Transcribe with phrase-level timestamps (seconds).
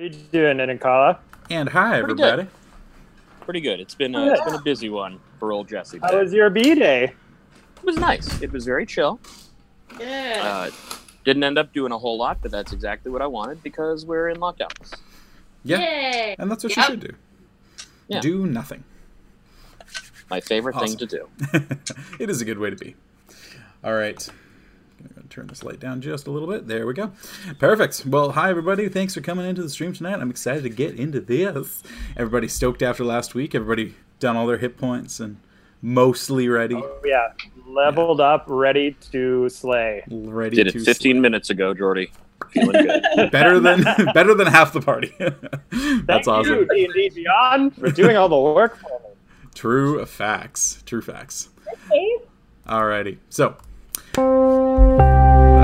[0.00, 1.18] How you doing, Ninkala?
[1.50, 2.48] And hi, Pretty everybody.
[3.42, 3.80] Pretty good.
[3.80, 5.98] It's been a, it's been a busy one for old Jesse.
[5.98, 7.04] How was your B day?
[7.04, 8.40] It was nice.
[8.40, 9.20] It was very chill.
[9.98, 10.40] Yeah.
[10.42, 10.70] Uh,
[11.26, 14.30] didn't end up doing a whole lot, but that's exactly what I wanted because we're
[14.30, 14.70] in lockdown.
[15.64, 16.36] Yeah, Yay.
[16.38, 16.88] and that's what Yep.
[16.88, 17.14] you should do.
[18.08, 18.20] Yeah.
[18.20, 18.84] Do nothing.
[20.30, 20.96] My favorite Awesome.
[20.96, 21.28] thing to do.
[22.18, 22.96] it is a good way to be.
[23.84, 24.26] All right.
[25.30, 26.66] I'm going to turn this light down just a little bit.
[26.66, 27.12] There we go.
[27.60, 28.04] Perfect.
[28.04, 28.88] Well, hi, everybody.
[28.88, 30.18] Thanks for coming into the stream tonight.
[30.18, 31.84] I'm excited to get into this.
[32.16, 33.54] Everybody stoked after last week.
[33.54, 35.36] Everybody done all their hit points and
[35.82, 36.74] mostly ready.
[36.74, 37.28] Oh, yeah,
[37.64, 40.02] leveled up, ready to slay.
[40.10, 42.10] Ready Did it to 15 minutes ago, Jordy.
[42.50, 43.30] Feeling good.
[43.30, 43.82] better than
[44.14, 45.14] better than half the party.
[45.18, 46.54] That's Thank awesome.
[46.54, 49.14] you, D&D Beyond, for doing all the work for me.
[49.54, 50.82] True facts.
[50.86, 51.50] True facts.
[52.66, 53.18] Alrighty.
[53.28, 53.56] So
[54.14, 55.54] that's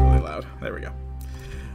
[0.00, 0.46] really loud.
[0.60, 0.92] There we go.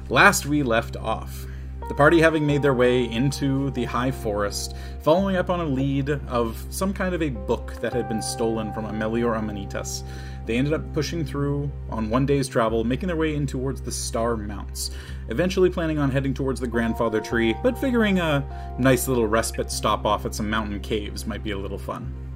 [0.10, 1.46] Last we left off,
[1.88, 6.10] the party having made their way into the high forest, following up on a lead
[6.10, 10.04] of some kind of a book that had been stolen from Amelior Amanitas.
[10.46, 13.92] They ended up pushing through on one day's travel, making their way in towards the
[13.92, 14.92] Star Mounts,
[15.30, 20.06] eventually planning on heading towards the Grandfather Tree, but figuring a nice little respite stop
[20.06, 22.31] off at some mountain caves might be a little fun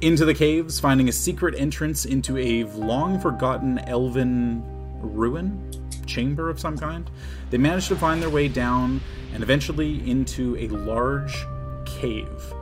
[0.00, 4.62] into the caves, finding a secret entrance into a long forgotten elven
[5.00, 5.70] ruin,
[6.06, 7.10] chamber of some kind.
[7.50, 9.00] They managed to find their way down
[9.34, 11.44] and eventually into a large
[11.84, 12.54] cave.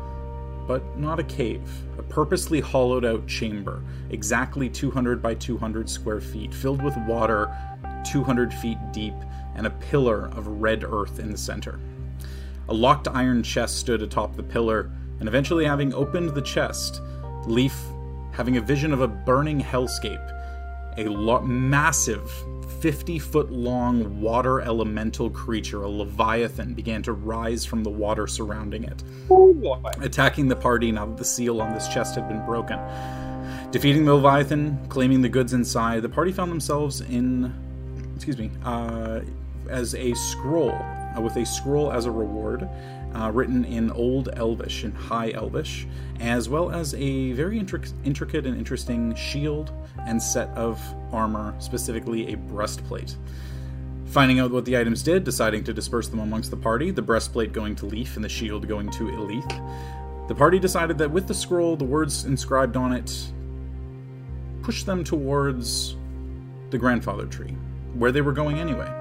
[0.67, 1.63] But not a cave,
[1.97, 7.55] a purposely hollowed out chamber, exactly 200 by 200 square feet, filled with water
[8.05, 9.15] 200 feet deep
[9.55, 11.79] and a pillar of red earth in the center.
[12.69, 17.01] A locked iron chest stood atop the pillar, and eventually, having opened the chest,
[17.47, 17.77] Leaf,
[18.33, 20.35] having a vision of a burning hellscape,
[20.97, 22.31] a lo- massive,
[22.81, 28.85] 50 foot long water elemental creature, a leviathan, began to rise from the water surrounding
[28.85, 29.03] it,
[30.01, 32.79] attacking the party now that the seal on this chest had been broken.
[33.71, 37.53] Defeating the leviathan, claiming the goods inside, the party found themselves in,
[38.15, 39.21] excuse me, uh,
[39.69, 42.69] as a scroll, uh, with a scroll as a reward,
[43.15, 45.87] uh, written in Old Elvish and High Elvish,
[46.21, 49.73] as well as a very intric- intricate and interesting shield
[50.07, 50.81] and set of
[51.13, 53.17] armor, specifically a breastplate.
[54.07, 57.53] Finding out what the items did, deciding to disperse them amongst the party, the breastplate
[57.53, 60.29] going to Leaf and the shield going to Elethe.
[60.29, 63.31] The party decided that with the scroll, the words inscribed on it
[64.69, 65.97] pushed them towards
[66.69, 67.57] the grandfather tree,
[67.95, 68.98] where they were going anyway.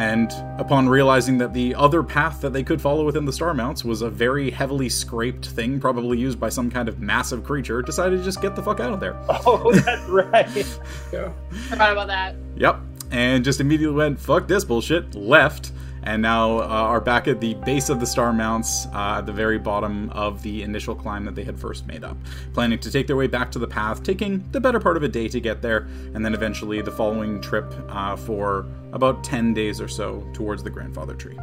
[0.00, 3.84] And upon realizing that the other path that they could follow within the Star Mounts
[3.84, 8.16] was a very heavily scraped thing, probably used by some kind of massive creature, decided
[8.16, 9.14] to just get the fuck out of there.
[9.46, 10.48] Oh, that's right.
[10.48, 12.34] Forgot about that.
[12.56, 12.80] Yep.
[13.10, 15.72] And just immediately went, fuck this bullshit, left,
[16.02, 19.32] and now uh, are back at the base of the Star Mounts, uh, at the
[19.32, 22.16] very bottom of the initial climb that they had first made up.
[22.54, 25.08] Planning to take their way back to the path, taking the better part of a
[25.08, 29.80] day to get there, and then eventually the following trip uh, for about 10 days
[29.80, 31.38] or so towards the Grandfather Tree.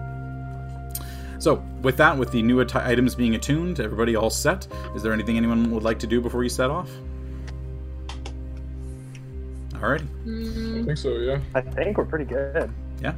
[1.40, 5.14] So, with that, with the new at- items being attuned, everybody all set, is there
[5.14, 6.90] anything anyone would like to do before you set off?
[9.74, 10.08] Alrighty.
[10.26, 11.40] Mm, I think so, yeah.
[11.54, 12.72] I think we're pretty good.
[13.02, 13.14] Yeah.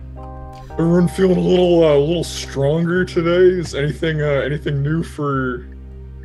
[0.74, 3.60] Everyone feeling a little uh, a little stronger today?
[3.60, 5.68] Is anything uh, anything new for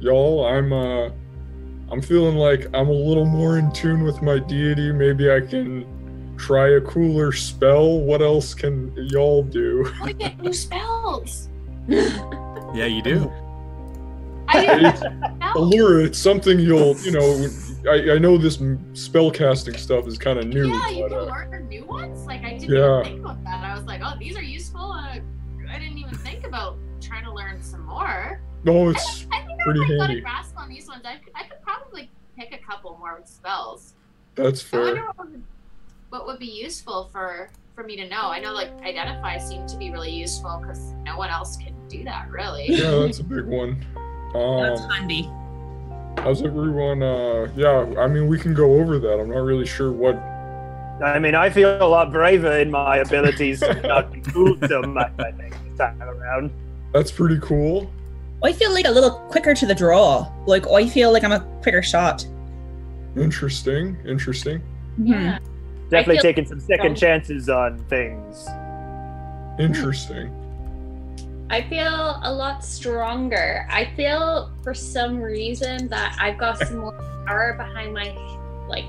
[0.00, 0.46] y'all?
[0.46, 1.10] I'm uh
[1.90, 4.92] I'm feeling like I'm a little more in tune with my deity.
[4.92, 5.86] Maybe I can
[6.36, 8.00] try a cooler spell.
[8.00, 9.92] What else can y'all do?
[10.02, 11.48] I get new spells.
[11.86, 13.30] Yeah, you do.
[14.48, 15.00] I didn't
[15.38, 15.52] know.
[15.54, 17.48] Aluura, it's something you'll you know.
[17.90, 20.68] I, I know this m- spell casting stuff is kind of new.
[20.68, 22.26] Yeah, you but, can uh, learn new ones.
[22.26, 23.00] Like I didn't Yeah.
[23.00, 23.64] even think about that.
[23.64, 24.80] I was like, oh, these are useful.
[24.92, 25.18] Uh,
[25.68, 28.40] I didn't even think about trying to learn some more.
[28.64, 31.02] no, I it's think, I think I pretty already got a grasp on these ones.
[31.04, 33.94] I, could- I could probably pick a couple more spells.
[34.34, 35.42] that's I wonder what would,
[36.10, 38.28] what would be useful for for me to know.
[38.30, 42.02] I know like identify seemed to be really useful because no one else can do
[42.04, 42.66] that really.
[42.70, 43.84] Yeah, that's a big one.
[44.32, 45.30] That's Um, handy.
[46.18, 47.02] How's everyone?
[47.02, 49.20] Uh, yeah, I mean, we can go over that.
[49.20, 50.16] I'm not really sure what
[51.02, 55.32] I mean, I feel a lot braver in my abilities to not be fooled I
[55.32, 56.52] think, this time around.
[56.92, 57.90] That's pretty cool.
[58.42, 60.30] I feel like a little quicker to the draw.
[60.46, 62.24] Like I feel like I'm a quicker shot.
[63.16, 63.96] Interesting.
[64.06, 64.62] Interesting.
[65.02, 65.38] Yeah.
[65.90, 68.46] Definitely feel- taking some second chances on things.
[69.58, 70.32] Interesting.
[71.50, 73.66] I feel a lot stronger.
[73.70, 78.10] I feel for some reason that I've got some more power behind my
[78.68, 78.86] like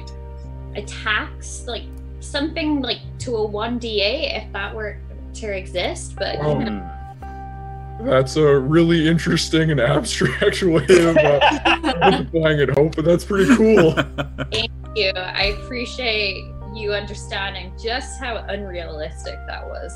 [0.76, 1.84] attacks, like
[2.22, 4.98] something like to a one da if that were
[5.36, 6.60] to exist, but Oh.
[6.60, 6.92] you know,
[7.98, 8.08] Hmm.
[8.10, 13.56] That's a really interesting and abstract way of uh, multiplying it, Hope, but that's pretty
[13.56, 13.92] cool.
[14.52, 15.12] thank you.
[15.16, 16.44] I appreciate
[16.74, 19.94] you understanding just how unrealistic that was.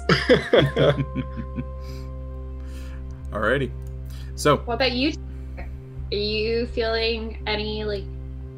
[3.31, 3.71] Alrighty.
[4.35, 5.13] So, What about you?
[6.11, 8.03] Are you feeling any like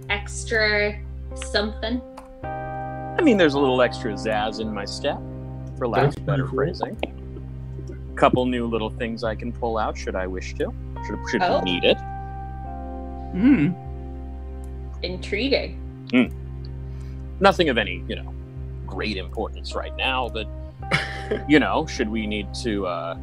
[0.10, 0.98] extra
[1.36, 2.02] something?
[2.44, 5.20] I mean, there's a little extra zazz in my step,
[5.78, 6.88] for lack of better pretty cool.
[6.96, 8.14] phrasing.
[8.16, 10.74] Couple new little things I can pull out should I wish to.
[11.08, 11.60] Should, should Oh.
[11.60, 11.98] we need it?
[13.34, 13.70] Hmm.
[15.04, 15.78] Intriguing.
[16.12, 16.26] Hmm.
[17.40, 18.34] Nothing of any, you know,
[18.86, 20.48] great importance right now, but
[21.50, 23.16] you know, should we need to uh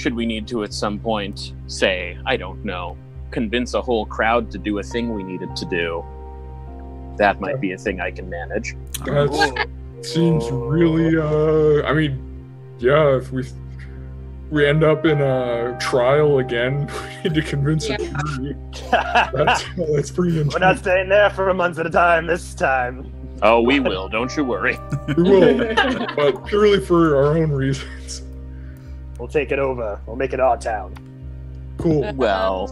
[0.00, 2.96] should we need to at some point say, I don't know,
[3.30, 6.02] convince a whole crowd to do a thing we needed to do?
[7.18, 8.74] That might be a thing I can manage.
[9.04, 9.68] That
[10.00, 11.18] seems really.
[11.18, 12.18] Uh, I mean,
[12.78, 13.16] yeah.
[13.16, 13.44] If we
[14.50, 16.90] we end up in a trial again,
[17.24, 18.20] we need to convince a Yeah.
[18.34, 18.56] jury.
[18.90, 23.12] That's that's pretty We're not staying there for a month at a time this time.
[23.42, 24.78] Oh, we will, don't you worry.
[25.16, 25.74] We will,
[26.16, 28.22] but purely for our own reasons.
[29.20, 30.00] We'll take it over.
[30.06, 30.94] We'll make it our town.
[31.78, 32.10] Cool.
[32.16, 32.68] Well,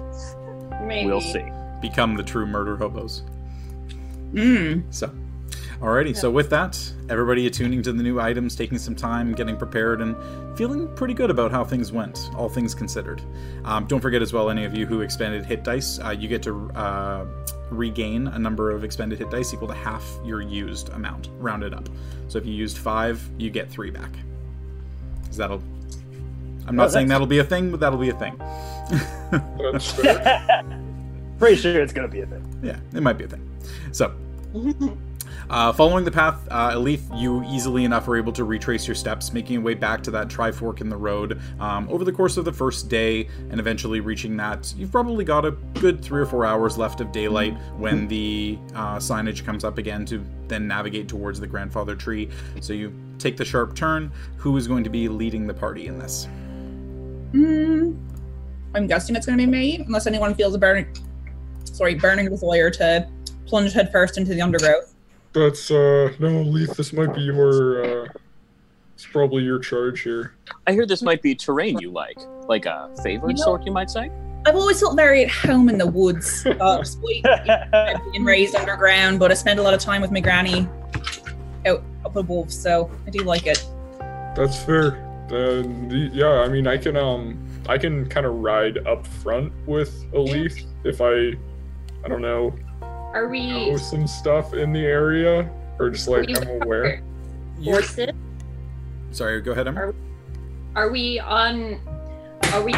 [0.82, 1.06] Maybe.
[1.06, 1.44] we'll see.
[1.80, 3.22] become the true murder hobos.
[4.32, 4.82] Mm.
[4.90, 5.10] So,
[5.80, 6.16] alrighty.
[6.16, 6.78] So with that,
[7.08, 10.16] everybody attuning to the new items, taking some time, getting prepared, and
[10.56, 13.20] feeling pretty good about how things went, all things considered.
[13.64, 16.42] Um, don't forget as well, any of you who expanded hit dice, uh, you get
[16.44, 17.26] to uh,
[17.70, 21.88] regain a number of expended hit dice equal to half your used amount, rounded up.
[22.28, 24.10] So if you used five, you get three back.
[25.26, 25.62] 'Cause that'll.
[26.69, 28.37] I'm not Oh, saying that'll be a thing, but that'll be a thing.
[29.73, 30.65] That's fair.
[31.38, 32.44] Pretty sure it's gonna be a thing.
[32.62, 33.49] yeah, it might be a thing.
[33.93, 34.12] So,
[35.50, 39.32] Uh, following the path, uh, Elethe, you easily enough are able to retrace your steps,
[39.32, 42.44] making your way back to that trifork in the road um, over the course of
[42.44, 44.75] the first day, and eventually reaching that.
[44.76, 48.97] You've probably got a good three or four hours left of daylight when the uh,
[48.97, 52.29] signage comes up again to then navigate towards the grandfather tree.
[52.61, 54.12] So you take the sharp turn.
[54.37, 56.29] Who is going to be leading the party in this?
[57.32, 57.96] Mm.
[58.75, 60.86] I'm guessing it's going to be me, unless anyone feels a burning,
[61.64, 63.08] sorry, burning desire to
[63.46, 64.94] plunge headfirst into the undergrowth.
[65.32, 66.70] That's uh no Leaf.
[66.70, 68.04] This might be your.
[68.04, 68.08] uh
[68.94, 70.32] It's probably your charge here.
[70.66, 73.72] I hear this might be terrain you like, like a favorite You know- sort, you
[73.72, 74.10] might say.
[74.46, 77.22] I've always felt very at home in the woods, uh, despite
[78.12, 80.67] being raised underground, but I spend a lot of time with my granny
[81.67, 83.64] out up above, so I do like it.
[84.34, 84.93] That's fair.
[85.29, 89.53] Then the, yeah, I mean, I can um, I can kind of ride up front
[89.67, 91.32] with Elise leaf if I,
[92.05, 96.63] I don't know, Are we know some stuff in the area or just like I'm
[96.63, 97.03] aware.
[97.63, 98.11] horses?
[99.11, 99.93] Sorry, go ahead, Emma.
[100.75, 101.81] Are we on?
[102.53, 102.75] Are we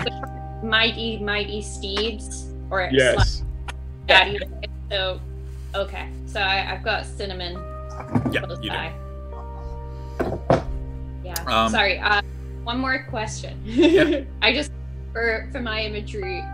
[0.62, 3.45] mighty mighty steeds or Yes.
[4.07, 4.40] Daddy?
[4.90, 5.21] So,
[5.75, 6.09] okay.
[6.26, 7.54] So I, I've got cinnamon
[8.33, 8.66] Yeah, you do.
[11.23, 11.35] Yeah.
[11.47, 11.99] Um, Sorry.
[11.99, 12.23] Uh,
[12.64, 13.60] one more question.
[13.64, 14.22] Yeah.
[14.42, 14.70] I just
[15.12, 16.44] for for my imagery,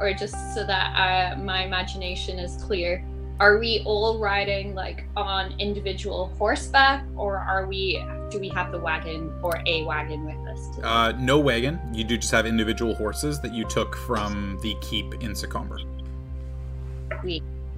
[0.00, 3.04] or just so that uh, my imagination is clear.
[3.38, 8.02] Are we all riding like on individual horseback, or are we?
[8.30, 10.74] Do we have the wagon or a wagon with us?
[10.74, 10.88] today?
[10.88, 11.78] Uh, no wagon.
[11.92, 15.78] You do just have individual horses that you took from the keep in Secomber.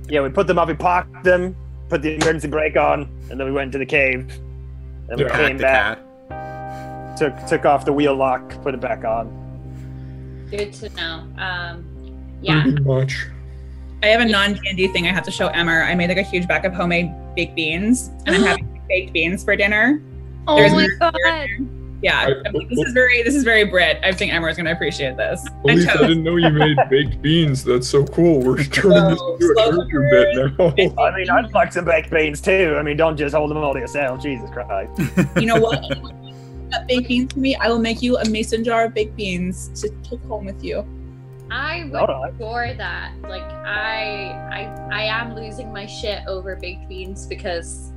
[0.08, 1.54] Yeah, we put them up, we parked them,
[1.88, 4.30] put the emergency brake on, and then we went to the cave.
[5.10, 5.36] And we Yeah.
[5.36, 6.06] came the back, cat.
[7.18, 9.34] Took took off the wheel lock, put it back on.
[10.50, 11.24] Good to know.
[11.36, 11.84] Um,
[12.40, 12.62] yeah.
[12.62, 13.26] Pretty much.
[14.02, 15.72] I have a non-candy thing I have to show Emma.
[15.72, 19.42] I made like a huge bag of homemade baked beans, and I'm having baked beans
[19.44, 20.00] for dinner.
[20.46, 21.48] Oh There's my no- god.
[22.00, 23.98] Yeah, I- I'm like, this is very this is very Brit.
[24.04, 25.44] I think Emma's gonna appreciate this.
[25.46, 27.64] At least I didn't know you made baked beans.
[27.64, 28.40] That's so cool.
[28.40, 31.02] We're turning this into a slow bit now.
[31.02, 32.76] I mean, I'd like some baked beans too.
[32.78, 34.22] I mean, don't just hold them all to yourself.
[34.22, 34.92] Jesus Christ.
[35.36, 35.82] You know what?
[36.68, 39.16] Anyone that baked beans for me, I will make you a mason jar of baked
[39.16, 40.86] beans to take home with you.
[41.50, 42.34] I would All right.
[42.34, 43.12] adore that.
[43.22, 47.90] Like I, I, I am losing my shit over baked beans because,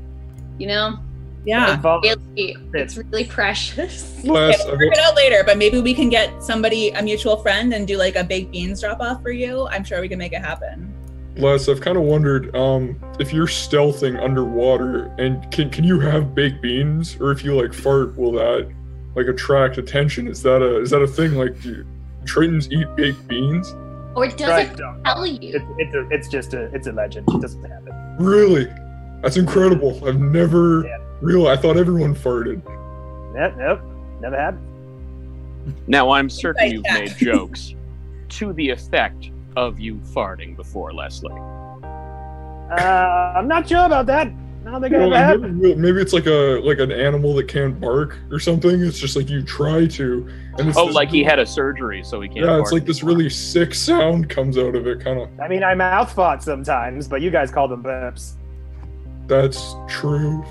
[0.58, 1.00] you know,
[1.44, 1.82] Yeah.
[2.02, 4.24] really, it's really precious.
[4.24, 7.38] Last, Okay, we'll work it out later, but maybe we can get somebody, a mutual
[7.38, 9.68] friend, and do like a baked beans drop off for you.
[9.68, 10.94] I'm sure we can make it happen.
[11.38, 16.36] Les, I've kind of wondered um, if you're stealthing underwater, and can can you have
[16.36, 18.70] baked beans, or if you like fart, will that
[19.16, 20.28] like attract attention?
[20.28, 21.34] Is that a is that a thing?
[21.36, 21.86] Like, do
[22.26, 23.74] Tritons eat baked beans?
[24.14, 25.02] Or does Right, it don't.
[25.06, 25.56] tell you?
[25.56, 27.30] It's it's a, it's just a it's a legend.
[27.30, 27.94] It doesn't happen.
[28.20, 28.66] Really?
[29.22, 30.06] That's incredible.
[30.06, 30.98] I've never Yeah.
[31.22, 31.48] real.
[31.48, 32.62] I thought everyone farted.
[33.34, 33.80] Nope, nope,
[34.20, 34.58] never had.
[35.88, 37.76] Now, I'm certain you've made jokes
[38.30, 41.34] to the effect of you farting before, Leslie.
[42.72, 44.32] Uh, I'm not sure about that.
[44.66, 47.48] I don't think I Well, ever maybe, maybe it's like a like an animal that
[47.48, 48.82] can't bark or something.
[48.84, 50.28] It's just like you try to,
[50.60, 52.46] and it's Oh, this like he had a surgery, so he can't.
[52.46, 53.18] Yeah, it's like this anymore.
[53.18, 55.04] really sick sound comes out of it.
[55.04, 55.30] Kind of.
[55.40, 58.34] I mean, I mouth fart sometimes, but you guys call them burps.
[59.26, 60.46] That's true.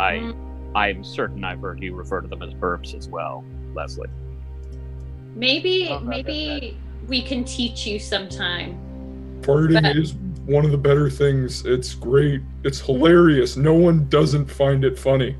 [0.00, 0.34] I,
[0.74, 3.44] I'm certain I've heard you refer to them as burps as well,
[3.74, 4.08] Leslie.
[5.36, 6.78] Maybe Not that maybe
[7.08, 8.78] we can teach you sometime.
[9.42, 10.14] Farting But- is
[10.46, 11.64] one of the better things.
[11.64, 12.40] It's great.
[12.64, 13.56] It's hilarious.
[13.56, 15.36] No one doesn't find it funny.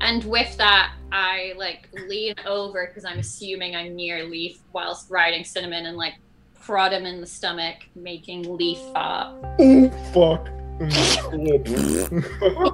[0.00, 5.44] And with that, I like lean over because I'm assuming I'm near Leaf whilst riding
[5.44, 6.14] Cinnamon and like
[6.60, 9.36] prod him in the stomach, making Leaf fart.
[9.60, 10.48] Oh fuck.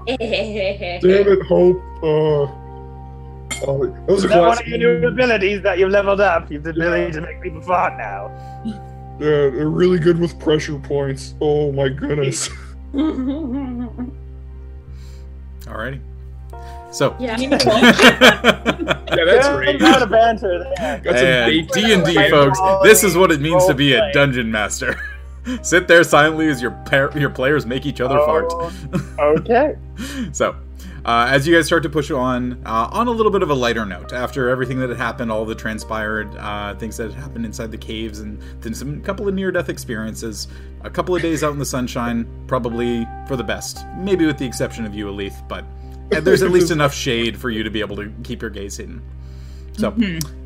[0.06, 1.82] Damn it, Hope.
[2.02, 2.46] Uh,
[3.66, 6.50] oh, that was a Is that one of your new abilities that you've leveled up?
[6.50, 8.30] You've the ability to make people fart now.
[8.64, 11.34] Yeah, they're really good with pressure points.
[11.40, 12.48] Oh my goodness.
[15.64, 16.00] Alrighty.
[16.90, 17.14] So.
[17.20, 17.36] yeah.
[17.40, 17.54] yeah,
[19.08, 19.76] that's great.
[19.76, 21.00] amount of banter there.
[21.00, 21.68] Got And.
[21.68, 24.98] D and D, folks, this is what it means to be a dungeon master.
[25.62, 28.52] Sit there silently as your par- your players make each other oh, fart.
[29.18, 29.76] Oh, okay.
[30.32, 30.56] So,
[31.04, 33.54] uh, as you guys start to push on, uh, on a little bit of a
[33.54, 37.44] lighter note, after everything that had happened, all the transpired uh, things that had happened
[37.44, 40.48] inside the caves, and then some couple of near-death experiences,
[40.82, 43.84] a couple of days out in the sunshine, probably for the best.
[43.96, 45.64] Maybe with the exception of you, Elethe, but
[46.10, 49.02] there's at least enough shade for you to be able to keep your gaze hidden.
[49.76, 49.94] So,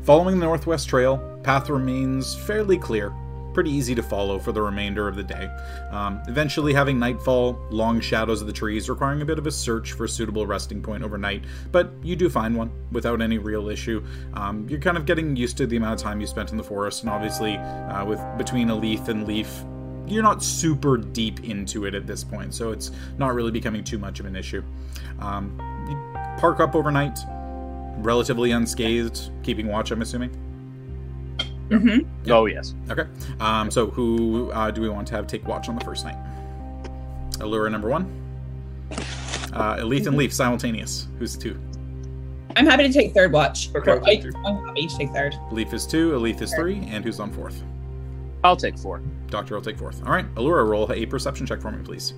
[0.03, 3.11] following the Northwest Trail, path remains fairly clear,
[3.53, 5.49] pretty easy to follow for the remainder of the day.
[5.91, 9.93] Um, eventually, having nightfall, long shadows of the trees, requiring a bit of a search
[9.93, 14.03] for a suitable resting point overnight, but you do find one without any real issue.
[14.33, 16.63] Um, you're kind of getting used to the amount of time you spent in the
[16.63, 19.63] forest, and obviously, uh, with between a leaf and leaf,
[20.07, 23.97] you're not super deep into it at this point, so it's not really becoming too
[23.97, 24.63] much of an issue.
[25.19, 25.57] Um,
[26.37, 27.19] park up overnight,
[27.99, 30.52] relatively unscathed, keeping watch, I'm assuming.
[31.69, 32.75] Hmm Oh yes.
[32.89, 33.05] Okay.
[33.39, 36.17] Um, so who uh, do we want to have take watch on the first night?
[37.39, 38.03] Aluura number one.
[39.53, 41.07] Uh, Elethe and Leaf simultaneous.
[41.19, 41.59] Who's two?
[42.55, 43.69] I'm happy to take third watch.
[43.75, 44.35] Okay, Or I, thank.
[44.45, 45.35] I'm happy to take third.
[45.51, 47.63] Leaf is two, Elethe is three, and who's on fourth?
[48.43, 49.01] I'll take four.
[49.27, 50.03] Doctor I'll take fourth.
[50.05, 52.13] All right, Aluura, roll a perception check for me, please.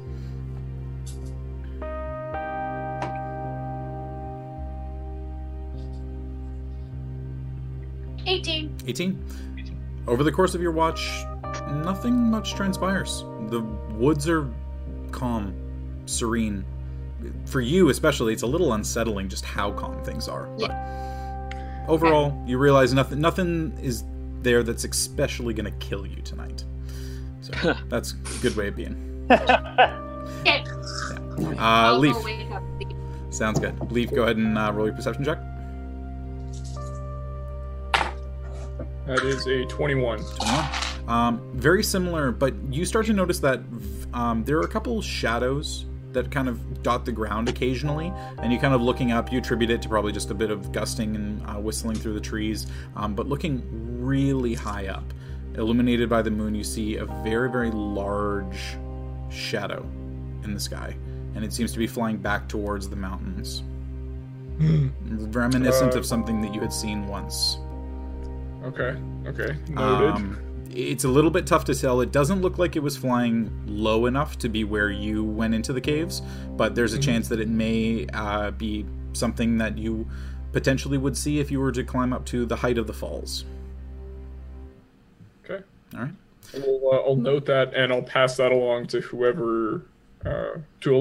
[8.25, 8.74] Eighteen.
[8.87, 9.19] 18.
[10.07, 11.23] Over the course of your watch,
[11.83, 13.23] nothing much transpires.
[13.49, 13.61] The
[13.93, 14.47] woods are
[15.11, 15.53] calm,
[16.05, 16.63] serene.
[17.45, 20.45] For you, especially, it's a little unsettling just how calm things are.
[20.59, 20.71] But
[21.87, 23.19] overall, you realize nothing.
[23.19, 24.03] Nothing is
[24.41, 26.63] there that's especially going to kill you tonight.
[27.41, 29.27] So that's a good way of being.
[30.41, 30.63] Okay.
[30.63, 32.61] Uh, I'll Leaf, go wake up.
[32.79, 32.95] the-
[33.31, 33.91] sounds good.
[33.91, 35.39] Leaf, go ahead and uh, roll your perception check.
[39.05, 40.23] That is a 21.
[41.07, 43.59] Um, very similar, but you start to notice that
[44.13, 48.57] um, there are a couple shadows that kind of dot the ground occasionally, and you
[48.57, 51.45] kind of looking up, you attribute it to probably just a bit of gusting and
[51.47, 52.67] uh, whistling through the trees.
[52.95, 53.61] Um, but looking
[54.03, 55.03] really high up,
[55.55, 58.57] illuminated by the moon, you see a very, very large
[59.29, 59.85] shadow
[60.43, 60.95] in the sky,
[61.35, 63.61] and it seems to be flying back towards the mountains,
[64.57, 64.87] Hmm.
[65.31, 67.57] reminiscent Uh, of something that you had seen once.
[68.65, 68.97] Okay.
[69.27, 69.55] Okay.
[69.69, 70.09] Noted.
[70.15, 70.41] Um,
[70.71, 72.01] it's a little bit tough to tell.
[72.01, 75.71] It doesn't look like it was flying low enough to be where you went into
[75.71, 76.21] the caves,
[76.57, 77.03] but there's a Mhm.
[77.03, 80.07] chance that it may uh, be something that you
[80.51, 83.45] potentially would see if you were to climb up to the height of the falls.
[85.43, 85.63] okay.
[85.93, 86.13] All right.
[86.55, 89.81] I'll, uh, I'll note that and I'll pass that along to whoever,
[90.25, 90.93] uh, to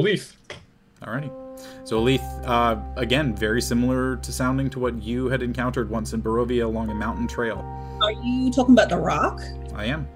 [1.02, 1.43] All Alrighty.
[1.84, 6.22] So Leith, uh, again, very similar to sounding to what you had encountered once in
[6.22, 7.58] Barovia along a mountain trail.
[8.02, 9.40] Are you talking about the rock?
[9.74, 10.08] I am.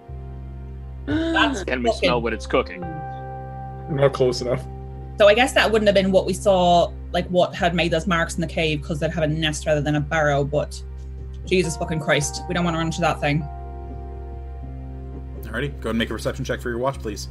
[1.07, 2.81] That's Can we fucking- smell what it's cooking?
[3.91, 4.67] Not close enough.
[5.19, 8.07] So I guess that wouldn't have been what we saw, like what had made those
[8.07, 10.45] marks in the cave, because they'd have a nest rather than a barrow.
[10.45, 10.81] But
[11.47, 13.43] Jesus fucking Christ, we don't want to run into that thing.
[15.43, 15.71] Alrighty.
[15.81, 17.29] Go ahead and make a reception check for your watch, please.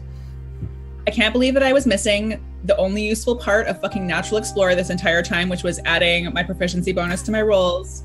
[1.07, 4.75] I can't believe that I was missing the only useful part of fucking Natural Explorer
[4.75, 8.03] this entire time, which was adding my proficiency bonus to my rolls.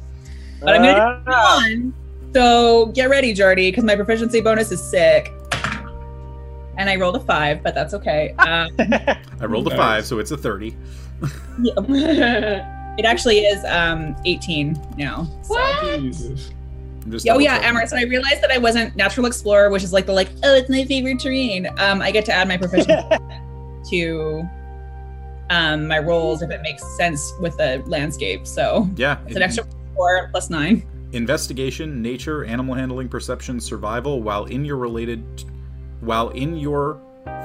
[0.60, 1.92] But I'm gonna do Ah, one.
[2.32, 5.32] So get ready, Jordy, because my proficiency bonus is sick.
[6.78, 8.36] And I rolled a five, but that's okay.
[8.38, 10.76] Um, I rolled a five, so it's a thirty.
[12.98, 15.24] It actually is um 18 now.
[15.42, 15.54] So.
[15.54, 15.98] What?
[15.98, 16.50] Jesus.
[17.04, 17.68] I'm just Oh yeah, double-checking.
[17.68, 17.92] Amherst.
[17.92, 20.70] And I realized that I wasn't natural explorer, which is like the like, oh, it's
[20.70, 21.66] my favorite terrain.
[21.78, 22.94] Um, I get to add my proficiency
[23.90, 24.48] to
[25.50, 28.46] um my rolls if it makes sense with the landscape.
[28.46, 30.86] So Yeah, it's an extra four plus nine.
[31.12, 35.22] investigation, nature, animal handling, perception, survival while in your related
[36.00, 37.00] while in your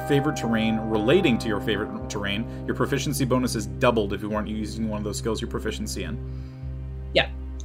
[0.07, 4.47] favorite terrain relating to your favorite terrain, your proficiency bonus is doubled if you weren't
[4.47, 6.17] using one of those skills your proficiency in.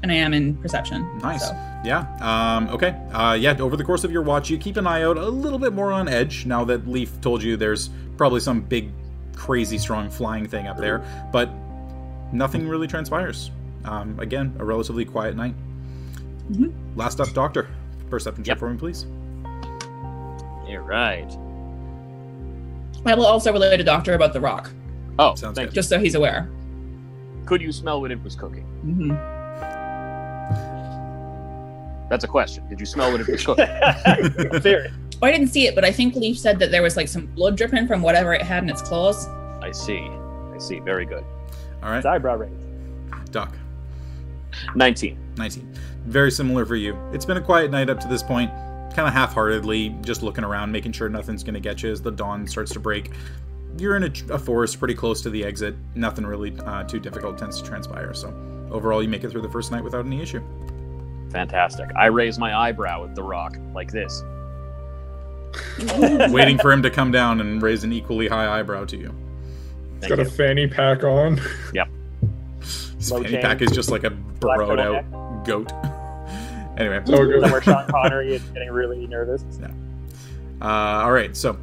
[0.03, 1.19] And I am in perception.
[1.19, 1.47] Nice.
[1.49, 1.55] so.
[1.85, 2.07] Yeah.
[2.21, 2.91] Um, okay.
[3.13, 3.57] Uh, yeah.
[3.61, 5.93] Over the course of your watch, you keep an eye out a little bit more
[5.93, 6.45] on edge.
[6.47, 8.91] Now that Leaf told you there's probably some big,
[9.37, 11.49] crazy strong flying thing up there, but
[12.33, 13.51] nothing really transpires.
[13.85, 15.55] Um, again, a relatively quiet night.
[16.51, 16.73] Mhm.
[16.97, 17.69] Last up, Doctor.
[18.11, 18.59] Perception check Yep.
[18.59, 19.07] for me, please.
[20.69, 21.31] You're right.
[23.07, 24.71] I will also relay to Doctor about the rock,
[25.19, 25.75] Oh, Sounds thank good.
[25.75, 26.49] just so he's aware.
[27.47, 28.65] Could you smell what it was cooking?
[28.83, 29.13] hmm
[32.09, 32.69] That's a question.
[32.69, 33.67] Did you smell what it was cooking?
[34.61, 34.91] Theory.
[35.23, 37.27] Oh, I didn't see it, but I think Leaf said that there was like some
[37.27, 39.27] blood dripping from whatever it had in its claws.
[39.63, 40.01] I see.
[40.53, 40.81] I see.
[40.81, 41.25] Very good.
[41.83, 42.51] All right, It's eyebrow raise.
[43.31, 43.55] Doc.
[44.75, 45.17] 19.
[45.37, 45.75] 19.
[46.05, 46.97] Very similar for you.
[47.13, 48.51] It's been a quiet night up to this point.
[48.95, 52.03] Kind of half heartedly, just looking around, making sure nothing's going to get you as
[52.03, 53.13] the dawn starts to break.
[53.79, 55.75] You're in a, a forest pretty close to the exit.
[55.95, 58.13] Nothing really uh, too difficult tends to transpire.
[58.13, 58.29] So,
[58.73, 60.43] overall, you make it through the first night without any issue.
[61.31, 61.89] Fantastic.
[61.97, 64.23] I raise my eyebrow at the rock like this.
[66.33, 69.15] Waiting for him to come down and raise an equally high eyebrow to you.
[70.01, 70.27] He's Thank got you.
[70.27, 71.41] a fanny pack on.
[72.97, 73.43] His Low fanny chain.
[73.43, 75.15] pack is just like a Black burrowed turtleneck.
[75.15, 75.73] out goat.
[76.79, 77.43] anyway, So it goes.
[77.43, 79.45] Somewhere Sean Connery is getting really nervous.
[80.61, 81.57] Uh, all right, so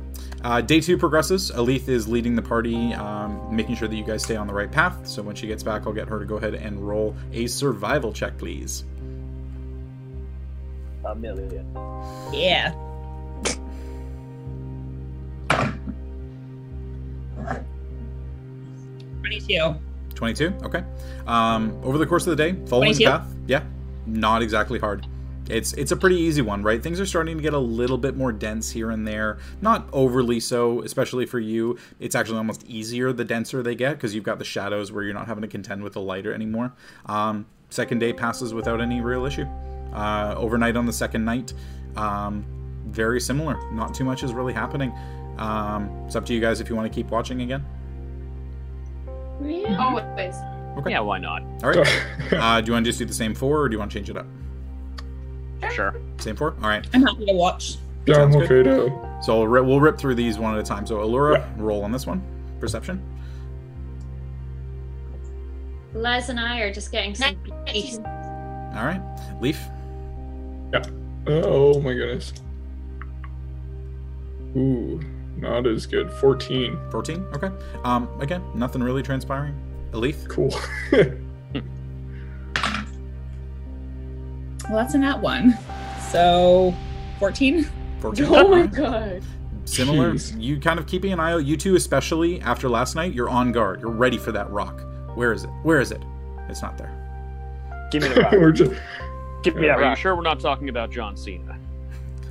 [0.43, 1.51] uh, day two progresses.
[1.51, 4.71] Elethe is leading the party, um, making sure that you guys stay on the right
[4.71, 5.07] path.
[5.07, 8.13] So when she gets back, I'll get her to go ahead and roll a survival
[8.13, 8.83] check, please.
[11.05, 11.65] A million.
[12.31, 12.73] Yeah.
[19.21, 19.75] Twenty-two.
[20.15, 20.83] 22, okay.
[21.27, 23.63] Um, over the course of the day, following the path, yeah,
[24.05, 25.07] not exactly hard.
[25.49, 26.81] It's it's a pretty easy one, right?
[26.81, 29.39] Things are starting to get a little bit more dense here and there.
[29.61, 31.77] Not overly so, especially for you.
[31.99, 35.13] It's actually almost easier the denser they get because you've got the shadows where you're
[35.13, 36.71] not having to contend with the lighter anymore.
[37.07, 39.45] Um, second day passes without any real issue.
[39.93, 41.53] Uh, overnight on the second night,
[41.95, 42.45] um,
[42.85, 43.59] very similar.
[43.71, 44.93] Not too much is really happening.
[45.39, 47.65] Um, it's up to you guys if you want to keep watching again.
[49.43, 49.77] Yeah.
[49.79, 50.35] Always.
[50.77, 50.91] Okay.
[50.91, 51.41] Yeah, why not?
[51.63, 52.03] All right.
[52.31, 53.97] Uh, do you want to just do the same four, or do you want to
[53.97, 54.27] change it up?
[55.73, 55.95] Sure.
[56.17, 56.55] Same four.
[56.61, 56.85] All right.
[56.93, 57.77] I'm happy to watch.
[58.05, 59.19] yeah, I'm Sounds okay to.
[59.21, 60.85] So we'll rip, we'll rip through these one at a time.
[60.85, 62.21] So Aluura, roll on this one.
[62.59, 63.01] Perception.
[65.93, 67.97] Les and I are just getting some beats.
[67.97, 69.01] All right.
[69.41, 69.59] Leaf.
[70.71, 70.83] Yeah.
[71.27, 72.33] Oh my goodness.
[74.55, 74.99] Ooh,
[75.37, 76.11] not as good.
[76.13, 76.77] 14.
[76.91, 77.25] 14.
[77.35, 77.49] Okay.
[77.83, 78.07] Um.
[78.19, 79.55] Again, nothing really transpiring.
[79.91, 80.27] Elethe.
[80.29, 80.53] Cool.
[84.69, 85.57] Well, that's a nat one.
[86.11, 86.73] So,
[87.17, 87.67] fourteen.
[88.01, 88.25] 14.
[88.29, 89.21] Oh my god.
[89.65, 90.13] Similar.
[90.13, 90.41] Jeez.
[90.41, 91.45] You kind of keeping an eye out.
[91.45, 93.81] You two, especially after last night, you're on guard.
[93.81, 94.81] You're ready for that rock.
[95.15, 95.49] Where is it?
[95.63, 96.01] Where is it?
[96.47, 96.91] It's not there.
[97.91, 98.31] Give me the rock.
[98.31, 98.79] We're just.
[99.43, 101.57] Give me that Are you sure we're not talking about John Cena?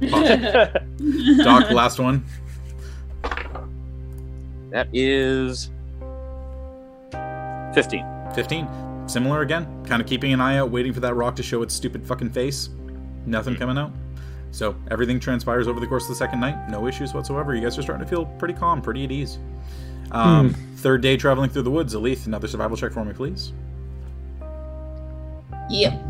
[1.42, 2.22] Doc, last one.
[4.70, 5.70] That is
[7.74, 8.04] 15.
[8.34, 8.68] 15.
[9.08, 9.84] Similar again.
[9.86, 12.30] Kind of keeping an eye out, waiting for that rock to show its stupid fucking
[12.30, 12.68] face.
[13.26, 13.90] Nothing coming out.
[14.50, 16.68] So everything transpires over the course of the second night.
[16.70, 17.54] No issues whatsoever.
[17.54, 19.38] You guys are starting to feel pretty calm, pretty at ease.
[20.10, 21.94] Um, Third day traveling through the woods.
[21.94, 23.52] Elethe, another survival check for me, please.
[25.70, 26.02] Yep.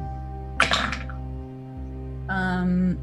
[2.28, 2.98] Um,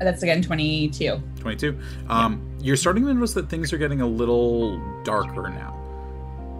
[0.00, 1.22] that's again twenty-two.
[1.40, 1.78] 22.
[2.08, 5.77] Um, You're starting to notice that things are getting a little darker now.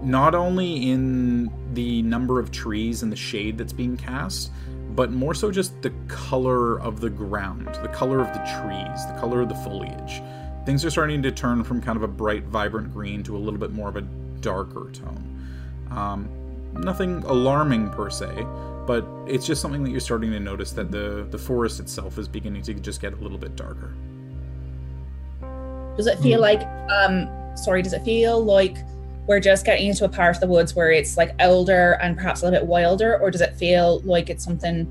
[0.02, 4.50] Not only in the number of trees and the shade that's being cast,
[4.90, 9.16] but more so just the color of the ground, the color of the trees, the
[9.20, 10.22] color of the foliage.
[10.64, 13.58] Things are starting to turn from kind of a bright, vibrant green to a little
[13.60, 14.02] bit more of a
[14.40, 15.48] darker tone.
[15.90, 16.28] Um,
[16.74, 18.46] nothing alarming per se,
[18.86, 22.28] but it's just something that you're starting to notice that the, the forest itself is
[22.28, 23.94] beginning to just get a little bit darker.
[25.96, 28.76] Does it feel like um sorry, does it feel like
[29.28, 32.40] we're just getting into a part of the woods where it's like older and perhaps
[32.40, 34.86] a little bit wilder, or does it feel like it's something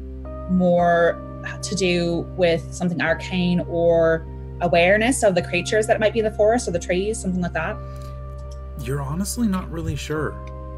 [0.51, 1.19] more
[1.63, 4.25] to do with something arcane or
[4.61, 7.53] awareness of the creatures that might be in the forest or the trees, something like
[7.53, 7.75] that?
[8.83, 10.35] You're honestly not really sure.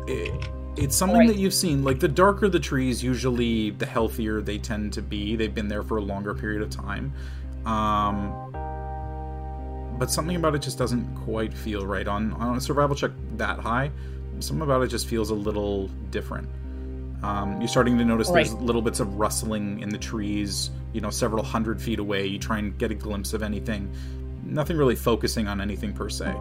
[0.07, 0.31] It,
[0.77, 1.27] it's something Right.
[1.27, 1.83] that you've seen.
[1.83, 5.35] Like the darker the trees, usually the healthier they tend to be.
[5.35, 7.11] They've been there for a longer period of time.
[7.65, 8.53] Um,
[9.99, 13.59] but something about it just doesn't quite feel right on on a survival check that
[13.59, 13.91] high.
[14.39, 16.47] Something about it just feels a little different.
[17.21, 20.69] Um, you're starting to notice there's little bits of rustling in the trees.
[20.93, 22.25] You know, several hundred feet away.
[22.25, 23.93] You try and get a glimpse of anything.
[24.45, 26.33] Nothing really focusing on anything per se.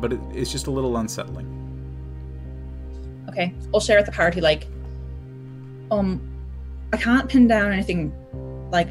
[0.00, 1.58] But it, it's just a little unsettling.
[3.28, 4.40] Okay, I'll share with the party.
[4.40, 4.66] Like,
[5.90, 6.20] um,
[6.94, 8.12] I can't pin down anything
[8.70, 8.88] like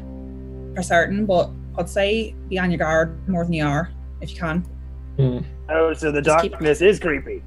[0.76, 4.38] for certain, but I'd say be on your guard more than you are if you
[4.38, 4.58] can.
[5.16, 5.38] Hmm.
[5.68, 7.42] Oh, so the Just keep- darkness is creepy.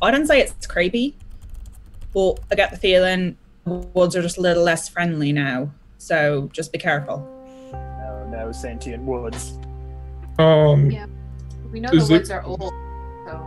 [0.00, 1.16] I didn't say it's creepy,
[2.14, 5.70] but I get the feeling the woods are just a little less friendly now.
[5.98, 7.26] So just be careful.
[7.72, 9.58] No, no sentient woods.
[10.38, 11.06] Um, Yeah.
[11.72, 12.60] We know Is the it- woods are old,
[13.26, 13.44] so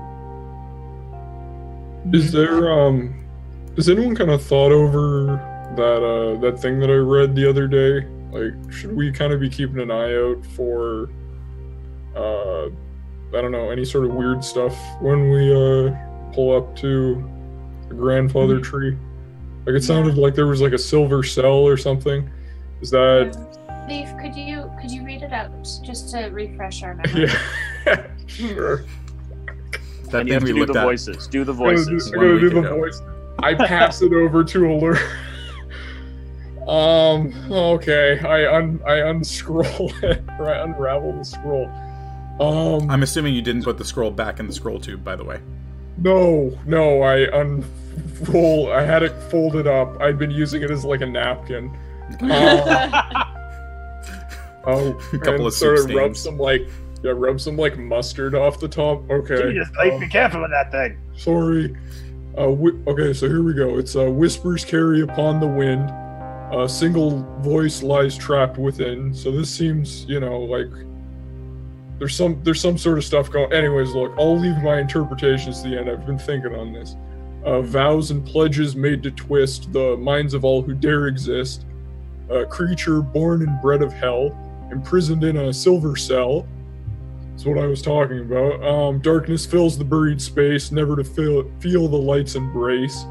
[2.13, 3.15] is there um,
[3.75, 5.25] has anyone kind of thought over
[5.77, 8.05] that uh that thing that I read the other day?
[8.31, 11.09] Like, should we kind of be keeping an eye out for
[12.15, 12.65] uh,
[13.33, 15.95] I don't know, any sort of weird stuff when we uh
[16.33, 17.23] pull up to
[17.89, 18.97] the grandfather tree?
[19.65, 22.29] Like, it sounded like there was like a silver cell or something.
[22.81, 23.37] Is that?
[23.87, 25.51] Leaf, could you could you read it out
[25.83, 27.27] just to refresh our memory?
[27.85, 28.07] Yeah.
[28.27, 28.85] sure.
[30.09, 30.83] That and you have to we do looked the at.
[30.85, 31.27] voices.
[31.27, 32.11] Do the I'm gonna do, voices.
[32.11, 32.77] I'm One gonna do the ago.
[32.79, 33.01] voice.
[33.39, 34.99] I pass it over to alert.
[36.67, 37.33] Um.
[37.51, 38.19] Okay.
[38.19, 41.67] I un I unscroll it or I unravel the scroll.
[42.39, 42.89] Um.
[42.89, 45.39] I'm assuming you didn't put the scroll back in the scroll tube, by the way.
[45.97, 46.57] no.
[46.65, 47.01] No.
[47.01, 48.71] I unroll.
[48.71, 49.99] I had it folded up.
[50.01, 51.75] I'd been using it as like a napkin.
[54.63, 54.99] Oh.
[55.13, 56.67] a couple of sort soup of rub some like
[57.01, 59.09] yeah, rub some like mustard off the top.
[59.09, 59.53] Okay.
[59.53, 60.99] Jesus, like, um, be careful with that thing.
[61.17, 61.75] Sorry.
[62.37, 63.79] Uh, wi- okay, so here we go.
[63.79, 65.89] It's uh, whispers carry upon the wind.
[66.51, 69.13] A single voice lies trapped within.
[69.13, 70.69] So this seems, you know, like
[71.97, 73.53] there's some there's some sort of stuff going.
[73.53, 75.89] Anyways, look, I'll leave my interpretations to the end.
[75.89, 76.95] I've been thinking on this.
[77.45, 81.65] Uh, vows and pledges made to twist the minds of all who dare exist.
[82.29, 84.35] A creature born and bred of hell,
[84.71, 86.47] imprisoned in a silver cell.
[87.31, 88.63] That's what I was talking about.
[88.63, 93.05] Um, darkness fills the buried space, never to feel, feel the light's embrace.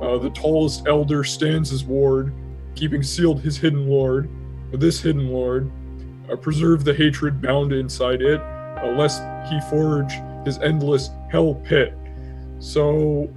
[0.00, 2.32] Uh, the tallest elder stands as ward,
[2.74, 4.28] keeping sealed his hidden lord.
[4.70, 5.70] But this hidden lord,
[6.30, 10.12] uh, preserve the hatred bound inside it, uh, lest he forge
[10.44, 11.94] his endless hell pit.
[12.58, 13.32] So,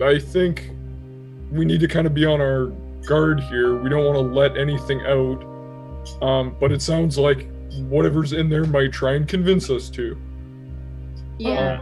[0.00, 0.70] I think
[1.50, 2.66] we need to kind of be on our
[3.06, 3.76] guard here.
[3.76, 5.44] We don't want to let anything out.
[6.20, 7.48] Um, but it sounds like
[7.88, 10.16] whatever's in there might try and convince us to.
[11.38, 11.80] yeah.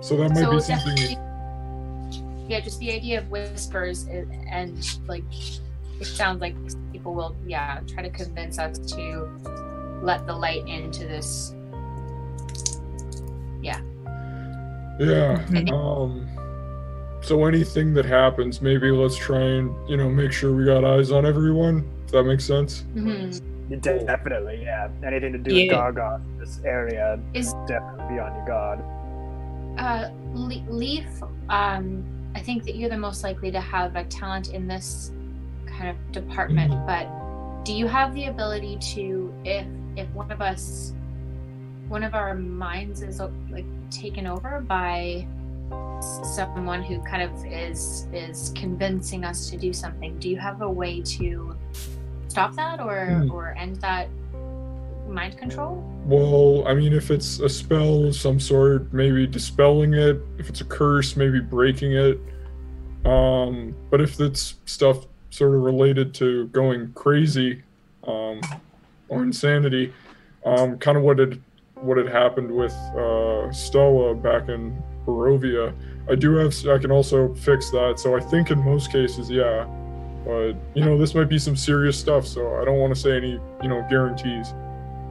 [0.00, 0.96] So that might so be something.
[2.48, 5.22] yeah, just the idea of whispers and, and like
[6.02, 6.54] it sounds like
[6.92, 9.28] people will yeah try to convince us to
[10.02, 11.54] let the light into this.
[13.62, 13.80] Yeah.
[15.00, 15.44] Yeah.
[15.72, 16.28] Um.
[17.22, 21.10] So anything that happens, maybe let's try and you know make sure we got eyes
[21.12, 21.88] on everyone.
[22.06, 22.84] If that makes sense.
[22.94, 23.78] Mm-hmm.
[23.78, 24.88] Definitely, yeah.
[25.06, 25.86] Anything to do Yeah.
[25.86, 28.80] with Gargauth, this area, Is definitely be on your guard.
[29.78, 31.06] uh, Le- Leaf?
[31.48, 35.12] Um, I think that you're the most likely to have a talent in this
[35.82, 36.72] kind of department.
[36.86, 39.66] But do you have the ability to, if
[39.96, 40.92] if one of us,
[41.88, 45.26] one of our minds is like taken over by
[46.24, 50.18] someone who kind of is is convincing us to do something?
[50.18, 51.56] Do you have a way to
[52.28, 53.30] stop that or Hmm.
[53.30, 54.08] or end that
[55.08, 55.84] mind control?
[56.06, 60.20] Well, I mean, if it's a spell of some sort, maybe dispelling it.
[60.38, 62.18] If it's a curse, maybe breaking it.
[63.04, 67.62] Um, but if it's stuff sort of related to going crazy,
[68.06, 68.40] um,
[69.08, 69.92] or insanity,
[70.44, 71.40] um, kind of what had
[71.74, 75.74] what had happened with uh, Stella back in Barovia.
[76.08, 76.54] I do have.
[76.68, 77.98] I can also fix that.
[77.98, 79.66] So I think in most cases, yeah.
[80.24, 82.26] But you know, this might be some serious stuff.
[82.26, 84.54] So I don't want to say any, you know, guarantees.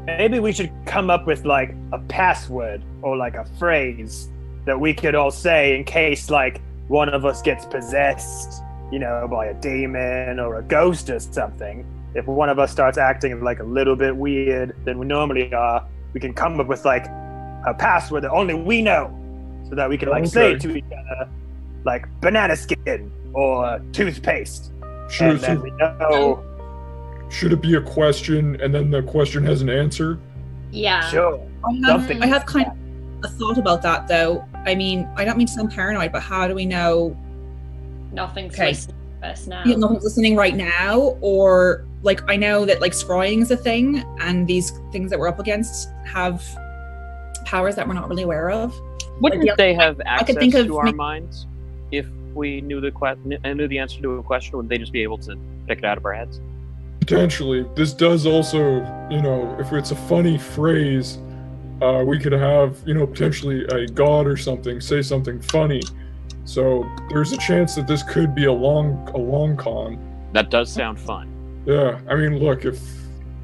[0.06, 4.30] Maybe we should come up with like a password or like a phrase
[4.66, 9.28] that we could all say in case like one of us gets possessed, you know,
[9.30, 11.86] by a demon or a ghost or something.
[12.14, 15.86] If one of us starts acting like a little bit weird than we normally are,
[16.14, 17.06] we can come up with like
[17.66, 19.18] a password that only we know,
[19.70, 20.60] so that we can like say Okay.
[20.60, 21.30] to each other,
[21.86, 24.74] like banana skin or toothpaste,
[25.10, 25.30] Sure.
[25.30, 26.44] and then we know.
[27.30, 30.20] Should it be a question and then the question has an answer?
[30.72, 31.08] Yeah.
[31.10, 31.40] Sure.
[31.66, 32.74] I have, Something I have kind of
[33.24, 34.44] a thought about that though.
[34.66, 37.16] I mean, I don't mean to sound paranoid, but how do we know
[38.12, 38.68] Nothing's Okay.
[38.70, 39.64] listening to us now.
[39.66, 41.18] you know, who's listening right now?
[41.22, 45.28] Or like I know that like scrying is a thing, and these things that we're
[45.28, 46.44] up against have
[47.46, 48.74] powers that we're not really aware of.
[49.22, 51.46] Wouldn't Like, they have i could access think of to our make- minds
[51.92, 54.58] if we knew the que- kn- knew the answer to a question?
[54.58, 55.36] Would they just be able to
[55.68, 56.40] pick it out of our heads?
[57.02, 58.78] Potentially, this does also,
[59.10, 61.18] you know, if it's a funny phrase,
[61.82, 65.82] uh, we could have, you know, potentially a god or something say something funny.
[66.46, 69.98] So there's a chance that this could be a long, a long con.
[70.34, 71.30] That does sound fun.
[71.66, 72.80] Yeah, I mean, look, if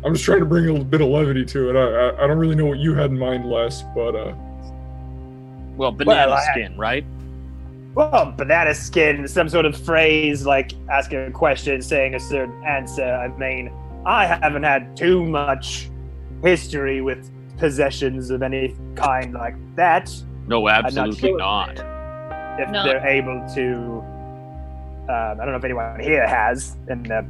[0.04, 1.76] I'm just trying to bring a little bit of levity to it.
[1.76, 4.34] I, I, I don't really know what you had in mind, Les, but uh,
[5.76, 7.06] Well, banana I- skin, right?
[7.96, 13.04] Well, banana skin, some sort of phrase like asking a question, saying a certain answer.
[13.04, 13.72] I mean,
[14.06, 15.90] I haven't had too much
[16.44, 20.14] history with possessions of any kind like that.
[20.48, 21.38] No, not absolutely sure.
[21.40, 21.97] not.
[22.60, 22.84] If No.
[22.84, 24.04] they're able to,
[25.10, 27.26] um, I don't know if anyone here has in the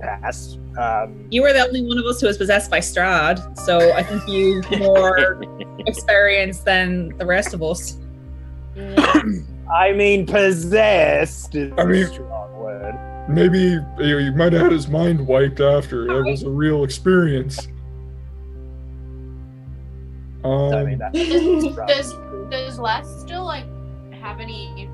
[0.00, 0.58] past.
[0.78, 4.02] Um, You were the only one of us who was possessed by Strahd, so I
[4.02, 5.40] think you more
[5.86, 7.98] experience than the rest of us.
[9.72, 12.94] I mean, possessed is I mean- a strong word.
[13.28, 16.06] maybe you, know, you might have had his mind wiped after.
[16.10, 17.68] It was a real experience.
[20.44, 22.12] Um, I mean, that, does
[22.50, 23.64] does Les still like
[24.24, 24.88] have any?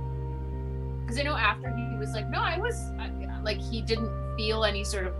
[1.03, 2.93] Because I know after he was like, no, I was
[3.43, 5.15] like he didn't feel any sort of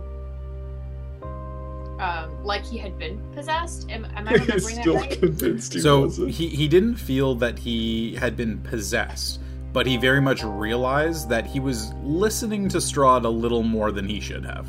[1.99, 3.89] um like he had been possessed.
[3.89, 5.19] Am, am I he's remembering that still right?
[5.19, 6.31] convinced he So wasn't.
[6.31, 9.39] he, he didn't feel that he had been possessed,
[9.73, 14.07] but he very much realized that he was listening to Strahd a little more than
[14.07, 14.67] he should have.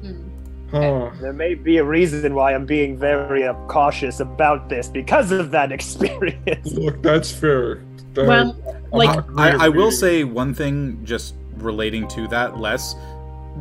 [0.00, 0.28] Hmm.
[0.70, 1.10] Huh.
[1.20, 5.50] there may be a reason why I'm being very uh, cautious about this because of
[5.52, 6.72] that experience.
[6.72, 7.82] Look, that's fair.
[8.14, 12.06] That- Well, I'm like- not great at I, I will say one thing just relating
[12.08, 12.94] to that, Les.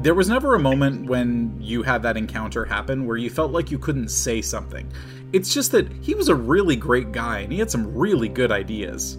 [0.02, 3.72] There was never a moment when you had that encounter happen where you felt like
[3.72, 4.90] you couldn't say something.
[5.34, 8.52] It's just that he was a really great guy and he had some really good
[8.52, 9.18] ideas.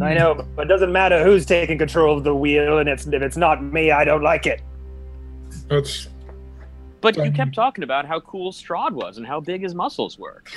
[0.00, 3.20] I know, but it doesn't matter who's taking control of the wheel, and it's, if
[3.20, 4.62] it's not me, I don't like it.
[5.68, 6.08] That's
[7.04, 10.42] But you kept talking about how cool Strahd was and how big his muscles were.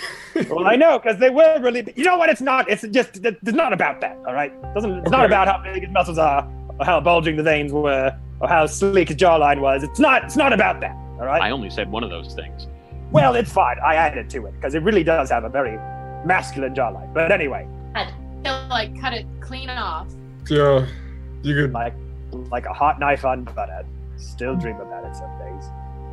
[0.50, 1.92] Well, I know because they were really.
[1.96, 2.30] You know what?
[2.30, 2.70] It's not.
[2.70, 3.24] It's just.
[3.26, 4.18] It's not about that.
[4.28, 4.52] All right.
[4.52, 4.94] It doesn't.
[5.00, 6.48] It's not about how big his muscles are,
[6.80, 9.84] or how bulging the veins were, or how sleek his jawline was.
[9.84, 10.24] It's not.
[10.26, 10.92] It's not about that.
[11.20, 11.42] All right.
[11.42, 12.68] I only said one of those things.
[13.12, 13.78] Well, it's fine.
[13.84, 15.78] I added to it because it really does have a very
[16.26, 17.14] masculine jawline.
[17.14, 17.68] But anyway,
[18.44, 20.08] He'll like cut it clean off.
[20.50, 20.86] yeah.
[21.44, 21.94] You could like
[22.52, 23.86] like a hot knife on butter.
[24.18, 25.64] Still dream about it some days.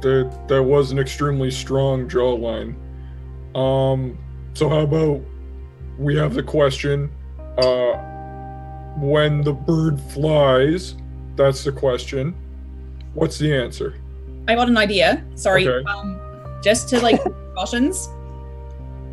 [0.04, 2.76] That that was an extremely strong jawline.
[3.56, 4.18] Um,
[4.52, 5.20] so how about
[5.98, 7.10] we have the question?
[7.58, 7.94] Uh,
[8.98, 10.94] when the bird flies,
[11.36, 12.34] that's the question.
[13.14, 13.94] What's the answer?
[14.46, 15.24] I got an idea.
[15.34, 15.66] Sorry.
[15.66, 15.88] Okay.
[15.90, 16.20] Um,
[16.62, 17.20] just to like
[17.54, 18.08] precautions.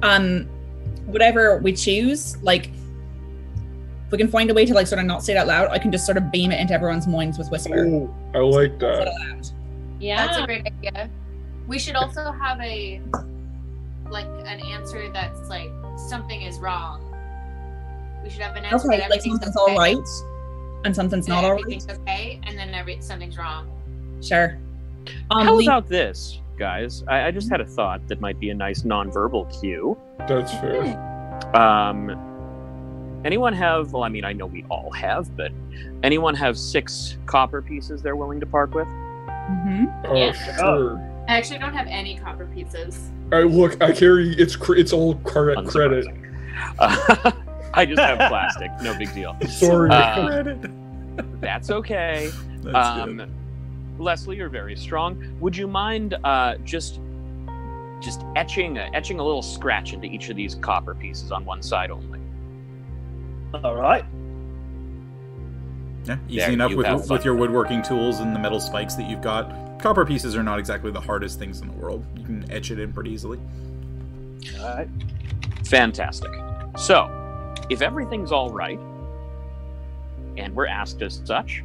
[0.03, 0.47] Um,
[1.05, 5.23] whatever we choose, like, if we can find a way to like sort of not
[5.23, 7.49] say it out loud, I can just sort of beam it into everyone's minds with
[7.49, 7.85] whisper.
[7.87, 9.51] Oh, I like Say it that.
[10.09, 10.19] Out loud.
[10.19, 10.25] Yeah.
[10.27, 11.09] That's a great idea.
[11.67, 13.01] We should also have a
[14.09, 15.71] like an answer that's like
[16.09, 17.07] something is wrong.
[18.23, 19.97] We should have an answer Okay, that like something's okay, all right
[20.83, 21.59] and something's that not all right.
[21.61, 23.67] everything's okay, and then every something's wrong.
[24.21, 24.57] Sure.
[25.31, 27.03] Um, How Lee- about this, guys?
[27.07, 29.97] I, I just had a thought that might be a nice nonverbal cue.
[30.27, 30.97] That's fair.
[31.55, 33.93] Um, anyone have?
[33.93, 35.51] Well, I mean, I know we all have, but
[36.03, 38.87] anyone have six copper pieces they're willing to part with?
[39.51, 40.05] Mhm.
[40.07, 40.31] Oh, Yeah.
[40.57, 40.97] sure.
[41.27, 42.97] I actually don't have any copper pizzas.
[43.31, 43.81] I look.
[43.81, 44.33] I carry.
[44.33, 46.07] It's cr- it's all cre- credit.
[46.79, 47.31] Uh,
[47.73, 48.71] I just have plastic.
[48.81, 49.35] No big deal.
[49.47, 49.89] Sorry.
[49.89, 50.71] Uh, Credit.
[51.41, 52.29] That's okay.
[52.63, 53.29] That's um, good.
[53.99, 55.23] Leslie, you're very strong.
[55.39, 56.99] Would you mind uh, just
[58.01, 61.91] just etching etching a little scratch into each of these copper pieces on one side
[61.91, 62.19] only?
[63.63, 64.03] All right.
[66.05, 67.21] Yeah, easy There, enough with with fun.
[67.23, 69.79] your woodworking tools and the metal spikes that you've got.
[69.79, 72.05] Copper pieces are not exactly the hardest things in the world.
[72.15, 73.39] You can etch it in pretty easily.
[74.59, 74.87] All right.
[75.65, 76.31] Fantastic.
[76.77, 77.09] So,
[77.69, 78.79] if everything's all right,
[80.37, 81.63] and we're asked as such,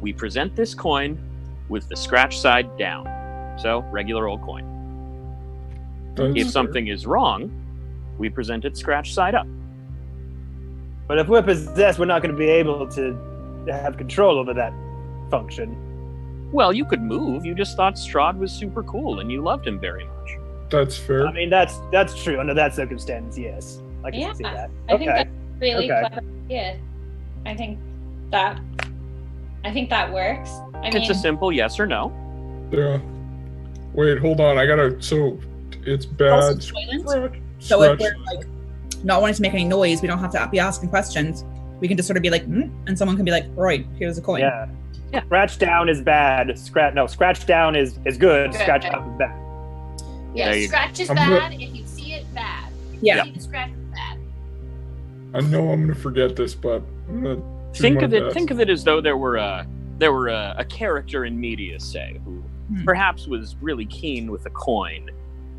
[0.00, 1.18] we present this coin
[1.68, 3.04] with the scratch side down.
[3.58, 4.64] So, regular old coin.
[6.14, 6.52] That's If fair.
[6.52, 7.50] something is wrong,
[8.18, 9.46] we present it scratch side up.
[11.06, 13.16] But if we're possessed, we're not going to be able to
[13.68, 14.72] have control over that
[15.30, 15.76] function.
[16.52, 17.44] Well, you could move.
[17.44, 20.36] You just thought Strahd was super cool and you loved him very much.
[20.70, 21.26] That's fair.
[21.26, 23.38] I mean, that's that's true under that circumstance.
[23.38, 23.80] Yes.
[24.04, 24.70] I can Yeah, see that.
[24.88, 25.18] I think Okay.
[25.24, 26.08] that's really Okay.
[26.08, 26.26] clever.
[26.48, 26.76] Yeah,
[27.44, 27.78] I think
[28.30, 28.60] that.
[29.64, 30.50] I think that works.
[30.74, 32.12] I mean, It's a simple yes or no.
[32.72, 32.98] Yeah.
[33.94, 34.58] Wait, hold on.
[34.58, 35.00] I gotta.
[35.02, 35.38] So
[35.84, 36.62] it's bad.
[36.62, 37.34] silent.
[37.58, 38.00] So if Scratch.
[38.00, 38.46] we're like
[39.06, 41.44] not wanting to make any noise, we don't have to be asking questions.
[41.80, 44.18] We can just sort of be like, hmm, and someone can be like, right, here's
[44.18, 44.40] a coin.
[44.40, 44.66] Yeah.
[45.12, 45.22] Yeah.
[45.24, 46.58] Scratch down is bad.
[46.58, 47.06] Scratch no.
[47.06, 48.50] Scratch down is is good.
[48.50, 48.60] Good.
[48.60, 49.40] Scratch up is bad.
[50.34, 51.52] Yeah, There you scratch is I'm bad.
[51.54, 52.72] If you see it, bad.
[53.00, 53.24] Yeah.
[53.24, 54.18] If you scratch is bad.
[55.34, 57.42] I know I'm gonna forget this, but I'm gonna
[57.74, 58.24] Think of it.
[58.24, 58.34] best.
[58.34, 59.64] Think of it as though there were a
[59.98, 62.84] there were a, a character in media, say, who Hmm.
[62.84, 65.08] perhaps was really keen with a coin,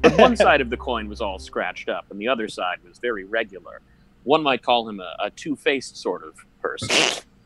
[0.09, 2.97] but one side of the coin was all scratched up, and the other side was
[2.99, 3.81] very regular.
[4.23, 6.89] One might call him a, a two-faced sort of person,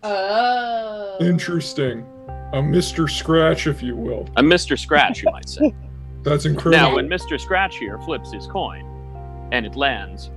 [0.04, 1.18] Oh.
[1.20, 2.06] Interesting.
[2.54, 3.10] A Mr.
[3.10, 4.28] Scratch, if you will.
[4.36, 5.74] a Mister Scratch, you might say.
[6.24, 6.90] That's incredible.
[6.90, 8.84] Now, when Mister Scratch here flips his coin,
[9.52, 10.32] and it lands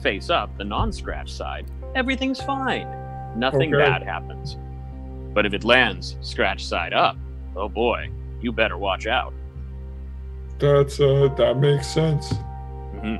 [0.00, 2.86] face up, the non-scratch side, everything's fine.
[3.36, 3.84] Nothing Okay.
[3.84, 4.56] bad happens.
[5.34, 7.16] But if it lands scratch side up,
[7.56, 9.32] oh boy, you better watch out.
[10.60, 12.28] That's uh, that makes sense.
[13.00, 13.16] hmm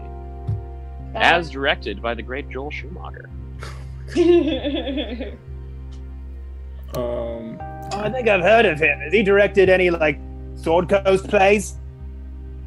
[1.12, 3.29] That- As directed by the great Joel Schumacher.
[6.96, 7.57] Um,
[7.92, 8.98] Oh, I think I've heard of him.
[8.98, 10.18] Has he directed any like
[10.57, 11.76] Sword Coast plays?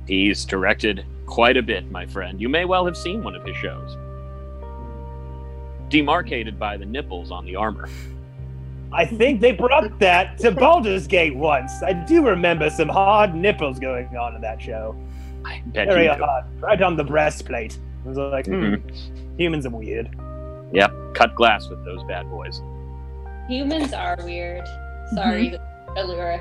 [0.07, 2.39] He's directed quite a bit, my friend.
[2.41, 3.97] You may well have seen one of his shows.
[5.89, 7.89] Demarcated by the nipples on the armor.
[8.93, 11.82] I think they brought that to Baldur's Gate once.
[11.82, 14.95] I do remember some hard nipples going on in that show.
[15.45, 16.23] I bet Very you do.
[16.23, 17.77] hard, right on the breastplate.
[18.06, 19.38] I was like, hmm, Mhm.
[19.39, 20.10] humans are weird.
[20.73, 22.62] Yep, cut glass with those bad boys.
[23.47, 24.65] Humans are weird.
[25.15, 25.97] Sorry, Mm-hmm.
[25.97, 26.39] Aluura.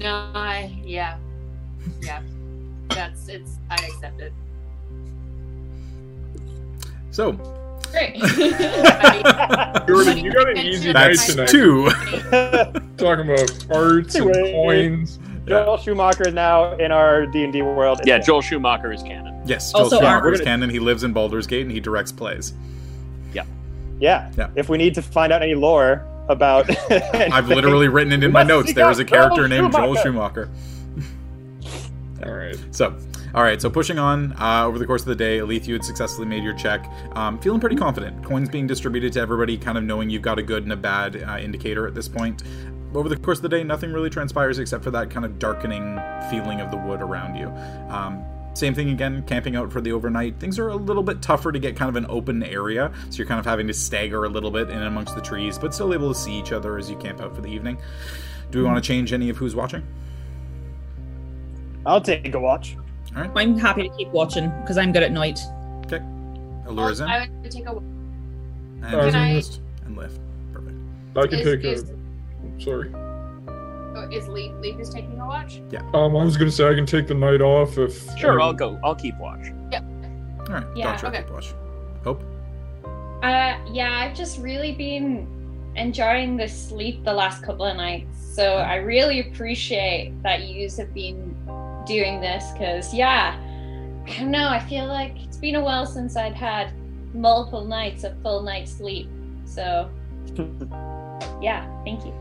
[0.00, 1.16] No, I yeah,
[2.00, 2.20] yeah.
[2.88, 3.58] That's it's.
[3.70, 4.32] I accept it.
[7.10, 7.32] So,
[7.92, 8.16] Great.
[9.86, 11.48] Jordan, you got an easy night tonight.
[11.48, 11.88] two.
[12.96, 14.52] Talking about arts and Anyway.
[14.52, 15.18] coins.
[15.46, 18.00] Joel Schumacher is now in our D and D world.
[18.04, 19.40] yeah, Joel Schumacher is canon.
[19.44, 20.70] Yes, Joel Also, Schumacher our- is canon.
[20.70, 22.54] He lives in Baldur's Gate and he directs plays.
[23.32, 23.44] Yeah.
[24.36, 24.50] Yeah.
[24.56, 26.68] If we need to find out any lore about,
[27.14, 28.72] I've literally written it in my notes.
[28.72, 30.48] There is a character Joel named Joel Schumacher.
[30.48, 32.24] Schumacher.
[32.24, 32.56] All right.
[32.70, 32.96] So,
[33.34, 33.60] all right.
[33.60, 36.42] So pushing on uh, over the course of the day, Elethe, you had successfully made
[36.42, 36.90] your check.
[37.16, 38.24] Um, feeling pretty confident.
[38.24, 41.22] Coins being distributed to everybody, kind of knowing you've got a good and a bad
[41.22, 42.42] uh, indicator at this point.
[42.94, 45.98] Over the course of the day, nothing really transpires except for that kind of darkening
[46.30, 47.48] feeling of the wood around you.
[47.88, 48.22] Um,
[48.54, 50.38] same thing again, camping out for the overnight.
[50.38, 53.26] Things are a little bit tougher to get kind of an open area, so you're
[53.26, 56.12] kind of having to stagger a little bit in amongst the trees, but still able
[56.12, 57.78] to see each other as you camp out for the evening.
[58.50, 59.86] Do we want to change any of who's watching?
[61.86, 62.76] I'll take a watch.
[63.14, 65.38] I'm happy to keep watching because I'm good at night.
[65.86, 65.98] Okay.
[66.66, 67.08] Aluura's in.
[67.08, 67.70] I would take a.
[67.72, 70.20] And, I was Can in I- and lift.
[70.52, 70.76] Perfect.
[71.16, 71.96] I can Is, take is, a.
[72.62, 72.90] Sorry.
[72.94, 75.60] oh, is Leaf, Leaf is taking a watch?
[75.70, 75.80] Yeah.
[75.94, 78.16] Um, I was gonna say I can take the night off if.
[78.18, 78.78] Sure, um, I'll go.
[78.82, 79.46] I'll keep watch.
[79.70, 79.84] Yep.
[80.40, 80.66] All right.
[80.74, 81.06] Yeah, Gotcha.
[81.08, 81.24] okay.
[81.32, 81.52] Watch.
[82.04, 82.22] Hope.
[83.22, 85.28] Uh, yeah, I've just really been
[85.76, 88.08] enjoying the sleep the last couple of nights.
[88.34, 91.31] So I really appreciate that you have been
[91.86, 93.38] doing this because, yeah,
[94.06, 94.48] I don't know.
[94.48, 96.72] I feel like it's been a while since I'd had
[97.14, 99.08] multiple nights of full night's sleep.
[99.44, 99.90] So,
[101.40, 102.12] yeah, thank you.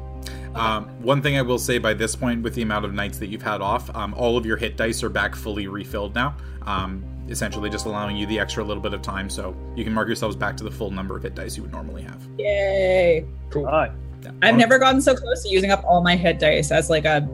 [0.56, 3.28] Um, one thing I will say by this point, with the amount of nights that
[3.28, 6.36] you've had off, um, all of your hit dice are back fully refilled now.
[6.64, 10.08] Um, essentially, just allowing you the extra little bit of time, so you can mark
[10.08, 12.28] yourselves back to the full number of hit dice you would normally have.
[12.38, 13.26] Yay!
[13.50, 13.66] Cool.
[13.66, 13.92] Right.
[14.24, 14.32] Yeah.
[14.42, 17.28] I've never gotten so close to using up all my hit dice as like a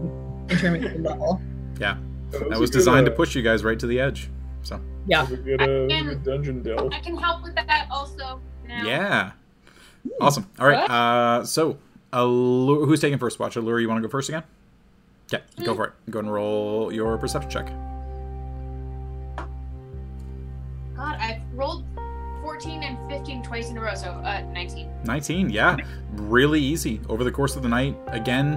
[0.50, 1.42] intermediate level.
[2.32, 4.30] That a was good, designed to uh, push you guys right to the edge.
[4.64, 5.22] So Yeah.
[5.24, 6.92] was a good, uh, And- good dungeon delve.
[6.94, 8.42] I can help with that also.
[8.68, 8.84] Now.
[8.86, 9.32] yeah,
[10.20, 10.46] awesome.
[10.60, 10.90] All right.
[10.90, 11.78] Uh, so
[12.12, 13.56] Aluura, who's taking first watch?
[13.56, 14.44] Aluura, you want to go first again?
[15.34, 15.94] Okay, go for it.
[16.10, 17.68] Go and roll your perception check.
[20.96, 21.84] God, I've rolled
[22.42, 24.90] 14 and 15 twice in a row, so uh, 19.
[25.06, 25.78] 19 yeah
[26.14, 28.54] really easy over the course of the night again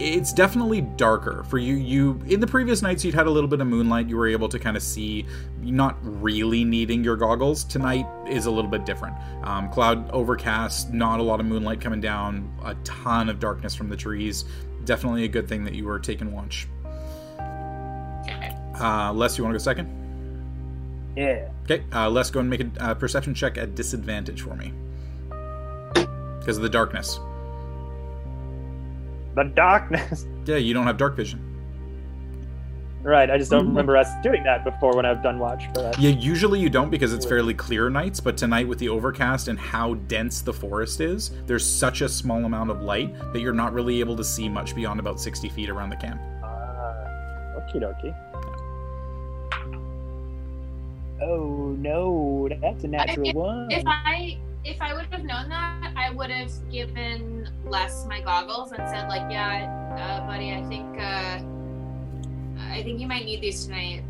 [0.00, 3.60] it's definitely darker for you you in the previous nights you'd had a little bit
[3.60, 5.26] of moonlight you were able to kind of see
[5.60, 11.18] not really needing your goggles tonight is a little bit different um, cloud overcast not
[11.18, 14.44] a lot of moonlight coming down a ton of darkness from the trees
[14.84, 16.68] definitely a good thing that you were taking watch
[18.80, 19.98] uh, les you want to go second
[21.16, 21.48] Yeah.
[21.64, 24.72] Okay, uh, let's go and make a uh, perception check at disadvantage for me.
[26.38, 27.18] Because of the darkness.
[29.38, 30.26] The darkness.
[30.46, 31.40] Yeah, you don't have dark vision.
[33.02, 33.30] Right.
[33.30, 33.68] I just don't Mhm.
[33.68, 35.64] remember us doing that before when I've done watch.
[35.74, 39.46] But Yeah, usually you don't because it's fairly clear nights, but tonight with the overcast
[39.46, 43.52] and how dense the forest is, there's such a small amount of light that you're
[43.52, 46.20] not really able to see much beyond about 60 feet around the camp.
[46.42, 48.14] uh, okie dokie.
[51.20, 53.70] Oh no, that's a natural mean, one.
[53.70, 58.72] If I if I would have known that, I would have given Les my goggles
[58.72, 61.40] and said like, yeah, uh, buddy, I think uh,
[62.70, 64.02] I think you might need these tonight.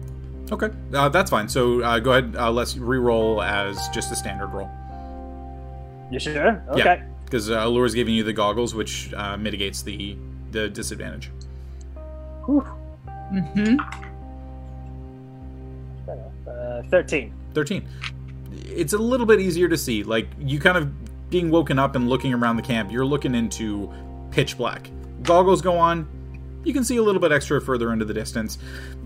[0.50, 1.48] Okay, uh, that's fine.
[1.48, 4.70] So uh, go ahead, uh, let's re-roll as just a standard roll.
[6.10, 6.62] You sure?
[6.70, 7.02] Okay.
[7.24, 10.16] Because uh, is giving you the goggles, which uh, mitigates the,
[10.52, 11.30] the disadvantage.
[12.46, 12.66] Whew.
[13.32, 13.76] Mm-hmm.
[16.48, 17.34] Uh, Thirteen.
[17.52, 17.86] 13.
[18.64, 20.02] It's a little bit easier to see.
[20.02, 20.90] Like, you kind of
[21.30, 23.92] being woken up and looking around the camp, you're looking into
[24.30, 24.90] pitch black.
[25.22, 26.06] Goggles go on,
[26.64, 28.58] you can see a little bit extra further into the distance.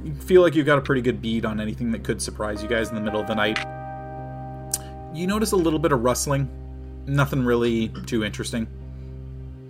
[0.05, 2.69] You feel like you've got a pretty good bead on anything that could surprise you
[2.69, 3.59] guys in the middle of the night.
[5.15, 6.49] You notice a little bit of rustling.
[7.07, 8.67] Nothing really too interesting.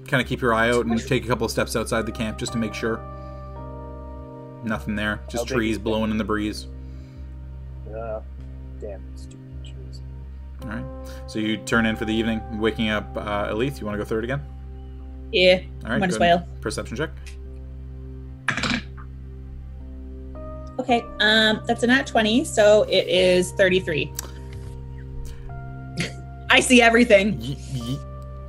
[0.06, 2.38] Kind of keep your eye out and take a couple of steps outside the camp
[2.38, 3.00] just to make sure.
[4.64, 5.20] Nothing there.
[5.28, 6.68] Just trees blowing in the breeze.
[7.88, 8.20] Uh,
[8.80, 9.41] damn stupid.
[10.62, 10.84] All right.
[11.26, 13.80] So you turn in for the evening, waking up uh, Elethe.
[13.80, 14.42] You want to go through it again?
[15.32, 15.98] Yeah, All right.
[16.00, 16.46] might as well.
[16.60, 17.10] Perception check.
[20.78, 24.10] Okay, um, that's a nat 20, so it is 33.
[26.50, 27.38] I see everything.
[27.38, 27.98] Y- y-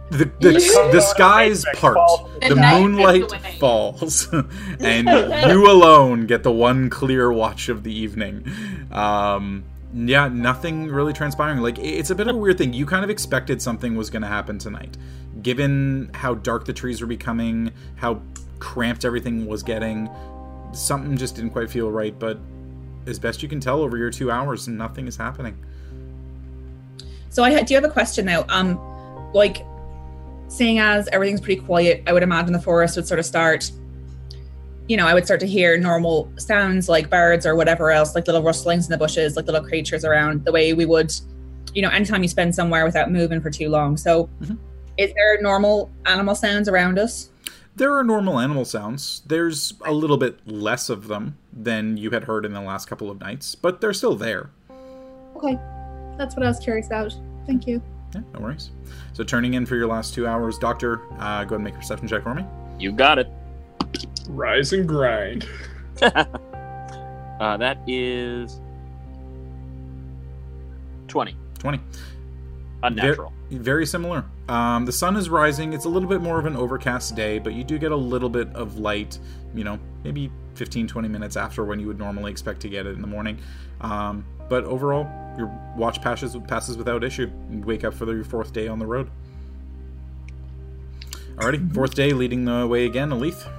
[0.10, 1.98] the the, the skies part.
[2.42, 4.28] The The night moonlight falls,
[4.80, 5.08] and
[5.50, 8.46] you alone get the one clear watch of the evening.
[8.92, 9.64] Um,
[9.94, 11.60] yeah, nothing really transpiring.
[11.60, 12.74] Like it's a bit of a weird thing.
[12.74, 14.98] You kind of expected something was going to happen tonight,
[15.42, 18.22] given how dark the trees were becoming, how
[18.60, 20.10] cramped everything was getting.
[20.72, 22.18] Something just didn't quite feel right.
[22.18, 22.40] But
[23.06, 25.58] as best you can tell, over your two hours, nothing is happening.
[27.30, 28.46] So I do have a question now.
[28.50, 28.80] Um,
[29.34, 29.66] like,
[30.48, 33.72] seeing as everything's pretty quiet, I would imagine the forest would sort of start.
[34.88, 38.28] You know, I would start to hear normal sounds like birds or whatever else, like
[38.28, 41.12] little rustlings in the bushes, like little creatures around, the way we would,
[41.74, 43.96] you know, anytime you spend somewhere without moving for too long.
[43.96, 44.58] So, Mhm.
[44.98, 47.30] is there normal animal sounds around us?
[47.76, 49.24] There are normal animal sounds.
[49.26, 53.10] There's a little bit less of them than you had heard in the last couple
[53.10, 54.50] of nights, but they're still there.
[55.38, 55.58] Okay,
[56.18, 57.16] that's what I was curious about.
[57.48, 57.82] Thank you.
[58.14, 58.70] Yeah, no worries.
[59.14, 61.78] So turning in for your last two hours, Doctor, uh, go ahead and make a
[61.78, 62.46] perception check for me.
[62.78, 63.28] You got it.
[64.30, 65.48] Rise and grind.
[67.40, 68.62] Uh, that is
[71.08, 71.36] 20.
[71.60, 71.80] 20.
[72.84, 73.34] Unnatural.
[73.52, 74.26] Very similar.
[74.48, 75.74] Um, the sun is rising.
[75.74, 78.30] It's a little bit more of an overcast day, but you do get a little
[78.30, 79.20] bit of light,
[79.54, 82.96] you know, maybe 15, 20 minutes after when you would normally expect to get it
[82.96, 83.40] in the morning.
[83.82, 87.30] Um, but overall, your watch passes, passes without issue.
[87.50, 89.10] You wake up for your fourth day on the road.
[91.36, 93.50] Alrighty, fourth day leading the way again, Elethe.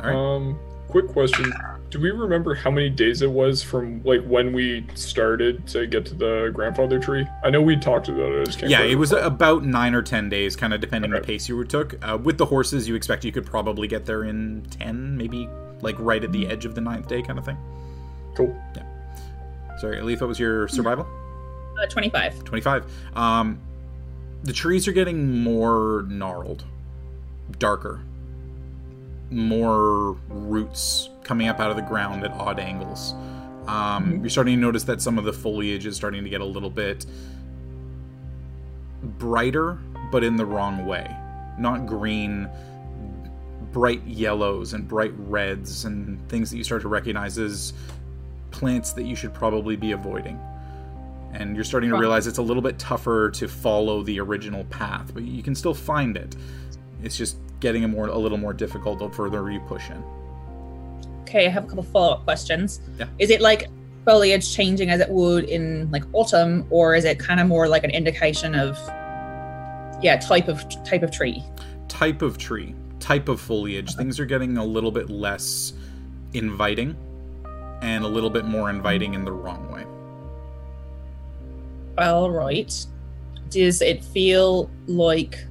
[0.00, 0.14] Alright.
[0.16, 0.58] Um,
[0.88, 1.52] quick question.
[1.90, 6.06] Do we remember how many days it was from like when we started to get
[6.06, 7.26] to the grandfather tree?
[7.44, 8.40] I know we talked about it.
[8.40, 9.26] I just can't Yeah, it was recall.
[9.26, 11.94] about nine or ten days, kind of depending on the pace you took.
[12.02, 15.48] Uh, with the horses, you expect you could probably get there in ten, maybe
[15.82, 17.58] like right at the edge of the ninth day, kind of thing.
[18.34, 18.56] cool.
[18.74, 18.84] Yeah.
[19.80, 21.06] Sorry, Elethe, what was your survival?
[21.82, 22.44] Uh, 25.
[22.44, 22.84] 25.
[23.16, 23.58] Um,
[24.44, 26.64] the trees are getting more gnarled,
[27.58, 28.00] darker,
[29.32, 33.14] more roots coming up out of the ground at odd angles.
[33.66, 34.20] Um, Mhm.
[34.20, 36.70] You're starting to notice that some of the foliage is starting to get a little
[36.70, 37.06] bit
[39.18, 39.78] brighter,
[40.10, 41.14] but in the wrong way.
[41.58, 42.48] Not green,
[43.72, 47.72] bright yellows and bright reds and things that you start to recognize as
[48.50, 50.38] plants that you should probably be avoiding
[51.32, 55.12] and you're starting to realize it's a little bit tougher to follow the original path,
[55.14, 56.36] but you can still find it.
[57.02, 60.04] It's just getting a more a little more difficult the further you push in.
[61.22, 62.82] Okay, I have a couple follow up questions.
[62.98, 63.06] Yeah.
[63.18, 63.68] Is it like
[64.04, 67.84] foliage changing as it would in like autumn, or is it kind of more like
[67.84, 68.76] an indication of
[70.02, 71.42] yeah type of type of tree?
[71.88, 74.02] Type of tree, type of foliage, uh-huh.
[74.02, 75.72] things are getting a little bit less
[76.34, 76.96] inviting
[77.80, 79.84] and a little bit more inviting in the wrong way.
[81.98, 82.74] All right.
[83.50, 85.44] Does it feel like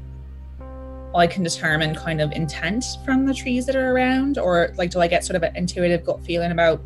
[1.14, 5.00] I can determine kind of intent from the trees that are around, or like do
[5.00, 6.82] I get sort of an intuitive gut feeling about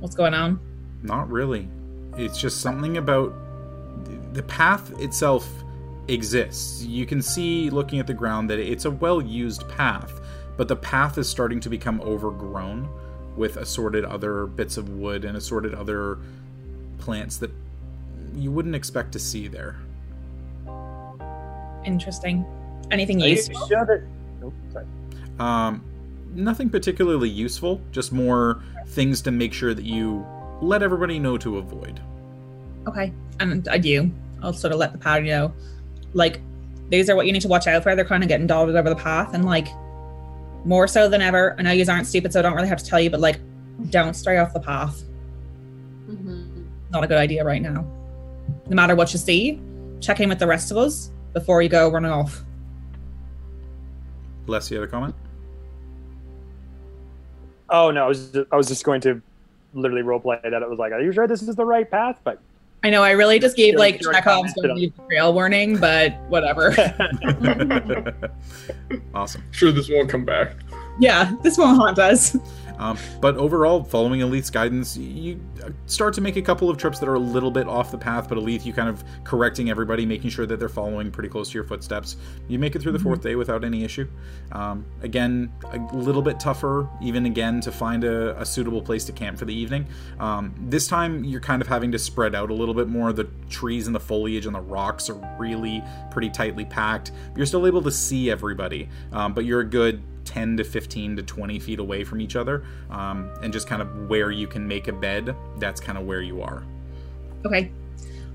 [0.00, 0.58] what's going on?
[1.02, 1.68] Not really.
[2.16, 3.32] It's just something about
[4.32, 5.48] the path itself
[6.08, 6.82] exists.
[6.84, 10.20] You can see looking at the ground that it's a well used path,
[10.56, 12.88] but the path is starting to become overgrown
[13.36, 16.18] with assorted other bits of wood and assorted other
[16.98, 17.50] plants that
[18.34, 19.76] you wouldn't expect to see there.
[21.84, 22.44] Interesting.
[22.90, 23.66] Anything Are you useful?
[23.68, 24.02] sure that?
[24.44, 24.86] Oh, sorry.
[25.38, 25.82] Um,
[26.34, 30.24] nothing particularly useful, just more things to make sure that you
[30.60, 32.00] let everybody know to avoid.
[32.86, 34.10] Okay, and I do.
[34.42, 35.52] I'll sort of let the party know,
[36.14, 36.40] like,
[36.88, 37.94] these are what you need to watch out for.
[37.94, 39.68] They're kind of getting dotted over the path, and like,
[40.64, 41.54] more so than ever.
[41.58, 43.38] I know you aren't stupid, so I don't really have to tell you, but like,
[43.90, 45.02] don't stray off the path.
[46.08, 46.64] Mhm.
[46.90, 47.84] Not a good idea right now.
[48.68, 49.60] No matter what you see,
[50.00, 52.44] check in with the rest of us before you go running off.
[54.50, 55.14] Les, you had a comment?
[57.68, 59.22] Oh no, I was just, I was just going to
[59.74, 62.20] literally roleplay that it was like, are you sure this is the right path?
[62.24, 62.40] But
[62.82, 65.76] I know I really just gave like sure, Chekhov's commented on- leave the trail warning,
[65.78, 66.74] but whatever.
[69.14, 69.42] awesome.
[69.52, 70.56] Sure, this won't come back.
[70.98, 72.36] yeah, this won't haunt us.
[72.80, 75.38] Um, but overall, following Elethe's guidance, you
[75.84, 78.28] start to make a couple of trips that are a little bit off the path,
[78.28, 81.54] but Elite, you kind of correcting everybody, making sure that they're following pretty close to
[81.54, 82.16] your footsteps.
[82.48, 84.08] You make it through the fourth day without any issue.
[84.52, 89.12] Um, again, a little bit tougher, even again, to find a, a suitable place to
[89.12, 89.86] camp for the evening.
[90.18, 93.12] Um, this time, you're kind of having to spread out a little bit more.
[93.12, 97.12] The trees and the foliage and the rocks are really pretty tightly packed.
[97.36, 101.22] You're still able to see everybody, um, but you're a good 10 to 15 to
[101.22, 104.88] 20 feet away from each other um, and just kind of where you can make
[104.88, 106.64] a bed that's kind of where you are
[107.44, 107.70] Okay.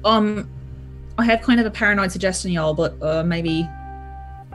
[0.04, 0.50] Um,
[1.18, 3.68] I have kind of a paranoid suggestion, y'all, but uh, maybe,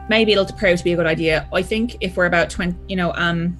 [0.09, 1.47] maybe it'll prove to be a good idea.
[1.53, 3.57] I think if we're about twenty, you know, um,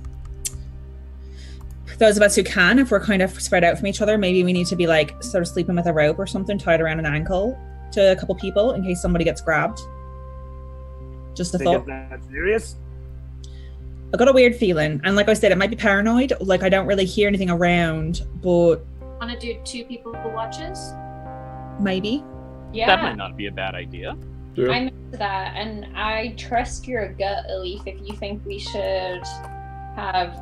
[1.97, 4.43] those of us who can, if we're kind of spread out from each other, maybe
[4.43, 6.99] we need to be like sort of sleeping with a rope or something tied around
[6.99, 7.57] an ankle
[7.91, 9.79] to a couple people in case somebody gets grabbed.
[11.33, 11.77] Just a think thought.
[11.77, 12.75] it's that serious?
[14.13, 16.33] I got a weird feeling, and like I said, it might be paranoid.
[16.41, 18.77] Like I don't really hear anything around, but
[19.19, 20.93] Want to do two people watches?
[21.79, 22.23] maybe.
[22.73, 24.15] Yeah, That might not be a bad idea.
[24.55, 24.69] Yeah.
[24.69, 27.85] I'm into that, and I trust your gut, Elethe.
[27.85, 29.23] If you think we should
[29.95, 30.41] have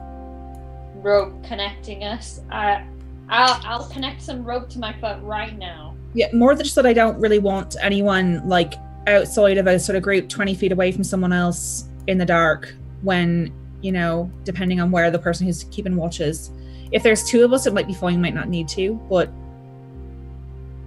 [0.95, 2.85] rope connecting us, I,
[3.29, 5.95] I'll I'll connect some rope to my foot right now.
[6.13, 8.73] Yeah, more than just that I don't really want anyone like
[9.07, 12.73] outside of a sort of group 20 feet away from someone else in the dark
[13.01, 13.51] when,
[13.81, 16.51] you know, depending on where the person who's keeping watch is.
[16.91, 19.29] If there's two of us, it might be fine, might not need to, but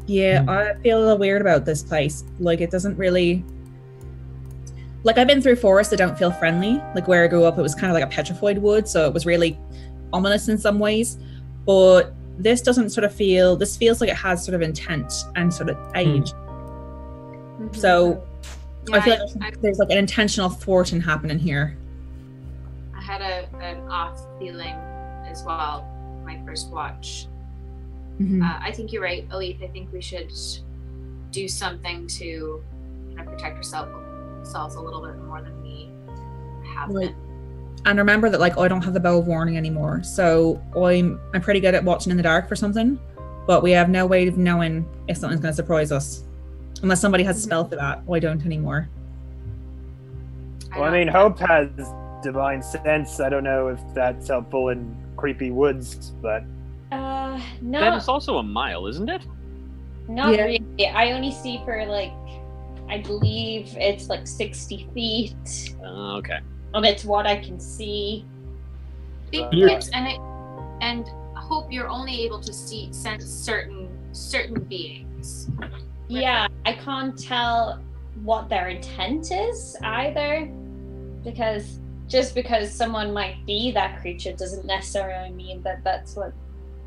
[0.07, 0.51] yeah, Hmm.
[0.51, 2.25] I feel a little weird about this place.
[2.39, 3.45] Like it doesn't really
[5.05, 6.81] like I've been through forests that don't feel friendly.
[6.95, 9.13] Like where I grew up, it was kind of like a petrified wood, so it
[9.15, 9.59] was really
[10.13, 11.19] ominous in some ways.
[11.67, 13.57] But this doesn't sort of feel.
[13.57, 16.33] This feels like it has sort of intent and sort of age.
[17.73, 18.25] So
[18.93, 21.77] I feel like I, there's, there's like an intentional thwarting happening here.
[23.03, 24.75] I had a, an off feeling
[25.27, 25.87] as well.
[26.25, 27.27] My first watch.
[28.21, 28.43] Mhm.
[28.43, 29.63] Uh, I think you're right, Elethe.
[29.65, 30.33] I think we should
[31.33, 32.63] do something to
[33.17, 33.91] kind of protect ourselves
[34.39, 35.89] ourselves a little bit more than we
[36.75, 37.09] have Right.
[37.09, 37.15] been.
[37.87, 41.41] And remember that like I don't have the bow of warning anymore, so I'm I'm
[41.41, 42.99] pretty good at watching in the dark for something,
[43.47, 46.23] but we have no way of knowing if something's going to surprise us,
[46.83, 48.03] unless somebody has a spell for that.
[48.13, 48.89] I don't anymore.
[50.77, 51.69] Well, I mean, Hope has
[52.23, 53.21] divine sense.
[53.21, 56.45] I don't know if that's helpful in creepy woods, but
[56.91, 59.23] Uh, Then no, it's also a mile, isn't it?
[60.09, 60.45] not Yeah.
[60.45, 60.87] really.
[60.89, 62.13] I only see for like,
[62.89, 66.41] I believe it's like sixty feet, Uh, okay.
[66.75, 68.27] and it's what I can see.
[69.31, 69.69] think Yeah.
[69.75, 70.21] it's and it
[70.83, 75.49] and hope you're only able to see sense certain certain beings.
[76.09, 77.81] Yeah, I can't tell
[78.25, 80.51] what their intent is either,
[81.25, 81.81] because
[82.13, 86.33] just because someone might be that creature doesn't necessarily mean that that's what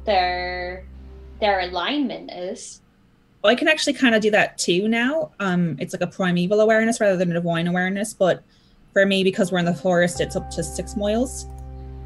[0.06, 0.86] their
[1.42, 2.82] their alignment is.
[3.44, 5.32] I can actually kind of do that too now.
[5.40, 8.14] Um, it's like a primeval awareness rather than a divine awareness.
[8.14, 8.44] But
[8.94, 11.48] for me, because we're in the forest, it's up to six miles.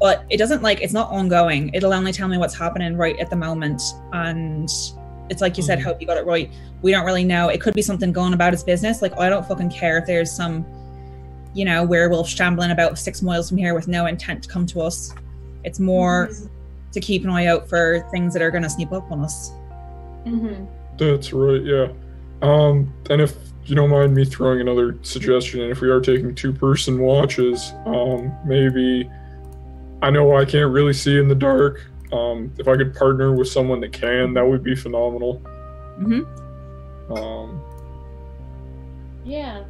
[0.00, 1.70] But it doesn't like it's not ongoing.
[1.74, 3.82] It'll only tell me what's happening right at the moment.
[4.12, 4.68] And
[5.30, 5.84] it's like you said, Mhm.
[5.84, 6.50] hope you got it right.
[6.82, 7.48] We don't really know.
[7.48, 9.00] It could be something going about its business.
[9.02, 10.64] Like I don't fucking care if there's some,
[11.54, 14.80] you know, werewolf shambling about six miles from here with no intent to come to
[14.80, 15.14] us.
[15.64, 16.30] It's more
[16.92, 19.50] to keep an eye out for things that are going to sneak up on us.
[20.24, 20.64] Mm-hmm.
[20.96, 21.88] That's right, yeah.
[22.42, 23.36] Um, and if
[23.66, 27.72] you don't mind me throwing another suggestion, and if we are taking two person watches,
[27.86, 29.08] um, maybe
[30.02, 31.86] I know I can't really see in the dark.
[32.12, 35.34] Um, if I could partner with someone that can, that would be phenomenal.
[35.98, 36.22] hmm
[37.12, 37.60] Um,
[39.24, 39.64] Yeah.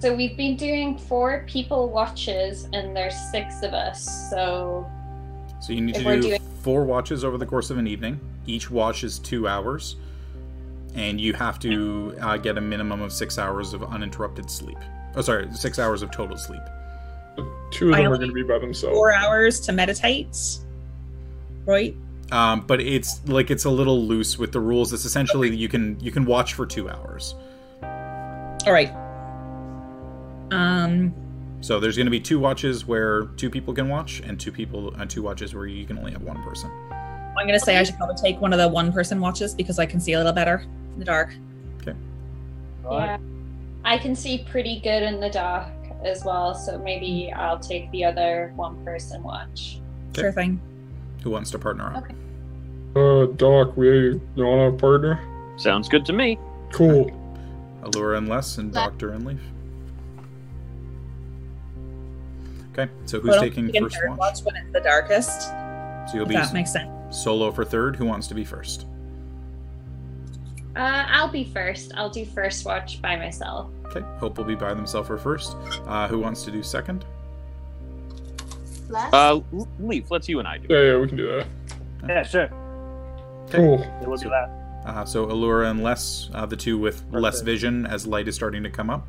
[0.00, 4.30] So we've been doing four people watches, and there's six of us.
[4.30, 4.86] So
[5.60, 8.18] So you need to do doing- four watches over the course of an evening.
[8.46, 9.96] Each watch is two hours,
[10.94, 14.78] and you have to uh, get a minimum of six hours of uninterrupted sleep.
[15.16, 16.62] Oh, sorry, six hours of total sleep.
[17.70, 18.94] Two of them are going to be by themselves.
[18.96, 20.36] Four hours to meditate.
[21.66, 21.94] Right?
[22.32, 24.92] Um, but it's like it's a little loose with the rules.
[24.94, 27.34] It's essentially you can you can watch for two hours.
[27.82, 28.90] All right.
[30.50, 31.14] Um.
[31.62, 34.94] So there's going to be two watches where two people can watch, and two people
[34.94, 36.70] and two watches where you can only have one person.
[37.36, 39.98] I'm gonna say I should probably take one of the one-person watches because I can
[39.98, 41.32] see a little better in the dark.
[41.80, 41.94] Okay.
[42.84, 43.18] Yeah,
[43.84, 45.72] I can see pretty good in the dark
[46.04, 46.54] as well.
[46.54, 49.80] So maybe I'll take the other one-person watch.
[50.10, 50.22] Okay.
[50.22, 50.60] Sure thing.
[51.22, 52.04] Who wants to partner up?
[52.04, 52.14] Okay.
[52.96, 55.20] Uh, Doc, we you want a partner?
[55.56, 56.38] Sounds good to me.
[56.72, 57.10] Cool.
[57.82, 59.40] Aluura and Les, and Doctor and Leaf.
[62.80, 64.18] Okay, so who's I'll taking take first third watch?
[64.18, 65.42] watch when it's the darkest.
[65.42, 66.90] So you'll If be that makes sense.
[67.16, 67.96] solo for third.
[67.96, 68.86] Who wants to be first?
[70.76, 71.92] Uh, I'll be first.
[71.96, 73.70] I'll do first watch by myself.
[73.86, 75.56] Okay, Hope will be by themselves for first.
[75.86, 77.04] Uh, who wants to do second?
[78.88, 79.12] Les?
[79.12, 79.40] Uh,
[79.80, 80.64] Leaf, let's you and I do.
[80.64, 80.70] it.
[80.70, 81.46] Yeah, yeah, we can do that.
[82.08, 82.48] Yeah, sure.
[83.50, 83.80] Cool.
[83.80, 84.50] Yeah, we'll So- do that.
[84.86, 88.62] Uh, so Aluura and Les, uh, the two with less vision as light is starting
[88.62, 89.06] to come up.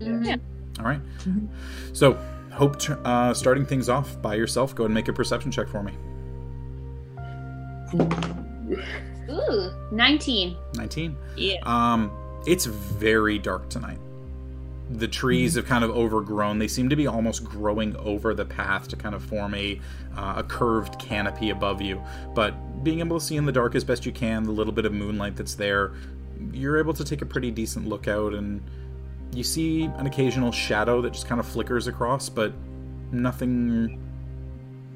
[0.00, 0.40] Mhm.
[0.80, 1.00] All right.
[1.20, 1.46] Mhm.
[1.92, 2.18] So
[2.58, 4.74] Hope, uh, starting things off by yourself.
[4.74, 5.92] Go ahead and make a perception check for me.
[9.30, 10.56] Ooh, 19.
[10.74, 11.16] 19.
[11.36, 11.54] Yeah.
[11.62, 12.10] Um,
[12.46, 14.00] it's very dark tonight.
[14.90, 16.58] The trees have kind of overgrown.
[16.58, 19.80] They seem to be almost growing over the path to kind of form a
[20.16, 22.02] uh, a curved canopy above you.
[22.34, 24.84] But being able to see in the dark as best you can, the little bit
[24.84, 25.92] of moonlight that's there,
[26.52, 28.62] you're able to take a pretty decent look out, and
[29.32, 32.52] you see an occasional shadow that just kind of flickers across, but
[33.12, 34.00] nothing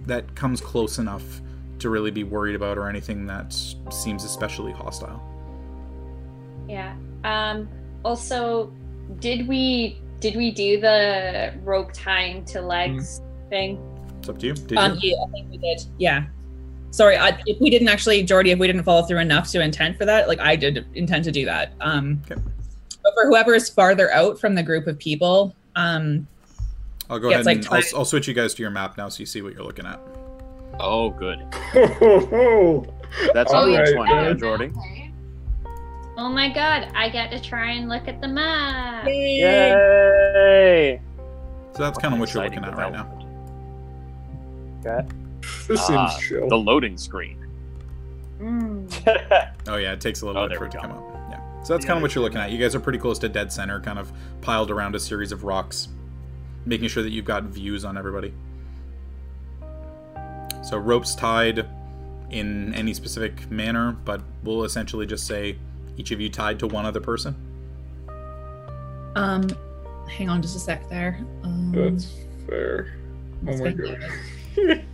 [0.07, 1.41] that comes close enough
[1.79, 3.53] to really be worried about or anything that
[3.91, 5.23] seems especially hostile.
[6.69, 6.95] Yeah.
[7.25, 7.69] Um.
[8.05, 8.73] Also,
[9.21, 13.79] did we did we do the rope tying to legs thing?
[14.19, 14.55] It's up to you.
[14.55, 15.17] Did Um, you?
[15.17, 15.83] yeah, I think we did.
[15.99, 16.25] Yeah.
[16.91, 19.97] Sorry, I, if we didn't actually, Jordy, if we didn't follow through enough to intend
[19.97, 21.73] for that, like I did intend to do that.
[21.81, 22.41] Um, Okay.
[23.03, 26.27] But for whoever is farther out from the group of people, um,
[27.11, 28.97] I'll go yeah, ahead it's and like I'll, I'll switch you guys to your map
[28.97, 30.01] now so you see what you're looking at.
[30.81, 31.39] Oh, good.
[33.35, 34.27] That's All on right, which one, man.
[34.33, 34.73] uh, Jordy.
[34.77, 35.11] Okay.
[36.19, 36.91] Oh my god!
[36.95, 39.07] I get to try and look at the map.
[39.07, 41.01] Yay!
[41.73, 43.05] So that's kind of what you're looking at right now.
[43.05, 44.87] development.
[44.87, 45.09] Okay.
[45.69, 46.49] This Ah, seems chill.
[46.49, 47.39] The loading screen.
[48.41, 48.89] Mm.
[49.69, 50.83] Oh yeah, it takes a little Oh, bit there for it to go.
[50.83, 51.12] come up.
[51.63, 51.67] Yeah.
[51.67, 52.51] So that's kind of what you're looking at.
[52.51, 55.45] You guys are pretty close to dead center, kind of piled around a series of
[55.45, 55.89] rocks,
[56.67, 58.35] making sure that you've got views on everybody.
[60.65, 61.67] So ropes tied
[62.31, 65.57] in any specific manner, but we'll essentially just say
[65.97, 67.37] each of you tied to one other person.
[69.17, 69.47] um,
[70.09, 71.25] hang on just a sec there.
[71.43, 72.13] Um, That's
[72.49, 72.95] fair.
[73.47, 73.99] Oh my god.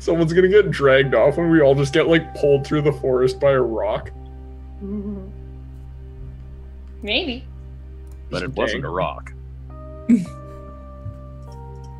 [0.00, 3.40] Someone's gonna get dragged off and we all just get like pulled through the forest
[3.40, 4.10] by a rock.
[7.02, 7.44] Maybe.
[8.30, 9.32] But it wasn't a rock.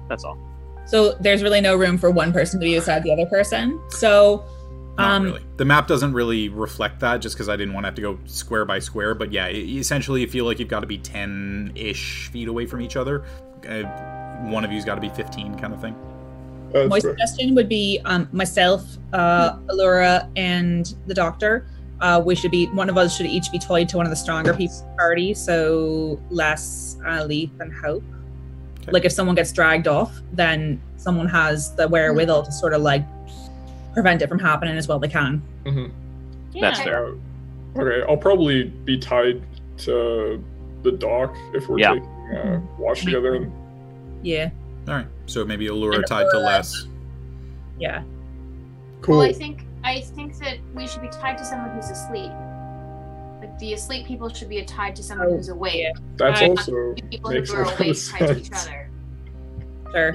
[0.09, 0.39] That's all.
[0.87, 3.81] so there's really no room for one person to be beside the other person.
[3.91, 4.45] So,
[4.99, 5.45] Not um, really.
[5.57, 8.19] The map doesn't really reflect that, just because I didn't want to have to go
[8.27, 9.15] square by square.
[9.15, 12.97] But yeah, essentially, you feel like you've got to be ten-ish feet away from each
[12.97, 13.25] other.
[13.69, 13.83] Uh,
[14.51, 15.95] one of you's got to be fifteen, kind of thing.
[16.73, 17.11] That's my fair.
[17.13, 21.67] suggestion would be um, myself, uh, Aluura, and the doctor.
[22.01, 24.17] Uh, we should be one of us should each be tied to one of the
[24.17, 25.35] stronger people in the party.
[25.35, 28.03] So less uh, Leaf and Hope.
[28.83, 28.93] Okay.
[28.93, 33.05] Like if someone gets dragged off, then someone has the wherewithal to sort of like
[33.93, 35.43] prevent it from happening as well they can.
[35.65, 35.91] Mhm.
[36.53, 36.61] Yeah.
[36.63, 37.15] That's fair.
[37.77, 39.43] Okay, I'll probably be tied
[39.79, 40.43] to
[40.83, 41.95] the dock if we're Yeah.
[41.95, 43.51] taking uh, watch together.
[44.23, 44.51] Yeah,
[44.89, 45.07] All right.
[45.27, 46.87] So maybe Aluura And tied to less.
[47.79, 48.03] yeah.
[49.03, 49.19] cool.
[49.19, 52.31] Well, I think I think that we should be tied to someone who's asleep.
[53.41, 55.77] Like the asleep people should be tied to someone Oh, who's awake.
[55.83, 55.93] yeah.
[56.17, 58.67] That's I- also people makes who a are lot of awake tied to each sense.
[58.67, 58.91] other.
[59.93, 60.13] Sure.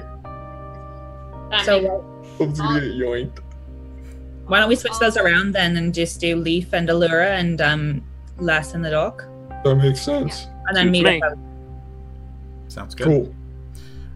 [1.50, 3.38] That So makes- Someone's gonna get yoinked.
[4.46, 8.02] why don't we switch those around then and just do Leaf and Aluura and um,
[8.38, 9.24] Les in the dock,
[9.64, 10.46] That makes sense.
[10.66, 11.20] and then meet me.
[11.22, 11.32] up.
[12.68, 13.06] Sounds good.
[13.06, 13.34] Cool.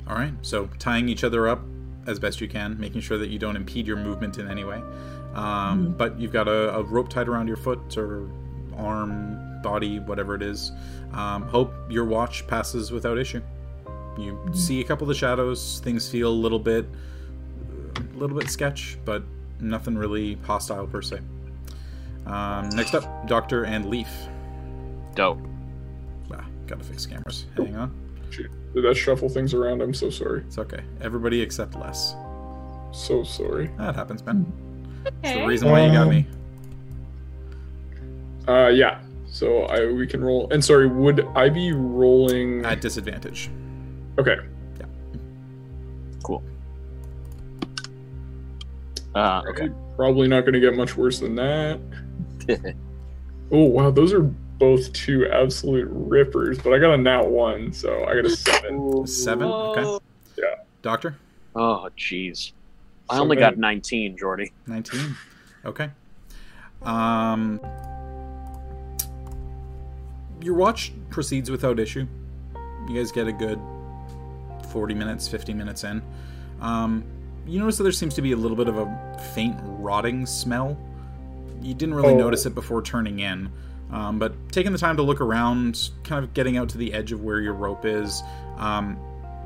[0.07, 0.32] All right.
[0.42, 1.61] So tying each other up
[2.07, 4.82] as best you can, making sure that you don't impede your movement in any way.
[5.35, 5.97] Um, Mhm.
[5.99, 8.28] But you've got a, a rope tied around your foot or
[8.76, 10.72] arm, body, whatever it is.
[11.12, 13.43] Um, hope your watch passes without issue.
[14.18, 15.81] You see a couple of the shadows.
[15.85, 16.87] Things feel a little bit,
[17.97, 19.22] a little bit sketch, but
[19.61, 21.20] nothing really hostile per se.
[22.26, 24.09] Um, next up, Doctor and Leaf.
[25.14, 25.39] Dope.
[26.33, 27.47] Ah, gotta fix cameras.
[27.57, 27.93] Hang on.
[28.31, 29.83] Did that shuffle things around?
[29.83, 30.41] I'm so sorry.
[30.47, 30.81] It's okay.
[31.01, 32.14] Everybody except Les.
[32.93, 33.70] So sorry.
[33.78, 34.51] That happens, Ben.
[35.07, 36.26] It's the reason why you got Um, me.
[38.48, 39.01] Uh, yeah.
[39.26, 40.48] So I we can roll.
[40.53, 42.64] And sorry, would I be rolling?
[42.64, 43.51] At disadvantage.
[44.18, 44.36] Okay.
[44.78, 44.86] Yeah.
[46.22, 46.42] Cool.
[49.14, 49.68] Uh, okay.
[49.96, 51.80] Probably not going to get much worse than that.
[53.53, 56.57] Oh wow, those are both two absolute rippers.
[56.61, 59.05] But I got a nat one, so I got a seven.
[59.09, 59.48] Seven?
[59.48, 60.05] Okay.
[60.38, 60.55] Yeah.
[60.82, 61.16] Doctor?
[61.57, 62.53] oh, jeez.
[63.11, 64.53] I So only then- got 19, Jordy.
[64.67, 65.17] 19.
[65.65, 65.91] Okay.
[66.83, 67.61] Um,
[70.43, 72.07] your watch proceeds without issue.
[72.89, 73.61] You guys get a good
[74.71, 76.03] 40 minutes, 50 minutes in.
[76.61, 77.05] Um,
[77.47, 80.79] you notice that there seems to be a little bit of a faint rotting smell.
[81.61, 82.19] You didn't really Oh.
[82.19, 83.51] notice it before turning in,
[83.91, 87.13] um, but taking the time to look around, kind of getting out to the edge
[87.13, 88.23] of where your rope is,
[88.57, 88.97] um,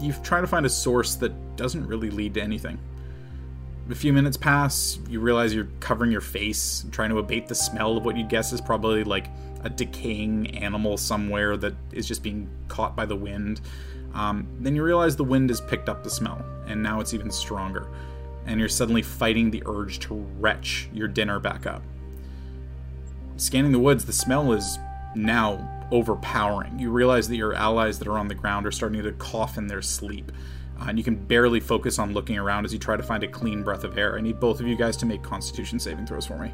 [0.01, 2.79] you've tried to find a source that doesn't really lead to anything.
[3.91, 7.99] A few minutes pass, you realize you're covering your face, trying to abate the smell
[7.99, 9.29] of what you'd guess is probably like
[9.63, 13.61] a decaying animal somewhere that is just being caught by the wind.
[14.15, 17.31] Um, then you realize the wind has picked up the smell, and now it's even
[17.31, 17.87] stronger.
[18.47, 21.83] And you're suddenly fighting the urge to retch your dinner back up.
[23.37, 24.79] Scanning the woods, the smell is
[25.15, 26.79] now overpowering.
[26.79, 29.67] You realize that your allies that are on the ground are starting to cough in
[29.67, 30.33] their sleep.
[30.81, 33.29] Uh, and you can barely focus on looking around as you try to find a
[33.29, 34.17] clean breath of air.
[34.19, 36.53] I need both of you guys to make constitution saving throws for me.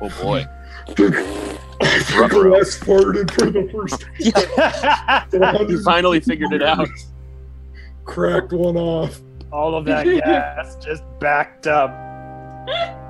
[0.00, 0.44] Oh, boy.
[0.88, 4.00] I think Les farted for the first
[5.60, 5.70] time.
[5.70, 6.88] You finally figured it out.
[8.04, 9.20] Cracked one off.
[9.52, 11.90] All of that gas just backed up.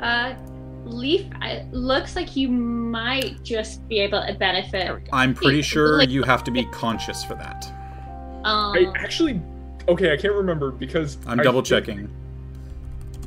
[0.00, 0.34] Uh,
[0.86, 4.98] Leaf, it looks like you might just be able to benefit.
[5.12, 7.66] I'm pretty sure like- you have to be conscious for that.
[8.44, 9.42] Um, I actually,
[9.90, 12.08] okay, I can't remember because I'm I double think- checking.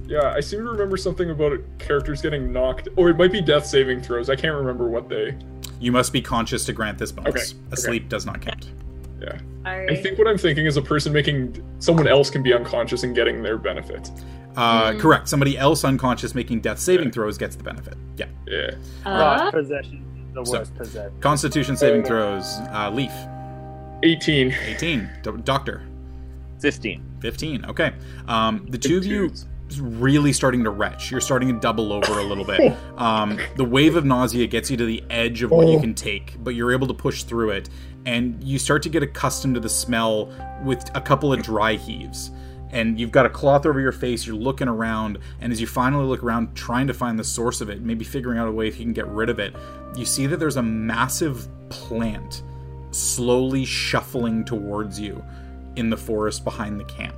[0.05, 3.66] Yeah, I seem to remember something about characters getting knocked, or it might be death
[3.66, 4.30] saving throws.
[4.30, 5.36] I can't remember what they.
[5.80, 7.53] You must be conscious to grant this bonus.
[7.53, 8.70] Okay, Asleep does not count.
[9.66, 9.89] alright.
[9.89, 13.16] I think what I'm thinking is a person making someone else can be unconscious and
[13.16, 14.11] getting their benefit.
[14.57, 14.99] Uh, Mhm.
[14.99, 15.30] Correct.
[15.30, 17.95] Somebody else unconscious making death saving throws gets the benefit.
[18.18, 18.26] Yeah.
[18.45, 18.72] Yeah.
[19.05, 21.11] Uh, Rock possession is the So- worst possession.
[21.22, 22.57] Constitution saving throws.
[22.74, 23.11] Uh, Leaf,
[24.03, 24.53] 18.
[24.68, 25.09] 18.
[25.24, 25.82] Do- Doctor,
[26.64, 27.18] 15.
[27.20, 27.66] 15.
[27.66, 27.91] Okay.
[28.30, 29.30] Um, the two of you
[29.70, 31.11] is really starting to retch.
[31.11, 32.74] You're starting to double over a little bit.
[32.97, 36.41] Um, the wave of nausea gets you to the edge of what you can take,
[36.41, 37.70] but you're able to push through it,
[38.05, 40.32] and you start to get accustomed to the smell
[40.64, 42.32] with a couple of dry heaves.
[42.70, 46.05] And you've got a cloth over your face, you're looking around, and as you finally
[46.05, 48.80] look around trying to find the source of it, maybe figuring out a way if
[48.80, 49.53] you can get rid of it,
[49.97, 52.43] you see that there's a massive plant
[52.91, 55.22] slowly shuffling towards you
[55.76, 57.16] in the forest behind the camp.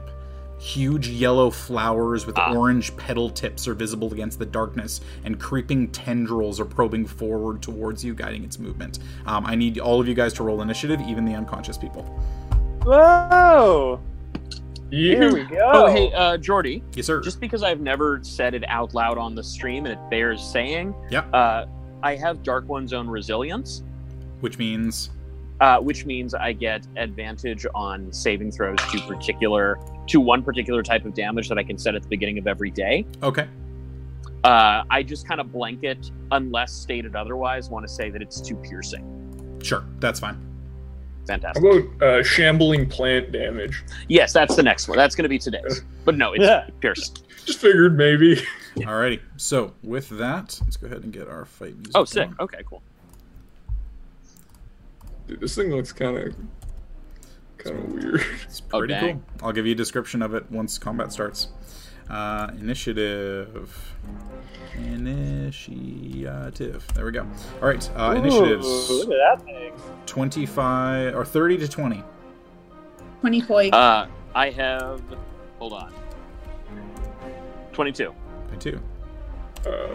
[0.57, 2.53] Huge yellow flowers with Ah.
[2.53, 8.03] orange petal tips are visible against the darkness, and creeping tendrils are probing forward towards
[8.05, 8.99] you, guiding its movement.
[9.27, 12.03] Um, I need all of you guys to roll initiative, even the unconscious people.
[12.83, 13.99] Whoa!
[14.91, 15.57] Here we go.
[15.73, 17.19] Oh, hey, uh, Jordy, Yes, sir.
[17.21, 20.93] just because I've never said it out loud on the stream and it bears saying,
[21.09, 21.27] Yep.
[21.33, 21.65] uh,
[22.03, 23.83] I have Dark One's own resilience,
[24.41, 25.09] Which means
[25.61, 31.05] uh, which means I get advantage on saving throws to particular to one particular type
[31.05, 33.05] of damage that I can set at the beginning of every day.
[33.23, 33.47] okay.
[34.43, 38.55] Uh, I just kind of blanket, unless stated otherwise, want to say that it's too
[38.57, 39.59] piercing.
[39.63, 40.35] Sure, that's fine.
[40.35, 41.63] How Fantastic.
[41.63, 43.83] about uh, shambling plant damage?
[44.07, 44.97] Yes, that's the next one.
[44.99, 45.81] That's going to be today's.
[46.03, 46.67] But no, it's Yeah.
[46.79, 47.15] piercing.
[47.45, 48.35] Just figured maybe.
[48.77, 49.19] Alrighty.
[49.37, 51.93] So with that, let's go ahead and get our fight music.
[51.95, 52.25] Oh, sick.
[52.27, 52.35] going.
[52.41, 52.83] Okay, cool.
[55.27, 56.35] Dude, this thing looks kind of,
[57.57, 58.23] kind of weird.
[58.43, 59.23] It's Oh, pretty dang.
[59.39, 59.47] cool.
[59.47, 61.49] I'll give you a description of it once combat starts.
[62.09, 63.93] Uh, initiative.
[64.75, 66.85] Initiative.
[66.93, 67.25] There we go.
[67.61, 67.89] All right.
[67.95, 68.89] Uh, Ooh, initiatives.
[68.89, 69.73] Look at that thing.
[70.05, 72.03] 25 or 30 to 20.
[73.21, 73.73] 20 point.
[73.73, 75.01] Uh, I have.
[75.59, 75.93] Hold on.
[77.73, 78.13] 22.
[78.49, 78.79] 22.
[79.65, 79.87] Uh,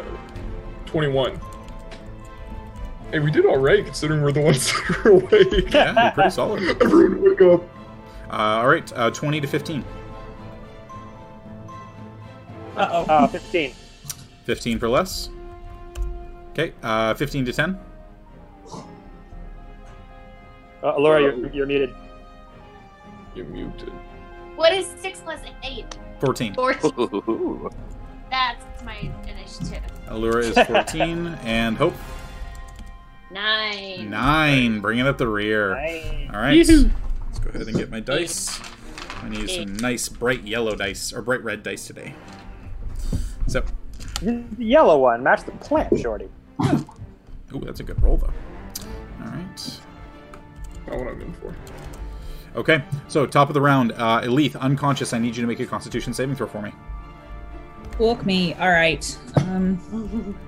[0.87, 1.39] 21.
[3.11, 5.73] Hey, we did all right considering we're the ones that are awake.
[5.73, 6.63] Yeah, you're pretty solid.
[6.83, 7.63] Everyone wake up.
[8.31, 8.93] Uh, all right.
[8.95, 9.85] Uh, 20 to 15.
[12.77, 13.03] Uh oh.
[13.13, 13.73] Uh, 15.
[14.45, 15.29] 15 for less.
[16.51, 16.73] Okay.
[16.83, 17.81] Uh, 15 to 10.
[20.83, 21.95] Uh, Laura, you're, you're muted.
[23.35, 23.93] You muted.
[24.55, 25.99] What is six plus eight?
[26.21, 26.55] 14.
[26.55, 27.69] 14.
[28.31, 29.83] That's my initiative.
[30.07, 31.95] Aluura is 14, and Hope,
[33.31, 34.11] Nine.
[34.11, 34.81] 9.
[34.81, 35.75] Bringing up the rear.
[35.75, 36.31] Nice.
[36.35, 36.57] All right.
[36.57, 38.61] Let's go ahead and get my dice.
[39.23, 42.15] I need some nice bright yellow dice, or bright red dice today.
[43.47, 43.63] So,
[44.23, 46.29] The yellow one, match the plant, shorty.
[46.65, 48.33] ooh, that's a good roll, though.
[49.23, 49.81] All right.
[50.87, 51.55] Not what I'm in for.
[52.57, 55.13] Okay, so top of the round, uh, Elethe, unconscious.
[55.13, 56.73] I need you to make a Constitution saving throw for me.
[57.99, 58.55] Walk me.
[58.55, 59.19] All right.
[59.37, 60.37] Um.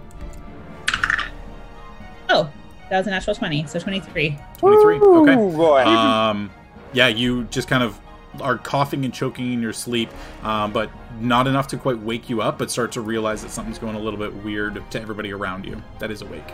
[2.34, 2.50] Oh,
[2.92, 4.38] that was a natural 20, so 23.
[4.58, 4.96] 23.
[4.96, 5.32] Okay.
[5.32, 5.82] Ooh, boy.
[5.82, 6.50] Um,
[6.92, 7.98] yeah, you just kind of
[8.38, 10.10] are coughing and choking in your sleep,
[10.42, 13.78] um, but not enough to quite wake you up, but start to realize that something's
[13.78, 16.52] going a little bit weird to everybody around you that is awake.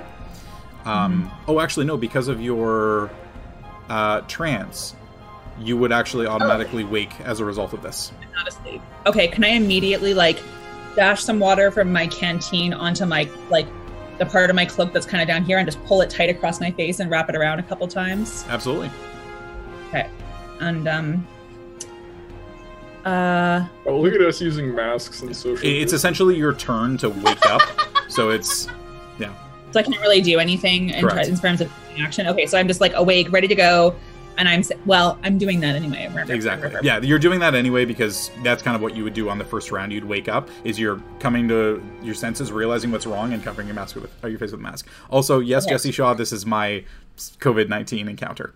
[0.85, 3.11] Um, Oh, actually, no, because of your
[3.89, 4.95] uh, trance,
[5.59, 8.13] you would actually automatically wake as a result of this.
[8.23, 8.81] I'm Not asleep.
[9.07, 10.41] Okay, can I immediately like
[10.95, 13.67] dash some water from my canteen onto my like
[14.19, 16.31] the part of my cloak that's kind of down here and just pull it tight
[16.31, 18.45] across my face and wrap it around a couple times?
[18.49, 18.91] Absolutely.
[19.89, 20.09] Okay.
[20.61, 21.27] And um
[23.05, 25.67] uh Oh, look at us using masks and social.
[25.67, 27.63] It's essentially your turn to wake up,
[28.09, 28.69] so it's
[29.19, 29.33] yeah.
[29.71, 31.29] so I can't really do anything in, Correct.
[31.29, 32.27] in terms of action.
[32.27, 33.95] Okay, so I'm just like awake, ready to go,
[34.39, 36.11] and I'm well, I'm doing that anyway.
[36.29, 36.71] Exactly.
[36.83, 39.45] Yeah, you're doing that anyway because that's kind of what you would do on the
[39.45, 39.93] first round.
[39.93, 43.75] You'd wake up, is you're coming to your senses, realizing what's wrong, and covering your
[43.75, 44.87] mask with or your face with a mask.
[45.11, 45.75] Also, yes, Okay.
[45.75, 46.85] Jesse Shaw, this is my
[47.19, 48.55] COVID nineteen encounter.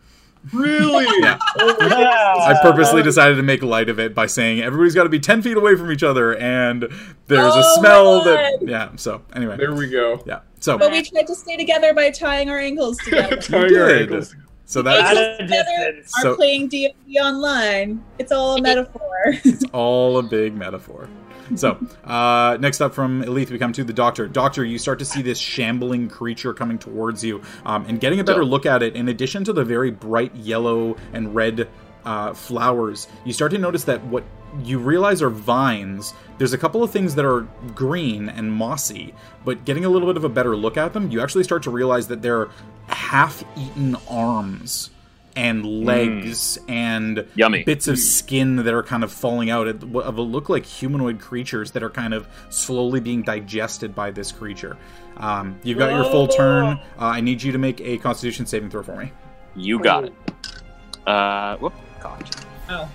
[0.52, 1.06] really.
[1.22, 1.38] Yeah.
[1.60, 5.08] Oh my I purposely decided to make light of it by saying everybody's got to
[5.08, 6.82] be ten feet away from each other, and
[7.28, 8.58] there's a Oh my smell that.
[8.62, 8.88] Yeah.
[8.96, 10.22] So anyway, There we go.
[10.26, 10.40] yeah.
[10.60, 13.36] So But we tried to stay together by tying our ankles together.
[13.36, 14.02] Tying our did.
[14.02, 14.34] ankles.
[14.72, 16.10] So that's a distance.
[16.16, 18.02] Are So- playing D and D online.
[18.18, 19.10] It's all a metaphor.
[19.44, 21.10] It's all a big metaphor.
[21.56, 24.26] So, uh, next up from Elethe, we come to the Doctor.
[24.26, 28.24] Doctor, you start to see this shambling creature coming towards you, um, and getting a
[28.24, 28.96] better look at it.
[28.96, 31.68] In addition to the very bright yellow and red
[32.06, 34.24] uh, flowers, you start to notice that what
[34.62, 36.14] you realize are vines.
[36.38, 37.42] There's a couple of things that are
[37.74, 41.20] green and mossy, but getting a little bit of a better look at them, you
[41.20, 42.48] actually start to realize that they're
[42.88, 44.90] half-eaten arms
[45.34, 47.64] and legs and Yummy.
[47.64, 51.70] bits of skin that are kind of falling out of what look like humanoid creatures
[51.70, 54.76] that are kind of slowly being digested by this creature.
[55.16, 56.66] Um, you've got your full turn.
[56.66, 59.12] Uh, I need you to make a Constitution saving throw for me.
[59.54, 60.12] You got it.
[61.06, 62.46] Uh, whoop, cocked.
[62.68, 62.88] oh,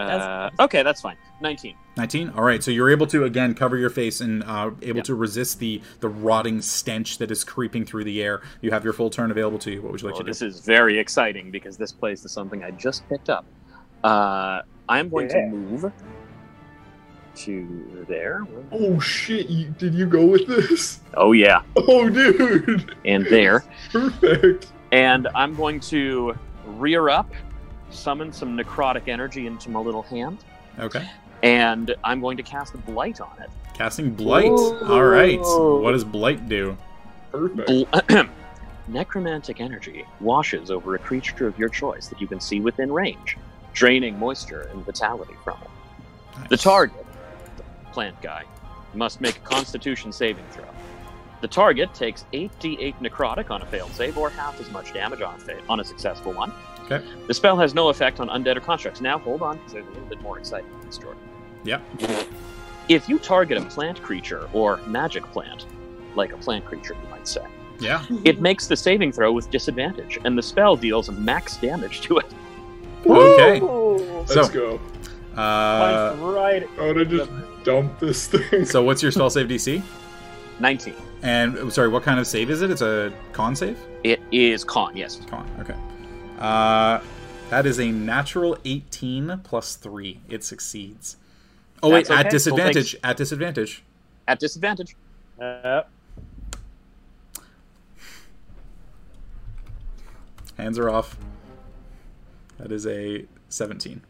[0.00, 1.16] Uh, okay, that's fine.
[1.42, 1.74] 19.
[1.96, 5.02] 19 all right so you're able to again cover your face and uh, able Yeah.
[5.04, 8.92] to resist the the rotting stench that is creeping through the air you have your
[8.92, 10.98] full turn available to you what would you like Well, to do this is very
[10.98, 13.44] exciting because this plays to something I just picked up.
[14.04, 15.36] Uh, I am going Yeah.
[15.36, 15.92] to move
[17.36, 18.46] to there.
[18.72, 19.48] Oh shit!
[19.48, 21.00] You, did you go with this?
[21.14, 21.62] Oh, yeah.
[21.76, 22.94] Oh, dude!
[23.04, 23.64] And there.
[23.92, 24.66] Perfect.
[24.92, 26.36] and I'm going to
[26.66, 27.30] rear up,
[27.90, 30.38] summon some necrotic energy into my little hand,
[30.78, 31.08] okay
[31.42, 33.48] and I'm going to cast blight on it.
[33.74, 34.84] casting blight Ooh.
[34.86, 36.76] all right what does blight do
[37.32, 37.66] Perfect.
[37.68, 38.16] Bl-
[38.88, 43.36] Necromantic energy washes over a creature of your choice that you can see within range,
[43.72, 46.48] draining moisture and vitality from it.
[46.48, 47.06] The target,
[47.56, 47.62] the
[47.92, 48.42] plant guy,
[48.94, 50.64] must make a constitution saving throw.
[51.40, 55.34] The target takes 8d8 necrotic on a failed save, or half as much damage on
[55.36, 56.52] a, fa- on a successful one.
[56.90, 57.04] Okay.
[57.26, 59.00] The spell has no effect on undead or constructs.
[59.00, 61.16] Now, hold on, because there's a little bit more exciting in this story.
[61.64, 61.82] Yep.
[62.88, 65.66] If you target a plant creature, or magic plant,
[66.16, 67.42] like a plant creature, you might say,
[67.78, 72.18] yeah it makes the saving throw with disadvantage, and the spell deals max damage to
[72.18, 72.26] it.
[73.06, 73.60] Okay.
[73.60, 73.96] Woo!
[74.20, 74.80] Let's so go.
[75.36, 76.68] uh Punch right.
[76.76, 77.30] How to just
[77.64, 78.64] dump this thing?
[78.64, 79.82] so what's your spell save dc
[80.60, 80.94] 19.
[81.22, 84.96] and sorry what kind of save is it it's a con save It is con,
[84.96, 85.20] yes.
[85.28, 85.76] con okay
[86.40, 87.00] uh
[87.50, 91.16] that is a natural 18 plus 3 it succeeds
[91.82, 92.14] oh wait okay.
[92.14, 93.82] at We'll disadvantage at disadvantage
[94.28, 94.96] At disadvantage.
[95.40, 95.82] Uh,
[100.56, 101.16] Hands are off.
[102.58, 104.02] That is a 17.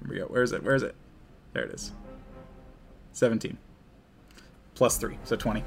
[0.00, 0.24] Here we go.
[0.24, 0.62] Where is it?
[0.62, 0.94] Where is it?
[1.54, 1.92] There it is.
[3.12, 3.56] 17.
[4.74, 5.64] Plus 3, so 20.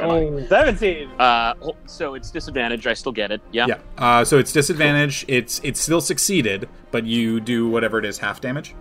[0.00, 1.08] Oh, 17.
[1.18, 1.54] Uh,
[1.86, 2.86] so it's disadvantage.
[2.86, 3.40] I still get it.
[3.50, 3.66] Yeah.
[3.66, 3.78] Yeah.
[3.98, 5.24] Uh, so it's disadvantage.
[5.26, 8.74] It's it's still succeeded, but you do whatever it is, half damage.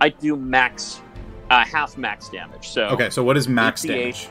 [0.00, 1.00] I do max,
[1.50, 2.68] uh, half max damage.
[2.68, 4.00] So Okay, so what is max 68.
[4.00, 4.28] damage?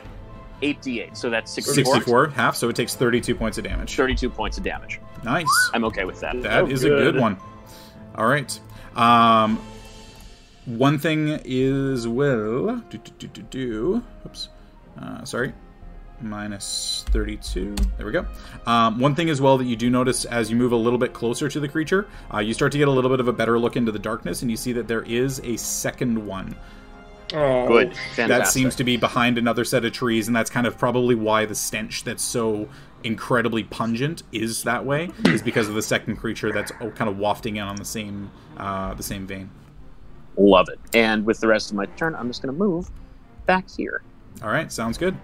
[0.62, 1.94] 8d8, so that's 64.
[1.94, 3.96] 64, half, so it takes 32 points of damage.
[3.96, 5.00] 32 points of damage.
[5.24, 5.46] Nice.
[5.72, 6.40] I'm okay with that.
[6.42, 7.20] That Oh, is a good good.
[7.20, 7.36] one.
[8.14, 8.60] All right.
[8.94, 9.58] Um,
[10.66, 12.76] one thing is well.
[12.90, 14.02] Do, do, do, do, do.
[14.26, 14.48] Oops.
[15.00, 15.52] Uh, sorry.
[16.22, 17.74] Minus 32.
[17.96, 18.26] There we go.
[18.66, 21.12] Um, one thing as well that you do notice as you move a little bit
[21.12, 23.58] closer to the creature, uh, you start to get a little bit of a better
[23.58, 26.54] look into the darkness, and you see that there is a second one.
[27.32, 27.94] Oh, Good.
[28.16, 31.44] That seems to be behind another set of trees, and that's kind of probably why
[31.46, 32.68] the stench that's so
[33.04, 37.56] incredibly pungent is that way, is because of the second creature that's kind of wafting
[37.56, 39.50] in on the same uh, the same vein.
[40.36, 40.78] Love it.
[40.94, 42.90] And with the rest of my turn, I'm just going to move
[43.46, 44.02] back here.
[44.42, 45.16] All right, sounds good.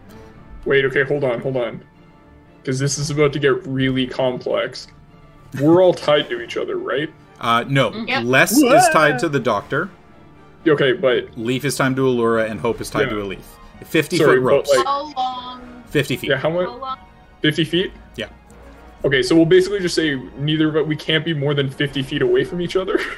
[0.66, 1.82] Wait, okay, hold on, hold on.
[2.60, 4.88] Because this is about to get really complex.
[5.60, 7.08] We're all tied to each other, right?
[7.40, 8.24] Uh, no, Yep.
[8.24, 9.88] Les is tied to the doctor,
[10.66, 13.10] Okay, but Leaf is tied to Aluura, and Hope is tied Yeah.
[13.10, 13.46] to a Leaf.
[13.84, 14.74] Fifty Sorry, foot ropes.
[14.76, 15.60] like- How long?
[15.86, 16.30] Fifty feet.
[16.30, 16.80] yeah, how How much?
[16.80, 16.98] long?
[17.42, 17.92] 50 feet?
[18.16, 18.26] Yeah.
[19.04, 22.02] Okay, so we'll basically just say neither of us, we can't be more than 50
[22.02, 22.98] feet away from each other.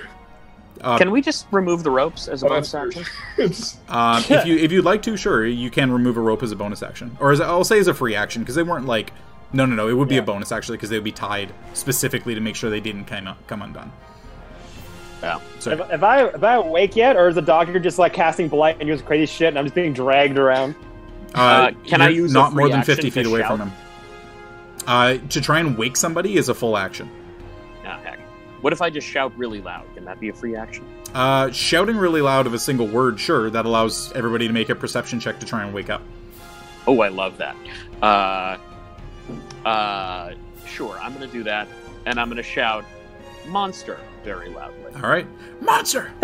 [0.81, 3.05] Uh, Can we just remove the ropes as a Oh, bonus action?
[3.37, 6.53] it's, Um, if you if you'd like to, sure, you can remove a rope as
[6.53, 9.13] a bonus action, or as I'll say as a free action because they weren't like.
[9.51, 9.89] No, no, no.
[9.89, 12.69] It would be a bonus actually because they would be tied specifically to make sure
[12.69, 13.91] they didn't kind of come undone.
[15.23, 15.41] Yeah.
[15.59, 18.49] So If, if I if I awake yet, or is the doctor just like casting
[18.49, 20.75] blight and doing crazy shit, and I'm just being dragged around?
[21.35, 23.57] uh, Uh, can I you're use a not more than fifty to feet away shout?
[23.59, 23.73] from him?
[24.87, 27.11] Uh, to try and wake somebody is a full action.
[28.61, 29.87] What if I just shout really loud?
[29.95, 30.85] Can that be a free action?
[31.15, 34.75] Uh, shouting really loud of a single word, sure, that allows everybody to make a
[34.75, 36.03] perception check to try and wake up.
[36.87, 37.57] Oh, I love that.
[38.03, 38.57] Uh,
[39.67, 40.35] uh,
[40.67, 41.69] sure, I'm going to do that,
[42.07, 42.85] and I'm going to shout
[43.47, 44.93] "monster" very loudly.
[44.97, 45.27] All right,
[45.61, 46.11] monster.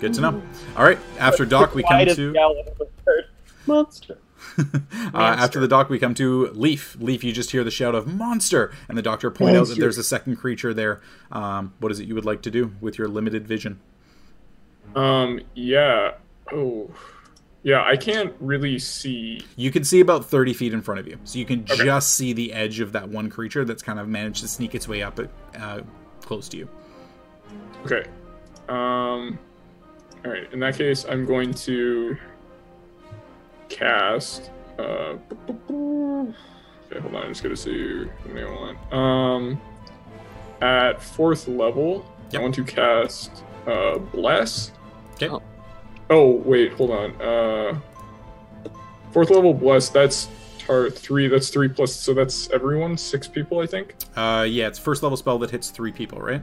[0.00, 0.42] Good to know.
[0.76, 2.32] All right, after Doc, we come to.
[2.32, 3.24] yell I've ever.
[3.66, 4.18] Monster.
[5.14, 6.96] uh, after the dock, we come to Leaf.
[6.98, 9.98] Leaf, you just hear the shout of "monster," and the doctor point out that there's
[9.98, 11.00] a second creature there.
[11.32, 13.80] Um, what is it you would like to do with your limited vision?
[14.94, 16.12] um, yeah.
[16.52, 16.90] Oh.
[17.62, 19.40] Yeah, I can't really see.
[19.56, 21.84] You can see about 30 feet in front of you, so you can Okay.
[21.84, 24.86] just see the edge of that one creature that's kind of managed to sneak its
[24.86, 25.18] way up
[25.58, 25.80] uh,
[26.20, 26.68] close to you.
[27.84, 28.04] Okay.
[28.68, 29.38] Um.
[30.24, 30.50] All right.
[30.52, 32.16] In that case, I'm going to
[33.68, 34.50] cast.
[34.78, 35.16] Uh.
[36.88, 37.22] Okay, hold on.
[37.22, 38.92] I'm just gonna see how many I want.
[38.92, 39.60] Um.
[40.62, 42.40] At fourth level, Yep.
[42.40, 44.72] I want to cast uh bless.
[45.14, 45.28] Okay.
[45.28, 45.42] Oh.
[46.10, 47.20] Oh wait, hold on.
[47.20, 47.78] Uh.
[49.12, 49.88] Fourth level bless.
[49.88, 51.28] That's tar three.
[51.28, 51.94] That's three plus.
[51.94, 52.96] So that's everyone.
[52.96, 53.94] Six people, I think.
[54.14, 56.42] Uh, yeah, it's first level spell that hits three people, right?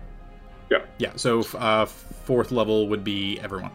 [0.71, 0.79] Yeah.
[0.97, 1.11] Yeah.
[1.15, 3.71] So uh, fourth level would be everyone.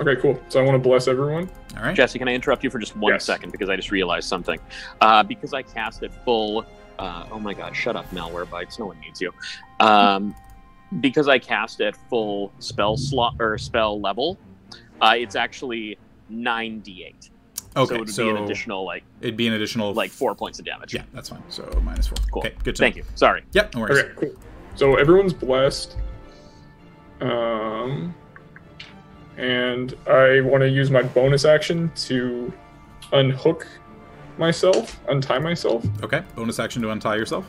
[0.00, 0.40] Okay, cool.
[0.48, 1.50] So I want to bless everyone.
[1.76, 1.94] All right.
[1.94, 3.24] Jesse, can I interrupt you for just one Yes.
[3.24, 4.58] second because I just realized something?
[5.00, 6.64] Uh, because I cast at full.
[6.98, 7.74] Uh, oh my god!
[7.76, 8.78] Shut up, Malwarebytes.
[8.78, 9.32] No one needs you.
[9.80, 10.34] Um,
[11.00, 14.38] because I cast at full spell slot or spell level,
[15.00, 15.98] uh, it's actually
[16.28, 17.14] nine d8.
[17.22, 17.94] so Okay.
[17.94, 20.64] it would So, be an additional like it'd be an additional like four points of
[20.64, 20.94] damage.
[20.94, 21.42] Yeah, that's fine.
[21.48, 22.16] So minus four.
[22.32, 22.42] Cool.
[22.42, 22.54] Okay.
[22.64, 23.02] Good to Thank know.
[23.02, 23.04] you.
[23.14, 23.44] Sorry.
[23.52, 23.74] Yep.
[23.74, 23.98] No worries.
[23.98, 24.34] Okay, cool.
[24.76, 25.96] So everyone's blessed.
[27.20, 28.14] Um,
[29.40, 32.52] and I want to use my bonus action to
[33.12, 33.66] unhook
[34.36, 35.84] myself, untie myself.
[36.02, 36.22] Okay.
[36.36, 37.46] Bonus action to untie yourself.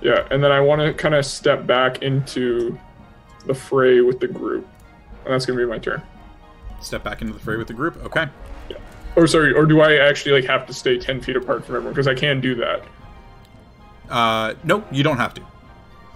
[0.00, 2.78] Yeah, and then I want to kind of step back into
[3.46, 4.66] the fray with the group,
[5.24, 6.00] and that's gonna be my turn.
[6.80, 7.96] Step back into the fray with the group.
[8.04, 8.26] Okay.
[8.70, 8.76] Yeah.
[9.16, 11.94] Or sorry, or do I actually like have to stay ten feet apart from everyone?
[11.94, 12.84] Because I can do that.
[14.08, 15.42] Uh, nope, you don't have to.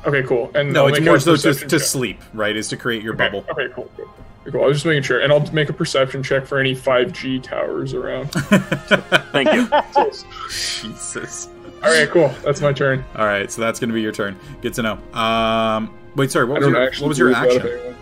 [0.07, 0.51] Okay, cool.
[0.55, 2.57] And No, I'll it's more so to, perception to sleep, right?
[2.57, 3.45] Is to create your Okay, bubble.
[3.51, 4.09] Okay, cool, cool.
[4.51, 4.65] Cool.
[4.65, 7.95] I was just making sure, and I'll make a perception check for any 5G towers
[7.95, 8.27] around.
[9.33, 9.69] Thank you.
[10.49, 11.49] Jesus.
[11.83, 12.29] All right, cool.
[12.45, 13.05] That's my turn.
[13.17, 14.37] All right, so that's going to be your turn.
[14.61, 14.99] Good to know.
[15.19, 16.47] Um, wait, sorry.
[16.47, 17.79] What was your, what was your agree with that action?
[17.79, 17.93] anyone-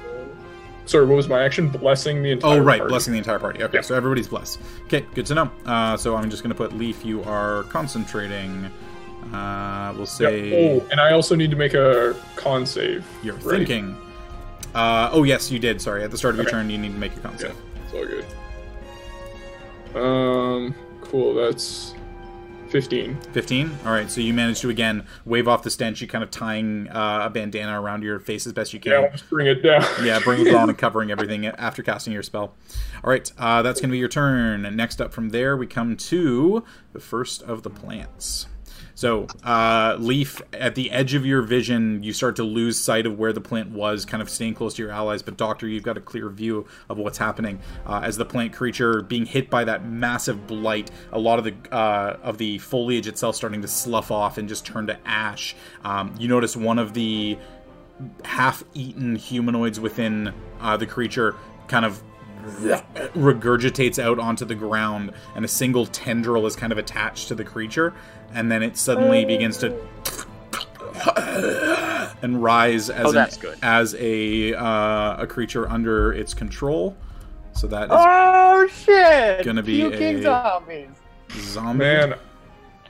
[0.86, 1.68] Sorry, what was my action?
[1.68, 2.59] Blessing the entire.
[2.59, 2.90] Oh, right, party.
[2.90, 3.62] blessing the entire party.
[3.62, 3.80] Okay, Yeah.
[3.82, 4.59] so everybody's blessed.
[4.86, 5.51] Okay, good to know.
[5.64, 7.05] Uh, so I'm just going to put Leaf.
[7.05, 8.70] You are concentrating.
[9.33, 13.05] Uh, we'll say Oh, and I also need to make a con save.
[13.23, 13.59] you're right?
[13.59, 13.97] thinking.
[14.75, 15.81] Uh, oh yes, you did.
[15.81, 17.57] Sorry, at the start of your turn, you need to make your con Yeah, save.
[17.85, 18.25] it's all good.
[19.95, 21.35] Um, cool.
[21.35, 21.95] That's
[22.68, 23.18] fifteen.
[23.33, 26.31] 15 all right so you manage to again wave off the stench you kind of
[26.31, 29.83] tying uh, a bandana around your face as best you can Yeah, bring it down.
[30.05, 32.55] yeah bring it down and covering everything after casting your spell
[33.03, 35.97] all right uh, that's going to be your turn next up from there we come
[35.97, 36.62] to
[36.93, 38.47] the first of the plants
[39.01, 43.18] So, uh, Leaf, at the edge of your vision, you start to lose sight of
[43.18, 45.22] where the plant was, kind of staying close to your allies.
[45.22, 49.01] But, Doctor, you've got a clear view of what's happening uh, as the plant creature
[49.01, 50.90] being hit by that massive blight.
[51.12, 54.66] A lot of the uh, of the foliage itself starting to slough off and just
[54.66, 55.57] turn to ash.
[55.82, 57.38] Um, you notice one of the
[58.26, 61.36] half-eaten humanoids within uh, the creature
[61.68, 62.03] kind of
[62.42, 67.44] regurgitates out onto the ground, and a single tendril is kind of attached to the
[67.44, 67.92] creature,
[68.35, 69.76] and then it suddenly begins to
[72.22, 73.59] and rise as Oh, an- good.
[73.62, 76.97] as a uh, a creature under its control.
[77.53, 79.45] So that is Oh shit!
[79.45, 80.89] Gonna be Puking a- zombies.
[81.39, 81.78] zombie.
[81.85, 82.14] Man,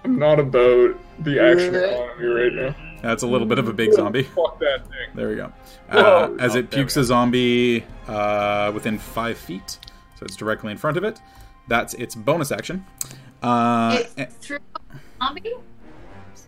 [0.04, 2.74] I'm not about the action economy right now.
[3.02, 4.22] That's a little bit of a big zombie.
[4.36, 5.08] Fuck that thing.
[5.14, 5.52] There we go.
[5.90, 9.78] Uh, as Oh, it pukes a zombie uh, within five feet,
[10.18, 11.18] so it's directly in front of it.
[11.68, 12.84] That's its bonus action.
[13.42, 14.58] Uh, It's through
[15.22, 15.52] zombie.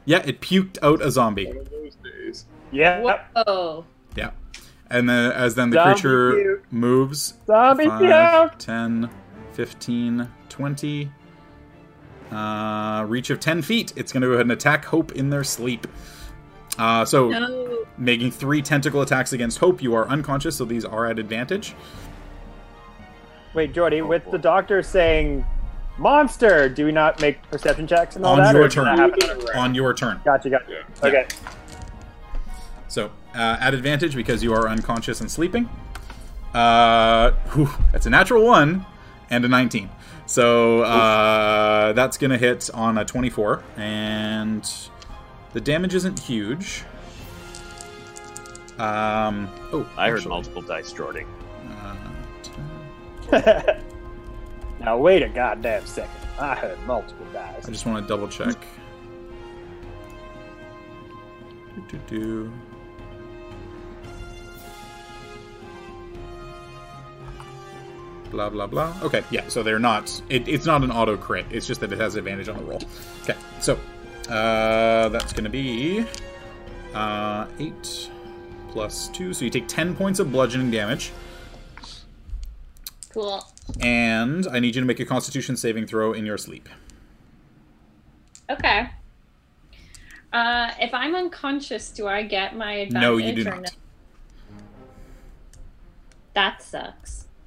[0.05, 1.47] yeah, it puked out a zombie.
[1.47, 2.47] One of those days.
[2.71, 3.01] Yeah.
[3.35, 3.85] Whoa.
[4.17, 4.31] Yeah.
[4.91, 6.73] And then as then the Zombie creature puke.
[6.73, 8.59] moves Zombie 5, puke.
[8.59, 9.11] 10,
[9.53, 11.11] 15, 20.
[12.31, 13.93] Uh, reach of 10 feet.
[13.97, 15.87] It's going to go ahead and attack Hope in their sleep.
[16.79, 17.85] Uh, so, No.
[17.99, 21.75] making three tentacle attacks against Hope, you are unconscious, so these are at advantage.
[23.55, 25.45] Wait, Jordy, with the doctor saying
[25.99, 28.47] monster, do we not make perception checks and all that?
[28.47, 28.55] On that?
[28.55, 29.57] your or does that turn.
[29.57, 30.21] On your turn.
[30.25, 30.67] Gotcha, gotcha.
[30.71, 31.09] Yeah.
[31.09, 31.27] Okay.
[32.89, 35.69] So, uh, at advantage because you are unconscious and sleeping.
[36.53, 38.85] Uh, whew, that's a natural one
[39.31, 39.89] and a 19.
[40.27, 43.63] So, uh, that's going to hit on a 24.
[43.77, 44.71] And
[45.53, 46.85] the damage isn't huge.
[48.79, 51.25] Um, oh, I heard multiple dice, Jordy.
[51.71, 51.97] uh,
[53.41, 53.83] 10.
[54.85, 56.11] Now wait a goddamn second.
[56.39, 57.67] I heard multiple dice.
[57.67, 58.57] I just want to double check.
[61.75, 62.53] Do, do, do.
[68.31, 68.97] Blah blah blah.
[69.03, 69.47] Okay, yeah.
[69.49, 70.23] So they're not.
[70.29, 71.47] It, it's not an auto crit.
[71.51, 72.81] It's just that it has advantage on the roll.
[73.23, 73.79] Okay, so
[74.31, 76.05] uh, that's going to be
[76.95, 78.11] uh, eight
[78.71, 79.35] plus two.
[79.35, 81.13] So you take ten points of bludgeoning damage,
[83.13, 83.47] Cool.
[83.81, 86.69] And I need you to make a Constitution saving throw in your sleep.
[88.51, 88.89] Okay.
[90.33, 93.03] Uh, if I'm unconscious, do I get my advantage?
[93.03, 93.63] No, you do not.
[93.63, 93.69] no?
[96.35, 97.27] That sucks.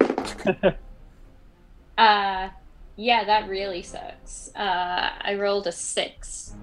[1.98, 2.48] uh,
[2.96, 4.50] yeah, that really sucks.
[4.54, 6.54] Uh, I rolled a six.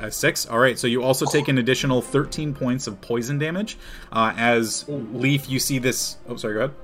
[0.00, 0.46] Uh, six.
[0.46, 0.78] All right.
[0.78, 3.76] So you also take an additional 13 points of poison damage.
[4.10, 6.16] Uh, as Leaf, you see this.
[6.28, 6.54] Oh, sorry.
[6.54, 6.74] Go ahead.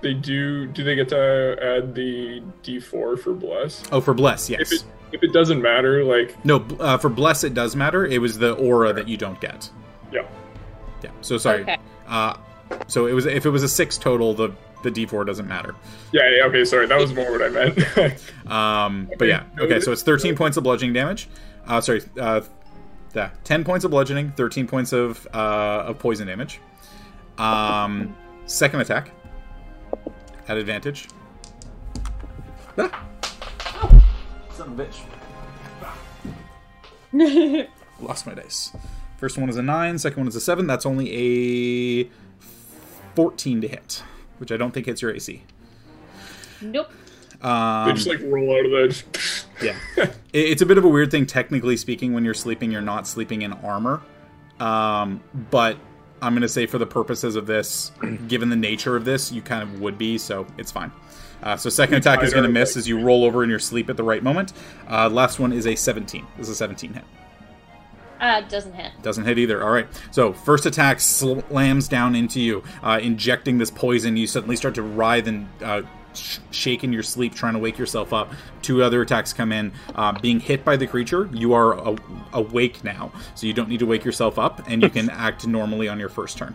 [0.00, 0.66] They do.
[0.66, 3.82] Do they get to add the D4 for bless?
[3.90, 4.72] Oh, for bless, If yes.
[4.72, 8.04] it if it doesn't matter, like No, uh, for bless it does matter.
[8.06, 9.70] It was the aura that you don't get.
[10.12, 10.22] yeah,
[11.02, 11.10] Yeah.
[11.22, 11.62] So sorry.
[11.62, 11.78] Okay.
[12.06, 12.36] Uh,
[12.86, 14.50] so it was if it was a six total, the
[14.84, 15.74] the D4 doesn't matter.
[16.12, 16.44] yeah, yeah.
[16.44, 18.20] Okay, sorry, that was more what I meant.
[18.50, 19.42] Um, but yeah.
[19.58, 19.80] Okay.
[19.80, 21.28] So it's 13 points of bludgeoning damage.
[21.66, 22.02] Uh, sorry.
[22.18, 22.40] Uh,
[23.14, 26.60] that 10 points of bludgeoning, 13 points of uh, of poison damage.
[27.38, 28.14] Um,
[28.46, 29.10] second attack
[30.48, 31.08] at advantage.
[32.78, 33.04] Ah.
[34.52, 35.04] Son of a bitch.
[38.00, 38.72] Lost my dice.
[39.18, 40.66] First one is a 9, second one is a 7.
[40.66, 42.10] That's only a
[43.14, 44.02] 14 to hit,
[44.38, 45.42] which I don't think hits your AC.
[46.60, 46.90] Nope.
[47.42, 49.44] Um, they just like roll out of that.
[49.62, 49.76] yeah.
[50.32, 53.06] It- It's a bit of a weird thing, technically speaking, when you're sleeping, you're not
[53.08, 54.02] sleeping in armor.
[54.60, 55.76] Um, but
[56.22, 57.92] I'm going to say, for the purposes of this,
[58.28, 60.92] given the nature of this, you kind of would be, so it's fine.
[61.42, 63.88] Uh, so, second attack is going to miss as you roll over in your sleep
[63.88, 64.52] at the right moment.
[64.90, 66.26] Uh, last one is a 17.
[66.36, 67.04] This is a 17 hit.
[68.20, 68.92] Uh, doesn't hit.
[69.02, 69.62] Doesn't hit either.
[69.62, 69.86] All right.
[70.10, 74.16] So first attack slams down into you, uh, injecting this poison.
[74.16, 75.82] You suddenly start to writhe and uh,
[76.18, 78.32] sh- shake in your sleep, trying to wake yourself up.
[78.62, 79.72] Two other attacks come in.
[79.94, 81.96] Uh, being hit by the creature, you are a-
[82.32, 85.88] awake now, so you don't need to wake yourself up, and you can act normally
[85.88, 86.54] on your first turn.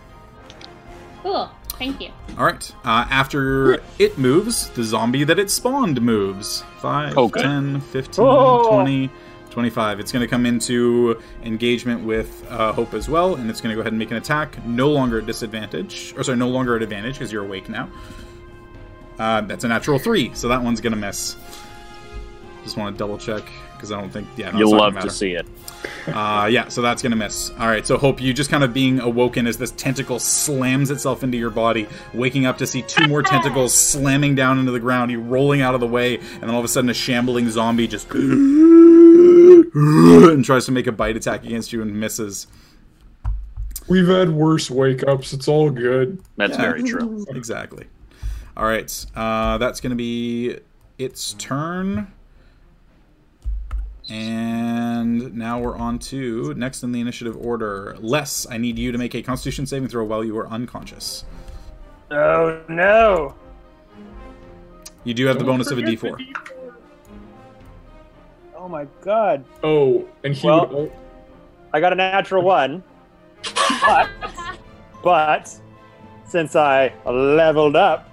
[1.22, 1.50] Cool.
[1.80, 2.10] Thank you.
[2.38, 2.72] All right.
[2.86, 6.64] Uh, after it moves, the zombie that it spawned moves.
[6.80, 7.42] 5, Oh, good.
[7.44, 8.70] 10, 15, Oh.
[8.72, 9.10] 20,
[9.50, 10.00] 25.
[10.00, 13.76] It's going to come into engagement with uh, Hope as well, and it's going to
[13.76, 14.64] go ahead and make an attack.
[14.66, 16.14] No longer at disadvantage.
[16.18, 17.90] Or, sorry, no longer at advantage because you're awake now.
[19.20, 21.36] Uh, that's a natural 3, so that one's going to miss.
[22.64, 24.26] Just want to double check because I don't think.
[24.38, 25.46] Yeah, no, You'll love to see it.
[26.08, 27.50] Uh, yeah, so that's gonna miss.
[27.60, 31.24] All right, so hope you just kind of being awoken as this tentacle slams itself
[31.24, 35.12] into your body, waking up to see two more tentacles slamming down into the ground.
[35.12, 37.88] You rolling out of the way, and then all of a sudden a shambling zombie
[37.88, 39.74] just and
[40.46, 42.48] tries to make a bite attack against you and misses.
[43.90, 45.34] We've had worse wake ups.
[45.34, 46.22] It's all good.
[46.38, 46.62] That's Yeah.
[46.62, 47.26] very true.
[47.30, 47.88] Exactly.
[48.56, 50.58] All right, uh, that's gonna be
[50.98, 52.08] its turn.
[54.10, 57.96] And now we're on to next in the initiative order.
[58.02, 61.24] Les, I need you to make a Constitution saving throw while you are unconscious.
[62.12, 63.34] Oh no!
[65.04, 66.18] You do have the Don't bonus of a forget D4.
[66.18, 66.74] the D4.
[68.58, 69.44] Oh my god!
[69.64, 70.92] Oh, and he Well- would.
[71.76, 72.84] I got a natural one,
[73.82, 74.10] but
[75.04, 75.60] but
[76.24, 78.08] since I leveled up,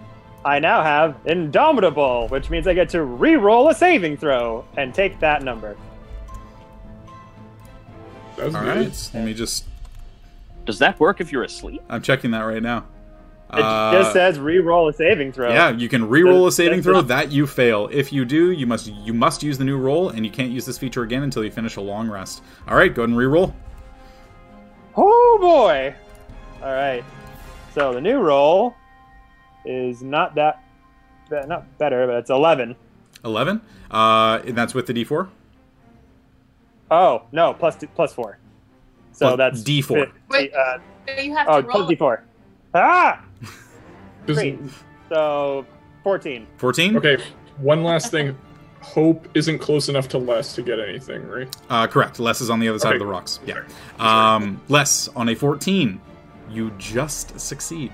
[0.44, 5.20] I now have Indomitable, which means I get to re-roll a saving throw and take
[5.20, 5.76] that number.
[8.36, 8.68] That's All good.
[8.86, 9.66] right, let me just.
[10.64, 11.82] Does that work if you're asleep?
[11.90, 12.84] I'm checking that right now.
[13.52, 15.50] It Uh, just says re-roll a saving throw.
[15.50, 17.88] Yeah, you can re-roll a saving throw that you fail.
[17.90, 20.64] If you do, you must you must use the new roll, and you can't use
[20.64, 22.42] this feature again until you finish a long rest.
[22.68, 23.54] All right, go ahead and re-roll.
[24.96, 25.94] Oh boy!
[26.62, 27.04] All right.
[27.74, 28.74] So the new roll
[29.64, 30.62] is not that,
[31.30, 32.76] that not better, but it's eleven.
[33.24, 33.60] Eleven,
[33.90, 35.28] uh, and that's with the D4.
[36.90, 38.38] Oh no, plus two, plus four.
[39.12, 40.10] So Plus that's D4.
[40.30, 40.52] Wait.
[40.54, 40.78] Uh,
[41.22, 41.70] You have to oh, roll.
[41.70, 42.24] plus D four.
[42.74, 43.24] Ah,
[44.26, 44.58] great.
[45.08, 45.66] So
[46.02, 46.46] fourteen.
[46.56, 46.96] Fourteen.
[46.96, 47.18] Okay,
[47.58, 48.36] one last thing.
[48.80, 51.54] Hope isn't close enough to Les to get anything, right?
[51.68, 52.18] Uh, correct.
[52.18, 52.96] Les is on the other side Okay.
[52.96, 53.38] of the rocks.
[53.44, 53.62] Yeah.
[53.98, 56.00] Um, Les on a fourteen,
[56.48, 57.92] you just succeed.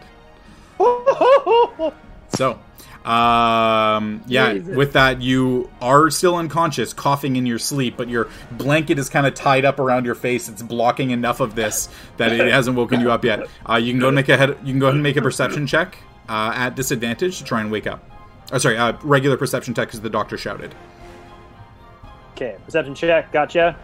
[2.30, 2.58] So,
[3.08, 4.76] um, yeah, Jesus.
[4.76, 9.26] with that, you are still unconscious, coughing in your sleep, but your blanket is kind
[9.26, 10.48] of tied up around your face.
[10.48, 13.46] It's blocking enough of this that it hasn't woken you up yet.
[13.68, 14.50] Uh, you can go and make a head.
[14.64, 15.96] You can go ahead and make a perception check
[16.28, 18.02] uh, at disadvantage to try and wake up.
[18.52, 20.74] Oh, sorry, uh, regular perception check because the doctor shouted.
[22.32, 23.32] Okay, perception check.
[23.32, 23.76] Gotcha.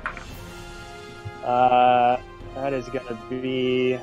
[1.44, 2.20] Uh,
[2.56, 3.98] that is gonna be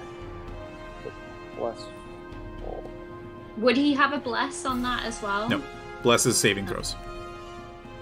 [1.58, 1.84] plus.
[3.60, 5.50] Would he have a bless on that as well?
[5.50, 5.62] No.
[6.04, 6.96] Bless his saving throws.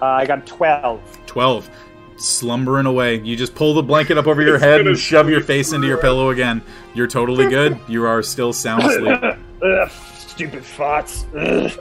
[0.00, 1.00] Uh, I got twelve.
[1.26, 1.68] 12.
[2.16, 3.20] Slumbering away.
[3.20, 5.98] You just pull the blanket up over your head and shove your face into your
[5.98, 6.62] pillow again.
[6.94, 7.78] You're totally good.
[7.88, 9.18] You are still sound asleep.
[9.62, 11.26] Ugh, stupid thoughts.
[11.36, 11.72] Ugh.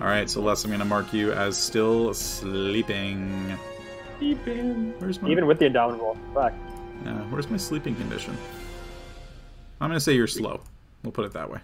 [0.00, 3.56] All right, so Les, I'm going to mark you as still sleeping.
[4.18, 4.92] Sleeping.
[4.98, 6.16] Where's my Even with the indomitable.
[6.34, 6.52] Fuck.
[7.04, 8.36] uh, Where's my sleeping condition?
[9.80, 10.60] I'm going to say you're slow.
[11.02, 11.60] We'll put it that way.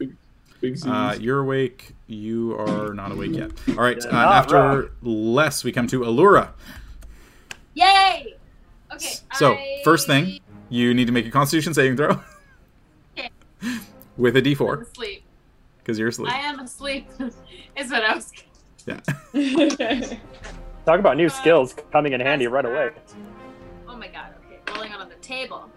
[0.63, 0.87] Big Z's.
[0.87, 1.95] Uh, you're awake.
[2.07, 3.51] You are not awake yet.
[3.71, 4.03] All right.
[4.05, 4.89] Uh, after wrong.
[5.03, 6.51] Les, we come to Aluura.
[7.75, 8.35] Yay!
[8.93, 9.15] Okay.
[9.35, 10.39] So, I- first thing,
[10.71, 12.21] you need to make a Constitution saving throw
[13.19, 13.31] Okay.
[14.17, 15.25] with a I'm D4 asleep.
[15.79, 16.33] because you're asleep.
[16.33, 17.09] I am asleep.
[17.77, 18.33] is what I was.
[18.87, 19.01] Yeah.
[20.87, 22.91] Talk about new skills coming in handy right away.
[23.89, 24.35] Oh my god.
[24.47, 25.71] Okay, rolling on the table.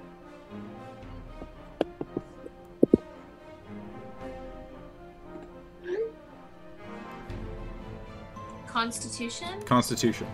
[8.76, 9.62] Constitution.
[9.62, 10.28] Constitution.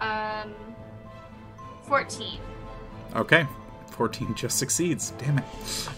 [0.00, 0.52] Um.
[1.84, 2.40] Fourteen.
[3.14, 3.46] Okay.
[3.92, 5.12] 14 just succeeds.
[5.18, 5.44] Damn it.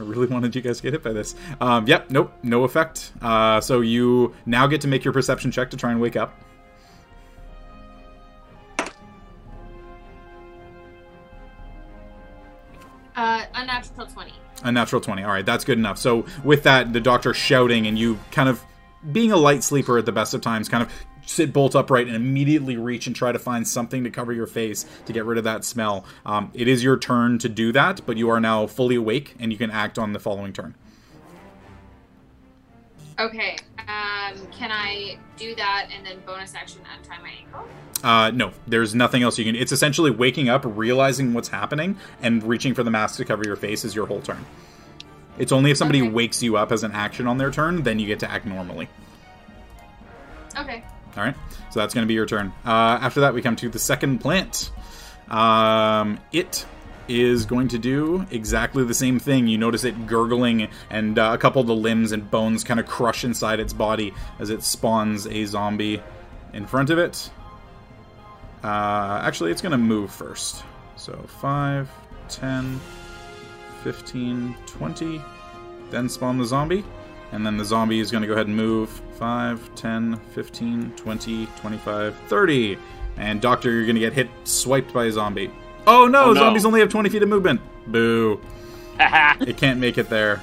[0.00, 1.34] I really wanted you guys to get hit by this.
[1.60, 3.12] Um, yep, nope, no effect.
[3.20, 6.34] Uh, so you now get to make your perception check to try and wake up.
[13.14, 14.32] Uh, unnatural twenty.
[14.62, 15.22] A natural 20.
[15.22, 15.98] All right, that's good enough.
[15.98, 18.62] So, with that, the doctor shouting and you kind of
[19.12, 20.92] being a light sleeper at the best of times, kind of
[21.26, 24.86] sit bolt upright and immediately reach and try to find something to cover your face
[25.06, 26.04] to get rid of that smell.
[26.24, 29.52] Um, it is your turn to do that, but you are now fully awake and
[29.52, 30.74] you can act on the following turn.
[33.18, 33.56] Okay.
[33.80, 37.68] Um, can I do that and then bonus action untie my ankle?
[38.04, 39.56] Uh, no, there's nothing else you can.
[39.56, 43.56] It's essentially waking up, realizing what's happening, and reaching for the mask to cover your
[43.56, 44.44] face is your whole turn.
[45.38, 46.10] It's only if somebody Okay.
[46.10, 48.88] wakes you up as an action on their turn, then you get to act normally.
[50.58, 50.82] Okay.
[51.16, 51.34] All right,
[51.70, 52.52] so that's going to be your turn.
[52.64, 54.70] Uh, after that, we come to the second plant.
[55.30, 56.66] Um, it
[57.08, 59.46] is going to do exactly the same thing.
[59.46, 62.86] You notice it gurgling, and uh, a couple of the limbs and bones kind of
[62.86, 66.02] crush inside its body as it spawns a zombie
[66.52, 67.30] in front of it.
[68.64, 70.64] Uh, actually, it's going to move first.
[70.96, 71.88] So 5,
[72.28, 72.80] 10,
[73.84, 75.22] 15, 20.
[75.90, 76.84] Then spawn the zombie.
[77.32, 81.46] And then the zombie is going to go ahead and move 5, 10, 15, 20,
[81.56, 82.78] 25, 30.
[83.16, 85.50] And Doctor, you're going to get hit, swiped by a zombie.
[85.86, 86.40] Oh no, Oh, no.
[86.40, 87.60] zombies only have 20 feet of movement.
[87.86, 88.40] Boo.
[88.98, 90.42] It can't make it there.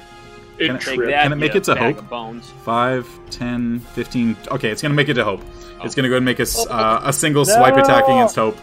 [0.58, 1.10] It Can it- Take tripped.
[1.10, 1.98] that, Can it make it to hope?
[1.98, 2.52] of Bones.
[2.64, 4.36] 5, 10, 15.
[4.52, 5.40] Okay, it's going to make it to Hope.
[5.82, 6.72] It's going to go ahead and make a, s- Oh.
[6.72, 8.56] uh, a single swipe attack against Hope.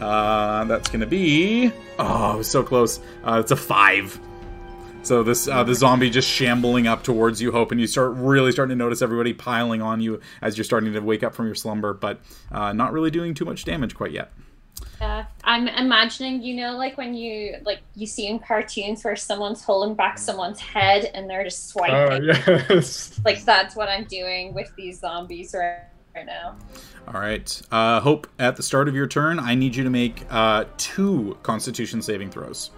[0.00, 1.72] Uh, that's going to be.
[1.98, 3.00] Oh, it was so close.
[3.24, 4.20] Uh, it's a 5.
[5.02, 8.50] So this uh, the zombie just shambling up towards you, Hope, and you start really
[8.52, 11.54] starting to notice everybody piling on you as you're starting to wake up from your
[11.54, 12.20] slumber, but
[12.52, 14.32] uh, not really doing too much damage quite yet.
[15.00, 19.62] Yeah, I'm imagining, you know, like when you like you see in cartoons where someone's
[19.62, 21.94] holding back someone's head and they're just swiping.
[21.94, 23.20] Oh yes.
[23.24, 25.80] Like that's what I'm doing with these zombies right,
[26.14, 26.56] right now.
[27.08, 28.26] All right, uh, Hope.
[28.38, 32.30] At the start of your turn, I need you to make uh, two Constitution saving
[32.30, 32.70] throws.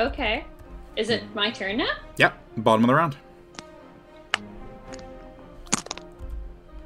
[0.00, 0.44] Okay,
[0.96, 1.94] is it my turn now?
[2.16, 3.16] Yep, bottom of the round.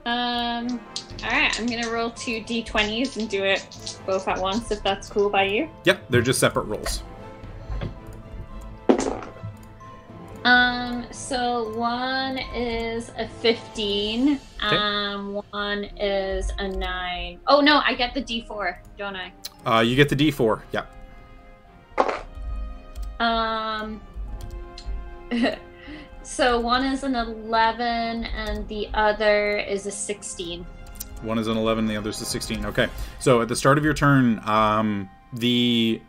[0.06, 0.80] Um.
[1.24, 5.08] All right, I'm gonna roll two d20s and do it both at once if that's
[5.08, 5.68] cool by you.
[5.84, 7.02] Yep, they're just separate rolls.
[10.44, 17.40] Um, so one is a 15, um, one is a 9.
[17.48, 19.32] Oh no, I get the d4, don't I?
[19.66, 20.62] Uh, you get the D4.
[20.70, 20.92] Yep.
[23.18, 24.00] Um,
[26.26, 30.66] so one is an 11 and the other is a 16.
[31.22, 32.66] One is an 11, the other's a 16.
[32.66, 32.88] Okay.
[33.20, 36.00] So at the start of your turn, um, the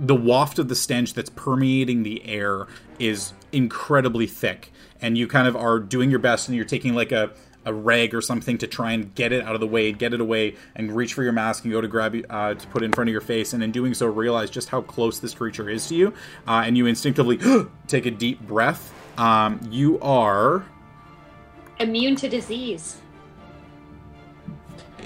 [0.00, 2.66] the waft of the stench that's permeating the air
[2.98, 7.12] is incredibly thick, and you kind of are doing your best, and you're taking like
[7.12, 7.30] a
[7.64, 10.20] a rag or something to try and get it out of the way, get it
[10.20, 13.08] away, and reach for your mask and go to grab uh, to put in front
[13.08, 15.94] of your face, and in doing so, realize just how close this creature is to
[15.94, 16.08] you,
[16.48, 17.38] uh, and you instinctively
[17.86, 18.92] take a deep breath.
[19.16, 20.64] Um, you are
[21.78, 22.96] Immune to disease.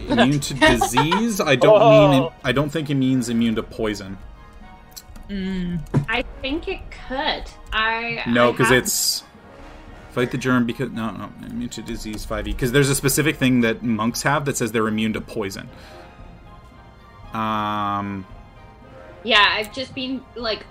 [0.08, 1.40] immune to disease.
[1.40, 2.32] I don't mean Oh.
[2.44, 4.16] I don't think it means immune to poison.
[5.28, 5.80] Mm.
[6.08, 7.44] I think it could.
[7.72, 9.24] I No, because have- it's
[10.12, 13.60] fight the germ because no no immune to disease 5e because there's a specific thing
[13.60, 15.68] that monks have that says they're immune to poison.
[17.34, 18.24] Um
[19.24, 20.64] Yeah, I've just been like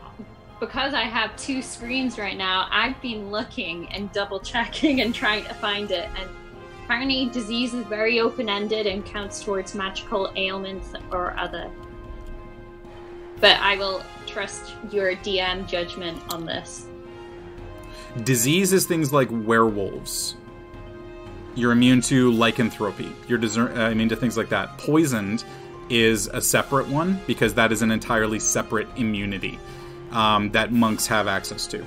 [0.59, 5.43] because I have two screens right now, I've been looking and double checking and trying
[5.45, 6.29] to find it and
[6.83, 11.69] apparently disease is very open ended and counts towards magical ailments or other.
[13.41, 16.87] But I will trust your DM judgment on this.
[18.23, 20.35] disease is things like werewolves.
[21.55, 23.11] You're immune to lycanthropy.
[23.27, 24.77] You're deser- uh, immune to things like that.
[24.77, 25.43] Poisoned
[25.89, 29.59] is a separate one because that is an entirely separate immunity
[30.11, 31.85] um, that monks have access to.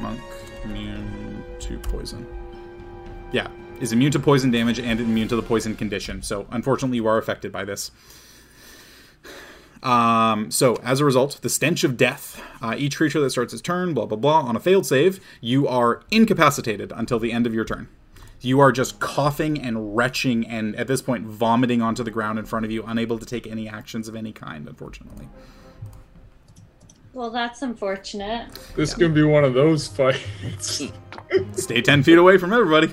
[0.00, 0.20] Monk
[0.64, 2.26] immune to poison.
[3.32, 3.48] Yeah,
[3.80, 6.22] is immune to poison damage and immune to the poison condition.
[6.22, 7.90] So unfortunately, you are affected by this.
[9.82, 12.42] Um, so, as a result, the stench of death.
[12.60, 15.66] Uh, each creature that starts its turn, blah, blah, blah, on a failed save, you
[15.66, 17.88] are incapacitated until the end of your turn.
[18.42, 22.44] You are just coughing and retching and, at this point, vomiting onto the ground in
[22.44, 25.28] front of you, unable to take any actions of any kind, unfortunately.
[27.12, 28.52] Well, that's unfortunate.
[28.76, 30.82] This is gonna be one of those fights.
[31.52, 32.90] Stay 10 feet away from everybody.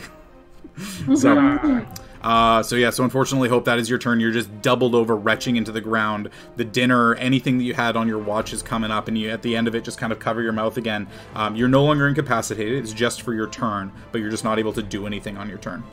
[1.15, 1.85] so,
[2.21, 4.19] uh, so yeah, so unfortunately, hope that is your turn.
[4.19, 6.29] You're just doubled over, retching into the ground.
[6.55, 9.41] The dinner, anything that you had on your watch is coming up, and you at
[9.41, 11.07] the end of it just kind of cover your mouth again.
[11.35, 14.73] Um, you're no longer incapacitated; it's just for your turn, but you're just not able
[14.73, 15.83] to do anything on your turn.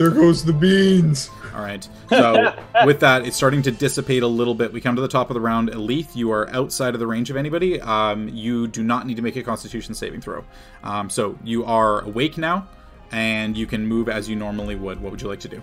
[0.00, 1.28] There goes the beans.
[1.54, 1.86] All right.
[2.08, 2.54] So
[2.86, 4.72] with that, it's starting to dissipate a little bit.
[4.72, 5.68] We come to the top of the round.
[5.72, 7.78] Elethe, you are outside of the range of anybody.
[7.82, 10.42] Um, you do not need to make a Constitution saving throw.
[10.82, 12.66] Um, so you are awake now,
[13.12, 15.02] and you can move as you normally would.
[15.02, 15.62] What would you like to do?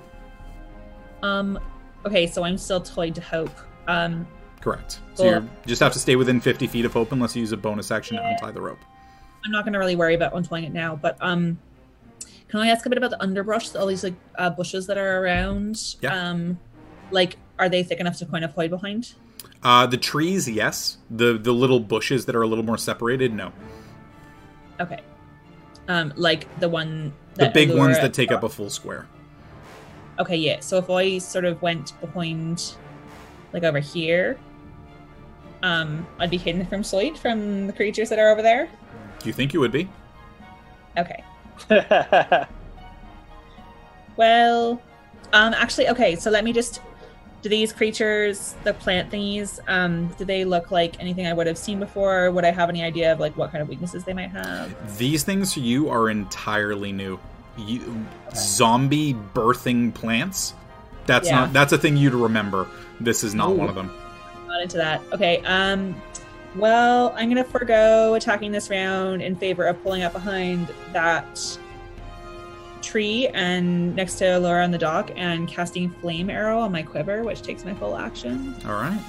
[1.23, 1.57] Um.
[2.05, 3.57] Okay, so I'm still tied to hope.
[3.87, 4.27] Um.
[4.61, 4.99] Correct.
[5.15, 5.31] So Cool.
[5.31, 7.57] you're, you just have to stay within 50 feet of hope unless you use a
[7.57, 8.77] bonus action to untie the rope.
[9.43, 11.57] I'm not gonna really worry about untying it now, but um,
[12.49, 13.75] can I ask a bit about the underbrush?
[13.75, 15.95] All these like uh, bushes that are around.
[16.01, 16.29] Yeah.
[16.29, 16.59] Um,
[17.11, 19.13] like, are they thick enough to kind of hide behind?
[19.63, 20.97] Uh, the trees, yes.
[21.09, 23.51] The the little bushes that are a little more separated, no.
[24.79, 25.01] Okay.
[25.87, 27.13] Um, like the one.
[27.35, 29.07] The big ones that take up a full square.
[30.19, 30.59] Okay, yeah.
[30.61, 32.73] So if I sort of went behind,
[33.53, 34.39] like over here,
[35.61, 38.69] um, I'd be hidden from sight from the creatures that are over there.
[39.19, 39.87] Do you think you would be?
[40.97, 41.23] Okay.
[44.17, 44.81] Well,
[45.31, 46.15] um, actually, okay.
[46.15, 46.81] So let me just
[47.43, 51.57] do these creatures, the plant thingies, um, do they look like anything I would have
[51.57, 52.31] seen before?
[52.31, 54.97] Would I have any idea of like what kind of weaknesses they might have?
[54.97, 57.19] These things to you are entirely new.
[57.57, 58.05] You,
[58.35, 60.53] zombie birthing plants.
[61.05, 61.41] That's Yeah.
[61.41, 61.53] not.
[61.53, 62.67] That's a thing you to remember.
[62.99, 63.55] This is not Ooh.
[63.55, 63.91] one of them.
[64.47, 65.01] Not into that.
[65.13, 65.41] Okay.
[65.45, 65.99] Um.
[66.55, 71.57] Well, I'm gonna forego attacking this round in favor of pulling up behind that
[72.81, 77.23] tree and next to Laura on the dock and casting flame arrow on my quiver,
[77.23, 78.55] which takes my full action.
[78.65, 78.99] All right.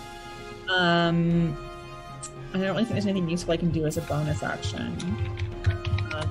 [0.69, 1.57] Um,
[2.53, 4.97] I don't really think there's anything useful I can do as a bonus action.
[6.13, 6.27] Uh,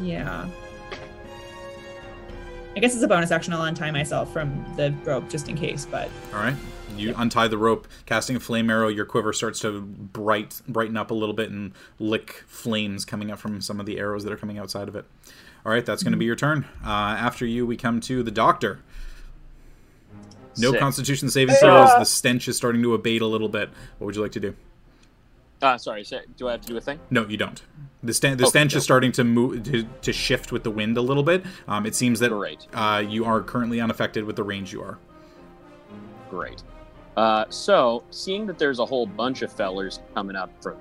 [0.00, 0.48] yeah.
[2.76, 3.52] I guess it's a bonus action.
[3.52, 6.56] I'll untie myself from the rope just in case, but All right.
[6.96, 8.88] You untie the rope, casting a flame arrow.
[8.88, 13.38] Your quiver starts to bright brighten up a little bit and lick flames coming up
[13.38, 15.04] from some of the arrows that are coming outside of it.
[15.66, 16.66] All right, that's going to be your turn.
[16.84, 18.80] Uh, after you, we come to the doctor.
[20.56, 20.80] No Sick.
[20.80, 21.90] Constitution saving throws.
[21.98, 23.70] The stench is starting to abate a little bit.
[23.98, 24.54] What would you like to do?
[25.60, 26.04] Uh, sorry,
[26.36, 27.00] do I have to do a thing?
[27.10, 27.62] No, you don't.
[28.02, 28.78] The, sten- the Okay, stench no.
[28.78, 31.44] is starting to move to, to shift with the wind a little bit.
[31.66, 32.32] Um, it seems that
[32.74, 34.98] uh, you are currently unaffected with the range you are.
[36.28, 36.62] Great.
[37.16, 40.76] Uh, so, seeing that there's a whole bunch of fellers coming up from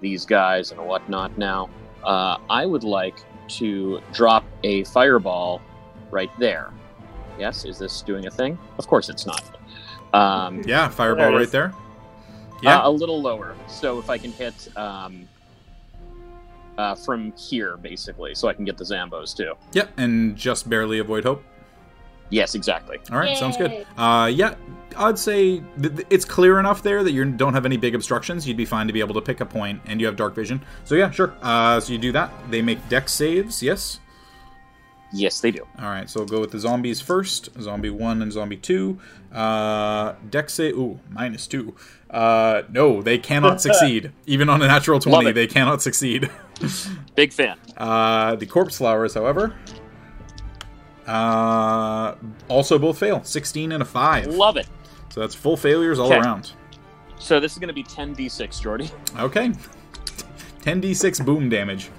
[0.00, 1.70] these guys and whatnot now,
[2.04, 3.16] uh, I would like
[3.48, 5.62] to drop a fireball
[6.10, 6.70] right there.
[7.38, 8.58] Yes, is this doing a thing?
[8.78, 9.42] Of course it's not.
[10.12, 11.50] Um, Yeah, fireball There right is.
[11.50, 11.72] there.
[11.72, 13.54] uh, Yeah, a little lower.
[13.66, 15.26] So if I can hit um,
[16.78, 19.54] uh, from here, basically, so I can get the Zambos too.
[19.72, 21.42] Yep, and just barely avoid hope.
[22.30, 22.98] Yes, exactly.
[23.12, 23.86] All right, sounds good.
[23.96, 24.54] Uh, yeah,
[24.96, 28.46] I'd say th- th- it's clear enough there that you don't have any big obstructions.
[28.48, 30.60] You'd be fine to be able to pick a point, and you have dark vision.
[30.84, 31.34] So yeah, sure.
[31.42, 32.32] Uh, so you do that.
[32.50, 33.62] They make Dex saves.
[33.62, 34.00] Yes.
[35.12, 35.64] Yes, they do.
[35.78, 37.50] All right, so we'll go with the zombies first.
[37.60, 38.98] Zombie one and zombie two.
[39.32, 40.76] Uh, Dex save.
[40.76, 41.76] Ooh, minus two.
[42.10, 44.10] Uh, no, they cannot succeed.
[44.26, 46.30] Even on a natural twenty, they cannot succeed.
[47.14, 47.58] Big fan.
[47.76, 49.54] Uh, the corpse flowers, however,
[51.06, 52.14] uh,
[52.48, 53.22] also both fail.
[53.24, 54.26] Sixteen and a five.
[54.26, 54.66] Love it.
[55.10, 56.18] So that's full failures all Okay.
[56.18, 56.52] around.
[57.18, 58.90] So this is going to be 10d6, Jordy.
[59.18, 59.52] Okay.
[60.62, 61.90] 10d6 boom damage.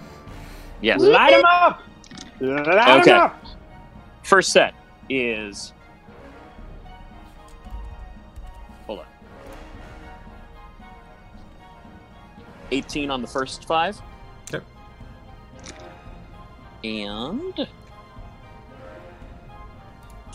[0.82, 0.99] Yes.
[0.99, 1.82] Light him up!
[2.41, 3.11] Light Okay.
[3.11, 3.41] up!
[4.23, 4.73] First set
[5.10, 5.72] is.
[8.88, 9.06] Hold on.
[12.72, 13.99] 18 on the first five.
[14.53, 14.64] Okay.
[16.84, 17.68] And.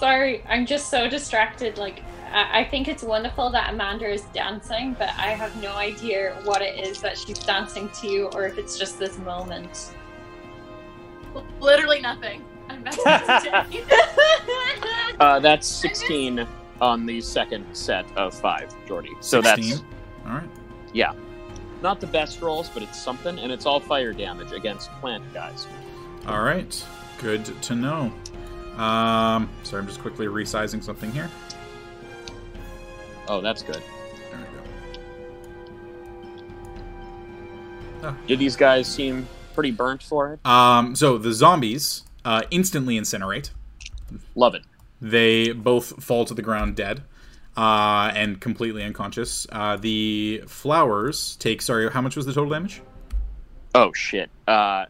[0.01, 1.77] Sorry, I'm just so distracted.
[1.77, 2.03] Like,
[2.33, 6.63] I, I think it's wonderful that Amanda is dancing, but I have no idea what
[6.63, 9.93] it is that she's dancing to, or if it's just this moment.
[11.61, 12.43] Literally nothing.
[12.71, 13.67] I'm back.
[15.21, 16.47] Uh, that's 16
[16.81, 19.13] on the second set of five, Jordy.
[19.21, 19.85] So 16.
[20.25, 20.49] All right.
[20.95, 21.13] Yeah.
[21.83, 25.67] not the best rolls, but it's something, and it's all fire damage against plant guys.
[26.27, 26.83] All right.
[27.19, 28.11] Good to know.
[28.81, 31.29] Um, sorry, I'm just quickly resizing something here.
[33.29, 33.83] Oh, that's good.
[34.31, 34.41] There
[38.01, 38.17] we go.
[38.27, 40.47] Do these guys seem pretty burnt for it?
[40.47, 43.51] Um, so the zombies uh, instantly incinerate.
[44.35, 44.63] Love it.
[45.03, 47.03] They both fall to the ground dead
[47.59, 49.47] uh, and completely unconscious.
[49.53, 51.61] Uh, the flowers take.
[51.61, 52.81] Sorry, how much was the total damage?
[53.75, 54.31] Oh shit.
[54.49, 54.87] Uh,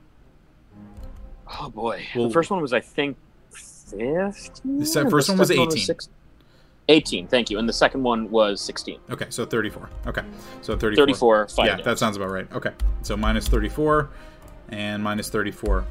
[1.61, 2.05] oh boy.
[2.15, 3.17] Well- the first one was, I think,
[3.91, 4.79] fifteen.
[4.79, 5.97] The first one was 18.
[6.89, 7.59] 18, thank you.
[7.59, 8.99] And the second one was 16.
[9.11, 9.89] Okay, so 34.
[10.09, 10.23] Okay,
[10.61, 11.07] so 34.
[11.07, 12.51] 34 fire yeah, that sounds about right.
[12.53, 12.73] Okay,
[13.03, 14.11] so minus 34
[14.71, 15.85] and minus 34.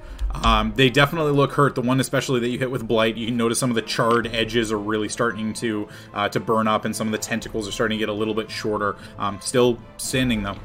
[0.44, 1.76] Um, they definitely look hurt.
[1.76, 4.28] The one especially that you hit with blight, you can notice some of the charred
[4.28, 7.72] edges are really starting to uh, to burn up, and some of the tentacles are
[7.72, 8.96] starting to get a little bit shorter.
[9.18, 10.58] Um, still standing though.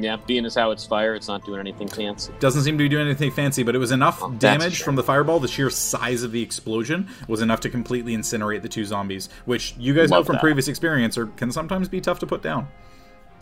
[0.00, 2.32] Yeah, being as how it's fire, it's not doing anything fancy.
[2.38, 5.02] Doesn't seem to be doing anything fancy, but it was enough Oh, damage from the
[5.02, 5.40] fireball.
[5.40, 9.74] The sheer size of the explosion was enough to completely incinerate the two zombies, which
[9.76, 10.40] you guys know from that.
[10.42, 12.68] previous experience are can sometimes be tough to put down.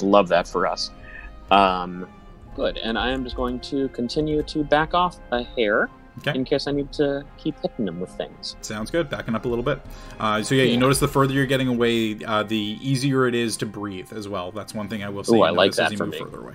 [0.01, 0.91] Love that for us.
[1.51, 2.09] Um,
[2.55, 2.79] good.
[2.79, 6.35] And I am just going to continue to back off a hair Okay.
[6.35, 8.57] in case I need to keep hitting them with things.
[8.63, 9.11] Sounds good.
[9.11, 9.81] Backing up a little bit.
[10.19, 13.57] Uh, so yeah, you notice the further you're getting away, uh, the easier it is
[13.59, 14.51] to breathe as well.
[14.51, 15.35] That's one thing I will say.
[15.35, 16.19] Ooh, you I like notice as that you for move me.
[16.21, 16.55] further away.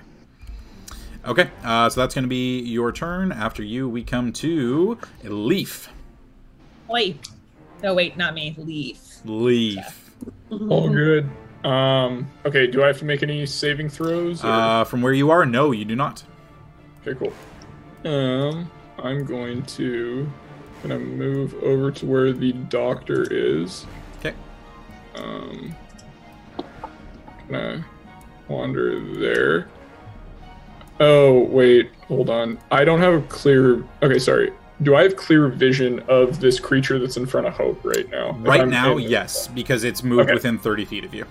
[1.24, 3.30] Okay, uh, so that's going to be your turn.
[3.30, 5.88] After you, we come to Leaf.
[6.90, 7.14] Oi.
[7.82, 8.56] No, wait, not me.
[8.58, 9.00] Leaf.
[9.24, 10.10] Leaf.
[10.50, 11.30] All good.
[11.64, 12.28] Um.
[12.44, 12.66] Okay.
[12.66, 14.42] Do I have to make any saving throws?
[14.44, 16.24] or- Uh, from where you are, no, you do not.
[17.06, 17.32] Okay, cool.
[18.12, 18.68] Um,
[19.02, 20.30] I'm going to
[20.82, 23.86] gonna move over to where the doctor is.
[24.18, 24.34] Okay.
[25.14, 25.74] Um,
[27.48, 27.84] gonna
[28.48, 29.68] wander there.
[31.00, 32.58] Oh wait, hold on.
[32.70, 33.84] I don't have a clear.
[34.02, 34.52] Okay, sorry.
[34.82, 38.32] Do I have clear vision of this creature that's in front of Hope right now?
[38.40, 40.34] Right now, yes, because it's moved Okay.
[40.34, 41.24] within 30 feet of you.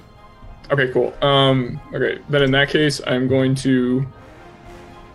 [0.72, 1.14] Okay, cool.
[1.22, 4.06] Um, okay, then in that case, I'm going to.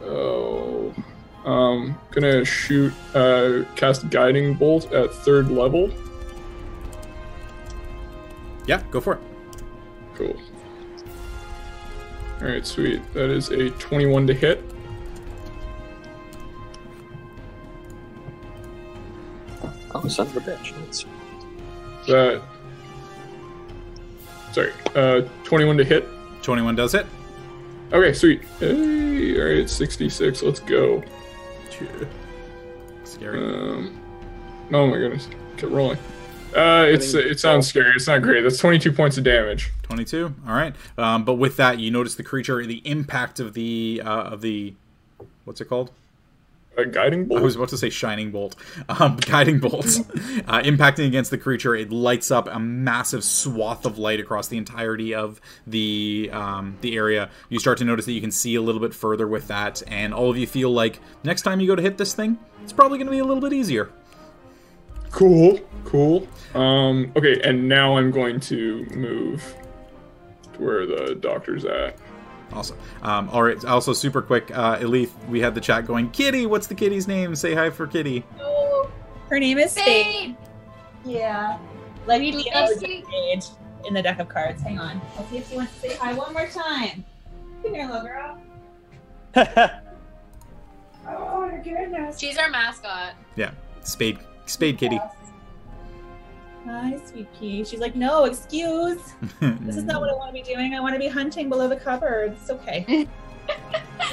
[0.04, 0.94] Oh,
[1.46, 5.90] um, gonna shoot, uh, cast guiding bolt at third level.
[8.66, 9.20] Yeah, go for it.
[10.16, 10.36] Cool.
[12.40, 13.00] All right, sweet.
[13.14, 14.62] That is a 21 to hit.
[19.94, 20.78] Oh, son of a bitch.
[20.80, 21.08] Let's see.
[22.08, 22.42] That.
[24.52, 26.06] Sorry, uh, 21 to hit.
[26.42, 27.06] 21 does hit.
[27.92, 28.42] Okay, sweet.
[28.58, 30.42] Hey, all right, 66.
[30.42, 31.02] Let's go.
[33.04, 33.38] Scary.
[33.38, 34.00] Um,
[34.72, 35.98] oh my goodness, kept rolling.
[36.54, 37.92] Uh, it's it sounds scary.
[37.94, 38.40] It's not great.
[38.42, 39.72] That's 22 points of damage.
[39.82, 40.34] 22.
[40.46, 40.74] All right.
[40.96, 44.74] Um, but with that, you notice the creature, the impact of the uh, of the
[45.44, 45.90] what's it called?
[46.76, 47.40] A guiding bolt.
[47.40, 48.54] I was about to say shining bolt,
[48.88, 51.74] um, guiding bolts, uh, impacting against the creature.
[51.74, 56.96] It lights up a massive swath of light across the entirety of the um, the
[56.96, 57.30] area.
[57.48, 60.12] You start to notice that you can see a little bit further with that, and
[60.12, 62.98] all of you feel like next time you go to hit this thing, it's probably
[62.98, 63.90] going to be a little bit easier.
[65.10, 66.28] Cool, cool.
[66.54, 69.54] Um, okay, and now I'm going to move
[70.52, 71.96] to where the doctor's at.
[72.52, 72.78] Awesome.
[73.02, 73.62] Um, all right.
[73.64, 76.10] Also, super quick, uh, Elethe, we had the chat going.
[76.10, 77.34] Kitty, what's the kitty's name?
[77.34, 78.24] Say hi for Kitty.
[78.40, 78.90] Oh,
[79.28, 80.04] her name is Spade.
[80.04, 80.36] Spade.
[81.04, 81.58] Yeah.
[82.06, 83.04] Let me love know Spade.
[83.04, 83.44] Spade
[83.86, 84.62] in the deck of cards.
[84.62, 85.00] Hang on.
[85.18, 87.04] I'll see if she wants to say hi one more time.
[87.62, 88.40] Come here, little girl.
[91.08, 92.18] Oh, my goodness.
[92.18, 93.14] She's our mascot.
[93.36, 93.52] Yeah,
[93.82, 94.98] Spade, Spade Kitty.
[96.66, 97.64] Hi, sweet pea.
[97.64, 99.14] She's like, no, excuse.
[99.40, 100.74] This is not what I want to be doing.
[100.74, 102.38] I want to be hunting below the cupboards.
[102.40, 103.06] It's okay.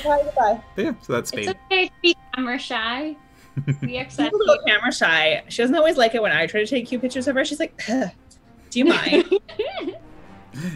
[0.03, 0.61] Bye, goodbye.
[0.77, 3.15] yeah, so that's It's okay to be camera shy.
[3.81, 5.43] We She's accept a little camera shy.
[5.47, 7.45] She doesn't always like it when I try to take cute pictures of her.
[7.45, 8.09] She's like, "Ugh,
[8.71, 9.25] do you mind?
[9.29, 9.95] you.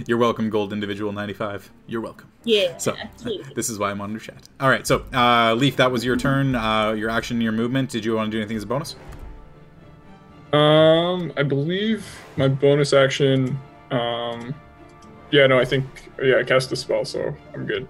[0.08, 1.72] You're welcome, Gold Individual 95.
[1.88, 2.32] You're welcome.
[2.44, 2.78] yeah.
[2.78, 3.54] So, cute.
[3.56, 4.48] this is why I'm on your chat.
[4.60, 7.90] All right, so, uh, Leaf, that was your turn, uh, your action, your movement.
[7.90, 8.96] Did you want to do anything as a bonus?
[10.54, 12.08] Um, I believe
[12.38, 13.58] my bonus action.
[13.92, 14.56] Um,
[15.32, 15.86] yeah, no, I think
[16.22, 17.88] yeah, I cast a spell, so I'm good.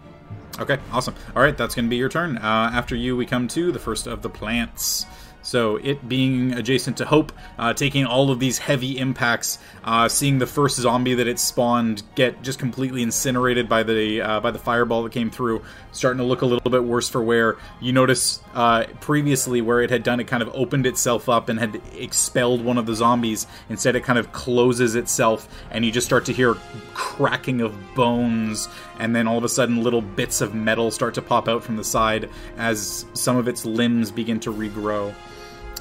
[0.60, 1.14] Okay, awesome.
[1.36, 2.38] All right, that's going to be your turn.
[2.38, 5.06] Uh, after you, we come to the first of the plants.
[5.44, 10.38] So, it being adjacent to Hope, uh, taking all of these heavy impacts, uh, seeing
[10.38, 14.60] the first zombie that it spawned get just completely incinerated by the uh, by the
[14.60, 17.56] fireball that came through, starting to look a little bit worse for wear.
[17.80, 21.58] You notice uh, previously where it had done, it kind of opened itself up and
[21.58, 23.48] had expelled one of the zombies.
[23.70, 26.56] Instead, it kind of closes itself, and you just start to hear
[26.94, 28.68] cracking of bones,
[29.00, 31.78] and then all of a sudden, little bits of metal start to pop out from
[31.78, 35.14] the side as some of its limbs begin to regrow.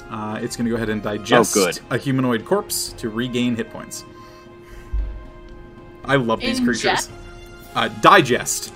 [0.09, 1.79] Uh, it's going to go ahead and digest good.
[1.89, 4.05] a humanoid corpse to regain hit points.
[6.05, 6.65] I love these Ingest?
[6.65, 7.09] creatures.
[7.75, 8.73] Uh, digest.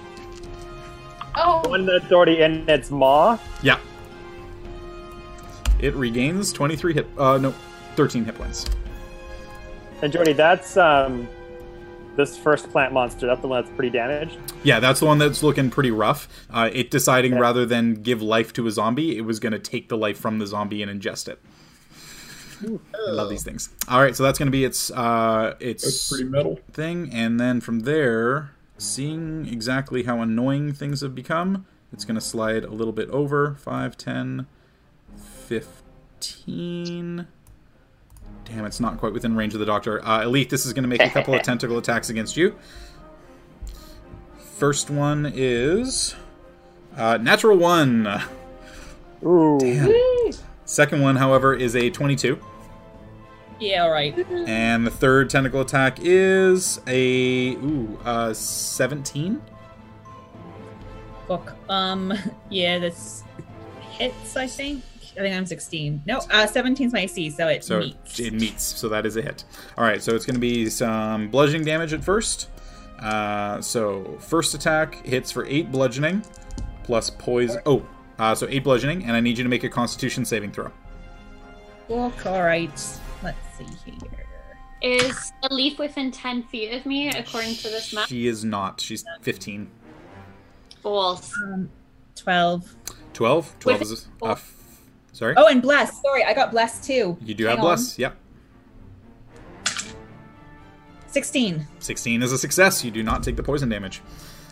[1.35, 3.37] Oh, One that's already in its maw.
[3.63, 3.79] Yeah.
[5.79, 7.07] It regains 23 hit.
[7.17, 7.55] Uh, no,
[7.95, 8.65] 13 hit points.
[10.01, 11.27] And Jordy, that's um,
[12.25, 13.27] this first plant monster.
[13.27, 14.37] That's the one that's pretty damaged.
[14.63, 16.27] Yeah, that's the one that's looking pretty rough.
[16.49, 17.39] Uh, it deciding Yeah.
[17.39, 20.39] rather than give life to a zombie, it was going to take the life from
[20.39, 21.39] the zombie and ingest it.
[22.63, 23.69] I love these things.
[23.87, 26.59] All right, so that's going to be its uh, its That's pretty metal.
[26.71, 32.21] thing, and then from there, seeing exactly how annoying things have become, it's going to
[32.21, 34.45] slide a little bit over 5, 10,
[35.17, 37.27] 15.
[38.51, 40.03] Damn, it's not quite within range of the doctor.
[40.03, 42.55] Uh, Elethe, this is going to make a couple of tentacle attacks against you.
[44.57, 46.15] First one is
[46.97, 48.21] uh, natural one.
[49.25, 49.57] Ooh.
[49.59, 50.33] Damn.
[50.65, 52.39] Second one, however, is a 22.
[53.59, 54.17] Yeah, all right.
[54.29, 59.41] And the third tentacle attack is a ooh, uh 17.
[61.27, 61.55] Fuck.
[61.69, 62.13] Um,
[62.49, 63.23] yeah, that's
[63.91, 64.83] hits, I think.
[65.17, 66.03] I think I'm 16.
[66.05, 68.19] No, uh, 17's my AC, so it So meets.
[68.19, 68.63] it meets.
[68.63, 69.43] So that is a hit.
[69.77, 72.49] All right, so it's going to be some bludgeoning damage at first.
[72.99, 76.23] Uh, so first attack hits for 8 bludgeoning
[76.83, 77.61] plus poison.
[77.65, 77.85] Oh,
[78.19, 80.71] uh, so 8 bludgeoning and I need you to make a constitution saving throw.
[81.87, 82.69] Fuck, all right.
[83.23, 84.25] Let's see here.
[84.81, 88.07] Is a leaf within 10 feet of me, according to this map?
[88.07, 88.79] She is not.
[88.81, 89.69] She's 15.
[90.81, 91.31] False.
[91.43, 91.69] Um,
[92.15, 92.75] 12.
[93.13, 93.59] 12?
[93.59, 94.53] 12 With- is a f-
[95.13, 95.33] Sorry?
[95.37, 96.01] Oh, and bless.
[96.01, 97.17] Sorry, I got blessed too.
[97.21, 97.99] you do hang have bless.
[97.99, 98.15] Yep.
[101.07, 101.67] 16.
[101.79, 102.83] 16 is a success.
[102.85, 104.01] You do not take the poison damage.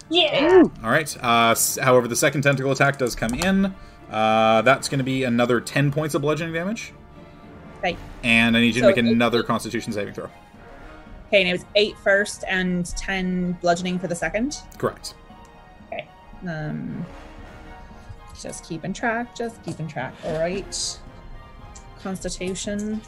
[0.10, 0.64] Yeah.
[0.84, 1.15] All right.
[1.23, 3.73] Uh, however, the second tentacle attack does come in.
[4.11, 6.91] Uh, that's going to be another 10 points of bludgeoning damage.
[7.77, 7.95] Okay.
[8.23, 10.30] And I need you to So make eight- another constitution saving throw.
[11.27, 14.57] Okay, and it was 8 first and 10 bludgeoning for the second.
[14.80, 15.14] Correct.
[15.88, 16.07] Okay.
[16.48, 17.06] Um,
[18.41, 20.14] just keeping track, just keeping track.
[20.24, 20.99] All right.
[22.02, 23.02] Constitution.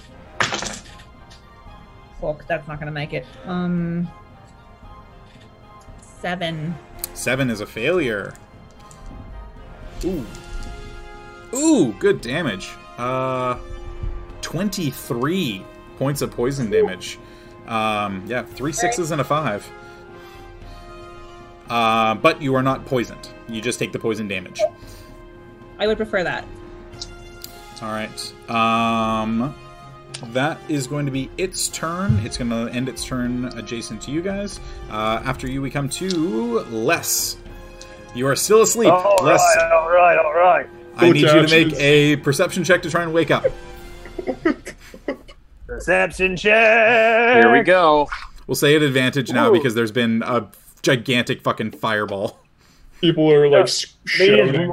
[2.19, 3.25] Fuck, that's not gonna make it.
[3.45, 4.07] Um,
[6.01, 6.75] seven.
[7.13, 8.33] Seven is a failure.
[10.05, 10.25] Ooh.
[11.53, 12.71] Ooh, good damage.
[12.97, 13.57] Uh,
[14.41, 15.65] 23
[15.97, 17.19] points of poison damage.
[17.67, 19.69] Um, yeah, three sixes and a five.
[21.69, 23.29] Uh, but you are not poisoned.
[23.47, 24.61] You just take the poison damage.
[25.81, 26.45] I would prefer that.
[27.81, 28.49] All right.
[28.49, 29.55] Um,
[30.31, 32.19] that is going to be its turn.
[32.19, 34.59] It's going to end its turn adjacent to you guys.
[34.91, 37.37] Uh, after you, we come to Les.
[38.13, 38.91] You are still asleep.
[38.91, 40.67] All Les, right, all right, all right.
[40.97, 43.45] I need you to make a perception check to try and wake up.
[45.65, 47.43] Perception check.
[47.43, 48.07] Here we go.
[48.45, 49.53] We'll say at advantage now Ooh.
[49.53, 50.47] because there's been a
[50.83, 52.39] gigantic fucking fireball.
[52.99, 54.71] People are like s- Please, shouting.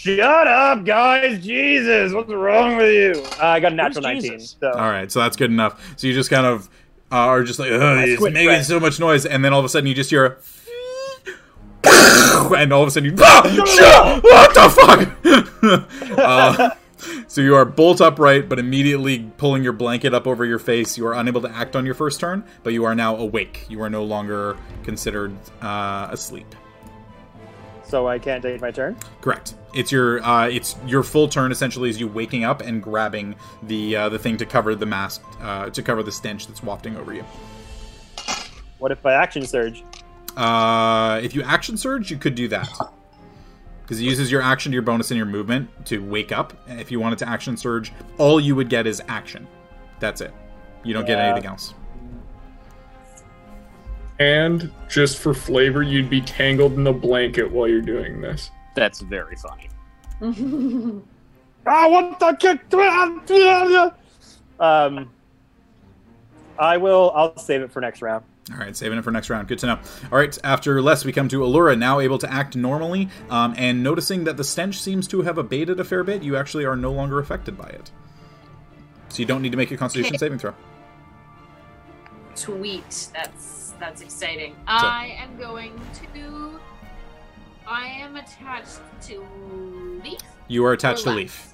[0.00, 1.42] Shut up, guys!
[1.42, 3.22] Jesus, what's wrong with you?
[3.40, 4.32] Uh, I got a natural Who's 19.
[4.32, 4.56] Jesus?
[4.60, 4.70] So.
[4.70, 5.82] All right, so that's good enough.
[5.96, 6.68] So you just kind of
[7.10, 8.64] uh, are just like, Ugh, it's making friend.
[8.66, 10.38] so much noise, and then all of a sudden you just hear,
[11.84, 11.88] a
[12.58, 15.80] and all of a sudden you, ah, shit, what the
[16.12, 16.18] fuck?
[16.18, 16.70] uh,
[17.26, 20.98] so you are bolt upright, but immediately pulling your blanket up over your face.
[20.98, 23.64] You are unable to act on your first turn, but you are now awake.
[23.70, 26.54] You are no longer considered uh, asleep.
[27.82, 28.94] so I can't take my turn.
[29.22, 29.54] Correct.
[29.76, 33.34] It's your uh, it's your full turn essentially is you waking up and grabbing
[33.64, 36.96] the uh, the thing to cover the mask uh, to cover the stench that's wafting
[36.96, 37.24] over you.
[38.78, 39.84] What if I action surge?
[40.34, 42.68] Uh, if you action surge, you could do that
[43.82, 46.54] because it uses your action to your bonus and your movement to wake up.
[46.66, 49.46] If you wanted to action surge, all you would get is action.
[50.00, 50.32] That's it.
[50.84, 51.74] You don't get anything else.
[54.18, 58.50] And just for flavor, you'd be tangled in the blanket while you're doing this.
[58.76, 59.68] That's very funny.
[61.68, 62.72] Ah, what the kick?
[64.60, 65.10] Um,
[66.60, 67.10] I will.
[67.12, 68.24] I'll save it for next round.
[68.52, 69.48] All right, saving it for next round.
[69.48, 69.78] Good to know.
[70.12, 73.82] All right, after Les, we come to Aluura, now able to act normally, um, and
[73.82, 76.92] noticing that the stench seems to have abated a fair bit, you actually are no
[76.92, 77.90] longer affected by it.
[79.08, 80.18] So you don't need to make a Constitution Okay.
[80.18, 80.54] saving throw.
[82.34, 83.08] Sweet.
[83.12, 84.54] That's that's exciting.
[84.68, 85.72] I am going
[86.14, 86.60] to.
[87.66, 89.26] I am attached to
[90.04, 90.20] Leaf.
[90.48, 91.52] You are attached to Leaf.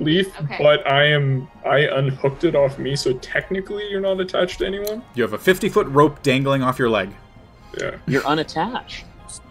[0.00, 0.56] Leaf, Okay.
[0.60, 5.02] but I am I unhooked it off me, so technically you're not attached to anyone.
[5.14, 7.10] You have a 50 foot rope dangling off your leg.
[7.80, 7.96] Yeah.
[8.06, 9.04] You're unattached.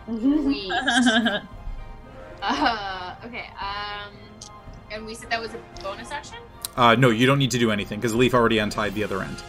[0.05, 0.71] Sweet.
[2.41, 3.49] uh, okay.
[3.59, 4.13] Um,
[4.91, 6.37] and we said that was a bonus action.
[6.75, 9.43] Uh, no, you don't need to do anything because Leaf already untied the other end.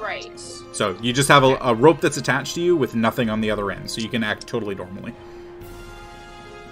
[0.00, 0.40] Right.
[0.72, 3.50] So you just have a, a rope that's attached to you with nothing on the
[3.50, 5.14] other end, so you can act totally normally.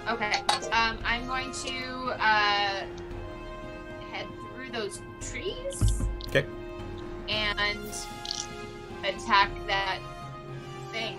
[0.09, 0.33] Okay.
[0.71, 2.83] Um, I'm going to uh
[4.11, 6.03] head through those trees.
[6.27, 6.45] Okay.
[7.29, 7.79] And
[9.03, 9.99] attack that
[10.91, 11.17] thing.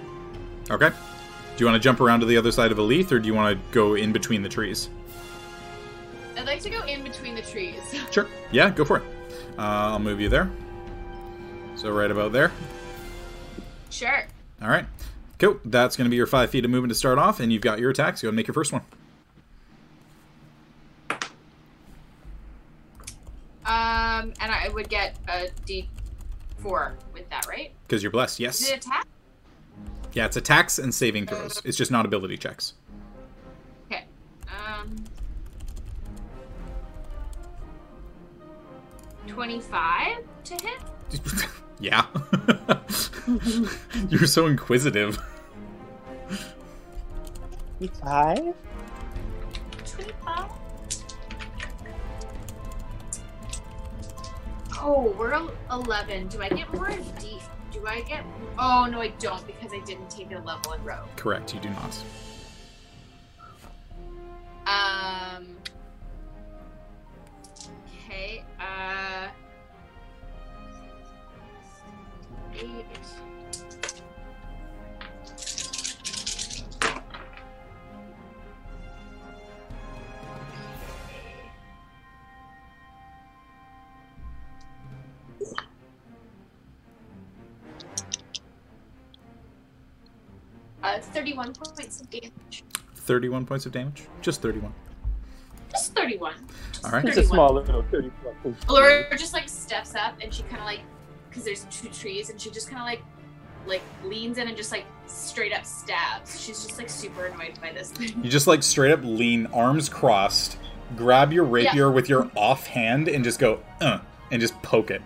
[0.70, 0.88] Okay.
[0.88, 3.26] Do you want to jump around to the other side of a Elethe, or do
[3.26, 4.88] you want to go in between the trees?
[6.36, 7.80] I'd like to go in between the trees.
[8.10, 8.26] Sure.
[8.50, 9.04] Yeah, go for it.
[9.58, 10.50] Uh, I'll move you there.
[11.76, 12.52] So right about there.
[13.92, 14.24] Sure.
[14.62, 14.86] All right.
[15.38, 15.60] Cool.
[15.64, 17.78] That's going to be your five feet of movement to start off, and you've got
[17.78, 18.22] your attacks.
[18.22, 18.82] Go and make your first one.
[23.64, 25.88] Um, and I would get a D
[26.58, 27.70] four with that, right?
[27.86, 28.36] Because you're blessed.
[28.36, 28.70] Is Yes.
[28.70, 29.06] it attack?
[30.14, 31.62] Yeah, it's attacks and saving throws.
[31.64, 32.74] It's just not ability checks.
[33.90, 34.04] Okay.
[34.48, 34.96] Um.
[39.28, 41.48] Twenty-five to hit.
[41.82, 42.06] yeah.
[44.08, 45.18] you're so inquisitive.
[48.00, 48.54] Five.
[49.84, 50.50] Twenty-five.
[54.80, 55.34] Oh, we're
[55.72, 56.28] eleven.
[56.28, 57.40] Do I get more D?
[57.72, 58.24] Do I get?
[58.58, 61.08] Oh no, I don't because I didn't take a level in rogue.
[61.16, 61.52] Correct.
[61.52, 62.04] You do not.
[64.66, 65.56] Um.
[68.06, 68.44] Okay.
[68.60, 69.28] Uh.
[90.82, 92.64] Uh, 31 points of damage.
[92.96, 94.06] 31 points of damage?
[94.20, 94.74] Just 31.
[95.70, 96.34] Just 31.
[96.84, 97.06] All right.
[97.06, 98.56] Just a small little 31.
[98.68, 100.80] Laura just like steps up and she kind of like
[101.32, 103.02] because there's two trees, and she just kind of like,
[103.66, 106.38] like leans in and just like straight up stabs.
[106.38, 107.92] She's just like super annoyed by this.
[107.98, 110.58] You just like straight up lean, arms crossed,
[110.96, 114.00] grab your rapier with your off hand, and just go, uh,
[114.30, 115.00] and just poke it.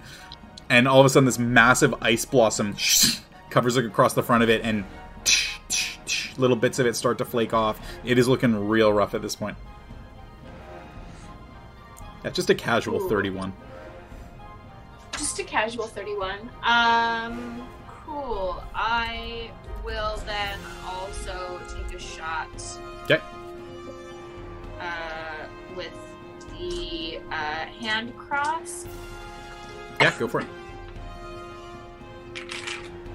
[0.68, 2.74] And all of a sudden, this massive ice blossom
[3.50, 4.84] covers like across the front of it, and
[6.36, 7.80] little bits of it start to flake off.
[8.04, 9.56] It is looking real rough at this point.
[12.24, 13.08] Yeah, just a casual Ooh.
[13.08, 13.52] 31.
[15.18, 16.50] Just a casual 31.
[16.62, 17.66] Um,
[18.04, 18.62] cool.
[18.74, 19.50] I
[19.84, 22.48] will then also take a shot.
[23.04, 23.20] Okay.
[24.80, 25.92] Uh, with
[26.58, 28.86] the uh, hand cross.
[30.00, 30.46] Yeah, go for it.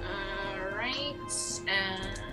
[0.02, 2.31] Alright, and.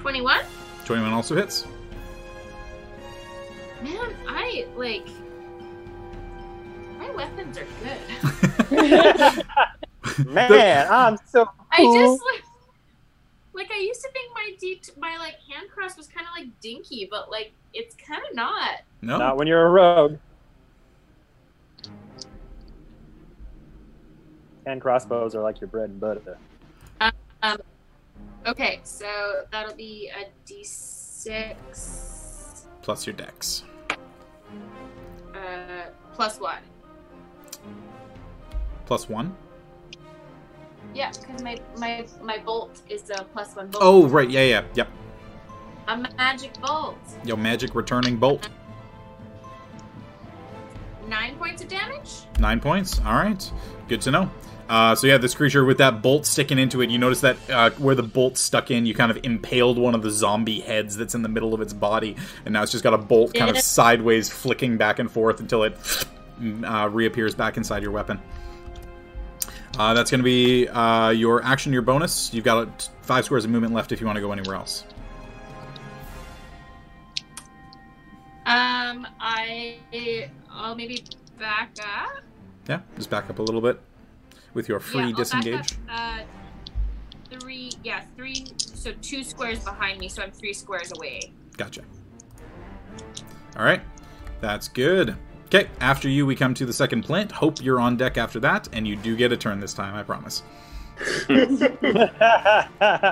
[0.00, 0.44] Twenty-one.
[0.84, 1.66] 21 also hits.
[3.82, 5.06] Man, I like.
[6.98, 7.66] My weapons are
[8.68, 9.44] good.
[10.26, 12.42] Man, I'm so I just like.
[13.52, 16.60] Like I used to think my D my like hand cross was kind of like
[16.60, 18.82] dinky, but like it's kind of not.
[19.02, 19.18] No?
[19.18, 20.18] Not when you're a rogue.
[24.64, 26.38] Hand crossbows are like your bread and butter.
[27.00, 27.12] Um,
[27.42, 27.58] um,
[28.48, 29.06] Okay, so
[29.52, 31.54] that'll be a d6
[32.80, 33.64] Plus your dex.
[35.34, 36.62] uh, plus one.
[38.86, 39.36] Plus one?
[40.94, 43.84] Yeah, because my, my my bolt is a plus one bolt.
[43.84, 44.30] Oh, right.
[44.30, 44.64] Yeah, yeah.
[44.74, 44.88] Yep.
[45.88, 46.96] a magic bolt.
[47.24, 48.48] Your magic returning bolt.
[51.08, 52.10] Nine points of damage.
[52.38, 53.00] Nine points.
[53.00, 53.52] All right.
[53.88, 54.30] Good to know.
[54.68, 57.70] Uh, so yeah, this creature with that bolt sticking into it, you notice that uh,
[57.78, 61.14] where the bolt stuck in, you kind of impaled one of the zombie heads that's
[61.14, 63.58] in the middle of its body, and now it's just got a bolt kind of
[63.58, 66.06] sideways flicking back and forth until it
[66.64, 68.20] uh, reappears back inside your weapon.
[69.78, 72.34] Uh, that's going to be uh, your action, your bonus.
[72.34, 72.70] You've got uh,
[73.00, 74.84] five squares of movement left if you want to go anywhere else.
[78.48, 79.76] Um, I
[80.50, 81.04] I'll maybe
[81.38, 82.22] back up.
[82.66, 83.78] Yeah, just back up a little bit
[84.54, 85.86] with your free yeah, I'll disengage.
[85.86, 86.26] Back up,
[87.30, 87.72] uh, three.
[87.84, 88.46] Yeah, three.
[88.56, 91.32] So two squares behind me, so I'm three squares away.
[91.58, 91.82] Gotcha.
[93.54, 93.82] All right,
[94.40, 95.14] that's good.
[95.46, 97.30] Okay, after you, we come to the second plant.
[97.32, 100.02] Hope you're on deck after that, and you do get a turn this time, I
[100.04, 100.42] promise.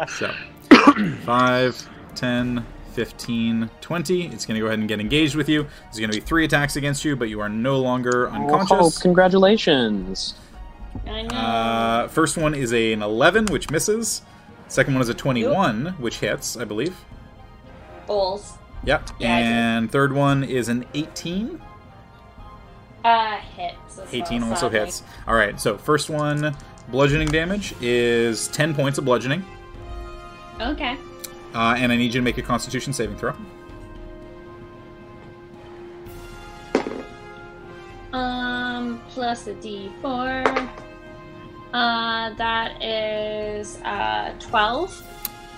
[0.09, 0.33] So,
[1.25, 4.27] 5, 10, 15, 20.
[4.29, 5.67] It's going to go ahead and get engaged with you.
[5.83, 8.97] There's going to be three attacks against you, but you are no longer unconscious.
[8.99, 10.35] Oh, congratulations.
[11.07, 11.37] I know.
[11.37, 14.23] Uh, first one is a, an 11, which misses.
[14.69, 16.97] Second one is a 21, which hits, I believe.
[18.07, 18.55] Balls.
[18.85, 19.11] Yep.
[19.21, 21.61] Yeah, and third one is an 18.
[23.05, 24.01] Uh, hits.
[24.11, 24.81] 18 well, also sadly.
[24.81, 25.03] hits.
[25.29, 26.57] All right, so first one,
[26.89, 29.45] bludgeoning damage is 10 points of bludgeoning,
[30.59, 30.97] Okay.
[31.57, 33.35] Uh, and I need you to make a Constitution saving throw.
[38.13, 40.71] Um, plus a D4.
[41.73, 45.03] Uh, that is uh 12.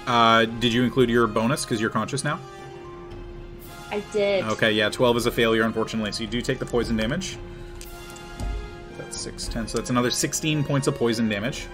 [0.07, 2.39] Uh, did you include your bonus because you're conscious now?
[3.91, 4.45] I did.
[4.45, 6.13] Okay, yeah, 12 is a failure, unfortunately.
[6.13, 7.39] So you do take the poison damage.
[8.97, 9.69] That's 6, 10.
[9.69, 11.67] So that's another 16 points of poison damage.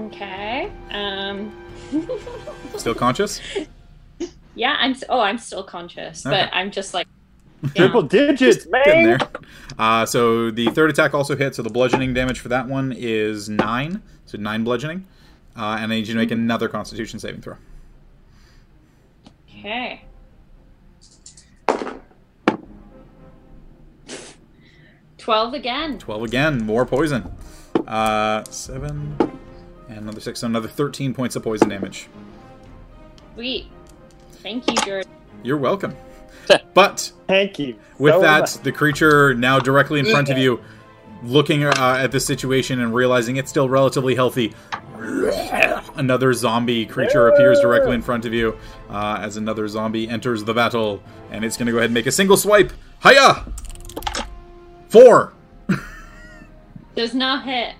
[0.00, 0.72] Okay.
[0.90, 1.52] Um.
[2.76, 3.40] Still conscious?
[4.54, 4.92] yeah, I'm.
[4.92, 6.34] s- Oh, I'm still conscious, Okay.
[6.44, 7.06] but I'm just like.
[7.74, 9.18] Triple digits, Getting man.
[9.18, 9.28] there.
[9.78, 11.56] Uh, so the third attack also hits.
[11.56, 14.00] So the bludgeoning damage for that one is 9.
[14.26, 15.04] So 9 bludgeoning.
[15.56, 17.56] Uh, and I need you to make another Constitution saving throw.
[19.58, 20.02] Okay.
[25.18, 25.98] Twelve again.
[25.98, 27.30] 12 again, more poison.
[27.86, 29.37] Uh, 7,
[29.88, 32.08] and another 6, so another 13 points of poison damage.
[33.34, 33.66] Sweet.
[34.42, 35.10] Thank you, Jordan.
[35.42, 35.96] You're welcome.
[36.72, 37.76] But Thank you.
[37.98, 38.54] with so that, much.
[38.58, 40.60] the creature now directly in front of you,
[41.22, 44.54] looking uh, at the situation and realizing it's still relatively healthy,
[45.96, 48.56] another zombie creature appears directly in front of you
[48.88, 52.06] uh, as another zombie enters the battle, and it's going to go ahead and make
[52.06, 52.72] a single swipe.
[53.02, 53.44] Hiya!
[54.88, 55.34] Four!
[56.94, 57.74] Does not hit.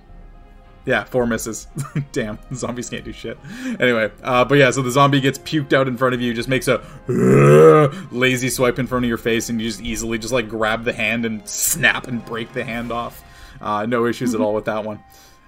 [0.89, 1.67] Yeah, four misses.
[2.13, 3.37] Damn, zombies can't do shit.
[3.79, 6.49] Anyway, uh, but yeah, so the zombie gets puked out in front of you, just
[6.49, 6.83] makes a
[8.11, 10.93] lazy swipe in front of your face, and you just easily just like grab the
[10.95, 13.23] hand and snap and break the hand off.
[13.61, 14.99] Uh, no issues at all with that one.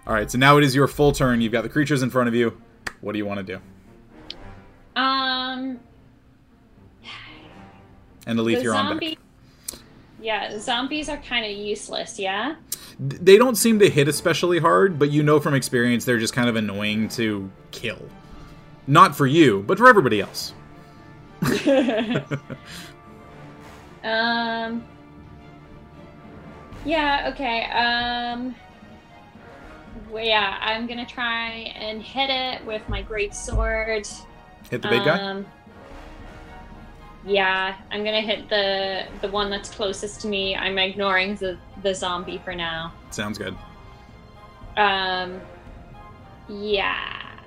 [0.07, 1.41] All right, so now it is your full turn.
[1.41, 2.61] You've got the creatures in front of you.
[3.01, 5.01] What do you want to do?
[5.01, 5.81] Um,
[8.27, 9.15] And Elethe, the you're on zombie.
[9.15, 9.79] deck.
[10.21, 12.19] Yeah, zombies are kind of useless.
[12.19, 12.57] Yeah.
[13.03, 16.51] They don't seem to hit especially hard, but you know from experience they're just kind
[16.51, 17.99] of annoying to kill.
[18.87, 20.53] Not for you, but for everybody else.
[24.05, 24.85] um.
[26.85, 27.31] Yeah.
[27.33, 27.65] Okay.
[27.71, 28.55] Um.
[30.11, 34.07] well, yeah, I'm gonna try and hit it with my great sword.
[34.71, 35.43] Hit the big guy.
[37.25, 40.57] Yeah, I'm gonna hit the the one that's closest to me.
[40.57, 42.93] I'm ignoring the the zombie for now.
[43.11, 43.55] Sounds good.
[44.77, 45.41] Um,
[46.49, 46.97] yeah.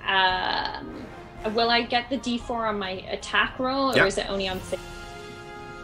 [0.06, 1.06] Um,
[1.56, 4.06] will I get the D4 on my attack roll, or Yeah.
[4.06, 4.62] is it only on?
[4.62, 4.78] Sa-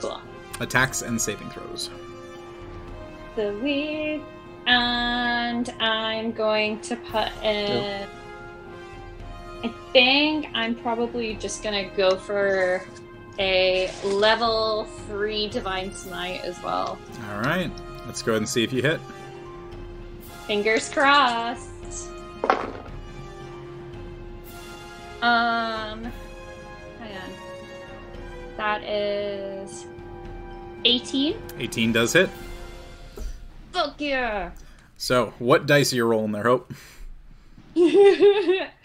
[0.02, 0.22] cool.
[0.60, 1.90] Attacks and saving throws.
[3.36, 4.22] The weird,
[4.68, 8.08] and I'm going to put in.
[9.64, 12.84] I think I'm probably just gonna go for
[13.38, 16.98] a level three divine smite as well.
[17.30, 17.72] All right,
[18.06, 19.00] let's go ahead and see if you hit.
[20.48, 21.70] Fingers crossed.
[25.22, 26.06] Um,
[27.00, 27.32] hang on.
[28.58, 29.86] That is
[30.86, 31.38] 18.
[31.60, 32.30] 18 does hit.
[33.72, 34.52] Fuck yeah.
[34.98, 36.74] So, what dice are you rolling there, Hope?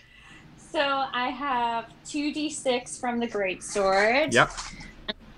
[0.74, 4.34] so I have 2d6 from the great sword.
[4.34, 4.50] Yep.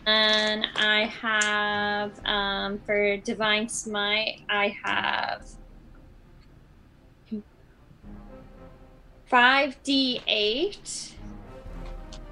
[0.07, 5.47] And I have um, for divine smite, I have
[9.27, 11.15] five d eight.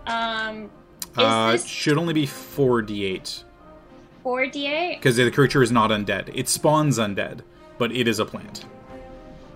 [0.06, 0.70] Um,
[1.14, 3.44] Uh, this should only be 4d8
[4.22, 4.96] four d eight?
[4.96, 6.30] because the creature is not undead.
[6.34, 7.40] It spawns undead,
[7.76, 8.64] but it is a plant.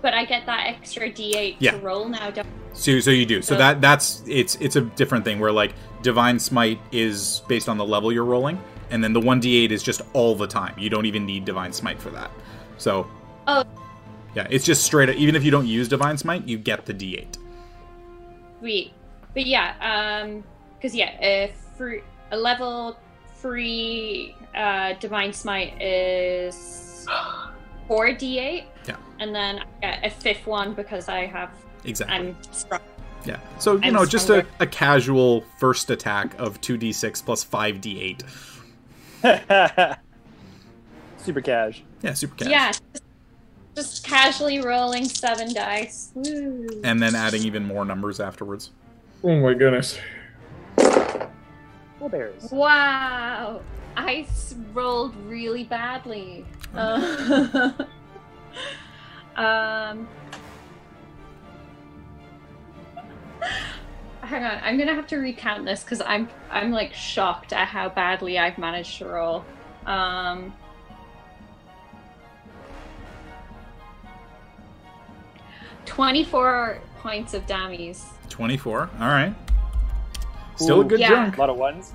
[0.01, 1.71] But I get that extra d eight Yeah.
[1.71, 2.31] to roll now.
[2.31, 3.41] Don't So, so you do.
[3.41, 7.67] So So- that that's it's it's a different thing where like divine smite is based
[7.67, 8.61] on the level you're rolling,
[8.91, 10.73] and then the 1d8 is just all the time.
[10.77, 12.31] You don't even need divine smite for that.
[12.77, 13.07] So.
[13.47, 13.63] Oh.
[14.35, 15.09] Yeah, it's just straight.
[15.09, 15.15] Up.
[15.15, 17.37] Even if you don't use divine smite, you get the d8.
[18.59, 18.93] Sweet.
[19.33, 19.73] But yeah,
[20.23, 20.43] um,
[20.77, 22.01] because yeah, a free,
[22.31, 22.97] a level
[23.37, 27.05] three uh, divine smite is
[27.89, 28.67] four d eight.
[28.87, 28.95] Yeah.
[29.19, 31.49] And then I get a fifth one because I have
[31.83, 32.15] Exactly.
[32.15, 32.79] I'm strong.
[33.25, 33.39] Yeah.
[33.57, 38.23] So, you I'm know, just a, a casual first attack of 2d6 plus 5d8.
[41.17, 41.83] Super cash.
[42.01, 42.47] Yeah, super cash.
[42.47, 42.71] Yeah.
[42.71, 43.03] Just,
[43.75, 46.11] just casually rolling seven dice.
[46.15, 46.67] Woo.
[46.83, 48.71] And then adding even more numbers afterwards.
[49.23, 49.99] Oh my goodness.
[51.97, 52.49] Strawberries.
[52.51, 53.61] Wow.
[53.97, 54.25] I
[54.73, 56.45] rolled really badly.
[56.75, 57.71] Uh,
[59.35, 60.07] um.
[64.21, 67.89] Hang on, I'm gonna have to recount this because I'm I'm like shocked at how
[67.89, 69.43] badly I've managed to roll.
[69.85, 70.53] Um.
[75.85, 77.97] Twenty-four points of damage.
[78.29, 78.89] 24.
[78.99, 79.33] All right.
[80.55, 81.09] Still a good Yeah.
[81.09, 81.37] chunk.
[81.37, 81.93] A lot of ones.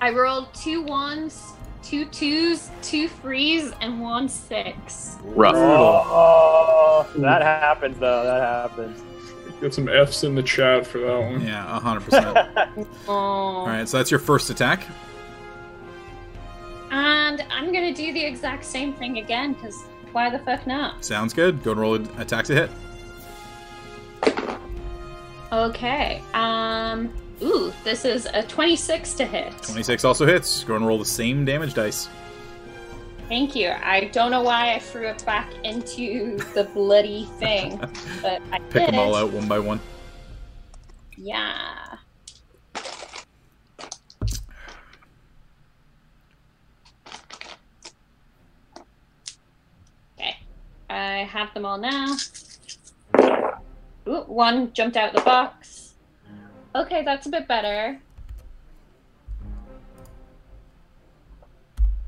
[0.00, 1.52] I rolled two ones,
[1.84, 5.18] two twos, two threes, and one six.
[5.22, 5.54] Rough.
[5.56, 8.24] Oh, that happens though.
[8.24, 9.02] That happens.
[9.60, 11.40] Get some F's in the chat for that one.
[11.40, 12.86] Yeah, 100%.
[13.08, 13.12] Oh.
[13.12, 14.86] All right, so that's your first attack.
[16.90, 19.82] And I'm gonna do the exact same thing again, because
[20.12, 21.04] why the fuck not?
[21.04, 21.62] Sounds good.
[21.62, 22.70] Go and roll an attack to hit.
[25.52, 26.22] Okay.
[26.34, 27.12] Um.
[27.44, 29.52] Ooh, this is a 26 to hit.
[29.62, 30.64] 26 also hits.
[30.64, 32.08] Go and roll the same damage dice.
[33.28, 33.70] Thank you.
[33.82, 37.78] I don't know why I threw it back into the bloody thing,
[38.22, 38.88] but I Pick did.
[38.88, 39.80] them all out one by one.
[41.16, 41.96] Yeah.
[50.18, 50.36] Okay.
[50.90, 52.16] I have them all now.
[54.06, 55.83] Ooh, one jumped out of the box.
[56.74, 58.00] Okay, that's a bit better.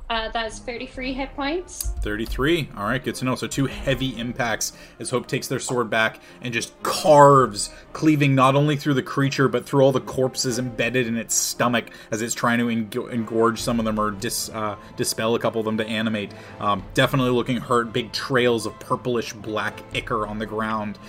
[0.08, 1.90] Uh, that's 33 hit points.
[2.02, 2.68] 33.
[2.76, 3.34] All right, good to know.
[3.34, 8.54] So two heavy impacts as Hope takes their sword back and just carves, cleaving not
[8.54, 12.34] only through the creature but through all the corpses embedded in its stomach as it's
[12.34, 15.76] trying to eng- engorge some of them or dis- uh, dispel a couple of them
[15.76, 16.32] to animate.
[16.60, 17.92] Um, definitely looking hurt.
[17.92, 21.00] Big trails of purplish black ichor on the ground.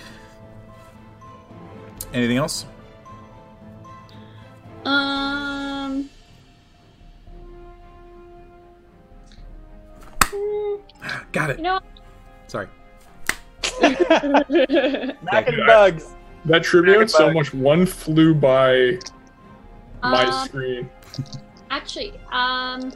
[2.12, 2.66] Anything else?
[4.88, 6.08] Um.
[11.32, 11.56] Got it.
[11.58, 11.80] You know,
[12.46, 12.68] Sorry.
[13.82, 16.14] Knocking bugs.
[16.46, 17.34] That trivia so bug.
[17.34, 18.98] much one flew by
[20.02, 20.88] my um, screen.
[21.70, 22.92] actually, um,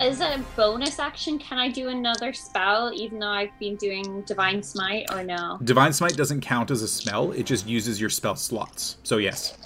[0.00, 4.62] as a bonus action, can I do another spell even though I've been doing Divine
[4.62, 5.58] Smite or no?
[5.62, 8.96] Divine Smite doesn't count as a spell, it just uses your spell slots.
[9.04, 9.56] So, yes.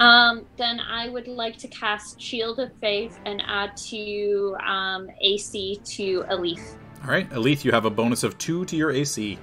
[0.00, 5.80] Um, then I would like to cast Shield of Faith and add to um, AC
[5.84, 6.76] to Elethe.
[7.04, 9.38] All right, Elethe, you have a bonus of two to your AC.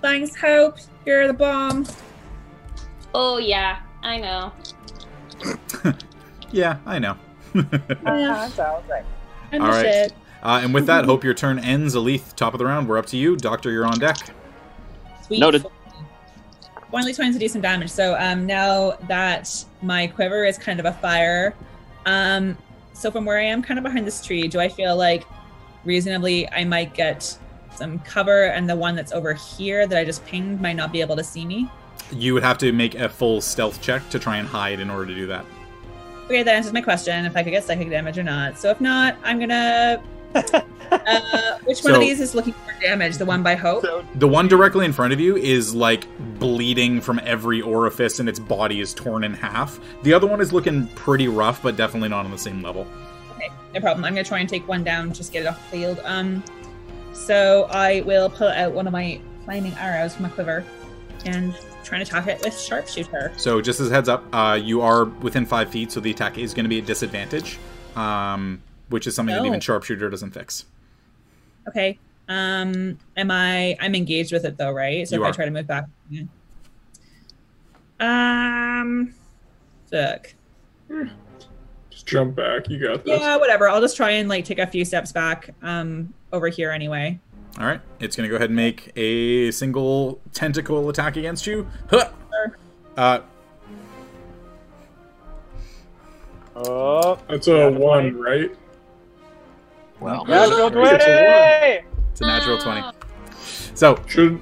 [0.00, 0.76] Thanks, Hope.
[1.04, 1.86] You're the bomb.
[3.14, 4.52] Oh yeah, I know.
[6.52, 7.16] Yeah, I know.
[8.04, 9.04] Yeah, Sounds like
[9.52, 9.84] I'm All the right.
[9.84, 10.12] shit.
[10.42, 11.94] Uh, and with that, hope your turn ends.
[11.94, 12.88] Elethe, top of the round.
[12.88, 13.36] We're up to you.
[13.36, 14.16] Doctor, you're on deck.
[15.26, 15.40] Sweet.
[15.40, 15.66] Noted.
[16.90, 17.90] Finally, trying to do some damage.
[17.90, 21.54] So um, now that my quiver is kind of a fire,
[22.06, 22.56] um,
[22.92, 25.24] so from where I am, kind of behind this tree, do I feel like
[25.84, 27.36] reasonably I might get
[27.74, 31.00] some cover, and the one that's over here that I just pinged might not be
[31.00, 31.70] able to see me?
[32.10, 35.06] You would have to make a full stealth check to try and hide in order
[35.06, 35.44] to do that.
[36.26, 37.24] Okay, that answers my question.
[37.24, 38.58] If I could get psychic damage or not.
[38.58, 40.02] So if not, I'm gonna.
[40.92, 43.16] uh, which one So- of these is looking for damage?
[43.16, 43.82] The one by Hope.
[43.82, 44.04] so.
[44.16, 46.06] The one directly in front of you is like
[46.38, 49.80] bleeding from every orifice and its body is torn in half.
[50.02, 52.86] The other one is looking pretty rough, but definitely not on the same level.
[53.36, 54.04] Okay, no problem.
[54.04, 56.00] I'm gonna try and take one down, just get it off the field.
[56.04, 56.42] Um,
[57.12, 60.64] so I will pull out one of my flaming arrows from my quiver
[61.24, 63.32] and try to attack it with sharpshooter.
[63.36, 66.36] So, just as a heads up, uh, you are within five feet, so the attack
[66.36, 67.58] is going to be at disadvantage,
[67.94, 70.66] um, which is something that even sharpshooter doesn't fix.
[71.68, 71.98] Okay.
[72.28, 73.76] Um, am I?
[73.80, 75.06] I'm engaged with it though, right?
[75.08, 75.28] So You if are.
[75.28, 76.22] I try to move back, yeah.
[78.00, 79.14] um,
[79.90, 80.34] fuck.
[81.90, 82.68] Just jump back.
[82.68, 83.20] You got this.
[83.20, 83.68] Yeah, whatever.
[83.68, 85.50] I'll just try and like take a few steps back.
[85.62, 87.18] Um, over here anyway.
[87.58, 91.66] All right, it's going to go ahead and make a single tentacle attack against you.
[91.88, 92.10] Huh!
[92.30, 92.56] Sure.
[92.96, 93.20] Uh,
[96.54, 98.50] Oh, That's a one, right?
[100.00, 101.86] Well, natural It's a twenty.
[102.12, 102.80] it's a natural 20.
[102.82, 102.92] Oh,
[103.74, 104.36] So, Should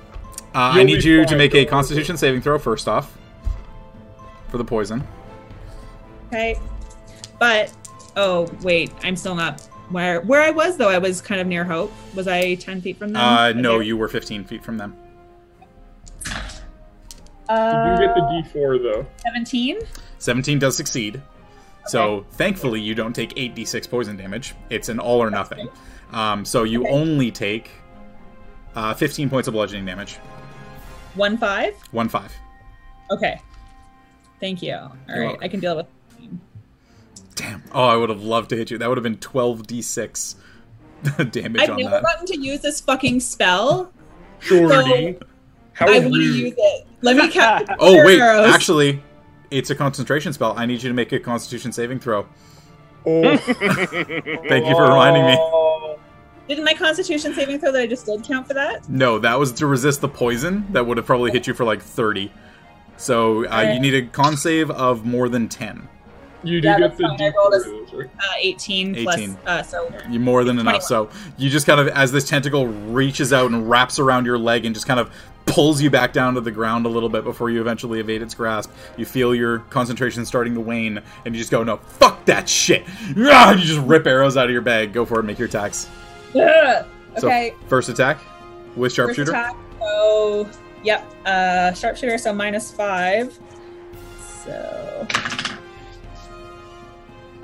[0.55, 3.17] uh, I need you to make a constitution saving throw first off
[4.49, 5.07] for the poison.
[6.29, 6.59] Okay.
[7.39, 7.73] But
[8.17, 9.61] oh wait, I'm still not
[9.91, 10.89] where where I was though.
[10.89, 11.93] I was kind of near Hope.
[12.15, 13.23] Was I ten feet from them?
[13.23, 13.87] Uh, no, Okay.
[13.87, 14.97] you were 15 feet from them.
[16.27, 16.33] you
[17.49, 18.21] Uh, do get the
[18.55, 19.07] D4 though.
[19.19, 19.79] seventeen.
[20.19, 21.21] 17 does succeed.
[21.87, 24.55] So thankfully, you don't take 8d6 poison damage.
[24.71, 25.69] It's an all or nothing.
[26.13, 26.93] Um, so you Okay.
[26.93, 27.71] only take
[28.75, 30.17] uh, 15 points of bludgeoning damage.
[31.15, 31.75] One five.
[31.93, 32.33] One five.
[33.11, 33.41] Okay.
[34.41, 34.75] Thank you.
[34.75, 35.45] All You're right, welcome.
[35.45, 35.87] I can deal with.
[37.37, 37.63] Damn.
[37.73, 38.79] Oh, I would have loved to hit you.
[38.79, 40.35] That would have been 12d6
[41.31, 42.03] damage I've on never that.
[42.03, 43.93] gotten to use this fucking spell.
[44.41, 45.19] Shorty.
[45.73, 46.87] How I want to use it.
[47.03, 47.69] Let me count.
[47.79, 48.21] Oh, wait.
[48.21, 48.53] arrows.
[48.55, 49.03] Actually,
[49.55, 50.55] it's a concentration spell.
[50.59, 52.27] I need you to make a constitution saving throw.
[53.07, 55.97] Oh, Thank you for reminding me.
[56.49, 58.87] Didn't my Constitution saving throw that I just did count for that?
[58.89, 60.67] No, that was to resist the poison.
[60.73, 62.31] That would have probably hit you for like 30.
[62.99, 65.89] So uh, you need a con save of more than 10.
[66.43, 67.21] you do Yeah, get the fine.
[67.23, 67.59] I rolled a-
[67.93, 68.11] D4, right?
[68.19, 69.17] Uh, 18, plus.
[69.17, 69.39] 18.
[69.47, 70.83] Uh, so You more than enough.
[70.83, 71.09] So
[71.39, 74.75] you just kind of, as this tentacle reaches out and wraps around your leg and
[74.75, 75.11] just kind of
[75.55, 78.35] pulls you back down to the ground a little bit before you eventually evade its
[78.35, 82.49] grasp, you feel your concentration starting to wane, and you just go, "No, fuck that
[82.49, 82.83] shit!"
[83.17, 84.93] Ah, You just rip arrows out of your bag.
[84.93, 85.23] Go for it.
[85.23, 85.89] Make your attacks.
[86.35, 86.85] Ugh.
[87.19, 87.55] So okay.
[87.69, 88.19] first attack
[88.75, 89.31] with sharpshooter.
[89.31, 89.57] First attack.
[89.79, 90.49] So,
[90.83, 91.09] yep.
[91.25, 93.39] Uh, sharpshooter, so minus five.
[94.45, 95.07] So,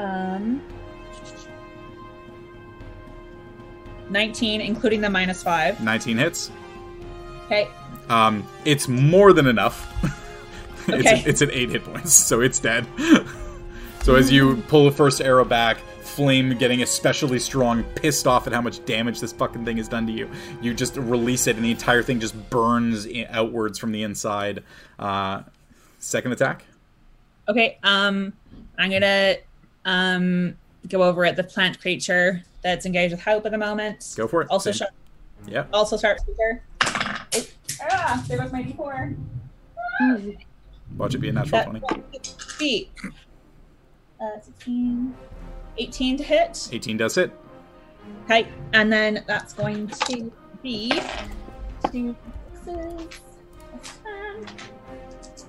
[0.01, 0.61] um,
[4.09, 5.81] nineteen, including the minus five.
[5.81, 6.51] 19 hits.
[7.51, 7.69] Okay.
[8.09, 9.93] Um, it's more than enough.
[10.89, 11.23] it's, Okay.
[11.27, 12.87] it's at eight hit points, so it's dead.
[14.03, 18.53] so as you pull the first arrow back, Flame getting especially strong, pissed off at
[18.53, 20.29] how much damage this fucking thing has done to you,
[20.61, 24.63] you just release it, and the entire thing just burns outwards from the inside.
[24.99, 25.43] Uh,
[26.01, 26.65] second attack.
[27.49, 27.79] Okay.
[27.85, 28.33] Um,
[28.79, 29.37] I'm gonna
[29.85, 30.57] um
[30.89, 34.13] go over at the plant creature that's engaged with Hope at the moment.
[34.17, 34.49] Go for it.
[34.51, 34.91] Also, Same- sharp,
[35.47, 35.65] Yeah.
[35.73, 36.63] also sharpshooter.
[37.35, 37.43] Oh,
[37.91, 39.17] ah, there goes my d4.
[40.97, 42.21] Watch it be a natural That 20.
[42.59, 42.91] feet.
[44.21, 45.15] Uh, 16,
[45.79, 46.69] 18 to hit.
[46.73, 47.33] 18 does hit.
[48.25, 50.33] Okay, and then that's going to
[50.63, 50.91] be
[51.91, 52.15] two
[52.65, 53.21] sixes.
[53.83, 55.45] plus.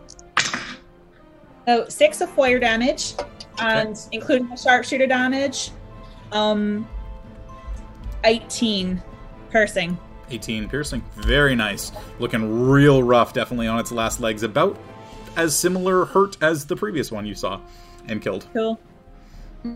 [1.68, 3.14] So six of fire damage,
[3.60, 5.72] and including the sharpshooter damage,
[6.32, 6.88] um,
[8.24, 9.02] eighteen
[9.49, 9.98] piercing.
[10.32, 11.03] 18 piercing.
[11.18, 11.91] Very nice.
[12.20, 14.44] Looking real rough, definitely on its last legs.
[14.44, 14.78] About
[15.38, 17.60] as similar hurt as the previous one you saw
[18.08, 18.45] and killed.
[18.53, 18.80] Cool.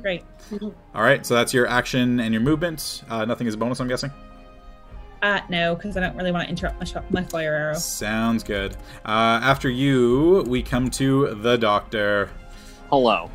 [0.01, 0.23] Great.
[0.61, 3.03] All right, so that's your action and your movement.
[3.09, 4.11] Uh, nothing is a bonus, I'm guessing.
[5.21, 7.73] Uh, no, because I don't really want to interrupt my, shot, my fire arrow.
[7.75, 8.75] Sounds good.
[9.05, 12.29] Uh, after you, we come to the doctor.
[12.89, 13.29] Hello.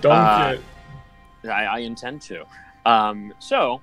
[0.00, 0.60] Dunk
[1.44, 1.48] Uh.
[1.50, 2.44] I, I intend to.
[2.86, 3.80] Um, so,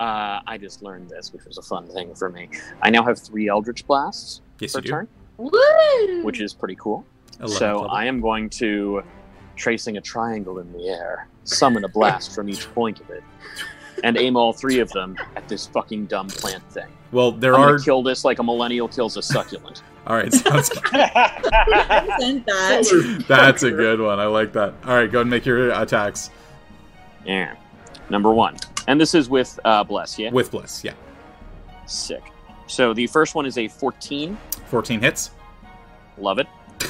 [0.00, 2.48] uh, I just learned this, which was a fun thing for me.
[2.82, 5.08] I now have three Eldritch Blasts Yes, per you turn,
[5.38, 6.22] Woo!
[6.22, 7.04] which is pretty cool.
[7.46, 7.90] so level.
[7.90, 9.02] I am going to,
[9.56, 13.22] tracing a triangle in the air, summon a blast from each point of it,
[14.04, 16.88] and aim all three of them at this fucking dumb plant thing.
[17.12, 17.70] Well, there I'm are.
[17.72, 19.82] gonna kill this like a millennial kills a succulent.
[20.06, 20.92] All right, sounds good.
[20.92, 21.42] That.
[23.28, 24.18] That's a good one.
[24.20, 24.74] I like that.
[24.84, 26.30] All right, go and make your attacks
[27.24, 27.54] Yeah.
[28.10, 28.56] Number one,
[28.86, 30.18] and this is with uh, bless.
[30.18, 30.30] Yeah.
[30.30, 30.82] with bless.
[30.84, 30.92] Yeah,
[31.86, 32.22] Sick.
[32.66, 34.36] So the first one is a 14.
[34.66, 35.30] 14 hits.
[36.18, 36.46] Love it.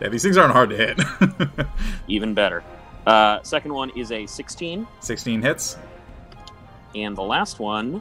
[0.00, 0.98] Yeah, these things aren't hard to hit.
[2.08, 2.62] Even better.
[3.06, 5.76] Uh, second one is a 16, 16 hits.
[6.94, 8.00] and the last one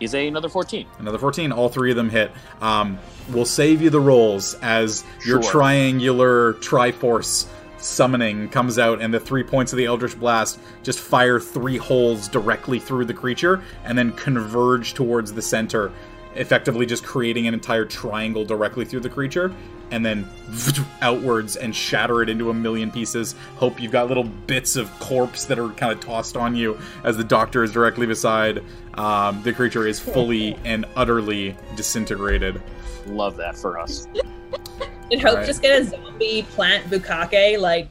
[0.00, 0.86] is a, another 14.
[0.98, 1.52] Another 14.
[1.52, 2.30] All three of them hit.
[2.60, 2.98] Um,
[3.30, 5.52] we'll save you the rolls as your Sure.
[5.52, 7.46] triangular Triforce
[7.80, 12.28] summoning comes out, and the three points of the Eldritch Blast just fire three holes
[12.28, 15.92] directly through the creature and then converge towards the center,
[16.34, 19.54] effectively just creating an entire triangle directly through the creature,
[19.90, 20.28] and then
[21.02, 23.34] outwards and shatter it into a million pieces.
[23.56, 27.16] Hope you've got little bits of corpse that are kind of tossed on you as
[27.16, 28.62] the doctor is directly beside.
[28.94, 32.60] Um, the creature is fully and utterly disintegrated.
[33.06, 34.06] Love that for us.
[35.10, 35.46] Did Hope Right.
[35.46, 37.58] just get a zombie plant bukake?
[37.58, 37.88] Like,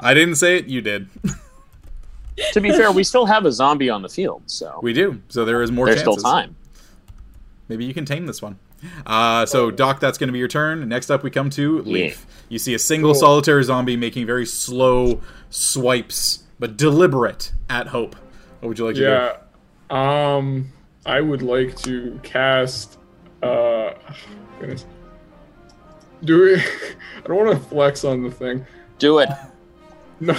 [0.00, 1.08] I didn't say it, you did.
[2.52, 5.44] to be fair, we still have a zombie on the field, so We do, so
[5.44, 6.20] there is more there's chances.
[6.20, 6.56] still time.
[7.68, 8.58] Maybe you can tame this one.
[9.06, 10.86] Uh, so, Doc, that's going to be your turn.
[10.88, 12.26] Next up, we come to Leaf.
[12.50, 13.20] You see a single Cool.
[13.20, 18.14] solitary zombie making very slow swipes, but deliberate at Hope.
[18.60, 19.06] What would you like to do?
[19.08, 19.36] Yeah.
[20.36, 20.70] Um,
[21.06, 22.98] I would like to cast.
[23.42, 23.92] Uh,
[24.60, 24.84] goodness.
[26.22, 26.54] Do we?
[27.24, 28.66] I don't want to flex on the thing.
[28.98, 29.28] Do it.
[30.20, 30.32] No,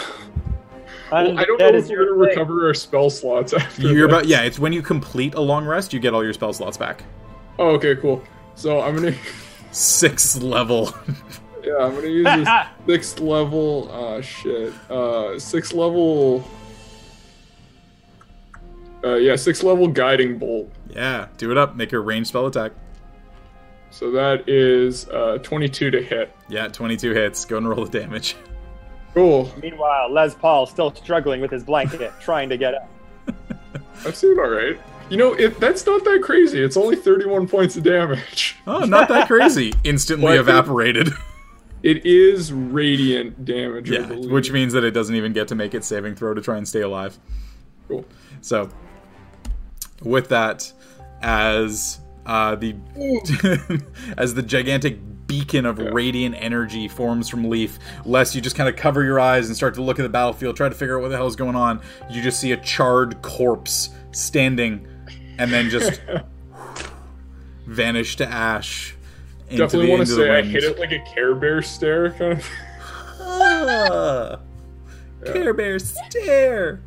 [1.11, 3.81] And I don't that know if we're gonna recover our spell slots after.
[3.81, 4.13] You're this.
[4.15, 4.41] about yeah.
[4.43, 7.03] It's when you complete a long rest, you get all your spell slots back.
[7.59, 8.23] Oh, okay, cool.
[8.55, 9.13] So I'm gonna.
[9.71, 10.93] Sixth level.
[11.61, 12.47] Yeah, I'm gonna use this
[12.87, 13.89] sixth level.
[13.91, 14.71] Uh, shit.
[14.89, 16.47] Uh, sixth level.
[19.03, 20.71] Uh, yeah, sixth level guiding bolt.
[20.89, 21.75] yeah, do it up.
[21.75, 22.71] Make your range spell attack.
[23.91, 26.35] So that is uh 22 to hit.
[26.49, 27.45] Yeah, 22 hits.
[27.45, 28.35] Go and roll the damage.
[29.13, 29.49] Cool.
[29.61, 32.89] Meanwhile, Les Paul still struggling with his blanket, trying to get up.
[34.03, 34.77] That's doing all right.
[35.09, 36.61] You know, it that's not that crazy.
[36.61, 38.55] It's only 31 points of damage.
[38.67, 39.73] Oh, not that crazy.
[39.83, 40.37] Instantly What?
[40.39, 41.09] evaporated.
[41.83, 43.89] It is radiant damage.
[43.91, 44.31] Yeah, believe.
[44.31, 46.67] which means that it doesn't even get to make its saving throw to try and
[46.67, 47.17] stay alive.
[47.87, 48.03] Cool.
[48.41, 48.69] So,
[50.01, 50.71] with that,
[51.21, 52.75] as uh, the
[54.17, 55.89] as the gigantic beacon of Yeah.
[55.91, 59.73] radiant energy forms from Leaf, lest you just kind of cover your eyes and start
[59.75, 61.81] to look at the battlefield, try to figure out what the hell is going on.
[62.09, 64.87] You just see a charred corpse standing,
[65.39, 66.01] and then just
[67.67, 68.95] vanish to ash.
[69.49, 72.49] Into Definitely want to say I hit it like a Care Bear stare, kind of.
[73.19, 74.39] Ah,
[75.25, 76.81] Care Bear stare.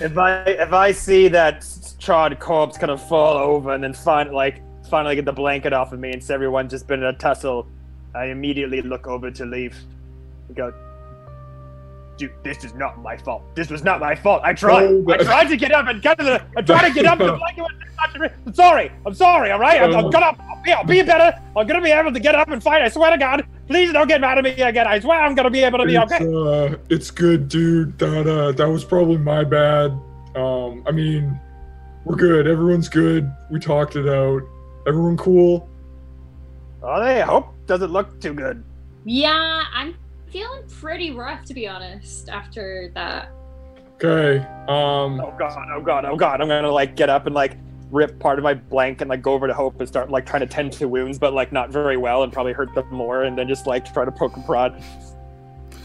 [0.00, 1.64] If I if I see that
[2.08, 5.92] charred corpse kind of fall over and then find like finally get the blanket off
[5.92, 7.66] of me and see everyone just been in a tussle,
[8.14, 9.76] I immediately look over to Leaf
[10.46, 10.72] and go,
[12.16, 13.42] Dude, this is not my fault.
[13.54, 14.40] This was not my fault.
[14.42, 14.86] I tried.
[14.86, 16.42] Oh, I tried to get up and get to the.
[16.56, 18.28] I tried to get up and the blanket was touching me.
[18.46, 18.90] I'm sorry.
[19.06, 19.50] I'm sorry.
[19.52, 19.80] All right.
[19.82, 20.10] I'm, I'm Oh.
[20.10, 20.26] gonna.
[20.50, 21.38] I'll be, I'll be better.
[21.56, 22.82] I'm gonna be able to get up and fight.
[22.82, 23.46] I swear to God.
[23.68, 24.86] Please don't get mad at me again.
[24.88, 26.24] I swear I'm gonna be able to be It's, okay.
[26.74, 27.96] uh, it's good, dude.
[28.00, 29.92] That uh, that was probably my bad.
[30.34, 31.38] Um, I mean,
[32.08, 32.46] we're good.
[32.46, 33.30] Everyone's good.
[33.50, 34.40] We talked it out.
[34.86, 35.68] Everyone cool.
[36.82, 38.64] Oh, they hope doesn't look too good.
[39.04, 39.94] Yeah, I'm
[40.30, 43.30] feeling pretty rough to be honest after that.
[44.02, 44.38] Okay.
[44.68, 45.20] Um.
[45.20, 46.40] Oh god, oh god, oh god.
[46.40, 47.58] I'm gonna like get up and like
[47.90, 50.40] rip part of my blank and like go over to Hope and start like trying
[50.40, 53.36] to tend to wounds, but like not very well and probably hurt them more, and
[53.36, 54.82] then just like try to poke and prod.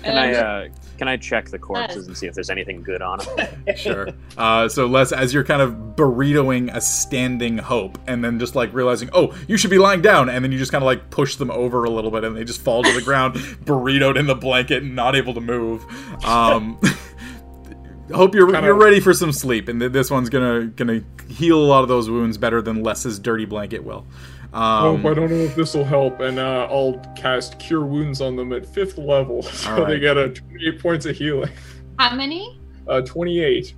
[0.04, 3.02] Can I Um, uh, can I check the corpses and see if there's anything good
[3.02, 3.48] on them?
[3.78, 4.10] Sure.
[4.38, 8.74] Uh, so Les, as you're kind of burritoing a standing hope, and then just like
[8.74, 11.36] realizing, oh, you should be lying down, and then you just kind of like push
[11.38, 14.36] them over a little bit, and they just fall to the ground, burritoed in the
[14.36, 15.84] blanket, and not able to move.
[16.24, 16.80] Um,
[18.14, 21.60] hope you're Kinda- you're ready for some sleep, and th- this one's gonna gonna heal
[21.60, 24.06] a lot of those wounds better than Les's dirty blanket will.
[24.54, 28.22] Um, Hope I don't know if this will help, and uh, I'll cast Cure Wounds
[28.22, 31.52] on them at fifth level, so All they get a 28 points of healing.
[31.98, 32.60] How many?
[32.88, 33.74] Uh, 28.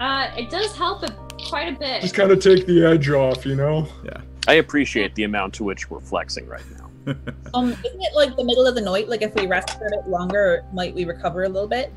[0.00, 1.12] Uh, it does help a,
[1.48, 2.02] quite a bit.
[2.02, 3.86] Just kind of take the edge off, you know.
[4.04, 4.20] Yeah.
[4.48, 6.84] I appreciate the amount to which we're flexing right now.
[7.54, 9.08] Um, isn't it like the middle of the night?
[9.08, 11.90] Like if we rest for a bit longer, might we recover a little bit?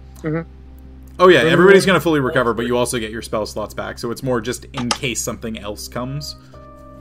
[1.20, 4.10] Oh yeah, everybody's gonna fully recover, but you also get your spell slots back, so
[4.12, 6.38] it's more just in case something else comes.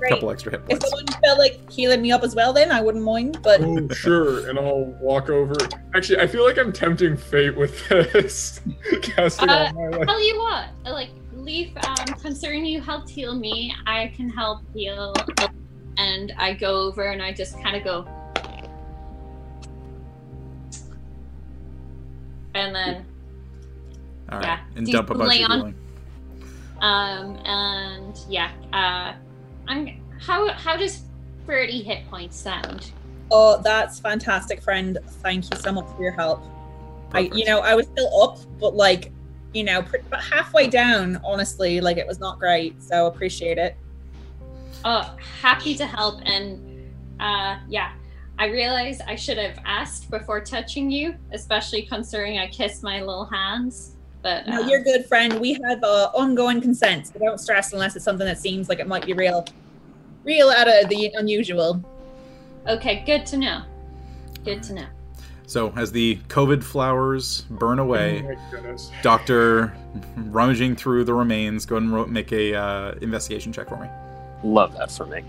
[0.01, 0.12] A Great.
[0.14, 0.82] couple extra hit points.
[0.85, 3.39] If someone felt like healing me up as well, then I wouldn't mind.
[3.43, 4.48] But Oh, sure.
[4.48, 5.55] And I'll walk over.
[5.94, 8.60] Actually, I feel like I'm tempting fate with this.
[9.02, 10.06] Casting Uh, all my life.
[10.06, 15.14] Tell you what, like Leaf, um, considering you helped heal me, I can help heal.
[15.98, 18.06] And I go over and I just kind of go,
[22.55, 23.05] and then
[24.31, 24.60] All right, yeah.
[24.77, 25.74] and dump a bunch of healing.
[26.81, 29.14] um and yeah, uh,
[29.71, 31.05] I'm how how does
[31.47, 32.93] thirty hit points sound?
[33.31, 34.99] oh, that's fantastic, friend.
[35.23, 36.45] Thank you so much for your help.
[37.13, 39.13] I, you know, I was still up, but like,
[39.53, 41.21] you know, pretty, about halfway down.
[41.25, 42.83] Honestly, like it was not great.
[42.83, 43.77] So appreciate it.
[44.85, 46.21] Oh, happy to help.
[46.25, 47.93] And uh, yeah,
[48.39, 53.27] I realize I should have asked before touching you, especially considering I kissed my little
[53.27, 53.97] hands.
[54.23, 55.41] But No, uh, you're good, friend.
[55.41, 57.09] We have uh, ongoing consent.
[57.09, 59.45] So don't stress unless it's something that seems like it might be real,
[60.25, 61.83] real out of the unusual.
[62.67, 63.03] okay.
[63.07, 63.63] Good to know.
[64.45, 64.87] Good to know.
[65.47, 68.91] So as the COVID flowers burn Oh away, my goodness.
[69.03, 69.77] Doctor
[70.17, 73.89] rummaging through the remains, go ahead and make a uh, investigation check for me.
[74.45, 75.23] Love that for me.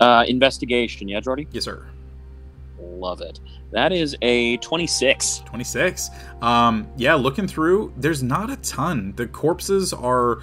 [0.00, 1.48] Uh, investigation, yeah, Jordy?
[1.50, 1.86] Yes, sir.
[2.78, 3.40] Love it.
[3.70, 5.44] That is a 26.
[5.46, 6.10] 26.
[6.42, 9.14] Um, yeah, looking through, there's not a ton.
[9.16, 10.40] The corpses are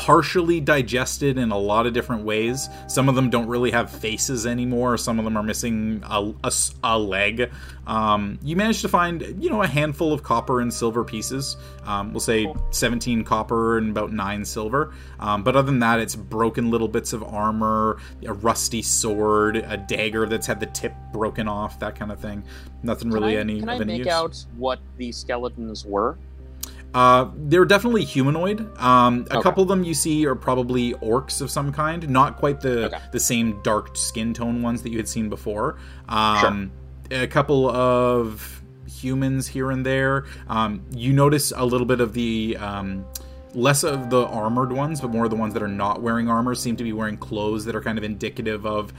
[0.00, 2.70] partially digested in a lot of different ways.
[2.86, 4.96] Some of them don't really have faces anymore.
[4.96, 6.02] Some of them are missing
[6.82, 7.50] a leg.
[7.86, 11.58] Um, you managed to find, you know, a handful of copper and silver pieces.
[11.84, 14.94] Um, we'll say 17 copper and about 9 silver.
[15.18, 19.76] Um, but other than that, it's broken little bits of armor, a rusty sword, a
[19.76, 22.42] dagger that's had the tip broken off, that kind of thing.
[22.82, 24.08] Nothing really can I, any Can of I any make use.
[24.08, 26.16] out what the skeletons were?
[26.92, 28.60] Uh, they're definitely humanoid.
[28.80, 29.42] Um, a Okay.
[29.42, 32.98] couple of them you see are probably orcs of some kind, not quite the Okay.
[33.12, 35.76] the same dark skin tone ones that you had seen before.
[36.08, 36.72] Um,
[37.12, 40.24] A couple of humans here and there.
[40.48, 42.56] Um, you notice a little bit of the.
[42.58, 43.04] Um,
[43.52, 46.54] Less of the armored ones, but more of the ones that are not wearing armor
[46.54, 48.92] seem to be wearing clothes that are kind of indicative of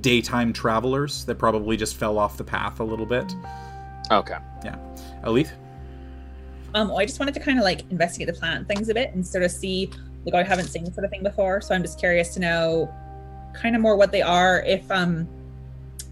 [0.00, 3.34] daytime travelers that probably just fell off the path a little bit.
[4.12, 4.36] Okay.
[4.64, 4.76] Yeah,
[5.24, 5.50] Elethe?
[6.74, 9.26] Um, I just wanted to kind of like investigate the plant things a bit and
[9.26, 9.90] sort of see,
[10.24, 12.92] like I haven't seen sort of thing before, so I'm just curious to know
[13.54, 15.26] kind of more what they are, if um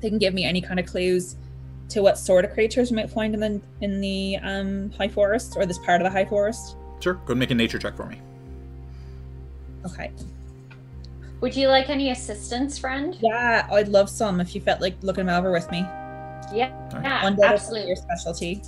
[0.00, 1.36] they can give me any kind of clues
[1.90, 5.54] to what sort of creatures we might find in the in the um high forest
[5.56, 6.76] or this part of the high forest.
[7.00, 7.14] Sure.
[7.14, 8.20] Go and make a nature check for me.
[9.84, 10.10] Okay.
[11.42, 13.16] Would you like any assistance, friend?
[13.20, 15.80] Yeah, I'd love some if you felt like looking them over with me.
[16.52, 17.04] Yeah, All right.
[17.04, 17.88] yeah, Undead absolutely.
[17.88, 18.62] your specialty.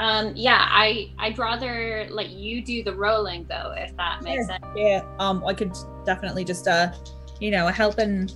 [0.00, 4.46] Um, yeah, I I'd rather let you do the rolling though, if that makes Sure.
[4.46, 4.64] sense.
[4.74, 6.90] Yeah, um, I could definitely just uh,
[7.38, 8.30] you know, a helping,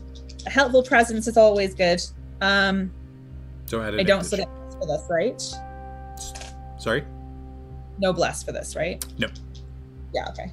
[0.47, 2.03] a helpful presence is always good.
[2.43, 2.93] Um,
[3.65, 4.27] So add I don't advantage.
[4.27, 6.79] still get for this, right?
[6.79, 7.03] Sorry.
[7.99, 9.03] No blessed for this, right?
[9.19, 9.29] No.
[10.13, 10.29] Yeah.
[10.31, 10.53] Okay.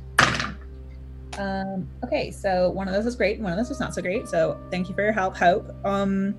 [1.38, 1.90] Um.
[2.06, 2.32] Okay.
[2.32, 4.30] So one of those was great, and one of those was not so great.
[4.30, 5.70] So thank you for your help, Hope.
[5.86, 6.36] Um.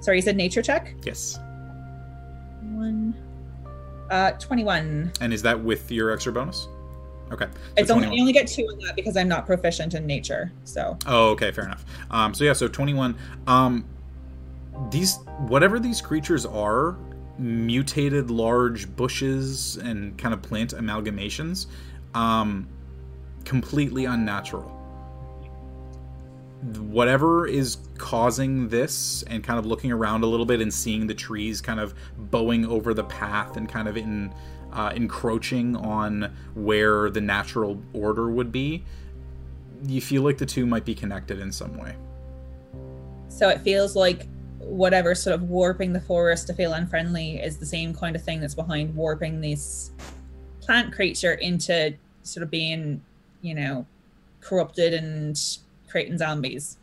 [0.00, 0.94] Sorry, you said nature check.
[1.04, 1.38] Yes.
[2.62, 3.14] One.
[4.10, 5.12] Uh, twenty-one.
[5.20, 6.68] And is that with your extra bonus?
[7.32, 7.46] Okay.
[7.46, 10.52] so It's only I only get two on that because I'm not proficient in nature.
[10.64, 11.84] So Oh, okay, fair enough.
[12.10, 13.16] Um, so yeah, so twenty-one.
[13.46, 13.84] Um,
[14.90, 16.96] these whatever these creatures are,
[17.38, 21.66] mutated large bushes and kind of plant amalgamations,
[22.14, 22.66] um,
[23.44, 24.76] completely unnatural.
[26.62, 31.14] Whatever is causing this and kind of looking around a little bit and seeing the
[31.14, 34.34] trees kind of bowing over the path and kind of in
[34.72, 38.84] uh, encroaching on where the natural order would be
[39.86, 41.94] you feel like the two might be connected in some way.
[43.28, 44.26] So it feels like
[44.58, 48.40] whatever sort of warping the forest to feel unfriendly is the same kind of thing
[48.40, 49.90] that's behind warping this
[50.60, 53.02] plant creature into sort of being,
[53.40, 53.86] you know,
[54.40, 55.40] corrupted and
[55.90, 56.78] creating zombies.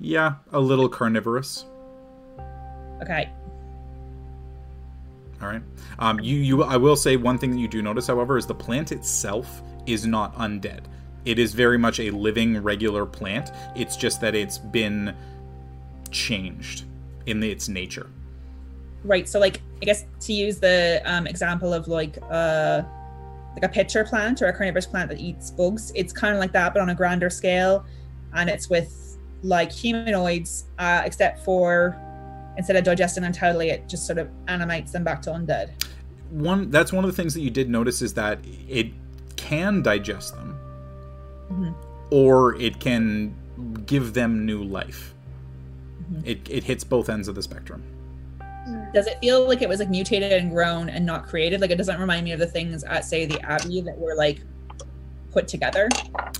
[0.00, 1.64] yeah a little carnivorous
[3.02, 3.28] Okay.
[5.40, 5.62] All right.
[5.98, 6.62] Um, you, you.
[6.62, 10.06] I will say one thing that you do notice, however, is the plant itself is
[10.06, 10.84] not undead.
[11.24, 13.50] It is very much a living, regular plant.
[13.74, 15.16] It's just that it's been
[16.10, 16.84] changed
[17.26, 18.08] in its nature.
[19.04, 19.28] Right.
[19.28, 22.82] So like I guess to use the um, example of like uh
[23.54, 26.52] like a pitcher plant or a carnivorous plant that eats bugs, it's kind of like
[26.52, 27.84] that, but on a grander scale,
[28.34, 31.96] and it's with like humanoids, uh, except for
[32.56, 35.70] instead of digesting them totally, it just sort of animates them back to undead.
[36.30, 36.70] One.
[36.70, 38.38] That's one of the things that you did notice is that
[38.68, 38.88] it
[39.36, 40.58] can digest them,
[41.50, 41.74] Mhm.
[42.10, 43.34] or it can
[43.86, 45.14] give them new life.
[46.12, 46.22] Mhm.
[46.26, 47.82] It, it hits both ends of the spectrum.
[48.94, 51.60] Does it feel like it was like mutated and grown and not created?
[51.60, 54.40] Like it doesn't remind me of the things at say the Abbey that were like
[55.32, 55.88] put together.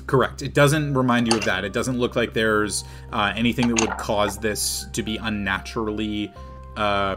[0.06, 0.42] Correct.
[0.42, 1.64] It doesn't remind you of that.
[1.64, 6.32] It doesn't look like there's uh, anything that would cause this to be unnaturally,
[6.76, 7.16] uh,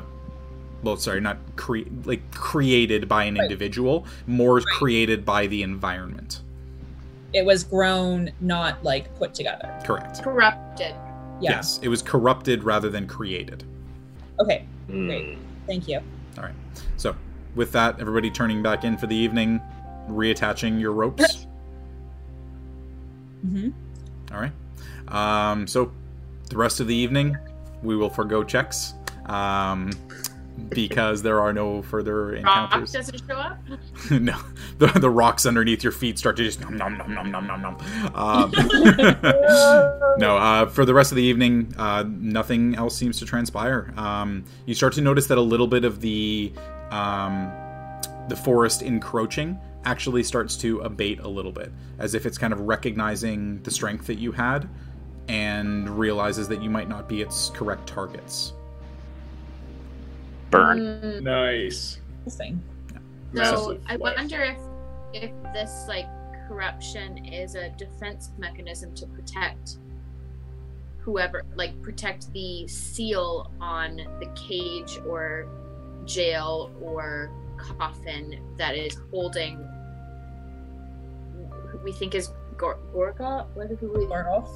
[0.83, 3.43] well, sorry, not cre- like created by an Right.
[3.43, 6.41] individual, more created by the environment.
[7.33, 9.77] It was grown, not like put together.
[9.83, 10.23] Correct.
[10.23, 10.95] Corrupted.
[11.41, 11.51] Yeah.
[11.51, 13.65] Yes, it was corrupted rather than created.
[14.39, 14.65] Okay.
[14.87, 15.07] Hmm.
[15.07, 15.37] Great.
[15.67, 15.99] Thank you.
[16.37, 16.53] All right.
[16.95, 17.13] So,
[17.55, 19.59] with that, everybody turning back in for the evening,
[20.07, 21.47] reattaching your ropes.
[23.41, 23.69] hmm
[24.31, 24.51] All right.
[25.07, 25.91] Um, so,
[26.49, 27.37] the rest of the evening,
[27.83, 28.93] we will forego checks
[29.27, 29.91] um,
[30.69, 32.91] because there are no further Rock encounters.
[32.91, 33.57] doesn't show up.
[34.11, 34.37] no,
[34.77, 37.61] the, the rocks underneath your feet start to just nom nom nom nom nom nom
[37.61, 38.15] nom.
[38.15, 38.51] Um,
[40.17, 43.93] no, uh, for the rest of the evening, uh, nothing else seems to transpire.
[43.97, 46.51] Um, you start to notice that a little bit of the
[46.91, 47.51] um,
[48.29, 52.61] the forest encroaching actually starts to abate a little bit, as if it's kind of
[52.61, 54.67] recognizing the strength that you had
[55.27, 58.53] and realizes that you might not be its correct targets.
[60.51, 60.79] Burn.
[60.79, 61.99] Mm, Nice.
[62.19, 62.61] Interesting.
[63.35, 64.57] So I wonder if
[65.13, 66.07] if this like
[66.47, 69.77] corruption is a defense mechanism to protect
[70.99, 75.47] whoever like protect the seal on the cage or
[76.05, 79.74] jail or coffin that is holding who
[81.85, 84.49] we think is Gor- Gorga what who we Gargauth.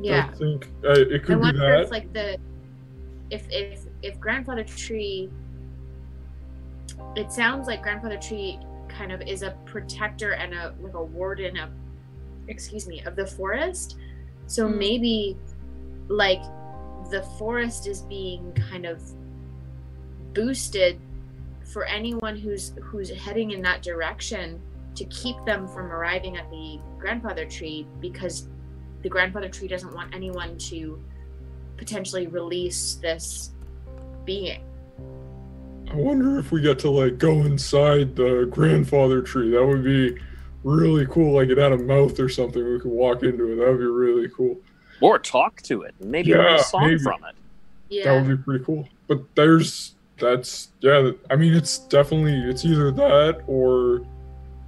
[0.00, 1.80] yeah I think uh, it I could be wonder that.
[1.84, 2.38] if like the
[3.30, 5.30] if if if grandfather tree
[7.16, 11.56] it sounds like grandfather tree kind of is a protector and a like a warden
[11.58, 11.70] of
[12.48, 13.96] excuse me of the forest
[14.46, 14.78] so Hmm.
[14.78, 15.36] maybe
[16.08, 16.42] like
[17.10, 19.02] the forest is being kind of
[20.32, 20.98] boosted
[21.72, 24.60] for anyone who's who's heading in that direction
[24.96, 28.48] to keep them from arriving at the grandfather tree because
[29.02, 31.02] the grandfather tree doesn't want anyone to
[31.76, 33.50] potentially release this
[34.24, 34.62] being.
[35.90, 39.50] I wonder if we get to like go inside the grandfather tree.
[39.50, 40.16] That would be
[40.62, 41.34] really cool.
[41.34, 42.64] Like it had a mouth or something.
[42.64, 43.56] We could walk into it.
[43.56, 44.56] That would be really cool.
[45.00, 45.94] Or talk to it.
[46.00, 46.98] Maybe learn Yeah, a song maybe.
[46.98, 48.04] from it.
[48.04, 48.88] That would be pretty cool.
[49.06, 51.10] But there's that's yeah.
[51.30, 54.06] I mean, it's definitely it's either that or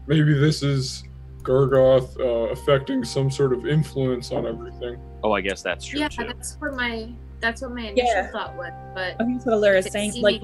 [0.07, 1.05] maybe this is
[1.43, 4.99] Gargauth uh, affecting some sort of influence on everything.
[5.23, 6.24] Oh, I guess that's true Yeah, too.
[6.27, 7.09] that's what my
[7.41, 8.31] that's what my initial Yeah.
[8.31, 10.20] thought was, but I think that's what Aluura is it's saying.
[10.23, 10.43] Like,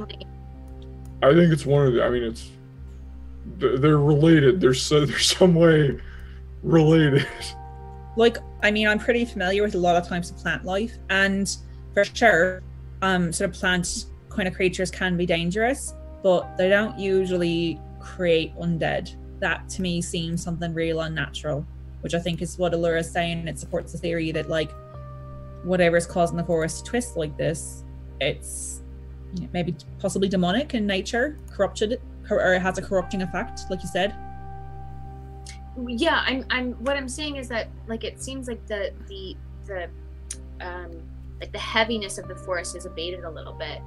[1.23, 2.05] I think it's one of the.
[2.05, 2.51] I mean, it's
[3.59, 4.61] they're they're related.
[4.61, 5.99] There's so, there's some way
[6.63, 7.27] related.
[8.17, 11.55] like I mean, I'm pretty familiar with a lot of types of plant life, and
[11.95, 12.63] for sure,
[13.03, 18.55] um, sort of plant kind of creatures can be dangerous, but they don't usually create
[18.57, 19.15] undead.
[19.43, 21.67] That to me seems something real unnatural,
[22.01, 23.49] which I think is what Aluura is saying.
[23.49, 24.71] It supports the theory that like
[25.65, 27.85] whatever is causing the forest to twist like this,
[28.21, 28.81] it's
[29.35, 32.01] you know, maybe possibly demonic in nature, corrupted,
[32.31, 34.15] or has a corrupting effect, like you said.
[35.89, 39.35] yeah i'm i'm what i'm saying is that like it seems like the the
[39.67, 39.89] the
[40.61, 40.91] um
[41.41, 43.81] like the heaviness of the forest is abated a little bit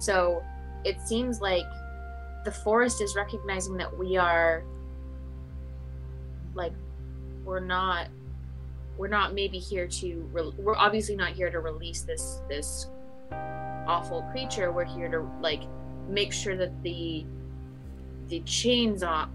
[0.00, 0.42] so
[0.84, 1.64] it seems like
[2.44, 4.64] the forest is recognizing that we are
[6.54, 6.72] like
[7.44, 8.08] we're not
[8.98, 12.88] we're not maybe here to re- we're obviously not here to release this this
[13.86, 14.70] awful creature.
[14.70, 15.62] We're here to like
[16.08, 17.24] make sure that the
[18.28, 19.28] the chains are,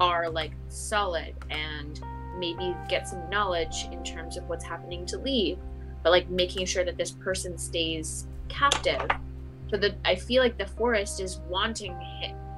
[0.00, 2.00] are like solid and
[2.38, 5.58] maybe get some knowledge in terms of what's happening to leave
[6.02, 9.08] but like making sure that this person stays captive.
[9.70, 11.96] So that i feel like the forest is wanting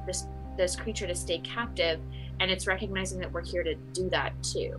[0.06, 0.26] this
[0.56, 2.00] this creature to stay captive
[2.40, 4.78] and it's recognizing that we're here to do that too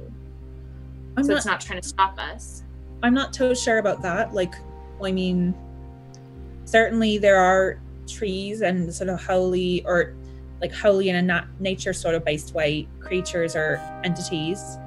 [1.15, 2.63] I'm so not it's not trying to stop us
[3.03, 4.33] I'm not too sure about that.
[4.33, 4.55] Like,
[5.03, 5.53] I mean,
[6.63, 7.77] certainly there are
[8.07, 10.15] trees and sort of holy or
[10.61, 14.77] like holy in a nat- nature sort of based way creatures or entities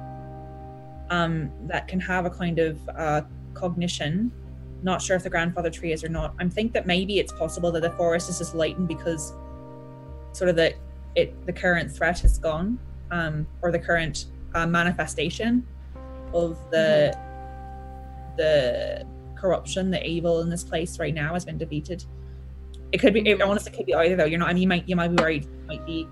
[1.11, 3.21] um, that can have a kind of uh,
[3.53, 4.31] cognition.
[4.81, 6.33] Not sure if the grandfather tree is or not.
[6.39, 9.33] I'm think that maybe it's possible that the forest is just lightened because
[10.33, 10.73] sort of the
[11.17, 12.79] it the current threat is gone,
[13.11, 14.25] um, or the current
[14.55, 15.65] uh, manifestation
[16.33, 17.17] of the
[18.37, 22.05] the corruption, the evil in this place right now has been defeated.
[22.91, 23.27] It could be.
[23.27, 24.25] It, honestly, it could be either though.
[24.25, 24.49] You're not.
[24.49, 24.87] I mean, you might.
[24.87, 25.47] You might be worried.
[25.67, 26.07] Might be.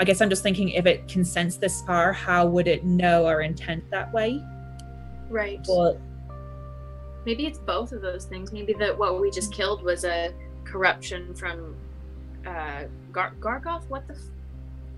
[0.00, 3.26] I guess I'm just thinking if it can sense this far, how would it know
[3.26, 4.42] our intent that way?
[5.32, 5.98] right But
[7.24, 10.32] maybe it's both of those things maybe that what we just killed was a
[10.64, 11.74] corruption from
[12.46, 14.20] uh Gar- Gargauth what the f-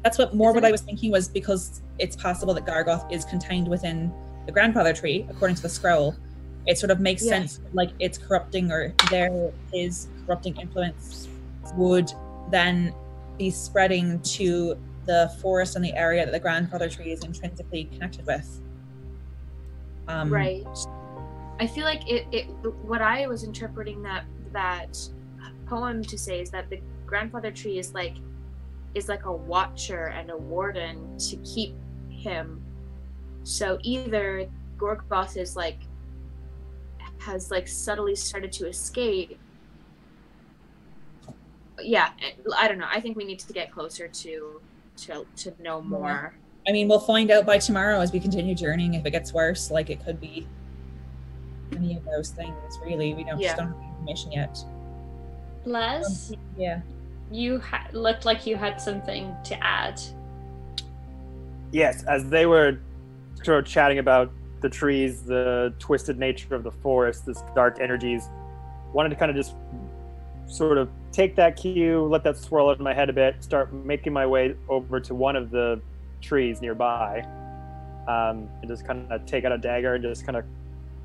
[0.03, 3.25] that's what more what it- I was thinking was because it's possible that Gargauth is
[3.25, 4.13] contained within
[4.47, 6.15] the grandfather tree, according to the scroll.
[6.67, 7.31] It sort of makes Yeah.
[7.31, 11.29] sense, like it's corrupting or there is corrupting influence
[11.77, 12.13] would
[12.51, 12.93] then
[13.39, 14.77] be spreading to
[15.07, 18.61] the forest and the area that the grandfather tree is intrinsically connected with.
[20.09, 20.67] Um, right
[21.61, 22.45] i feel like it, it
[22.83, 24.99] what i was interpreting that that
[25.67, 28.17] poem to say is that the grandfather tree is like
[28.95, 31.75] is like a watcher and a warden to keep
[32.09, 32.63] him
[33.43, 35.79] so either Gargauth is like
[37.19, 39.39] has like subtly started to escape
[41.81, 42.11] yeah
[42.57, 44.61] i don't know i think we need to get closer to
[44.97, 45.91] to to know mm-hmm.
[45.91, 46.35] more
[46.67, 48.95] I mean, we'll find out by tomorrow as we continue journeying.
[48.95, 50.47] If it gets worse, like it could be
[51.77, 52.79] any of those things.
[52.83, 53.49] Really, we don't Yeah.
[53.49, 54.65] just don't have information yet.
[55.65, 56.81] Les, Yeah.
[57.35, 60.01] You ha- looked like you had something to add.
[61.73, 62.79] Yes, as they were
[63.43, 64.31] sort of chatting about
[64.61, 68.29] the trees, the twisted nature of the forest, this dark energies,
[68.93, 69.57] wanted to kind of just
[70.47, 74.13] sort of take that cue, let that swirl in my head a bit, start making
[74.13, 75.81] my way over to one of the
[76.21, 77.21] trees nearby,
[78.07, 80.45] um, and just kind of take out a dagger and just kind of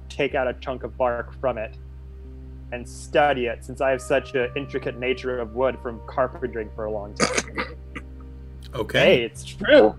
[0.09, 1.75] take out a chunk of bark from it
[2.71, 6.85] and study it, since I have such an intricate nature of wood from carpentering for
[6.85, 7.75] a long time.
[8.75, 8.99] Okay.
[8.99, 9.95] Hey, it's true.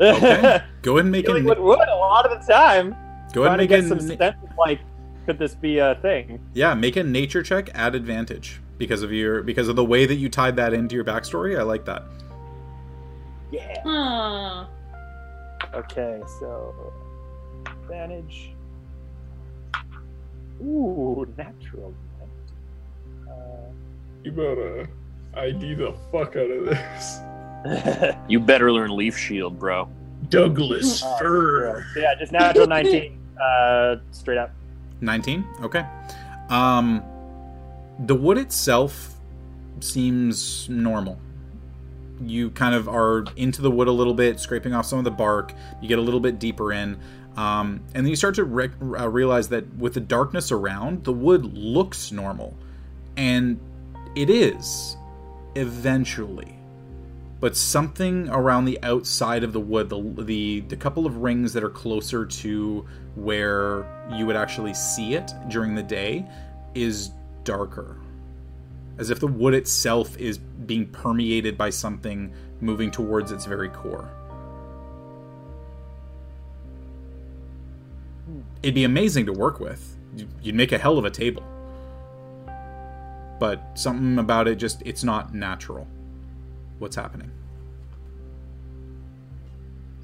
[0.00, 0.62] Okay.
[0.82, 1.30] Go ahead and make it.
[1.30, 2.94] a with wood a lot of the time.
[3.32, 4.80] go ahead and make get a some na- sense of like,
[5.26, 6.38] could this be a thing?
[6.54, 10.14] yeah make a nature check at advantage because of your because of the way that
[10.14, 11.58] you tied that into your backstory.
[11.58, 12.04] I like that.
[13.50, 13.82] Yeah.
[13.82, 14.66] Huh.
[15.74, 16.92] Okay, so
[17.66, 18.52] advantage.
[20.62, 21.94] Ooh, natural.
[23.28, 23.32] Uh,
[24.22, 24.88] You better
[25.34, 27.18] ID the fuck out of this.
[28.28, 29.88] You better learn Leaf Shield, bro.
[30.28, 31.84] Douglas oh, Fir.
[31.96, 33.18] yeah, just natural 19.
[33.40, 34.50] Uh, straight up.
[35.00, 35.84] 19 okay
[36.48, 37.02] um
[38.06, 39.14] the wood itself
[39.80, 41.18] seems normal
[42.24, 45.10] you kind of are into the wood a little bit scraping off some of the
[45.10, 45.52] bark
[45.82, 46.98] you get a little bit deeper in
[47.36, 51.12] um, and then you start to rec- uh, realize that with the darkness around the
[51.12, 52.56] wood looks normal.
[53.16, 53.60] And
[54.14, 54.96] it is
[55.54, 56.54] eventually.
[57.38, 61.62] But something around the outside of the wood the, the the couple of rings that
[61.62, 66.26] are closer to where you would actually see it during the day
[66.74, 67.10] is
[67.44, 67.98] darker.
[68.96, 72.32] As if the wood itself is being permeated by something
[72.62, 74.10] moving towards its very core
[78.62, 81.42] it'd be amazing to work with You- you'd make a hell of a table
[83.38, 85.86] but something about it just it's not natural
[86.78, 87.30] what's happening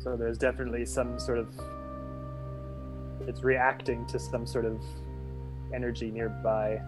[0.02, 1.46] So there's definitely some sort of.
[3.28, 4.82] It's reacting to some sort of
[5.72, 6.82] energy nearby.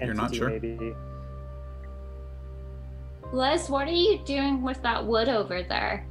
[0.00, 0.48] You're not sure?
[0.48, 0.94] Maybe.
[3.32, 6.06] Les, what are you doing with that wood over there?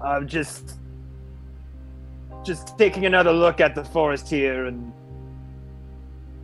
[0.00, 0.76] I'm just.
[2.44, 4.92] Just taking another look at the forest here, and.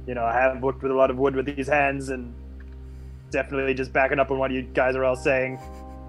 [0.06, 2.34] You know, I haven't worked with a lot of wood with these hands, and
[3.30, 5.56] definitely just backing up on what you guys are all saying,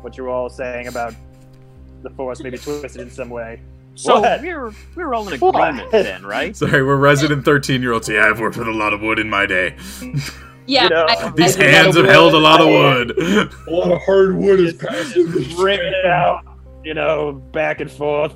[0.01, 1.13] what you're all saying about
[2.01, 3.59] the forest maybe twisted in some way.
[3.93, 4.41] So What?
[4.41, 5.53] we're we're all in What?
[5.55, 6.55] agreement then, right?
[6.55, 8.09] Sorry, we're resident 13 year olds.
[8.09, 9.75] Yeah, I've worked with a lot of wood in my day.
[10.65, 13.11] Yeah, You know, I- These I- hands have held a lot of wood.
[13.67, 16.43] A lot of hard wood is Just, passed in just this bring it out,
[16.83, 18.33] you know, back and forth,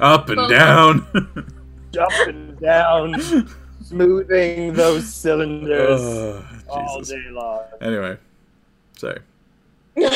[0.00, 1.06] Up and down.
[2.00, 3.48] up and down,
[3.82, 7.64] smoothing those cylinders Oh, all day long.
[7.80, 8.16] Anyway,
[8.96, 9.20] sorry.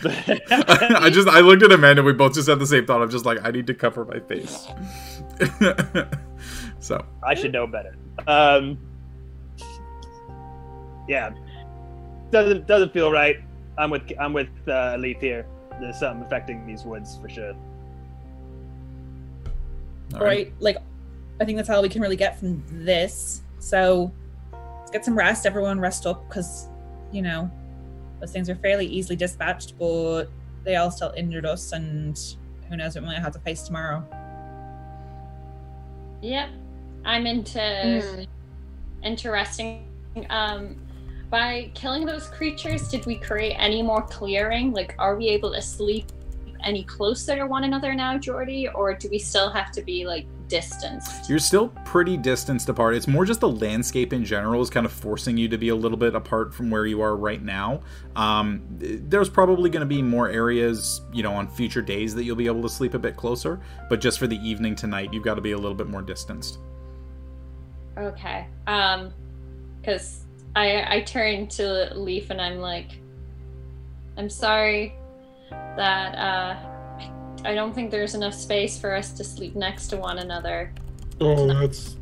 [0.04, 2.02] I just I looked at Amanda.
[2.02, 3.02] We both just had the same thought.
[3.02, 4.66] I'm just like, I need to cover my face.
[6.80, 7.94] so I should know better.
[8.26, 8.78] Um,
[11.08, 11.30] yeah,
[12.30, 13.36] doesn't doesn't feel right.
[13.78, 15.46] I'm with I'm with uh, Leaf here.
[15.80, 17.54] There's something affecting these woods for sure.
[20.14, 20.52] All right.
[20.60, 20.76] Like,
[21.40, 23.42] I think that's all we can really get from this.
[23.58, 24.12] So
[24.52, 25.46] let's get some rest.
[25.46, 26.68] Everyone rest up because,
[27.12, 27.50] you know,
[28.20, 30.26] those things are fairly easily dispatched, but
[30.64, 32.18] they all still injured us, and
[32.68, 34.04] who knows what we might have to face tomorrow.
[36.22, 36.50] Yep.
[37.04, 38.26] I'm into Mm.
[39.02, 39.86] interesting.
[40.28, 40.76] Um,
[41.30, 44.72] by killing those creatures, did we create any more clearing?
[44.72, 46.12] Like, are we able to sleep
[46.64, 50.26] any closer to one another now, Jordy, or do we still have to be like
[50.48, 51.28] distanced?
[51.28, 52.94] You're still pretty distanced apart.
[52.94, 55.74] It's more just the landscape in general is kind of forcing you to be a
[55.74, 57.80] little bit apart from where you are right now.
[58.16, 62.36] Um, there's probably going to be more areas, you know, on future days that you'll
[62.36, 63.60] be able to sleep a bit closer.
[63.88, 66.58] But just for the evening tonight, you've got to be a little bit more distanced.
[67.96, 68.46] Okay.
[68.66, 69.12] Um,
[69.80, 70.26] because
[70.56, 72.90] I I turn to Leaf and I'm like,
[74.16, 74.94] I'm sorry
[75.50, 76.56] that uh,
[77.44, 80.72] I, don't think there's enough space for us to sleep next to one another.
[81.20, 81.96] Oh, that's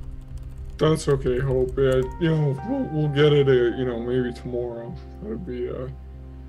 [0.79, 1.77] that's okay, Hope.
[1.77, 3.49] Yeah, you know, we'll, we'll get it.
[3.49, 4.95] Uh, you know, maybe tomorrow.
[5.23, 5.89] That'd be uh,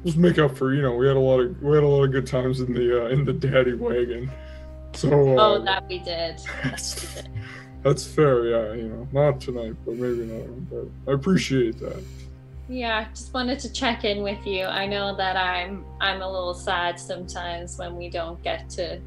[0.06, 0.74] just make up for.
[0.74, 2.74] You know, we had a lot of we had a lot of good times in
[2.74, 4.32] the uh, in the daddy wagon.
[4.94, 6.40] So uh, Oh, that we did.
[6.64, 7.24] that's,
[7.84, 8.48] that's fair.
[8.48, 10.70] Yeah, you know, not tonight, but maybe not.
[10.70, 12.04] But I appreciate that.
[12.70, 14.66] Yeah, just wanted to check in with you.
[14.66, 19.02] I know that I'm I'm a little sad sometimes when we don't get to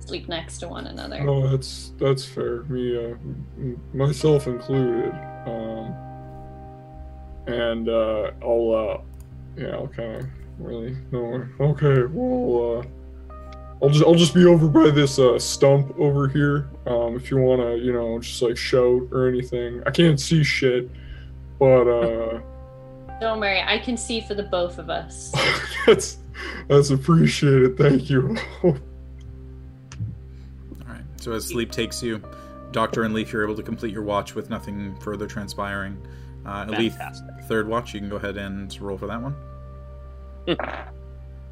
[0.00, 1.20] sleep next to one another.
[1.28, 2.62] Oh, that's that's fair.
[2.64, 3.14] Me, uh,
[3.92, 5.12] myself included.
[5.46, 5.94] Um,
[7.46, 10.26] and uh, I'll, uh, yeah, I'll kind of
[10.58, 11.46] really no.
[11.60, 13.34] Okay, well, uh,
[13.82, 16.70] I'll just I'll just be over by this uh, stump over here.
[16.86, 19.82] Um, if you wanna, you know, just like shout or anything.
[19.84, 20.90] I can't see shit,
[21.58, 22.40] but uh,
[23.20, 25.32] Don't worry, I can see for the both of us.
[25.86, 26.18] that's
[26.68, 27.78] that's appreciated.
[27.78, 28.36] Thank you.
[28.62, 28.76] All
[30.86, 31.02] right.
[31.16, 32.22] So as sleep takes you,
[32.72, 35.96] Doctor and Leaf, you're able to complete your watch with nothing further transpiring.
[36.44, 37.44] Uh, Leaf, Fantastic.
[37.44, 39.34] third watch, you can go ahead and roll for that one.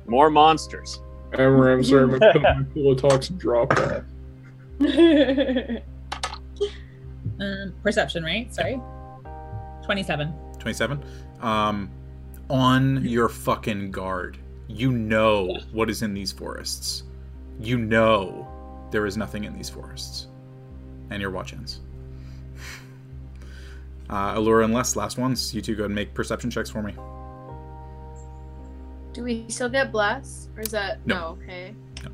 [0.06, 1.00] More monsters.
[1.32, 4.02] I'm sorry, my, my pillow talks dropped off.
[7.40, 8.52] Um, perception, right?
[8.54, 8.80] Sorry.
[9.84, 10.32] 27.
[10.60, 11.02] 27.
[11.44, 11.90] Um,
[12.48, 14.38] on your fucking guard.
[14.66, 17.02] You know what is in these forests.
[17.60, 18.48] You know
[18.90, 20.28] there is nothing in these forests.
[21.10, 21.80] And your watch ends.
[24.08, 25.54] Uh, Aluura and Les, last ones.
[25.54, 26.94] You two go and make perception checks for me.
[29.12, 31.14] Do we still get bless, or is that No.
[31.14, 31.26] no?
[31.42, 31.74] okay.
[32.02, 32.10] No.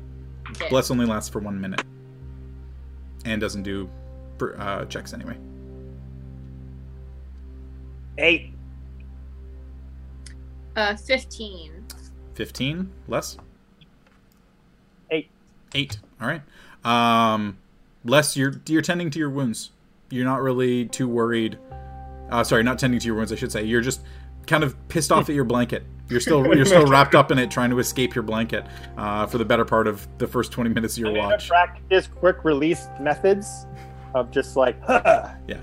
[0.51, 0.69] Okay.
[0.69, 1.83] Bless only lasts for one minute.
[3.25, 3.89] And doesn't do
[4.37, 5.37] per- uh, checks anyway.
[8.17, 8.53] Eight.
[10.75, 11.85] Uh, fifteen.
[12.35, 13.37] 15 less
[15.11, 15.29] Eight.
[15.75, 16.41] eight all right
[16.85, 17.57] um
[18.05, 19.71] Les you're you're tending to your wounds
[20.09, 21.59] you're not really too worried
[22.31, 24.01] uh sorry not tending to your wounds i should say you're just
[24.47, 27.51] kind of pissed off at your blanket you're still you're still wrapped up in it
[27.51, 28.65] trying to escape your blanket
[28.97, 31.49] uh for the better part of the first 20 minutes of your I'm gonna watch
[31.49, 33.67] practice quick release methods
[34.15, 35.57] of just like, huh, Yeah.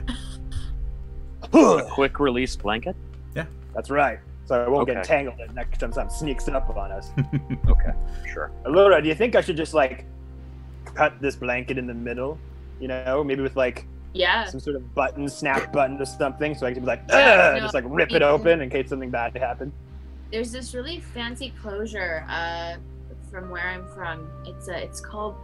[1.52, 2.94] A quick release blanket.
[3.34, 4.18] Yeah, that's right.
[4.48, 4.94] So I won't Okay.
[4.94, 7.10] get tangled in next time something sneaks up on us.
[7.68, 7.92] Okay,
[8.32, 8.50] sure.
[8.64, 10.06] Aluura, do you think I should just like
[10.94, 12.38] cut this blanket in the middle?
[12.80, 13.84] You know, maybe with like
[14.14, 14.46] Yeah.
[14.46, 17.16] some sort of button, snap button or something, so I can be like, Yeah,
[17.50, 19.70] "Ugh," no, just like rip you it can- open in case something bad happened.
[20.32, 22.76] There's this really fancy closure uh,
[23.30, 24.30] from where I'm from.
[24.46, 25.34] It's a, it's called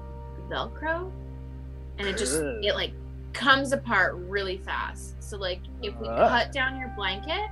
[0.49, 1.11] Velcro,
[1.99, 2.65] and it just Ugh.
[2.65, 2.93] it like
[3.35, 5.23] comes apart really fast.
[5.23, 6.29] So like if we Ah.
[6.31, 7.51] cut down your blanket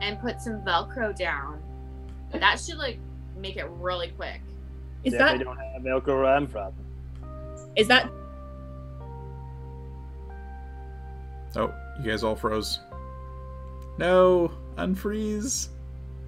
[0.00, 1.60] and put some Velcro down,
[2.32, 2.98] that should like
[3.36, 4.40] make it really quick.
[5.04, 6.72] Is yeah, that they don't have Velcro where I'm from.
[7.76, 8.08] is that
[11.56, 12.80] oh you guys all froze
[13.98, 15.68] no unfreeze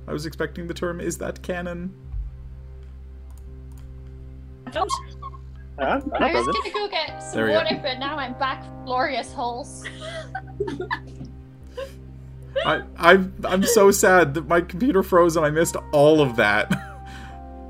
[0.07, 1.93] i was expecting the term is that canon
[4.73, 4.91] Don't.
[5.79, 6.01] Huh?
[6.15, 6.57] I'm I was present.
[6.57, 7.59] gonna go get some There we go.
[7.59, 9.85] water, but now I'm back glorious holes.
[12.65, 16.73] I, I, I'm so sad that my computer froze and I missed all of that.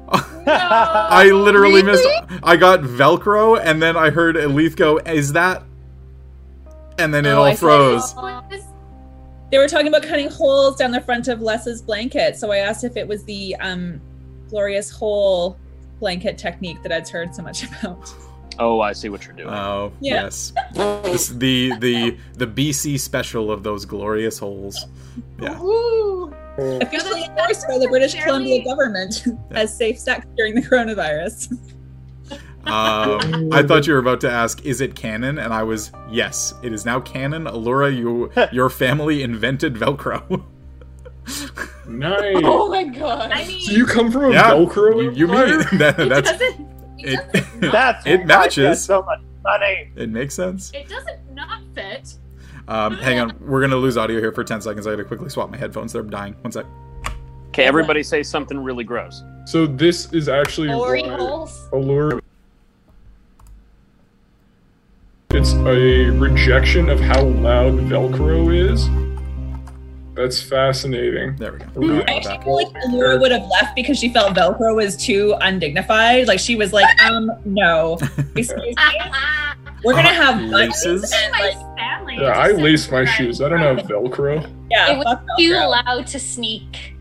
[0.46, 2.06] I literally missed.
[2.42, 5.64] I got Velcro and then I heard Elethe go, "Is that?"
[6.98, 8.14] And then it Oh, all I froze.
[9.50, 12.84] They were talking about cutting holes down the front of Les's blanket, so I asked
[12.84, 14.00] if it was the um,
[14.48, 15.56] glorious hole
[16.00, 18.12] blanket technique that I'd heard so much about.
[18.58, 19.50] Oh, I see what you're doing.
[19.50, 20.24] Oh Yeah.
[20.24, 20.52] yes,
[21.04, 24.86] this, the the the BC special of those glorious holes.
[25.40, 25.52] Yeah.
[26.58, 31.52] Officially endorsed by the British Columbia government as safe sex during the coronavirus.
[32.64, 36.52] Um, I thought you were about to ask, "Is it canon?" And I was, "Yes,
[36.64, 40.44] it is now canon." Aluura, you your family invented Velcro.
[41.88, 42.36] Nice.
[42.44, 43.30] Oh my god.
[43.32, 46.32] I mean, So you come from a Yeah, Velcro you, you mean that, it that's
[46.32, 46.68] doesn't.
[46.98, 47.60] It, it.
[47.72, 48.84] That's It matches.
[48.84, 49.90] So much money.
[49.96, 50.70] it makes sense.
[50.74, 52.16] it doesn't not fit.
[52.68, 54.86] Um, hang on, we're gonna lose audio here for ten seconds.
[54.86, 55.92] I gotta quickly swap my headphones.
[55.92, 56.34] They're dying.
[56.42, 56.66] One sec.
[57.48, 59.22] Okay, everybody say something really gross.
[59.46, 61.48] So this is actually Glory why.
[61.72, 62.20] Allure.
[65.30, 68.88] It's a rejection of how loud Velcro is.
[70.16, 71.36] That's fascinating.
[71.36, 71.66] There we go.
[71.74, 72.44] We're I have actually that.
[72.44, 76.26] feel like Aluura would have left because she felt Velcro was too undignified.
[76.26, 77.98] Like she was like, um, no.
[78.34, 78.74] Excuse me.
[79.84, 81.12] We're gonna have Laces?
[81.14, 81.54] and like.
[82.18, 83.42] Yeah, I lace my shoes.
[83.42, 84.50] I don't have Velcro.
[84.70, 86.94] yeah, It was too loud to sneak.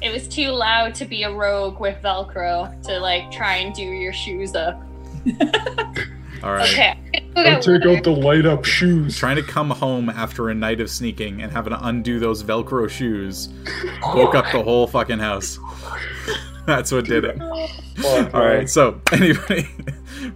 [0.00, 3.82] It was too loud to be a rogue with Velcro to like try and do
[3.82, 4.80] your shoes up.
[6.44, 6.70] All right.
[6.70, 6.94] Okay.
[7.36, 9.16] I take out the light up shoes.
[9.16, 12.88] Trying to come home after a night of sneaking and having to undo those Velcro
[12.88, 13.48] shoes
[14.14, 15.58] woke up the whole fucking house.
[16.66, 17.40] That's what did it.
[17.40, 18.68] All right.
[18.68, 19.68] So anyway,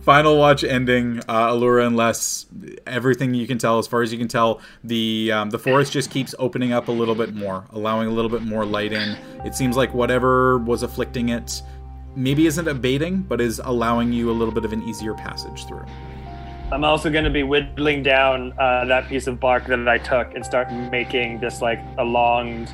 [0.00, 1.18] final watch ending.
[1.28, 2.46] Uh, Aluura and Les.
[2.86, 6.10] Everything you can tell, as far as you can tell, the um, the forest just
[6.10, 9.16] keeps opening up a little bit more, allowing a little bit more light in.
[9.44, 11.62] It seems like whatever was afflicting it,
[12.18, 15.84] maybe isn't abating, but is allowing you a little bit of an easier passage through.
[16.70, 20.34] I'm also going to be whittling down uh, that piece of bark that I took
[20.34, 22.68] and start making just like a long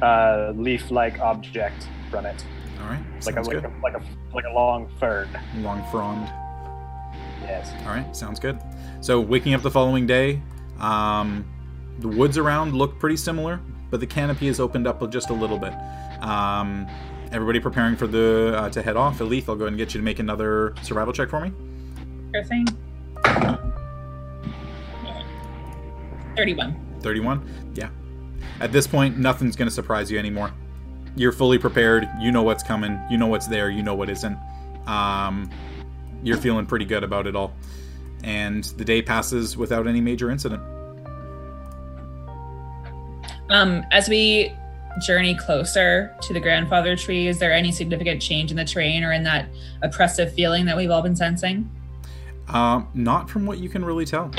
[0.00, 2.44] uh, leaf-like object from it,
[2.80, 3.02] All right.
[3.26, 5.28] like a, like a like a like a long fern.
[5.56, 6.28] Long frond.
[7.42, 7.72] Yes.
[7.84, 8.60] All right, sounds good.
[9.00, 10.40] So waking up the following day,
[10.78, 11.44] um,
[11.98, 15.58] the woods around look pretty similar, but the canopy has opened up just a little
[15.58, 15.72] bit.
[16.22, 16.86] Um,
[17.32, 19.18] everybody preparing for the uh, to head off.
[19.18, 21.52] Elethe, I'll go ahead and get you to make another survival check for me.
[22.34, 22.66] Sure thing.
[26.36, 26.98] 31.
[27.00, 27.72] 31.
[27.74, 27.90] Yeah.
[28.60, 30.52] At this point, nothing's going to surprise you anymore.
[31.16, 32.08] You're fully prepared.
[32.20, 33.00] You know what's coming.
[33.10, 33.70] You know what's there.
[33.70, 34.38] You know what isn't.
[34.86, 35.50] Um,
[36.22, 37.52] you're feeling pretty good about it all.
[38.22, 40.62] And the day passes without any major incident.
[43.48, 44.52] Um, as we
[44.98, 49.12] journey closer to the grandfather tree, is there any significant change in the terrain or
[49.12, 49.48] in that
[49.82, 51.70] oppressive feeling that we've all been sensing?
[52.48, 54.30] Um, not from what you can really tell.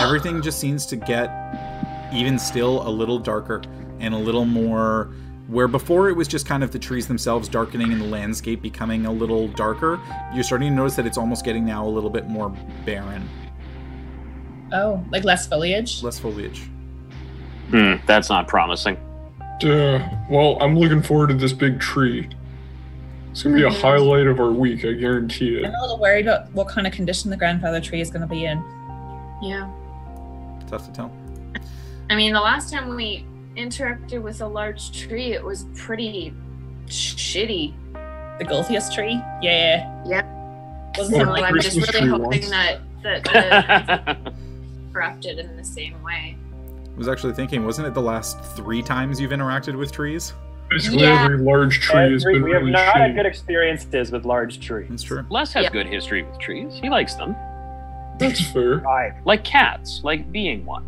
[0.00, 1.30] Everything just seems to get
[2.12, 3.62] even still a little darker
[4.00, 5.12] and a little more
[5.48, 9.06] where before it was just kind of the trees themselves darkening and the landscape becoming
[9.06, 9.98] a little darker,
[10.34, 12.50] you're starting to notice that it's almost getting now a little bit more
[12.84, 13.26] barren.
[14.72, 16.02] Oh, like less foliage?
[16.02, 16.64] Less foliage.
[17.70, 18.98] Hmm, that's not promising.
[19.60, 20.08] Duh.
[20.30, 22.28] Well, I'm looking forward to this big tree.
[23.30, 23.80] It's gonna be a mm-hmm.
[23.80, 25.66] highlight of our week, I guarantee it.
[25.66, 28.26] I'm a little worried about what kind of condition the grandfather tree is going to
[28.26, 28.58] be in.
[29.42, 29.70] Yeah.
[30.66, 31.12] Tough to tell.
[32.10, 33.24] I mean, the last time we
[33.56, 36.32] interacted with a large tree, it was pretty
[36.86, 37.74] shitty.
[38.38, 39.20] The Gulthias tree?
[39.42, 40.04] Yeah.
[40.06, 40.22] Yeah.
[40.96, 42.50] Wasn't Or So something I'm just really hoping once.
[42.50, 43.24] that that
[44.24, 44.32] the
[44.92, 46.36] corrupted in the same way.
[46.98, 50.32] I was actually thinking, wasn't it the last three times you've interacted with trees?
[50.68, 51.26] Basically, Yeah.
[51.26, 54.58] every large tree has Every- been we have really not had good experiences with large
[54.58, 54.88] trees.
[54.90, 55.24] That's true.
[55.30, 55.70] Les has Yeah.
[55.70, 56.72] good history with trees.
[56.82, 57.36] He likes them.
[58.18, 58.78] That's fair.
[58.78, 59.12] Right.
[59.24, 60.82] Like cats, like being one.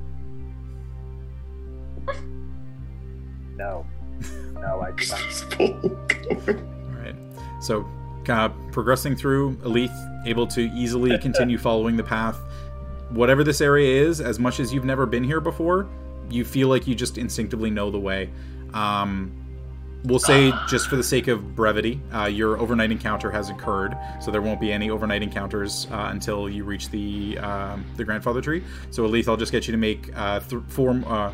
[3.57, 3.87] No.
[4.61, 5.61] No, I do not.
[6.59, 7.15] All right.
[7.61, 7.87] So,
[8.29, 12.37] uh, progressing through, Elethe able to easily continue following the path.
[13.11, 15.87] Whatever this area is, as much as you've never been here before,
[16.31, 18.31] you feel like you just instinctively know the way.
[18.73, 19.33] Um,
[20.05, 24.31] we'll say, just for the sake of brevity, uh, your overnight encounter has occurred, so
[24.31, 28.62] there won't be any overnight encounters uh, until you reach the um, the grandfather tree.
[28.91, 30.91] So, Elethe, I'll just get you to make uh, th- four.
[30.91, 31.33] Uh,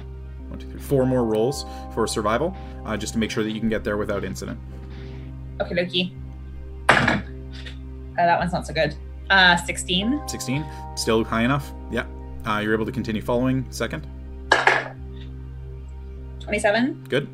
[0.48, 3.58] one, two, three, four more rolls for survival, uh, just to make sure that you
[3.58, 4.58] can get there without incident.
[5.60, 6.16] Okay, Loki.
[6.88, 7.20] Uh,
[8.16, 8.94] that one's not so good.
[9.28, 10.22] Uh, 16.
[10.28, 11.72] 16, still high enough.
[11.90, 12.06] Yeah.
[12.46, 13.66] Uh, you're able to continue following.
[13.70, 14.06] Second,
[16.46, 17.04] 27.
[17.08, 17.28] good.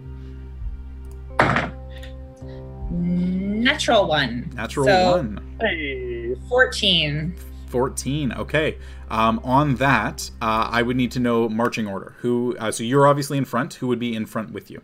[2.90, 4.50] Natural one.
[4.54, 5.40] Natural So- one.
[5.60, 6.34] Hey.
[6.48, 7.34] 14.
[7.66, 8.32] 14.
[8.32, 8.76] Okay.
[9.10, 12.14] Um, on that, uh, I would need to know marching order.
[12.20, 12.56] Who?
[12.58, 13.74] Uh, so you're obviously in front.
[13.74, 14.82] Who would be in front with you?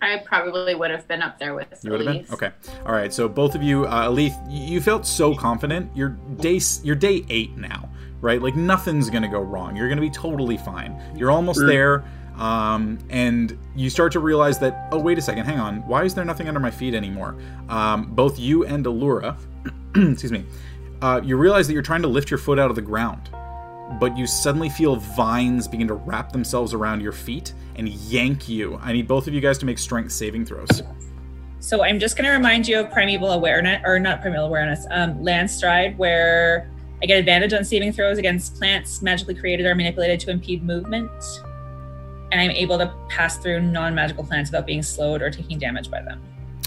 [0.00, 2.26] I probably would have been up there with You would have been.
[2.32, 2.50] Okay.
[2.86, 3.12] All right.
[3.12, 5.90] So both of you, uh, Elethe, y- you felt so confident.
[5.94, 6.10] You're
[6.40, 6.56] day.
[6.56, 7.88] s- You're day eight now,
[8.22, 8.40] right?
[8.42, 9.76] Like nothing's gonna go wrong.
[9.76, 10.98] You're gonna be totally fine.
[11.16, 11.68] You're almost Sure.
[11.68, 12.04] there.
[12.38, 14.88] Um, and you start to realize that.
[14.92, 15.44] Oh, wait a second.
[15.44, 15.86] Hang on.
[15.86, 17.36] Why is there nothing under my feet anymore?
[17.68, 19.36] Um, both you and Aluura,
[19.94, 20.44] excuse me.
[21.00, 23.28] Uh, you realize that you're trying to lift your foot out of the ground,
[24.00, 28.78] but you suddenly feel vines begin to wrap themselves around your feet and yank you.
[28.82, 30.82] I need both of you guys to make strength saving throws.
[31.60, 35.22] So I'm just going to remind you of primeval awareness, or not primeval awareness, um,
[35.22, 36.70] land stride, where
[37.02, 41.10] I get advantage on saving throws against plants magically created or manipulated to impede movement.
[42.34, 45.88] And I'm able to pass through non magical plants without being slowed or taking damage
[45.88, 46.20] by them.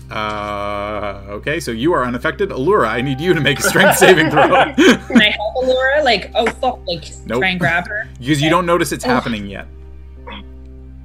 [0.09, 2.51] Uh, okay, so you are unaffected.
[2.51, 4.47] Allura, I need you to make a strength saving throw.
[4.47, 6.05] Can I help Allura?
[6.05, 7.39] Like, oh fuck, like Nope.
[7.39, 8.07] try and grab her?
[8.19, 9.09] because you don't notice it's Oh.
[9.09, 9.67] happening yet.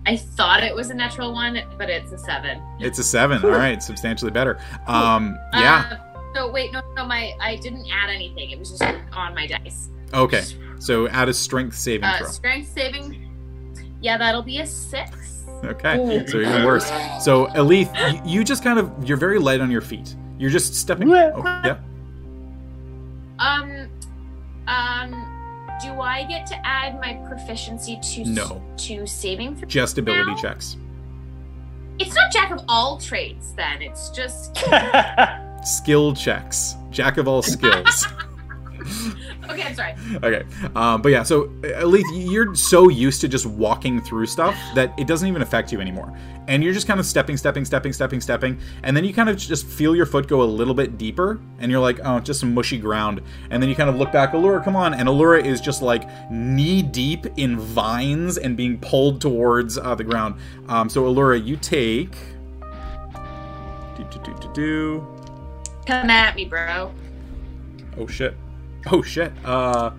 [0.07, 2.63] I thought it was a natural one, but it's a seven.
[2.79, 3.45] It's a seven.
[3.45, 4.61] All right, substantially better.
[4.87, 5.91] Um, yeah.
[5.93, 8.51] Uh, so wait, no, no, my I didn't add anything.
[8.53, 8.83] It was just
[9.13, 9.89] on my dice.
[10.15, 10.45] Okay,
[10.79, 12.29] so add a strength saving Uh, throw.
[12.29, 13.29] strength saving.
[14.03, 15.45] Yeah, that'll be a six.
[15.65, 16.87] Okay, so even worse.
[17.25, 20.15] So Elethe, you, you just kind of you're very light on your feet.
[20.39, 21.09] You're just stepping.
[21.09, 21.31] Yeah.
[21.35, 21.79] Oh, yeah.
[23.39, 23.89] Um,
[24.67, 25.11] um,
[25.83, 28.63] do I get to add my proficiency to No.
[28.79, 29.69] to saving throw?
[29.69, 30.37] Just ability Now?
[30.37, 30.77] checks.
[32.01, 33.83] It's not jack of all trades, then.
[33.83, 34.57] It's just
[35.65, 36.75] Skill checks.
[36.91, 38.07] Jack of all skills.
[39.51, 39.63] okay.
[39.63, 39.95] I'm sorry.
[40.23, 40.45] okay.
[40.75, 45.07] Um, but yeah, so Elethe, you're so used to just walking through stuff that it
[45.07, 46.17] doesn't even affect you anymore.
[46.49, 48.59] And you're just kind of stepping, stepping, stepping, stepping, stepping.
[48.83, 51.41] And then you kind of just feel your foot go a little bit deeper.
[51.59, 53.23] And you're like, oh, just some mushy ground.
[53.51, 54.95] And then you kind of look back, Aluura, come on.
[54.95, 60.05] And Aluura is just like knee deep in vines and being pulled towards uh, the
[60.05, 60.35] ground.
[60.69, 62.17] Um, so Aluura, you take.
[63.97, 65.07] Do, do, do, do, do.
[65.87, 66.93] Come at me, bro.
[67.97, 68.37] Oh shit.
[68.91, 69.33] Oh shit.
[69.45, 69.91] Uh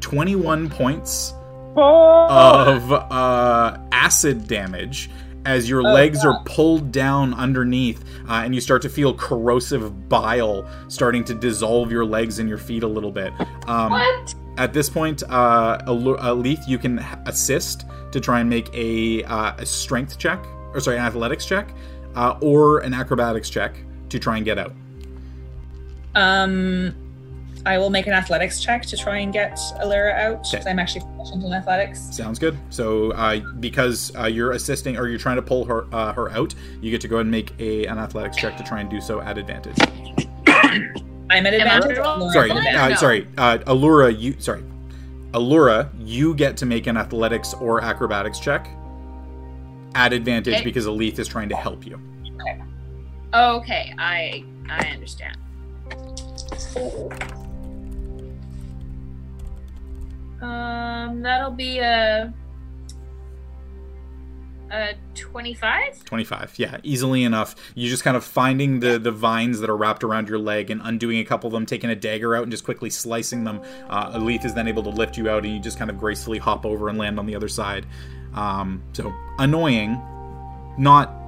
[0.00, 1.32] 21 points
[1.76, 2.26] Oh.
[2.30, 5.10] of uh acid damage
[5.46, 10.66] as your legs are pulled down underneath uh, and you start to feel corrosive bile
[10.88, 13.30] starting to dissolve your legs and your feet a little bit.
[13.68, 14.34] Um, What?
[14.56, 19.66] at this point, uh, Elethe, you can assist to try and make a, uh, a
[19.66, 21.74] strength check, or sorry, an athletics check,
[22.14, 23.76] uh, or an acrobatics check
[24.08, 24.72] to try and get out.
[26.14, 26.94] Um,
[27.66, 30.70] I will make an athletics check to try and get Aluura out because Okay.
[30.70, 32.00] I'm actually proficient in athletics.
[32.14, 32.58] Sounds good.
[32.68, 36.54] So, uh, because uh, you're assisting or you're trying to pull her uh, her out,
[36.82, 39.00] you get to go ahead and make a an athletics check to try and do
[39.00, 39.76] so at advantage.
[40.46, 41.96] I'm at advantage.
[41.96, 42.74] Sorry, at Well, advantage.
[42.74, 42.94] uh, no.
[42.96, 44.18] sorry, uh, Aluura.
[44.18, 44.62] You sorry,
[45.32, 45.88] Aluura.
[45.98, 48.68] You get to make an athletics or acrobatics check
[49.94, 50.64] at advantage Okay.
[50.64, 51.98] because Elethe is trying to help you.
[53.32, 55.38] Okay, I I understand.
[60.44, 62.32] Um, that'll be a
[64.70, 66.04] a twenty-five.
[66.04, 67.54] 25 yeah easily enough.
[67.74, 70.80] You just kind of finding the the vines that are wrapped around your leg and
[70.84, 73.60] undoing a couple of them taking a dagger out and just quickly slicing them.
[73.88, 76.38] Uh, Elethe is then able to lift you out and you just kind of gracefully
[76.38, 77.86] hop over and land on the other side.
[78.34, 80.00] Um, so annoying
[80.76, 81.20] not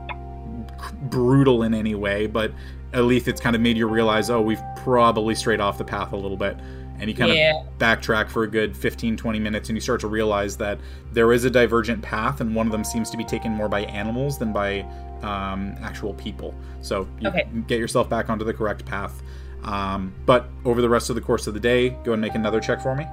[1.09, 2.53] brutal in any way but
[2.93, 6.17] Elethe it's kind of made you realize oh we've probably strayed off the path a
[6.17, 6.57] little bit
[6.99, 10.07] and you kind of backtrack for a good 15 20 minutes and you start to
[10.07, 10.78] realize that
[11.12, 13.81] there is a divergent path and one of them seems to be taken more by
[13.83, 14.81] animals than by
[15.23, 16.55] um, actual people.
[16.83, 17.49] So you Okay.
[17.66, 19.23] get yourself back onto the correct path.
[19.65, 22.60] Um, but over the rest of the course of the day go and make another
[22.60, 23.07] check for me.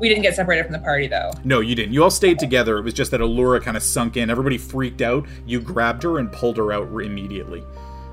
[0.00, 1.30] We didn't get separated from the party though.
[1.44, 1.92] no you didn't.
[1.92, 2.78] You all stayed together.
[2.78, 4.28] It was just that Aluura kind of sunk in.
[4.30, 5.26] Everybody freaked out.
[5.46, 7.62] You grabbed her and pulled her out immediately.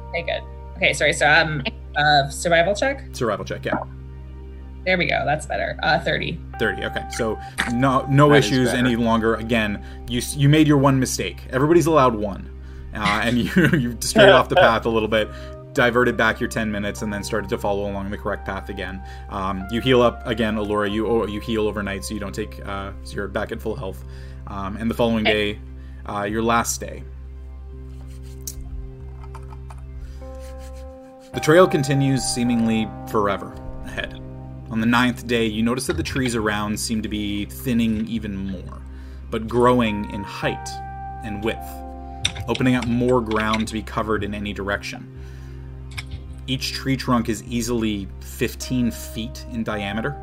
[0.10, 0.44] Okay, good.
[0.78, 1.14] Okay, sorry.
[1.14, 1.64] So um,
[1.96, 3.04] uh, survival check.
[3.14, 3.84] survival check yeah
[4.86, 5.24] There we go.
[5.26, 5.78] That's better.
[5.84, 6.40] Uh, thirty.
[6.60, 7.40] 30 okay so
[7.74, 8.78] no no That is issues better.
[8.86, 12.48] any longer again you you made your one mistake everybody's allowed one
[12.94, 15.28] uh, and you you strayed off the path a little bit
[15.74, 19.02] diverted back your 10 minutes and then started to follow along the correct path again
[19.30, 22.64] um, you heal up again Aluura you oh, you heal overnight so you don't take
[22.68, 24.04] uh, so you're back at full health
[24.48, 25.60] um, and the following day
[26.06, 27.04] uh, your last day
[31.34, 33.71] The trail continues seemingly forever ahead.
[34.72, 38.38] On the ninth day, you notice that the trees around seem to be thinning even
[38.38, 38.82] more,
[39.30, 40.70] but growing in height
[41.26, 41.68] and width,
[42.48, 45.12] opening up more ground to be covered in any direction.
[46.48, 50.16] Each tree trunk is easily 15 feet in diameter,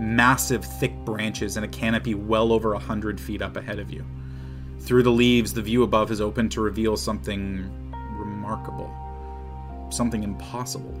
[0.00, 4.04] massive, thick branches, and a canopy well over 100 feet up ahead of you.
[4.80, 7.70] Through the leaves, the view above is open to reveal something
[8.18, 8.92] remarkable,
[9.90, 10.92] something impossible.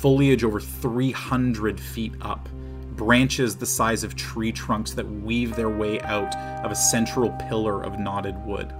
[0.00, 2.48] Foliage over 300 feet up,
[2.96, 7.82] branches the size of tree trunks that weave their way out of a central pillar
[7.82, 8.72] of knotted wood.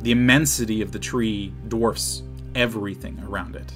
[0.00, 2.22] The immensity of the tree dwarfs
[2.54, 3.70] everything around it.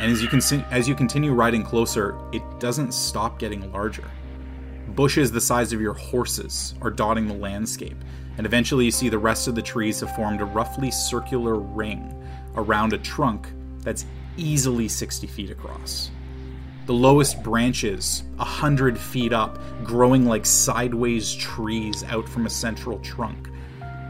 [0.00, 4.10] And as you see, as you continue riding closer, it doesn't stop getting larger.
[4.88, 7.96] Bushes the size of your horses are dotting the landscape,
[8.36, 12.20] and eventually you see the rest of the trees have formed a roughly circular ring
[12.56, 16.10] around a trunk that's easily 60 feet across.
[16.86, 22.98] The lowest branches, a hundred feet up, growing like sideways trees out from a central
[22.98, 23.48] trunk.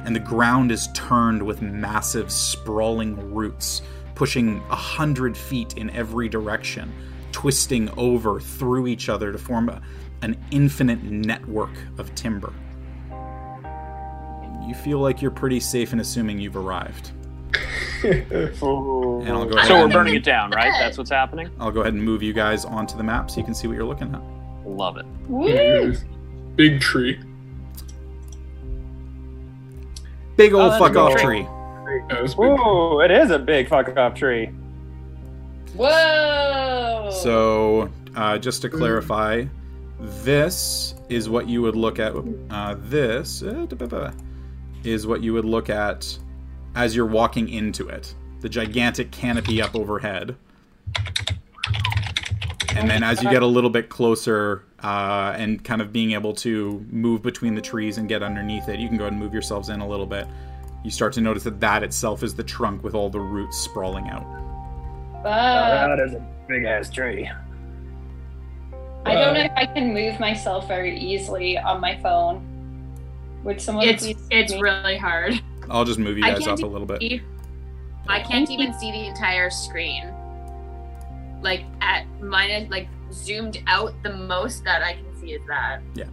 [0.04, 3.82] And the ground is turned with massive, sprawling roots,
[4.14, 6.92] pushing a hundred feet in every direction,
[7.30, 9.82] twisting over through each other to form a,
[10.22, 12.54] an infinite network of timber.
[14.66, 17.12] You feel like you're pretty safe in assuming you've arrived.
[18.62, 19.20] Ooh.
[19.20, 20.72] And I'll go So we're and- burning it down, right?
[20.80, 21.50] That's what's happening.
[21.60, 23.74] I'll go ahead and move you guys onto the map so you can see what
[23.76, 24.22] you're looking at.
[24.68, 25.06] Love it.
[25.28, 25.94] Woo!
[26.56, 27.18] Big tree.
[30.36, 31.40] Big old Oh, fuck off big tree.
[31.40, 32.34] Yeah, it's.
[32.38, 34.50] Ooh, it is a big fuck off tree.
[35.74, 37.10] Whoa!
[37.12, 39.44] So, uh, just to clarify,
[40.00, 42.14] this is what you would look at.
[42.50, 44.14] Uh, this uh, da- ba- ba-
[44.84, 46.18] is what you would look at
[46.74, 48.14] as you're walking into it.
[48.40, 50.36] The gigantic canopy up overhead.
[52.74, 56.32] And then as you get a little bit closer uh, and kind of being able
[56.36, 59.32] to move between the trees and get underneath it, you can go ahead and move
[59.32, 60.26] yourselves in a little bit.
[60.82, 64.08] You start to notice that that itself is the trunk with all the roots sprawling
[64.08, 64.24] out.
[65.22, 65.94] Wow.
[65.94, 67.30] that is a big ass tree.
[69.04, 72.48] I don't know if I can move myself very easily on my phone.
[73.44, 74.60] Would someone It's please it's me?
[74.60, 75.40] really hard.
[75.70, 77.22] I'll just move you guys can't up a little bit.
[78.08, 80.12] I can't even see the entire screen.
[81.40, 85.80] Like at minus like zoomed out the most that I can see is that.
[85.94, 86.04] Yeah.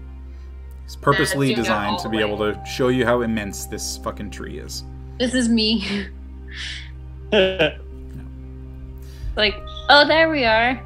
[0.85, 2.23] It's purposely designed to be way.
[2.23, 4.83] able to show you how immense this fucking tree is.
[5.19, 6.07] This is me.
[7.31, 7.75] like,
[9.89, 10.83] oh, there we are.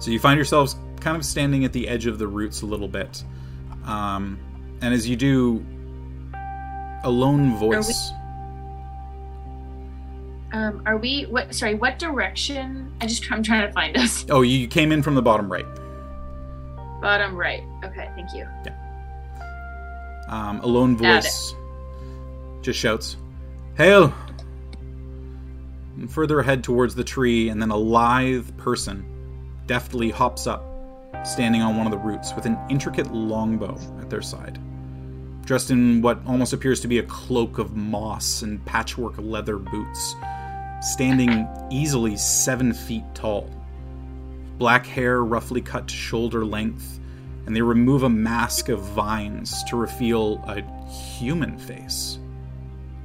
[0.00, 2.88] So you find yourselves kind of standing at the edge of the roots a little
[2.88, 3.22] bit.
[3.84, 4.40] Um,
[4.80, 5.64] and as you do,
[7.06, 8.10] a lone voice.
[10.52, 12.92] Um, are we what sorry, what direction?
[13.00, 14.26] I just I'm trying to find us.
[14.28, 15.66] Oh, you came in from the bottom right.
[17.00, 17.62] Bottom right.
[17.84, 18.48] Okay, thank you.
[18.64, 18.74] Yeah.
[20.28, 21.54] Um, a lone voice
[22.62, 23.16] just shouts,
[23.76, 24.12] Hail!
[25.96, 29.06] And further ahead towards the tree, and then a lithe person
[29.66, 30.64] deftly hops up,
[31.24, 34.58] standing on one of the roots with an intricate longbow at their side.
[35.46, 40.16] Dressed in what almost appears to be a cloak of moss and patchwork leather boots,
[40.80, 43.48] standing easily seven feet tall.
[44.58, 46.98] Black hair roughly cut to shoulder length,
[47.46, 52.18] and they remove a mask of vines to reveal a human face.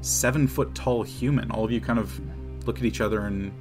[0.02, 1.52] Seven foot tall human.
[1.52, 2.20] All of you kind of
[2.66, 3.52] look at each other and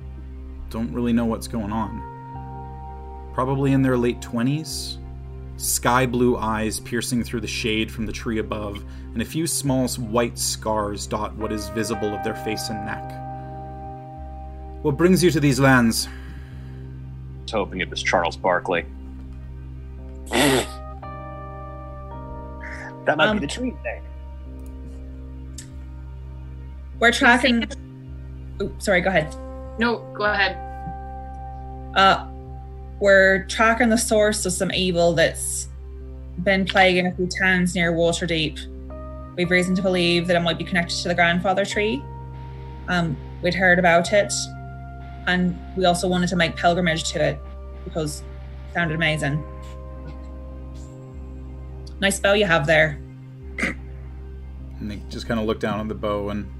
[0.70, 3.30] don't really know what's going on.
[3.34, 4.99] Probably in their late 20s.
[5.60, 8.82] Sky blue eyes piercing through the shade from the tree above,
[9.12, 13.04] and a few small white scars dot what is visible of their face and neck.
[14.82, 16.06] What brings you to these lands?
[16.06, 18.86] I was hoping it was Charles Barkley.
[23.06, 24.02] That might Um, be the tree thing.
[26.98, 27.64] We're tracking.
[28.60, 29.00] Oh, sorry.
[29.00, 29.34] Go ahead.
[29.78, 30.56] No, go ahead.
[31.96, 32.29] Uh,
[33.00, 35.68] we're tracking the source of some evil that's
[36.42, 38.58] been plaguing a few towns near Waterdeep.
[39.36, 42.02] We've reason to believe that it might be connected to the grandfather tree.
[42.88, 44.32] Um, we'd heard about it,
[45.26, 47.38] and we also wanted to make pilgrimage to it
[47.84, 49.42] because it sounded amazing.
[52.00, 53.00] Nice bow you have there.
[53.58, 56.50] And they just kind of look down at the bow and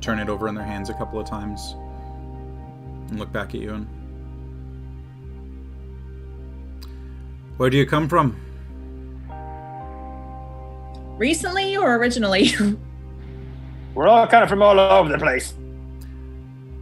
[0.00, 1.74] turn it over in their hands a couple of times
[3.10, 4.01] and look back at you and.
[7.56, 8.36] Where do you come from?
[11.18, 12.50] Recently or originally?
[13.94, 15.54] We're all kind of from all over the place.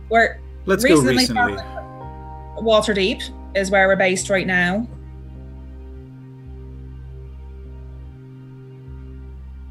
[0.08, 1.55] we're Let's go Recently recently.
[2.62, 4.86] Waterdeep is where we're based right now.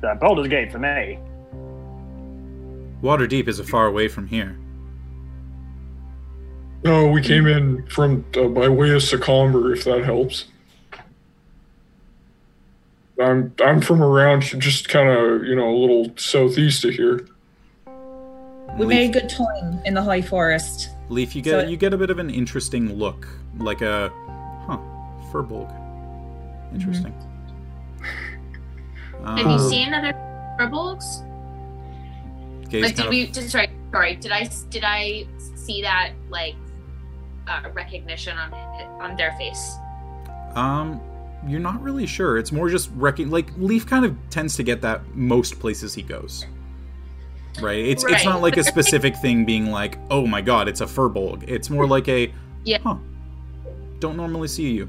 [0.04, 1.20] Uh, Baldur's Gate for me.
[3.02, 4.58] Waterdeep is a far away from here.
[6.84, 10.46] No, we came in from uh, by way of Secomber, if that helps.
[13.20, 17.28] I'm I'm from around just kind of you know a little southeast of here.
[18.78, 20.90] We Leaf, made good time in the High Forest.
[21.10, 24.10] Leaf, you get so- you get a bit of an interesting look, like a
[24.68, 24.78] huh,
[25.32, 25.70] Furbolg.
[26.74, 27.14] Interesting.
[29.26, 30.14] Have you Um, seen other
[30.60, 31.26] Furbolgs?
[32.70, 33.26] Gaze Like, did kind of- we?
[33.28, 34.16] Did, sorry, sorry.
[34.16, 34.50] Did I?
[34.70, 35.26] Did I
[35.56, 36.56] see that like
[37.48, 38.54] uh, recognition on
[39.02, 39.76] on their face?
[40.56, 41.02] Um,
[41.48, 42.38] you're not really sure.
[42.38, 43.30] It's more just wrecking.
[43.30, 46.46] Like Leaf kind of tends to get that most places he goes.
[47.62, 47.84] Right.
[47.84, 51.44] It's it's not like a specific thing being like, oh my god, it's a furbolg.
[51.48, 52.32] It's more like a,
[52.64, 52.78] Yeah.
[52.84, 52.96] huh,
[54.00, 54.86] don't normally see you,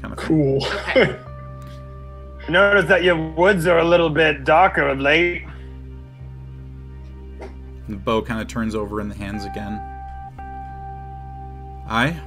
[0.00, 0.26] kind of thing.
[0.28, 0.64] Cool.
[0.90, 1.18] Okay.
[2.48, 5.44] Notice that your woods are a little bit darker of late.
[7.88, 9.74] The bow kind of turns over in the hands again.
[11.88, 12.18] Aye.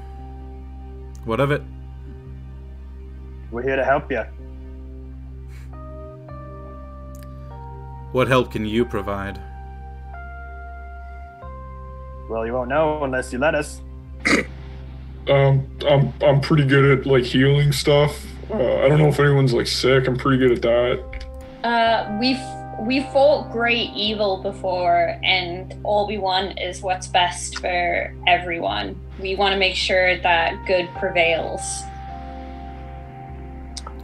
[1.25, 1.61] What of it?
[3.56, 4.22] We're here to help you.
[8.11, 9.40] What help can you provide?
[12.30, 13.80] Well, you won't know unless you let us.
[15.30, 18.25] um, I'm I'm pretty good at like healing stuff.
[18.51, 20.06] Uh, I don't know if anyone's like sick.
[20.06, 21.25] I'm pretty good at that.
[21.64, 28.14] Uh, we've we fought great evil before, and all we want is what's best for
[28.27, 29.00] everyone.
[29.17, 31.64] We want to make sure that good prevails.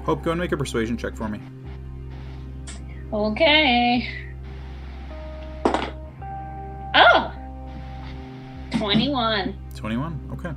[0.04, 1.40] Hope, go and make a persuasion check for me.
[3.14, 4.08] Okay.
[6.96, 7.34] Oh!
[8.72, 9.56] 21.
[9.76, 10.54] 21 okay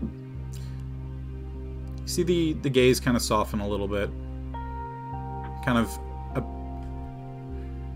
[2.03, 4.11] you see the the gaze kind of soften a little bit
[5.65, 5.99] kind of
[6.37, 6.43] uh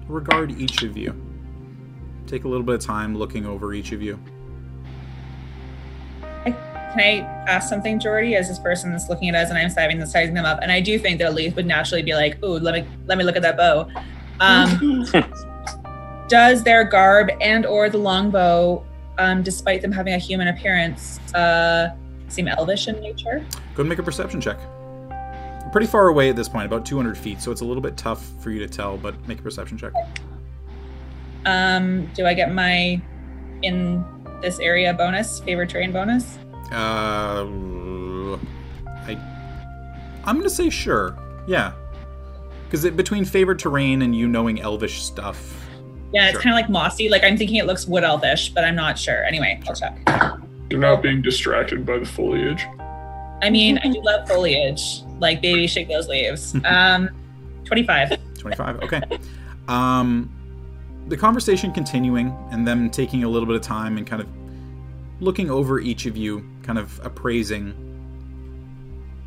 [0.09, 1.15] regard each of you
[2.27, 4.19] take a little bit of time looking over each of you
[6.93, 10.05] Can I ask something, Jordy, as this person that's looking at us and I'm sizing,
[10.07, 10.61] sizing them up?
[10.63, 13.25] And I do think that Leaf would naturally be like, "Ooh, let me let me
[13.25, 13.89] look at that bow."
[14.41, 15.05] Um,
[16.29, 18.85] does their garb and or the longbow,
[19.19, 21.91] um, despite them having a human appearance, uh,
[22.29, 23.45] seem elvish in nature?
[23.75, 24.59] go and make a perception check
[25.11, 27.97] You're pretty far away at this point about 200 feet so it's a little bit
[27.97, 29.93] tough for you to tell but make a perception check
[31.47, 33.01] Um, do I get my
[33.63, 34.05] in
[34.43, 36.39] this area bonus, favorite terrain bonus?
[36.73, 37.45] Uh
[39.07, 39.17] i
[40.25, 41.17] i'm gonna say sure
[41.47, 41.73] yeah
[42.65, 45.55] because between favored terrain and you knowing elvish stuff
[46.13, 46.41] Yeah, it's Sure.
[46.43, 47.09] kind of like mossy.
[47.11, 49.25] Like I'm thinking it looks wood elvish, but I'm not sure.
[49.25, 49.95] Anyway, I'll check.
[50.71, 52.65] You're not being distracted by the foliage.
[53.43, 55.03] I mean, I do love foliage.
[55.21, 56.55] Like baby, shake those leaves.
[56.65, 57.11] Um,
[57.67, 58.17] twenty-five.
[58.39, 59.03] 25 okay
[59.69, 60.31] um
[61.09, 64.29] the conversation continuing and them taking a little bit of time and kind of
[65.21, 67.73] looking over each of you kind of appraising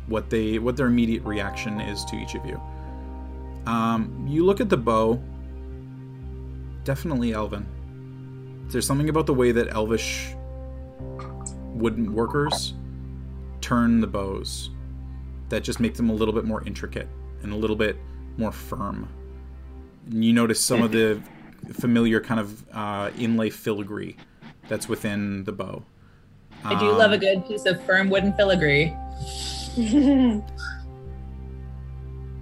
[0.06, 2.58] what they what their immediate reaction is to each of you
[3.66, 5.20] um you look at the bow
[6.84, 7.66] definitely elven
[8.70, 10.34] there's something about the way that elvish
[11.74, 12.72] wooden workers
[13.60, 14.70] turn the bows
[15.48, 17.08] that just make them a little bit more intricate
[17.42, 17.96] and a little bit
[18.38, 19.08] more firm.
[20.10, 21.20] And you notice some of the
[21.72, 24.16] familiar kind of uh, inlay filigree
[24.68, 25.84] that's within the bow.
[26.64, 28.94] I do love a Um, good piece of firm wooden filigree.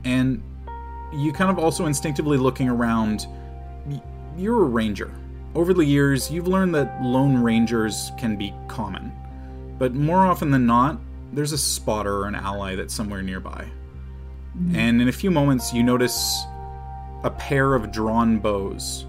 [0.05, 0.43] And
[1.13, 3.27] you kind of also instinctively looking around.
[4.37, 5.13] You're a ranger.
[5.55, 9.13] Over the years, you've learned that lone rangers can be common,
[9.79, 10.99] but more often than not,
[11.33, 13.67] there's a spotter or an ally that's somewhere nearby.
[14.75, 16.45] And in a few moments, you notice
[17.23, 19.07] a pair of drawn bows,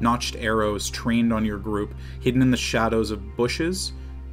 [0.00, 3.92] notched arrows trained on your group, hidden in the shadows of bushes,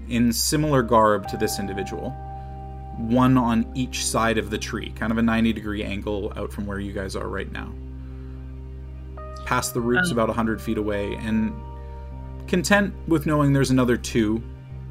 [0.10, 2.12] in similar garb to this individual.
[2.98, 6.66] One on each side of the tree, kind of a 90 degree angle out from
[6.66, 7.72] where you guys are right now.
[9.46, 10.14] Past the roots, Um.
[10.18, 11.54] about 100 feet away, and
[12.48, 14.42] content with knowing there's another two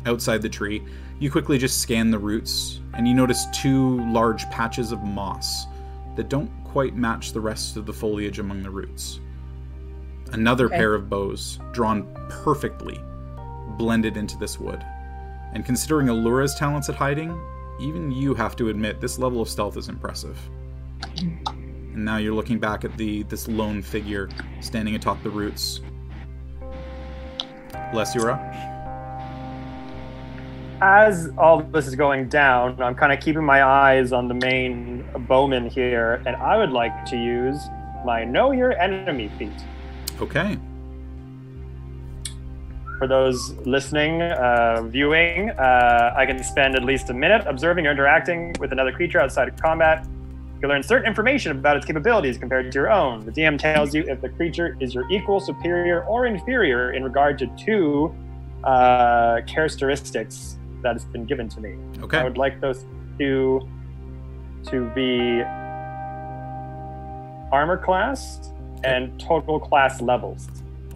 [0.06, 0.82] outside the tree,
[1.18, 5.66] you quickly just scan the roots, and you notice two large patches of moss
[6.14, 9.20] that don't quite match the rest of the foliage among the roots.
[10.32, 10.76] Another Okay.
[10.76, 13.00] pair of bows, drawn perfectly,
[13.76, 14.84] blended into this wood.
[15.52, 17.38] And considering Aluura's talents at hiding,
[17.80, 20.38] even you have to admit this level of stealth is impressive.
[21.16, 24.28] And now you're looking back at the this lone figure
[24.60, 25.80] standing atop the roots.
[27.92, 28.36] Lesura,
[30.80, 35.08] as all this is going down, I'm kind of keeping my eyes on the main
[35.26, 37.58] bowman here, and I would like to use
[38.04, 39.64] my Know Your Enemy feat.
[40.20, 40.58] Okay.
[42.98, 47.90] For those listening, uh, viewing, uh, I can spend at least a minute observing or
[47.90, 50.06] interacting with another creature outside of combat.
[50.62, 53.26] You learn certain information about its capabilities compared to your own.
[53.26, 57.38] The DM tells you if the creature is your equal, superior, or inferior in regard
[57.40, 58.14] to two
[58.64, 61.76] uh, characteristics that has been given to me.
[62.00, 62.18] Okay.
[62.18, 62.86] I would like those
[63.18, 63.68] two
[64.68, 65.42] to be
[67.52, 68.50] armor class
[68.84, 70.48] and total class levels.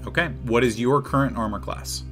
[0.06, 0.28] Okay.
[0.44, 2.04] What is your current armor class?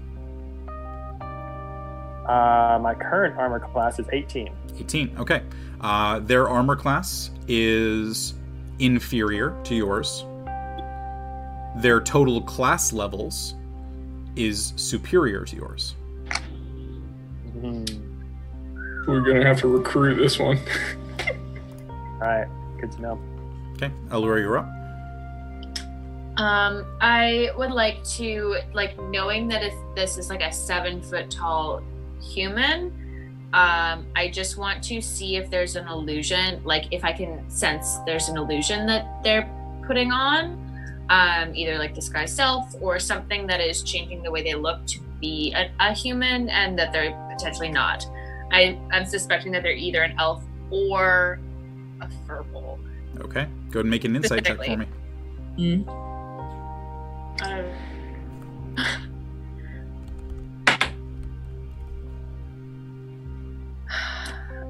[2.28, 4.50] Uh, my current armor class is 18.
[4.78, 5.16] 18.
[5.18, 5.42] Okay.
[5.80, 8.34] Uh, their armor class is
[8.78, 10.24] inferior to yours.
[11.76, 13.54] Their total class levels
[14.36, 15.94] is superior to yours.
[19.06, 20.58] We're gonna have to recruit this one.
[21.90, 22.46] All right,
[22.80, 23.20] good to know.
[23.74, 23.90] Okay.
[24.08, 24.68] Aluura, you're up.
[26.38, 31.30] Um, I would like to like knowing that if this is like a seven foot
[31.30, 31.82] tall
[32.22, 32.92] human,
[33.52, 37.98] um, I just want to see if there's an illusion, like if I can sense
[38.06, 39.50] there's an illusion that they're
[39.84, 40.64] putting on,
[41.08, 45.00] um, either like disguise self or something that is changing the way they look to
[45.20, 48.06] be a, a human and that they're potentially not.
[48.52, 51.40] I, I'm suspecting that they're either an elf or
[52.00, 52.78] a furbolg.
[53.18, 53.46] Okay.
[53.70, 54.86] Go ahead and make an insight check for me.
[55.56, 56.07] Mm.
[57.42, 57.62] Uh,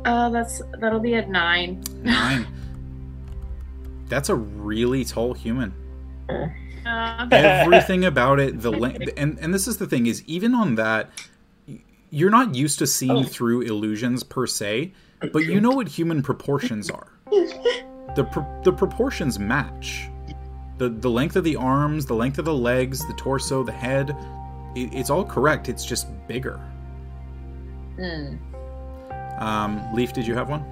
[0.05, 1.83] uh, that's that'll be a nine.
[2.03, 2.47] Nine.
[4.09, 5.75] That's a really tall human.
[6.31, 10.77] Uh, Everything about it, the length, and and this is the thing is even on
[10.77, 11.11] that,
[12.09, 16.91] you're not used to seeing through illusions per se, but you know what human proportions
[16.91, 17.09] are.
[18.17, 20.09] The pro- the proportions match.
[20.78, 24.10] The the length of the arms, the length of the legs, the torso, the head,
[24.74, 25.68] it, it's all correct.
[25.68, 26.60] It's just bigger.
[27.97, 28.36] hmm.
[29.39, 30.65] Um, Leaf, did you have one?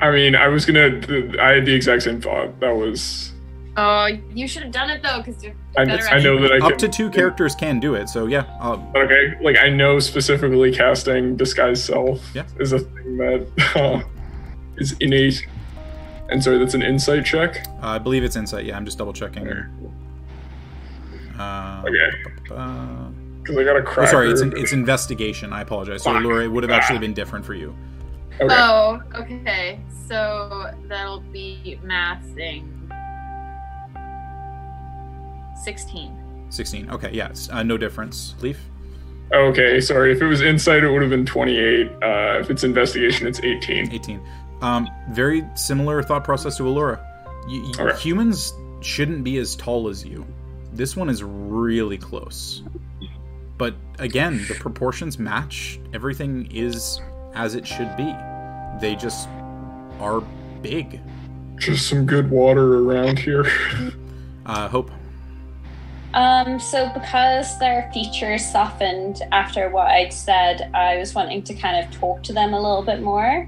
[0.00, 1.00] I mean, I was gonna.
[1.40, 2.58] I had the exact same thought.
[2.60, 3.32] That was.
[3.76, 6.56] Oh, you should have done it though, because you're I, better I know that I
[6.58, 8.44] Up can, to two characters can do it, so yeah.
[8.60, 12.42] Uh, Okay, like I know specifically casting disguise self Yeah.
[12.58, 13.46] is a thing that
[13.76, 14.02] uh,
[14.78, 15.46] is innate.
[16.30, 17.66] And sorry, that's an insight check.
[17.80, 18.64] I believe it's insight.
[18.66, 19.46] Yeah, I'm just double checking.
[19.48, 19.60] Okay.
[21.38, 22.54] Uh, Okay.
[22.54, 23.08] uh,
[23.42, 25.52] Because I got a Oh, sorry, it's it's investigation.
[25.52, 26.02] I apologize.
[26.02, 26.22] So, Fuck.
[26.22, 27.74] Laura, it would have actually been different for you.
[28.40, 28.54] Okay.
[28.54, 29.80] Oh, okay.
[30.06, 32.64] So that'll be mathing.
[35.64, 36.14] Sixteen.
[36.50, 36.88] 16.
[36.90, 38.34] Okay, yeah, it's, uh, no difference.
[38.40, 38.58] Leaf?
[39.34, 40.12] Okay, sorry.
[40.12, 41.86] If it was insight, it would have been 28.
[42.02, 43.92] Uh, if it's investigation, it's 18.
[43.92, 44.20] 18.
[44.62, 46.98] Um, very similar thought process to Aluura.
[47.48, 47.98] Y- y- Okay.
[48.00, 50.26] Humans shouldn't be as tall as you.
[50.72, 52.62] This one is really close.
[53.56, 55.80] But again, the proportions match.
[55.92, 57.00] Everything is
[57.34, 58.14] as it should be.
[58.80, 59.28] They just
[60.00, 60.22] are
[60.62, 61.00] big.
[61.56, 63.46] Just some good water around here.
[64.46, 64.90] Uh, Hope.
[66.14, 71.84] Um, so because their features softened after what I'd said, I was wanting to kind
[71.84, 73.46] of talk to them a little bit more.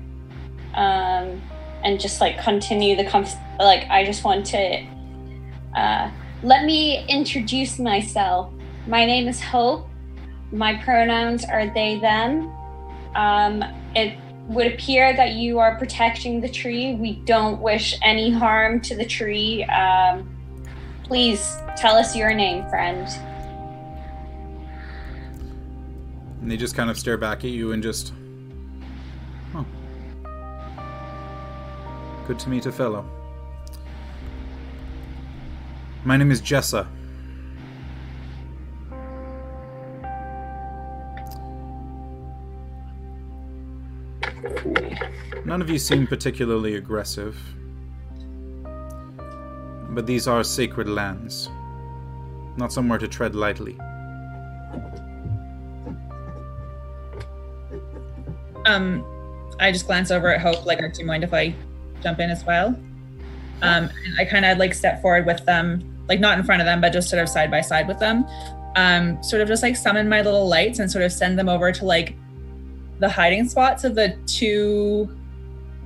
[0.74, 1.42] Um,
[1.82, 4.86] and just like continue the conf- like I just want to
[5.76, 6.10] uh,
[6.42, 8.52] let me introduce myself.
[8.86, 9.88] My name is Hope.
[10.52, 12.52] My pronouns are they them.
[13.14, 14.16] Um, it
[14.48, 16.94] would appear that you are protecting the tree.
[16.94, 19.64] We don't wish any harm to the tree.
[19.64, 20.36] Um,
[21.10, 23.08] Please tell us your name, friend.
[26.40, 28.12] And they just kind of stare back at you and just.
[32.30, 33.04] Good to meet a fellow.
[36.04, 36.86] My name is Jessa.
[45.44, 47.36] None of you seem particularly aggressive.
[49.88, 51.48] But these are sacred lands.
[52.56, 53.76] Not somewhere to tread lightly.
[58.66, 59.04] Um,
[59.58, 61.56] I just glance over at Hope, like, do you mind if I
[62.02, 62.68] jump in as well?
[63.62, 66.66] Um, and I kind of like step forward with them, like not in front of
[66.66, 68.24] them, but just sort of side by side with them.
[68.76, 71.72] Um, sort of just like summon my little lights and sort of send them over
[71.72, 72.14] to like
[73.00, 75.08] the hiding spots of the two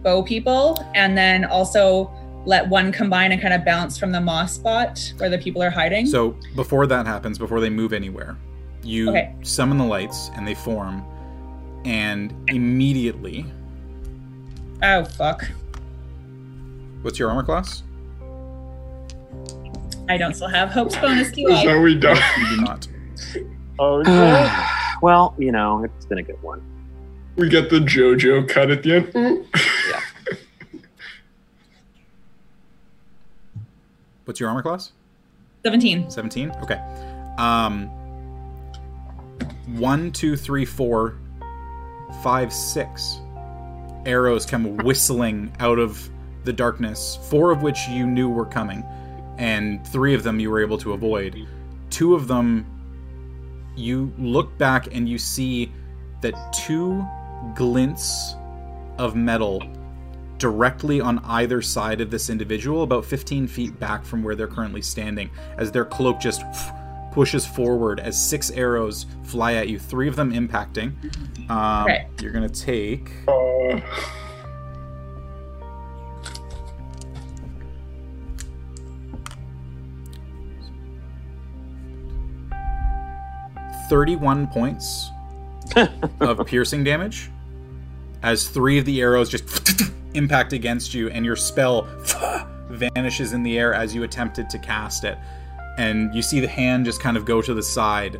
[0.02, 2.10] bow people, and then also
[2.46, 5.70] let one combine and kind of bounce from the moss spot where the people are
[5.70, 6.04] hiding.
[6.06, 8.36] So before that happens, before they move anywhere,
[8.82, 9.34] you Okay.
[9.42, 11.02] summon the lights and they form.
[11.86, 13.46] and immediately,
[14.82, 15.46] Oh fuck!
[17.04, 17.82] What's your armor class?
[20.08, 21.72] I don't still have hope's bonus, do That's I?
[21.72, 22.20] how we die.
[22.38, 22.88] You do not.
[23.78, 26.62] Oh, well, you know, it's been a good one.
[27.36, 29.46] We get the JoJo cut at the end.
[29.88, 30.00] Yeah.
[34.24, 34.92] What's your armor class?
[35.62, 36.10] Seventeen.
[36.10, 36.78] 17 okay
[37.38, 37.88] um
[39.66, 41.16] one two three four
[42.22, 43.18] five six
[44.06, 46.08] arrows come whistling out of
[46.44, 48.84] the darkness four of which you knew were coming
[49.38, 51.46] and three of them you were able to avoid
[51.90, 52.66] two of them
[53.76, 55.72] you look back and you see
[56.20, 57.04] that two
[57.54, 58.34] glints
[58.98, 59.62] of metal
[60.38, 64.82] directly on either side of this individual, about 15 feet back from where they're currently
[64.82, 66.42] standing, as their cloak just
[67.12, 70.92] pushes forward as six arrows fly at you, three of them impacting.
[71.50, 72.08] Um, Okay.
[72.20, 73.10] You're going to take.
[73.28, 73.80] Uh,
[83.88, 85.10] 31 points
[86.20, 87.30] of piercing damage
[88.22, 89.82] as three of the arrows just
[90.14, 91.82] impact against you and your spell
[92.70, 95.18] vanishes in the air as you attempted to cast it
[95.78, 98.18] and you see the hand just kind of go to the side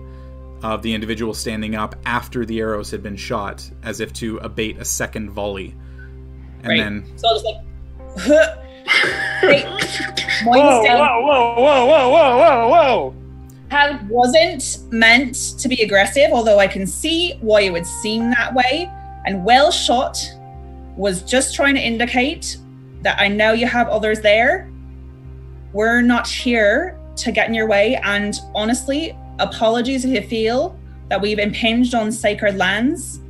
[0.63, 4.79] of the individual standing up after the arrows had been shot as if to abate
[4.79, 5.75] a second volley
[6.63, 6.79] and Right.
[6.79, 7.57] then So I'll just like.
[9.43, 9.65] Wait,
[10.45, 13.15] Whoa, whoa, whoa, whoa, whoa, whoa, whoa, whoa!
[14.09, 18.91] Wasn't meant to be aggressive, although I can see why it would seem that way.
[19.27, 20.19] And well shot
[20.97, 22.59] was just trying to indicate
[23.03, 24.71] that I know you have others there.
[25.73, 27.97] We're not here to get in your way.
[28.05, 30.79] And honestly, apologies if you feel
[31.09, 33.21] that we've impinged on sacred lands.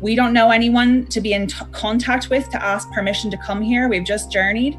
[0.00, 3.62] We don't know anyone to be in t- contact with to ask permission to come
[3.62, 3.88] here.
[3.88, 4.78] We've just journeyed.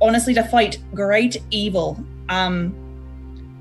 [0.00, 2.02] Honestly, to fight great evil.
[2.28, 2.74] Um,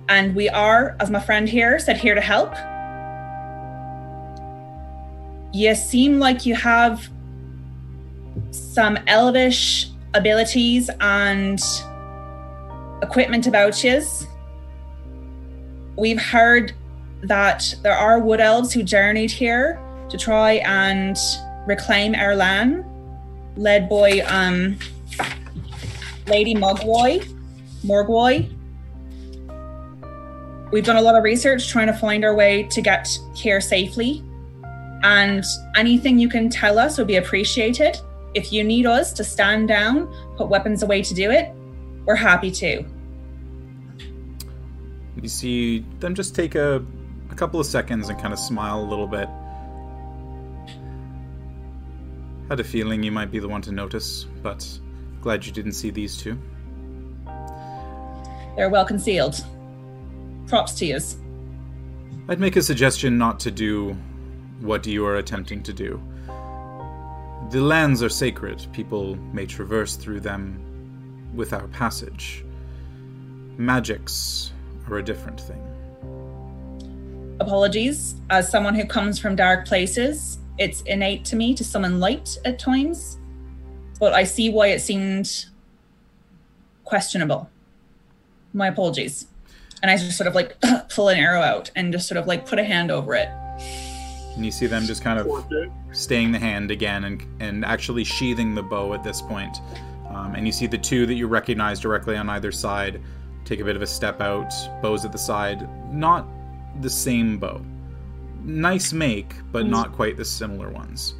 [0.09, 2.53] and we are, as my friend here said, here to help.
[5.53, 7.07] You seem like you have
[8.49, 11.61] some elvish abilities and
[13.03, 14.01] equipment about you.
[15.95, 16.73] We've heard
[17.21, 19.79] that there are wood elves who journeyed here
[20.09, 21.17] to try and
[21.67, 22.83] reclaim our land,
[23.57, 24.79] led by um,
[26.25, 27.23] Lady Mogwai,
[27.83, 28.55] Morgwai.
[30.71, 34.23] We've done a lot of research trying to find our way to get here safely.
[35.01, 35.43] And
[35.75, 37.99] anything you can tell us would be appreciated.
[38.35, 41.51] If you need us to stand down, put weapons away to do it,
[42.05, 42.85] we're happy to.
[45.21, 46.85] You see them just take a,
[47.31, 49.27] a couple of seconds and kind of smile a little bit.
[52.47, 54.67] Had a feeling you might be the one to notice, but
[55.21, 56.37] glad you didn't see these two.
[58.55, 59.43] They're well concealed.
[60.49, 61.17] Props to yous.
[62.27, 63.95] I'd make a suggestion not to do
[64.61, 66.01] what you are attempting to do.
[67.51, 68.65] The lands are sacred.
[68.73, 72.43] People may traverse through them without passage.
[73.57, 74.51] Magics
[74.89, 75.61] are a different thing.
[77.39, 78.15] Apologies.
[78.29, 82.59] As someone who comes from dark places, it's innate to me to summon light at
[82.59, 83.17] times,
[83.99, 85.45] but I see why it seemed
[86.83, 87.49] questionable.
[88.53, 89.27] My apologies.
[89.81, 90.57] And I just sort of like
[90.89, 93.29] pull an arrow out and just sort of like put a hand over it.
[94.35, 95.45] And you see them just kind of
[95.91, 99.59] staying the hand again and, and actually sheathing the bow at this point.
[100.09, 103.01] Um, and you see the two that you recognize directly on either side
[103.45, 105.67] take a bit of a step out, bows at the side.
[105.91, 106.25] Not
[106.81, 107.61] the same bow.
[108.43, 111.15] Nice make, but not quite the similar ones.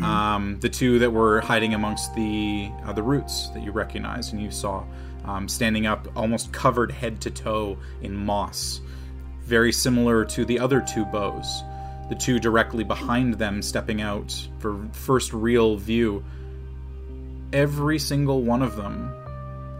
[0.00, 4.40] Um, the two that were hiding amongst the uh, the roots that you recognized and
[4.40, 4.84] you saw,
[5.24, 8.80] um, standing up, almost covered head to toe in moss,
[9.42, 11.62] very similar to the other two bows.
[12.08, 16.24] The two directly behind them, stepping out for first real view.
[17.52, 19.14] Every single one of them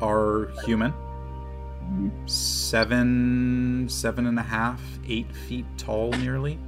[0.00, 0.94] are human.
[2.26, 6.58] Seven, seven and a half, eight feet tall, nearly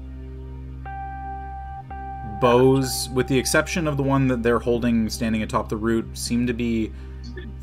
[2.44, 6.46] bows, with the exception of the one that they're holding standing atop the root, seem
[6.46, 6.92] to be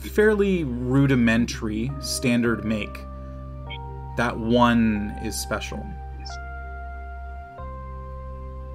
[0.02, 3.00] fairly rudimentary, standard make.
[4.18, 5.86] That one is special.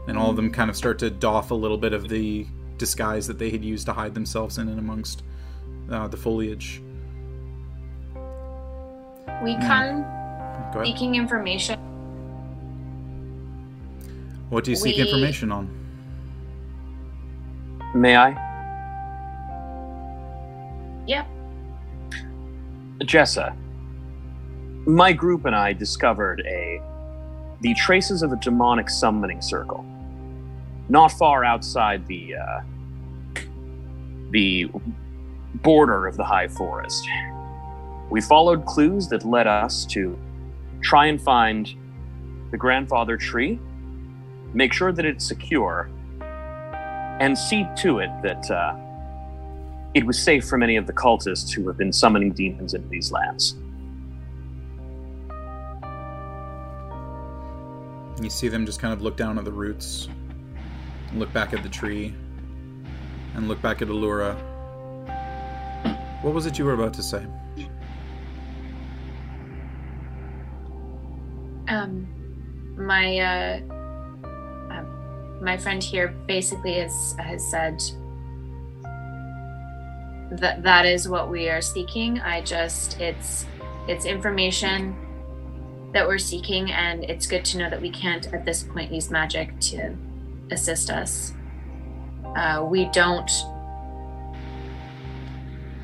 [0.08, 2.46] And all of them kind of start to doff a little bit of the
[2.78, 5.22] disguise that they had used to hide themselves in and amongst
[5.90, 6.80] uh, the foliage.
[9.42, 9.60] We Hmm.
[9.60, 10.02] come
[10.72, 10.86] Go ahead.
[10.86, 11.78] seeking information.
[14.48, 15.68] What do you seek We- information on?
[17.94, 18.45] May I?
[21.06, 21.26] Yep.
[23.00, 23.56] Jessa,
[24.86, 26.80] my group and I discovered a
[27.60, 29.84] the traces of a demonic summoning circle,
[30.88, 32.60] not far outside the uh,
[34.30, 34.68] the
[35.62, 37.08] border of the high forest.
[38.10, 40.18] We followed clues that led us to
[40.80, 41.68] try and find
[42.50, 43.58] the grandfather tree,
[44.52, 48.76] make sure that it's secure, and see to it that uh,
[49.96, 53.10] it was safe from any of the cultists who have been summoning demons into these
[53.10, 53.56] lands.
[58.22, 60.10] You see them just kind of look down at the roots,
[61.14, 62.14] look back at the tree,
[63.34, 64.36] and look back at Aluura.
[66.20, 67.24] What was it you were about to say?
[71.68, 72.06] Um,
[72.76, 73.60] my uh,
[74.70, 77.82] um, my friend here basically has has said
[80.32, 82.20] that that is what we are seeking.
[82.20, 83.46] I just it's
[83.88, 84.96] it's information
[85.92, 89.10] that we're seeking, and it's good to know that we can't at this point use
[89.10, 89.96] magic to
[90.50, 91.32] assist us.
[92.36, 93.30] Uh, we don't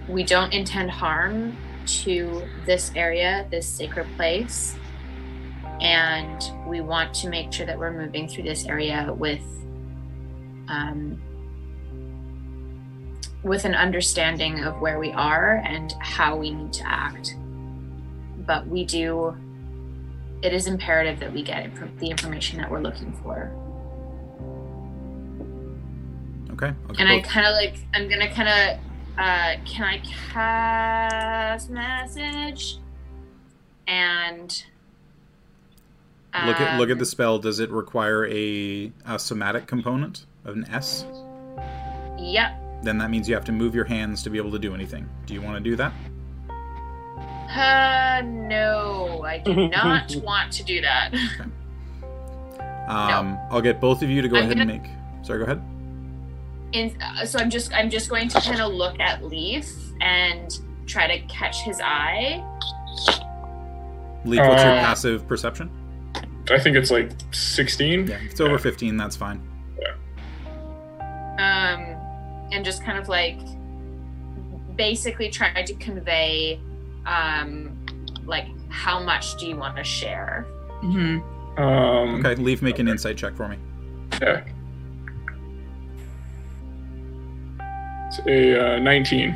[0.08, 1.56] we don't intend harm
[1.86, 4.76] to this area, this sacred place
[5.82, 9.42] and we want to make sure that we're moving through this area with
[10.68, 11.20] um,
[13.42, 17.36] with an understanding of where we are and how we need to act
[18.46, 19.36] but we do
[20.42, 23.52] it is imperative that we get the information that we're looking for
[26.52, 26.74] Okay.
[26.88, 28.78] I'll and i kind of like i'm gonna kind of
[29.18, 29.98] uh can i
[30.30, 32.78] cast message
[33.86, 34.64] and
[36.46, 37.38] look at look at um, the spell.
[37.38, 41.04] Does it require a, a somatic component of an S?
[42.18, 42.61] Yep.
[42.82, 45.08] Then that means you have to move your hands to be able to do anything.
[45.26, 45.92] Do you want to do that?
[47.48, 51.12] Uh, no, I do not want to do that.
[51.14, 51.50] Okay.
[52.88, 54.90] Um, I'll get both of you to go I'm ahead and gonna- make.
[55.26, 55.62] Sorry, go ahead.
[56.74, 59.70] And uh, so I'm just I'm just going to kind of look at Leaf
[60.00, 60.50] and
[60.86, 62.42] try to catch his eye.
[64.24, 65.70] Leaf, what's your Uh, passive perception?
[66.50, 68.06] I think it's like 16.
[68.08, 69.40] Yeah, it's over 15, that's fine.
[69.78, 69.94] Yeah.
[71.38, 72.01] Um,
[72.52, 73.38] and just kind of like
[74.76, 76.60] basically try to convey,
[77.06, 77.76] um,
[78.24, 80.46] like how much do you want to share?
[80.80, 81.18] hmm
[81.58, 82.62] Um, Okay, leave.
[82.62, 83.56] make an insight check for me.
[84.20, 84.42] Yeah.
[88.08, 89.34] It's a uh, 19.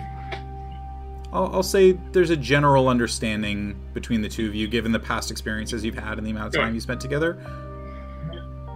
[1.33, 5.31] I'll, I'll say there's a general understanding between the two of you, given the past
[5.31, 6.75] experiences you've had and the amount of time Yeah.
[6.75, 7.39] you spent together.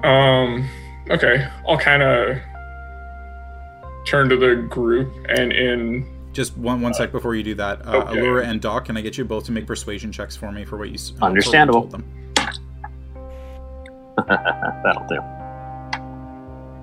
[0.02, 0.66] Um,
[1.10, 1.46] okay.
[1.68, 2.38] I'll kind of
[4.06, 6.16] turn to the group and in.
[6.32, 8.20] Just one one sec before you do that, uh, Okay.
[8.20, 10.76] Aluura and Doc, can I get you both to make persuasion checks for me for
[10.76, 11.88] what you s- uh, Understandable.
[11.88, 12.04] told them?
[14.84, 15.16] That'll do.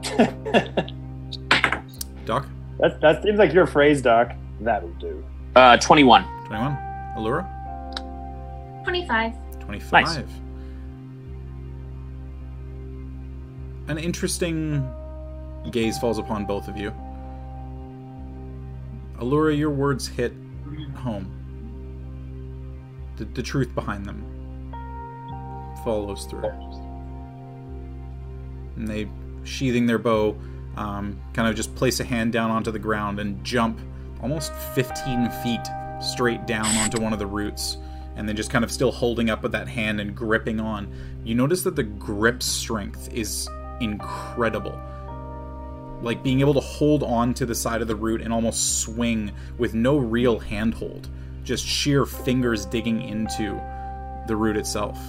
[2.25, 2.45] Doc,
[2.79, 4.33] That, that seems like your phrase, Doc.
[4.59, 5.23] That'll do.
[5.55, 6.25] Uh, 21.
[6.47, 6.77] 21.
[7.17, 7.45] Aluura,
[8.83, 9.33] Twenty-five.
[9.61, 9.91] 25.
[10.03, 10.17] Nice.
[13.87, 14.85] An interesting
[15.71, 16.93] gaze falls upon both of you.
[19.19, 20.33] Aluura, your words hit
[20.95, 21.33] home.
[23.17, 24.23] The, the truth behind them
[25.83, 26.51] follows through.
[28.75, 29.07] And they,
[29.43, 30.37] sheathing their bow,
[30.75, 33.79] um, kind of just place a hand down onto the ground and jump
[34.21, 35.67] almost 15 feet
[35.99, 37.77] straight down onto one of the roots.
[38.15, 40.91] And then just kind of still holding up with that hand and gripping on.
[41.23, 43.47] You notice that the grip strength is
[43.79, 44.79] incredible.
[46.01, 49.31] Like being able to hold on to the side of the root and almost swing
[49.57, 51.09] with no real handhold,
[51.43, 53.59] just sheer fingers digging into
[54.27, 54.99] the root itself.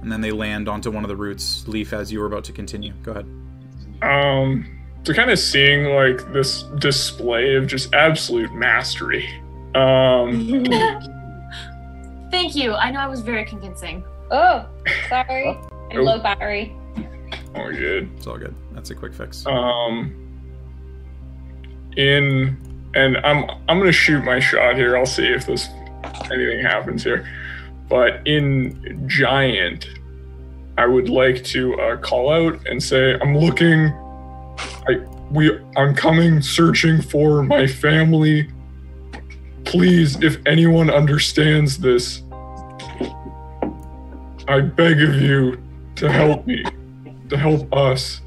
[0.00, 1.66] And then they land onto one of the roots.
[1.68, 3.26] Leaf, as you were about to continue, go ahead.
[4.02, 4.66] Um,
[5.04, 9.28] so kind of seeing like this display of just absolute mastery.
[9.74, 10.64] Um,
[12.30, 12.72] Thank you.
[12.72, 14.02] I know I was very convincing.
[14.30, 14.66] Oh,
[15.08, 15.60] sorry.
[15.90, 16.74] I'm low battery.
[17.54, 18.10] Oh, good.
[18.16, 18.54] It's all good.
[18.72, 19.46] That's a quick fix.
[19.46, 20.18] Um,
[21.96, 22.56] in
[22.94, 24.96] and I'm I'm gonna shoot my shot here.
[24.96, 25.68] I'll see if this
[26.30, 27.28] anything happens here.
[27.88, 29.88] But in giant,
[30.78, 33.92] I would like to uh, call out and say, "I'm looking.
[34.88, 38.50] I we I'm coming, searching for my family.
[39.64, 42.22] Please, if anyone understands this,
[44.48, 45.62] I beg of you
[45.96, 46.64] to help me.
[47.32, 48.20] To help us.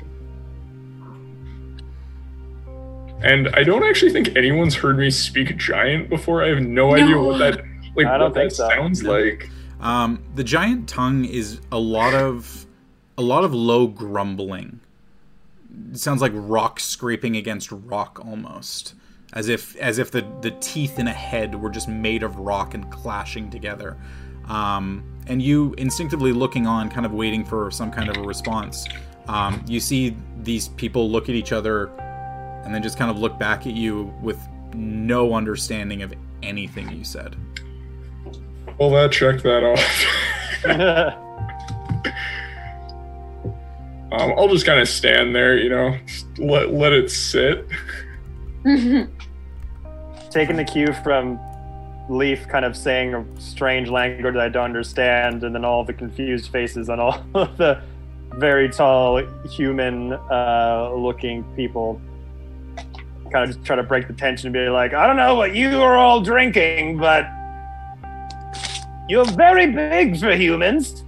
[3.21, 6.43] And I don't actually think anyone's heard me speak giant before.
[6.43, 7.63] I have no, idea what that
[7.95, 8.67] like I don't what that think so.
[8.67, 9.49] sounds like.
[9.79, 12.65] Um, the giant tongue is a lot of
[13.17, 14.81] a lot of low grumbling.
[15.91, 18.95] It sounds like rock scraping against rock almost.
[19.33, 22.73] As if as if the, the teeth in a head were just made of rock
[22.73, 23.97] and clashing together.
[24.47, 28.87] Um, and you instinctively looking on, kind of waiting for some kind of a response.
[29.27, 31.87] Um, you see these people look at each other
[32.63, 34.39] and then just kind of look back at you with
[34.73, 36.13] no understanding of
[36.43, 37.35] anything you said.
[38.77, 40.05] Well, that checked that off.
[44.11, 47.67] um, I'll just kind of stand there, you know, just let let it sit.
[50.31, 51.39] Taking the cue from
[52.09, 55.93] Leaf kind of saying a strange language that I don't understand, and then all the
[55.93, 57.81] confused faces on all of the
[58.37, 61.99] very tall human uh, looking people.
[63.31, 65.55] Kind of just try to break the tension and be like, I don't know what
[65.55, 67.27] you are all drinking, but
[69.09, 71.03] you're very big for humans.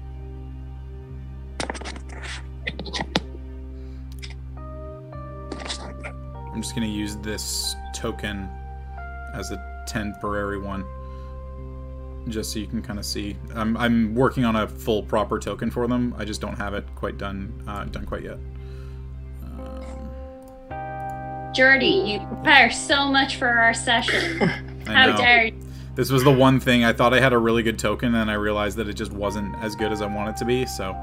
[6.57, 8.49] I'm just gonna use this token
[9.35, 10.85] as a temporary one,
[12.27, 13.35] just so you can kind of see.
[13.55, 16.13] I'm I'm working on a full proper token for them.
[16.17, 18.37] I just don't have it quite done uh, done quite yet.
[19.43, 19.83] Um,
[21.53, 24.47] Jordy, you prepare so much for our session.
[24.85, 25.53] How dare you?
[25.95, 28.35] This was the one thing I thought I had a really good token, and I
[28.35, 30.67] realized that it just wasn't as good as I want it to be.
[30.67, 30.95] So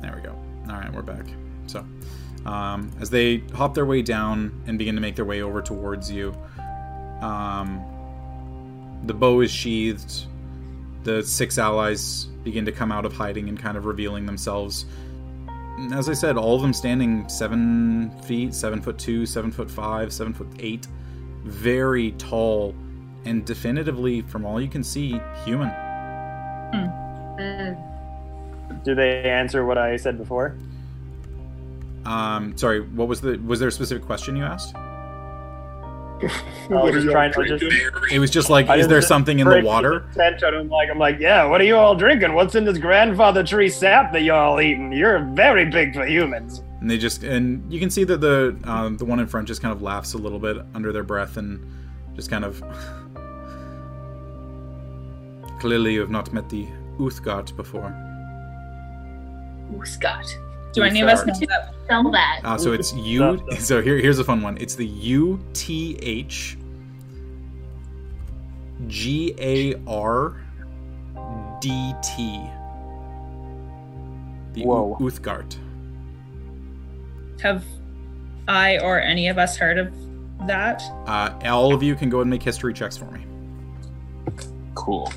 [0.00, 0.34] there we go.
[0.68, 1.26] All right, we're back.
[1.68, 1.86] So
[2.44, 6.10] um, as they hop their way down and begin to make their way over towards
[6.10, 6.34] you,
[7.20, 7.82] um,
[9.04, 10.26] the bow is sheathed.
[11.04, 14.86] The six allies begin to come out of hiding and kind of revealing themselves.
[15.92, 20.12] As I said, all of them standing seven feet, seven foot two, seven foot five,
[20.12, 20.86] seven foot eight,
[21.44, 22.74] very tall
[23.24, 25.68] and definitively, from all you can see, human.
[28.84, 30.56] Do they answer what I said before?
[32.04, 33.36] Um, sorry, what was the?
[33.38, 34.74] Was there a specific question you asked?
[36.22, 36.28] I
[36.68, 38.12] What was are just y'all trying to just?
[38.12, 40.08] It was just like, I is there something in the water?
[40.12, 40.54] Attention.
[40.54, 41.44] I'm like, I'm like, yeah.
[41.44, 42.34] What are you all drinking?
[42.34, 44.92] What's in this grandfather tree sap that you're all eating?
[44.92, 46.62] You're very big for humans.
[46.80, 49.60] And they just, and you can see that the uh, the one in front just
[49.60, 51.64] kind of laughs a little bit under their breath and
[52.14, 52.62] just kind of.
[55.60, 56.66] Clearly, you have not met the
[56.98, 57.94] Uthgardt before.
[59.84, 60.24] Scott.
[60.76, 61.32] Do any of us Sorry.
[61.32, 61.74] know that?
[61.86, 62.40] Spell that.
[62.44, 63.42] Uh, so it's U.
[63.58, 64.58] So here, here's a fun one.
[64.58, 66.58] It's the U T H
[68.86, 70.36] G A R
[71.60, 72.40] D T.
[74.52, 74.96] The U- Whoa.
[75.00, 75.56] Uthgardt.
[77.40, 77.64] Have
[78.48, 79.92] I or any of us heard of
[80.46, 80.82] that?
[81.06, 83.24] Uh, all of you can go and make history checks for me.
[84.74, 85.10] Cool.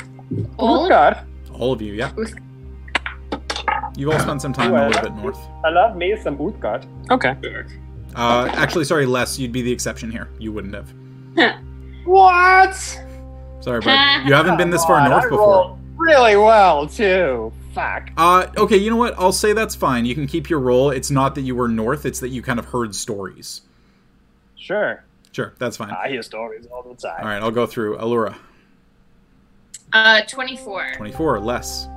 [0.57, 2.11] All of God, All of you, yeah.
[3.97, 5.39] You've all spent some time a little bit north.
[5.65, 6.85] I love me some Utgard.
[7.11, 7.35] Okay.
[8.15, 10.29] Uh, actually, sorry, Les, you'd be the exception here.
[10.39, 10.91] You wouldn't have.
[12.05, 12.75] What?
[13.61, 15.47] Sorry, but you haven't been this far Come north I before.
[15.47, 17.51] rolled Really well too.
[17.75, 18.09] Fuck.
[18.17, 19.13] Uh, okay, you know what?
[19.19, 20.05] I'll say that's fine.
[20.05, 20.89] You can keep your roll.
[20.91, 23.61] It's not that you were north; it's that you kind of heard stories.
[24.55, 25.03] Sure.
[25.33, 25.91] Sure, that's fine.
[25.91, 27.19] I hear stories all the time.
[27.21, 27.97] All right, I'll go through.
[27.97, 28.35] Aluura,
[29.93, 30.93] Uh, 24.
[30.95, 31.87] twenty-four, Les.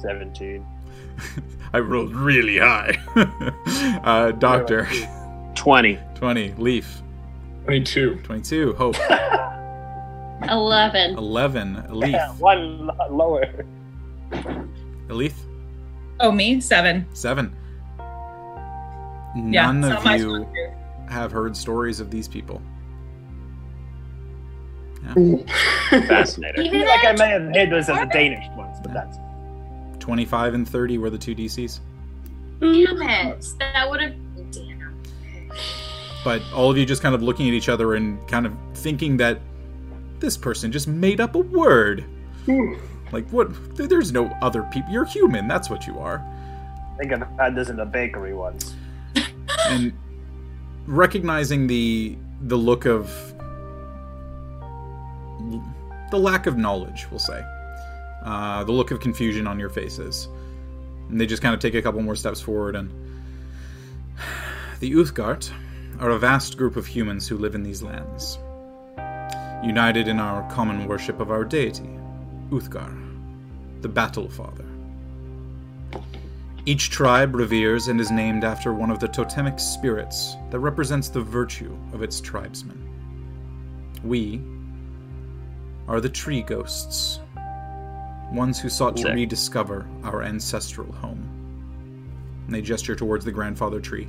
[0.00, 0.64] Seventeen.
[1.72, 2.98] I rolled really high.
[4.04, 4.88] uh, Doctor,
[5.54, 5.98] 20.
[6.14, 6.52] twenty.
[6.58, 7.02] Leaf,
[7.64, 8.16] 22.
[8.24, 8.72] twenty-two.
[8.74, 8.96] Hope,
[10.48, 11.16] 11.
[11.16, 11.84] eleven.
[11.90, 13.64] Leaf, Yeah, one lower.
[15.08, 15.34] Elethe,
[16.20, 16.60] Oh, me?
[16.60, 17.06] Seven.
[17.14, 17.54] seven.
[19.36, 20.46] None it's of you
[21.08, 22.60] have heard stories of these people.
[25.90, 26.60] Fascinating.
[26.60, 29.16] I Even feel like I may have heard this as a Danish once, but that's
[30.10, 31.78] Twenty-five and thirty were the two DCs.
[32.58, 33.46] Damn it.
[33.60, 34.14] That would have.
[34.50, 34.96] Damn.
[36.24, 39.16] but all of you just kind of looking at each other and kind of thinking
[39.18, 39.38] that
[40.18, 42.04] this person just made up a word.
[42.44, 42.74] Hmm.
[43.12, 43.76] like what?
[43.76, 44.90] There's no other people.
[44.90, 45.46] You're human.
[45.46, 46.18] That's what you are.
[46.18, 48.74] I think I've had this in the bakery once.
[49.68, 49.92] And
[50.88, 53.06] recognizing the the look of
[56.10, 57.44] the lack of knowledge, we'll say,
[58.24, 60.28] uh, the look of confusion on your faces,
[61.08, 62.92] and they just kind of take a couple more steps forward and.
[64.80, 65.52] The Uthgardt
[65.98, 68.38] are a vast group of humans who live in these lands,
[69.62, 71.90] united in our common worship of our deity,
[72.50, 72.90] Uthgar,
[73.82, 74.64] the Battle Father.
[76.64, 81.20] Each tribe reveres and is named after one of the totemic spirits that represents the
[81.20, 82.78] virtue of its tribesmen.
[84.02, 84.40] We
[85.88, 87.20] are the tree ghosts,
[88.32, 91.28] ones who sought to rediscover our ancestral home.
[92.46, 94.08] And they gesture towards the grandfather tree.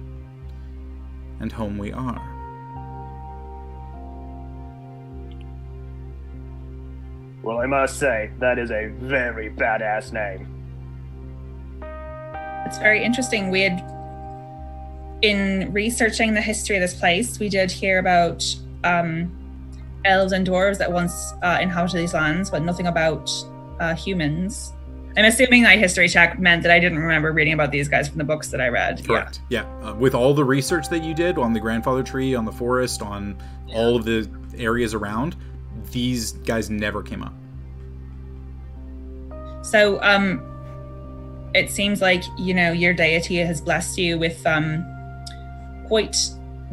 [1.39, 2.21] And home we are.
[7.43, 10.47] Well, I must say, that is a very badass name.
[12.67, 13.49] It's very interesting.
[13.49, 13.83] We had,
[15.23, 18.45] in researching the history of this place, we did hear about
[18.83, 19.31] um,
[20.05, 23.29] elves and dwarves that once uh, inhabited these lands, but nothing about
[23.81, 24.73] uh, humans.
[25.17, 28.17] I'm assuming that history check meant that I didn't remember reading about these guys from
[28.17, 29.05] the books that I read.
[29.05, 29.41] Correct.
[29.49, 29.65] Yeah.
[29.81, 33.01] Uh, with all the research that you did on the grandfather tree, on the forest,
[33.01, 33.37] on
[33.73, 35.35] all of the areas around,
[35.91, 37.33] these guys never came up.
[39.63, 40.47] So, um,
[41.53, 44.85] it seems like you know your deity has blessed you with um,
[45.87, 46.15] quite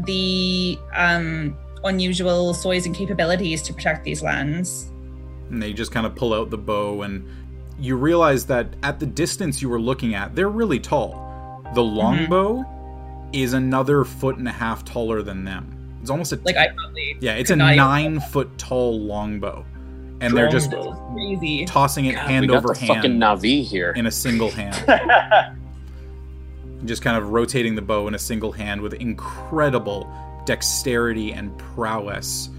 [0.07, 4.93] the um, unusual soys and capabilities to protect these lands.
[5.51, 7.27] And they just kind of pull out the bow, and
[7.78, 11.62] you realize that at the distance you were looking at, they're really tall.
[11.75, 12.65] The longbow
[13.33, 15.99] is another foot and a half taller than them.
[16.01, 19.01] It's almost a Like I probably yeah, it's a could not even- nine foot tall
[19.01, 19.65] longbow,
[20.20, 21.12] and they're just Strongbow.
[21.15, 21.65] crazy.
[21.67, 23.93] tossing it God, hand we got over the fucking hand Navi here.
[23.93, 24.75] in a single hand.
[26.85, 30.09] just kind of rotating the bow in a single hand with incredible
[30.47, 32.51] dexterity and prowess.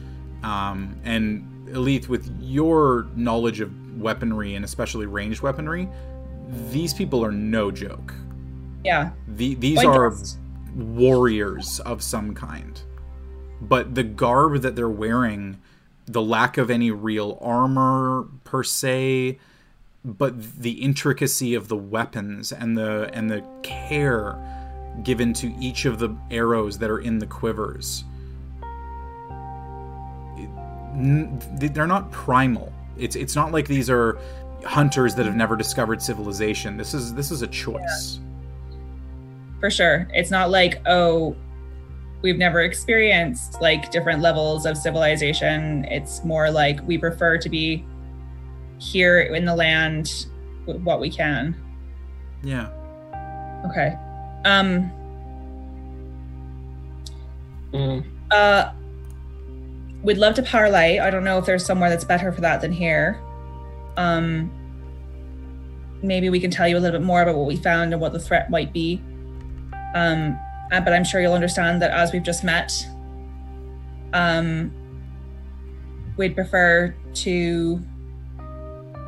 [0.44, 5.90] Um, and Elethe, with your knowledge of weaponry and especially ranged weaponry,
[6.72, 8.14] these people are no joke.
[8.84, 9.12] Yeah.
[9.28, 10.14] The, these Quite are
[10.76, 12.82] warriors of some kind.
[13.62, 15.60] But the garb that they're wearing,
[16.06, 19.38] the lack of any real armor per se,
[20.04, 24.38] but the intricacy of the weapons and the and the care
[25.04, 28.06] given to each of the arrows that are in the quivers.
[31.00, 31.40] It- n-
[31.74, 32.72] They're not primal.
[32.98, 34.18] It's it's not like these are
[34.66, 36.76] hunters that have never discovered civilization.
[36.78, 38.20] This is this is a choice.
[39.60, 40.08] for sure.
[40.14, 41.36] It's not like, oh,
[42.22, 45.84] we've never experienced like different levels of civilization.
[45.86, 47.86] It's more like we prefer to be
[48.78, 50.28] here in the land
[50.66, 51.56] with what we can.
[52.44, 52.70] Yeah.
[53.70, 53.96] Okay.
[54.46, 54.92] Um
[57.74, 58.04] Mm.
[58.32, 58.72] uh
[60.04, 61.00] we'd love to parlay.
[61.00, 63.22] I don't know if there's somewhere that's better for that than here.
[63.98, 64.52] Um
[66.02, 68.14] maybe we can tell you a little bit more about what we found and what
[68.14, 69.02] the threat might be.
[69.94, 70.40] Um
[70.72, 72.72] uh, but I'm sure you'll understand that as we've just met,
[74.14, 74.72] um
[76.18, 77.82] we'd prefer to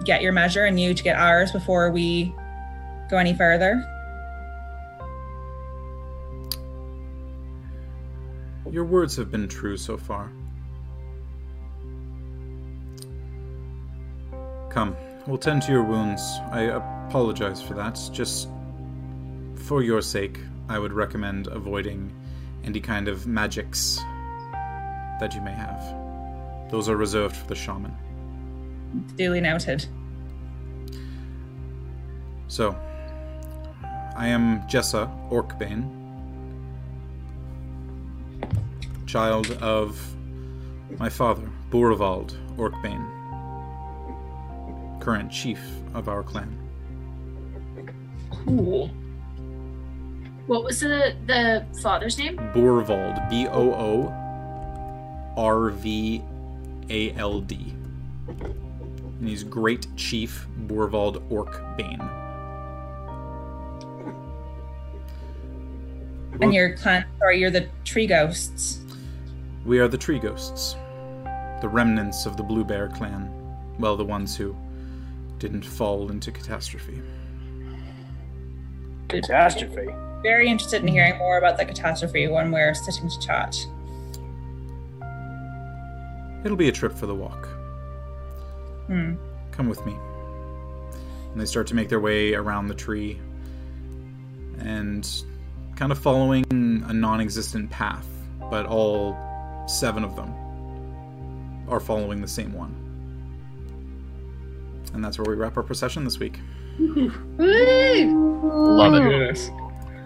[0.03, 2.33] get your measure and you to get ours before we
[3.09, 3.85] go any further.
[8.71, 10.31] Your words have been true so far.
[14.71, 14.95] Come,
[15.27, 16.21] we'll tend to your wounds.
[16.49, 17.99] I apologize for that.
[18.13, 18.47] Just
[19.65, 22.09] for your sake, I would recommend avoiding
[22.63, 23.97] any kind of magics
[25.19, 26.71] that you may have.
[26.71, 27.93] Those are reserved for the shaman.
[29.17, 29.85] Duly noted.
[32.47, 32.73] So,
[34.15, 35.85] I am Jessa Orkbane,
[39.05, 39.99] child of
[40.97, 43.20] my father, Burvald Orkbane,
[45.01, 45.59] current chief
[45.93, 46.57] of our clan.
[48.29, 48.89] Cool.
[50.47, 52.37] What was the the father's name?
[52.53, 53.29] Borvald.
[53.29, 54.13] B O O
[55.37, 56.23] R V
[56.89, 57.73] A L D.
[58.27, 62.21] And he's Great Chief Burvald Orkbane.
[66.41, 68.79] And your clan, sorry, you're the tree ghosts.
[69.63, 70.75] We are the Tree Ghosts,
[71.61, 73.29] the remnants of the Blue Bear clan.
[73.77, 74.55] Well, the ones who
[75.41, 77.01] didn't fall into catastrophe.
[79.09, 79.87] Catastrophe.
[80.21, 83.57] Very interested in hearing more about the catastrophe when we're sitting to chat.
[86.45, 87.47] It'll be a trip for the walk.
[88.85, 89.15] Hmm.
[89.51, 89.97] Come with me.
[91.31, 93.19] And they start to make their way around the tree
[94.59, 95.09] and
[95.75, 98.05] kind of following a non existent path,
[98.51, 99.17] but all
[99.67, 100.31] seven of them
[101.67, 102.80] are following the same one.
[104.93, 106.39] And that's where we wrap our procession this week.
[106.79, 109.11] Love it.
[109.11, 109.49] Yes.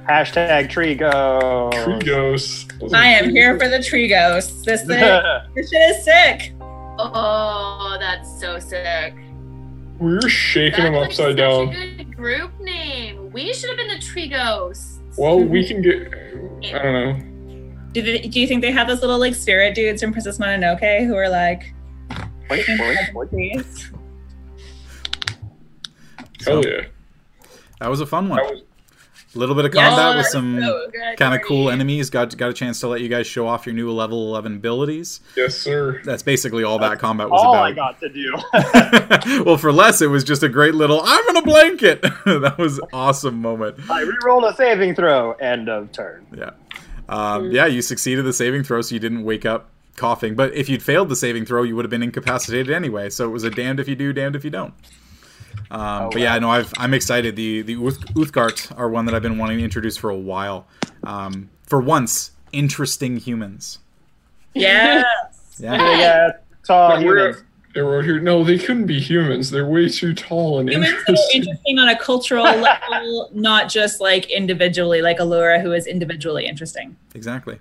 [0.07, 1.71] Hashtag tree go.
[1.83, 2.67] Tree ghosts.
[2.93, 4.63] I am here for the tree ghosts.
[4.63, 4.99] This thing,
[5.55, 6.53] this shit is sick.
[6.61, 9.15] Oh, that's so sick.
[9.99, 11.69] We were shaking That's them like upside such down.
[11.69, 13.31] a good group name.
[13.31, 14.99] We should have been the tree ghosts.
[15.17, 16.13] Well, we can get.
[16.75, 17.19] I don't know.
[17.93, 21.05] Do, they, do you think they have those little like spirit dudes from Princess Mononoke
[21.07, 21.73] who are like
[22.49, 23.89] Wait, wait, wait.
[26.45, 26.65] Trees?
[26.65, 26.85] Hell yeah.
[27.79, 28.39] That was a fun one.
[28.39, 28.61] Was,
[29.35, 29.89] A little bit of Yeah.
[29.89, 32.09] combat with some so kind of cool enemies.
[32.09, 35.19] Got got a chance to let you guys show off your new level 11 abilities.
[35.35, 36.01] yes, sir.
[36.05, 37.65] That's basically all that combat was All about.
[37.65, 38.33] I got to do.
[39.43, 42.79] well, for Les, it was just a great little "I'm in a blanket." that was
[42.93, 43.75] awesome moment.
[43.89, 45.33] I re-rolled a saving throw.
[45.33, 46.25] End of turn.
[46.33, 46.51] Yeah,
[47.09, 47.65] um, yeah.
[47.65, 50.35] You succeeded the saving throw, so you didn't wake up coughing.
[50.35, 53.09] But if you'd failed the saving throw, you would have been incapacitated anyway.
[53.09, 54.73] So it was a damned if you do, damned if you don't.
[55.71, 57.35] Um, Oh, but yeah, no, I've, I'm excited.
[57.35, 60.67] The the Uth- Uthgardt are one that I've been wanting to introduce for a while.
[61.03, 63.79] Um, for once, interesting humans.
[64.53, 65.03] Yeah.
[65.57, 65.71] Yeah.
[65.71, 66.31] Big ass,
[66.65, 67.41] tall Yeah, we're- humans.
[67.73, 68.21] They were here.
[68.21, 69.51] No, they couldn't be humans.
[69.51, 71.41] They're way too tall and Humans that are interesting.
[71.41, 76.95] interesting on a cultural level, not just like individually, like Aluura, who is individually interesting.
[77.13, 77.59] Exactly.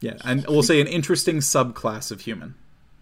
[0.00, 2.54] Yeah, and we'll say an interesting subclass of human.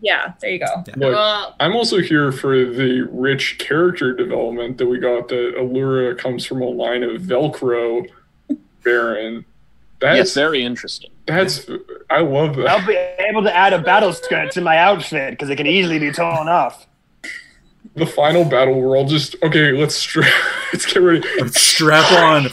[0.02, 0.66] Yeah, there you go.
[0.96, 5.28] Look, Well, I'm also here for the rich character development that we got.
[5.28, 8.08] That Aluura comes from a line of Velcro
[8.82, 9.44] Baron.
[10.00, 11.10] That's Yes, very interesting.
[11.26, 11.68] that's
[12.08, 12.66] I love that.
[12.68, 15.98] I'll be able to add a battle skirt to my outfit because it can easily
[15.98, 16.86] be torn off.
[17.96, 19.72] The final battle, we're all just okay.
[19.72, 20.24] Let's stra-
[20.72, 21.22] let's get ready.
[21.50, 22.44] Strap on.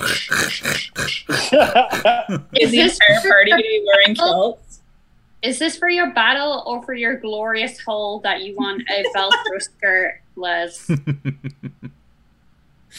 [2.60, 4.67] Is the entire party gonna be wearing kilts?
[5.42, 9.62] Is this for your battle or for your glorious hole that you want a Velcro
[9.62, 10.90] skirt, Les?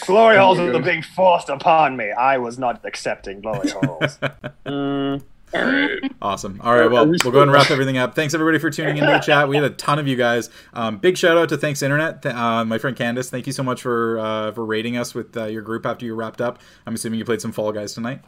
[0.07, 0.87] glory holes are goodness.
[0.87, 2.11] being forced upon me.
[2.13, 4.19] I was not accepting glory holes.
[4.67, 5.23] Mm,
[5.55, 5.99] All right.
[6.23, 6.61] Awesome.
[6.63, 6.91] All right.
[6.91, 8.15] Well, we we'll go ahead and wrap everything up.
[8.15, 9.49] Thanks everybody for tuning into the chat.
[9.49, 10.51] We had a ton of you guys.
[10.75, 12.23] Um, big shout out to Thanks Internet.
[12.23, 15.37] Th- uh, my friend Candace, thank you so much for uh, for rating us with
[15.37, 16.61] uh, your group after you wrapped up.
[16.87, 18.21] I'm assuming you played some Fall Guys tonight.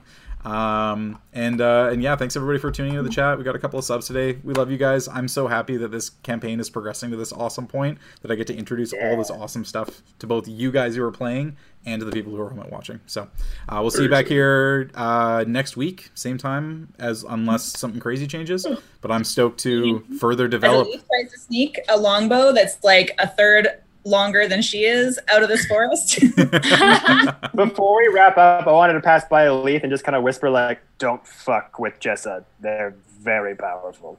[0.44, 3.36] Um, and uh, and yeah, thanks everybody for tuning into the chat.
[3.36, 4.39] We got a couple of subs today.
[4.43, 5.07] We love you guys.
[5.09, 8.47] I'm so happy that this campaign is progressing to this awesome point that I get
[8.47, 12.07] to introduce all this awesome stuff to both you guys who are playing and to
[12.07, 13.01] the people who are home and watching.
[13.07, 13.28] So
[13.69, 18.27] uh, we'll see you back here uh, next week, same time as unless something crazy
[18.27, 18.67] changes.
[19.01, 20.89] But I'm stoked to further develop.
[20.89, 23.69] Tries to sneak a longbow that's like a third
[24.05, 26.20] longer than she is out of this forest.
[27.55, 30.51] Before we wrap up, I wanted to pass by Elethe and just kind of whisper,
[30.51, 32.45] like, "Don't fuck with Jessa.
[32.61, 34.19] They're very powerful."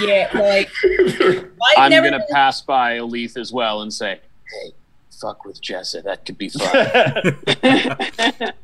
[0.00, 4.20] yeah, like I've I'm never gonna pass by Elethe as well and say,
[4.50, 4.72] "Hey,
[5.20, 6.02] fuck with Jessa.
[6.02, 8.54] That could be fun."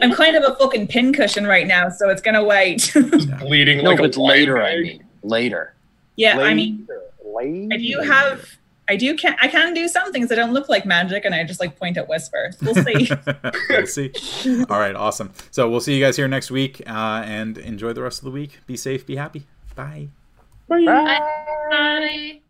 [0.00, 2.90] I'm kind of a fucking pincushion right now, so it's gonna wait.
[3.40, 4.54] Bleeding no, like but later.
[4.56, 5.74] blind I mean, later.
[6.16, 6.86] yeah, I mean
[7.34, 7.68] Later.
[7.72, 8.57] I do have
[8.88, 11.44] I do can I can do some things that don't look like magic and I
[11.44, 12.50] just like point at whisper.
[12.62, 13.10] We'll see.
[13.70, 14.12] we'll see.
[14.70, 15.32] All right, awesome.
[15.50, 18.30] So we'll see you guys here next week, uh, and enjoy the rest of the
[18.30, 18.60] week.
[18.66, 19.46] Be safe, be happy.
[19.74, 20.08] Bye.
[20.68, 20.84] Bye.
[21.70, 22.40] bye.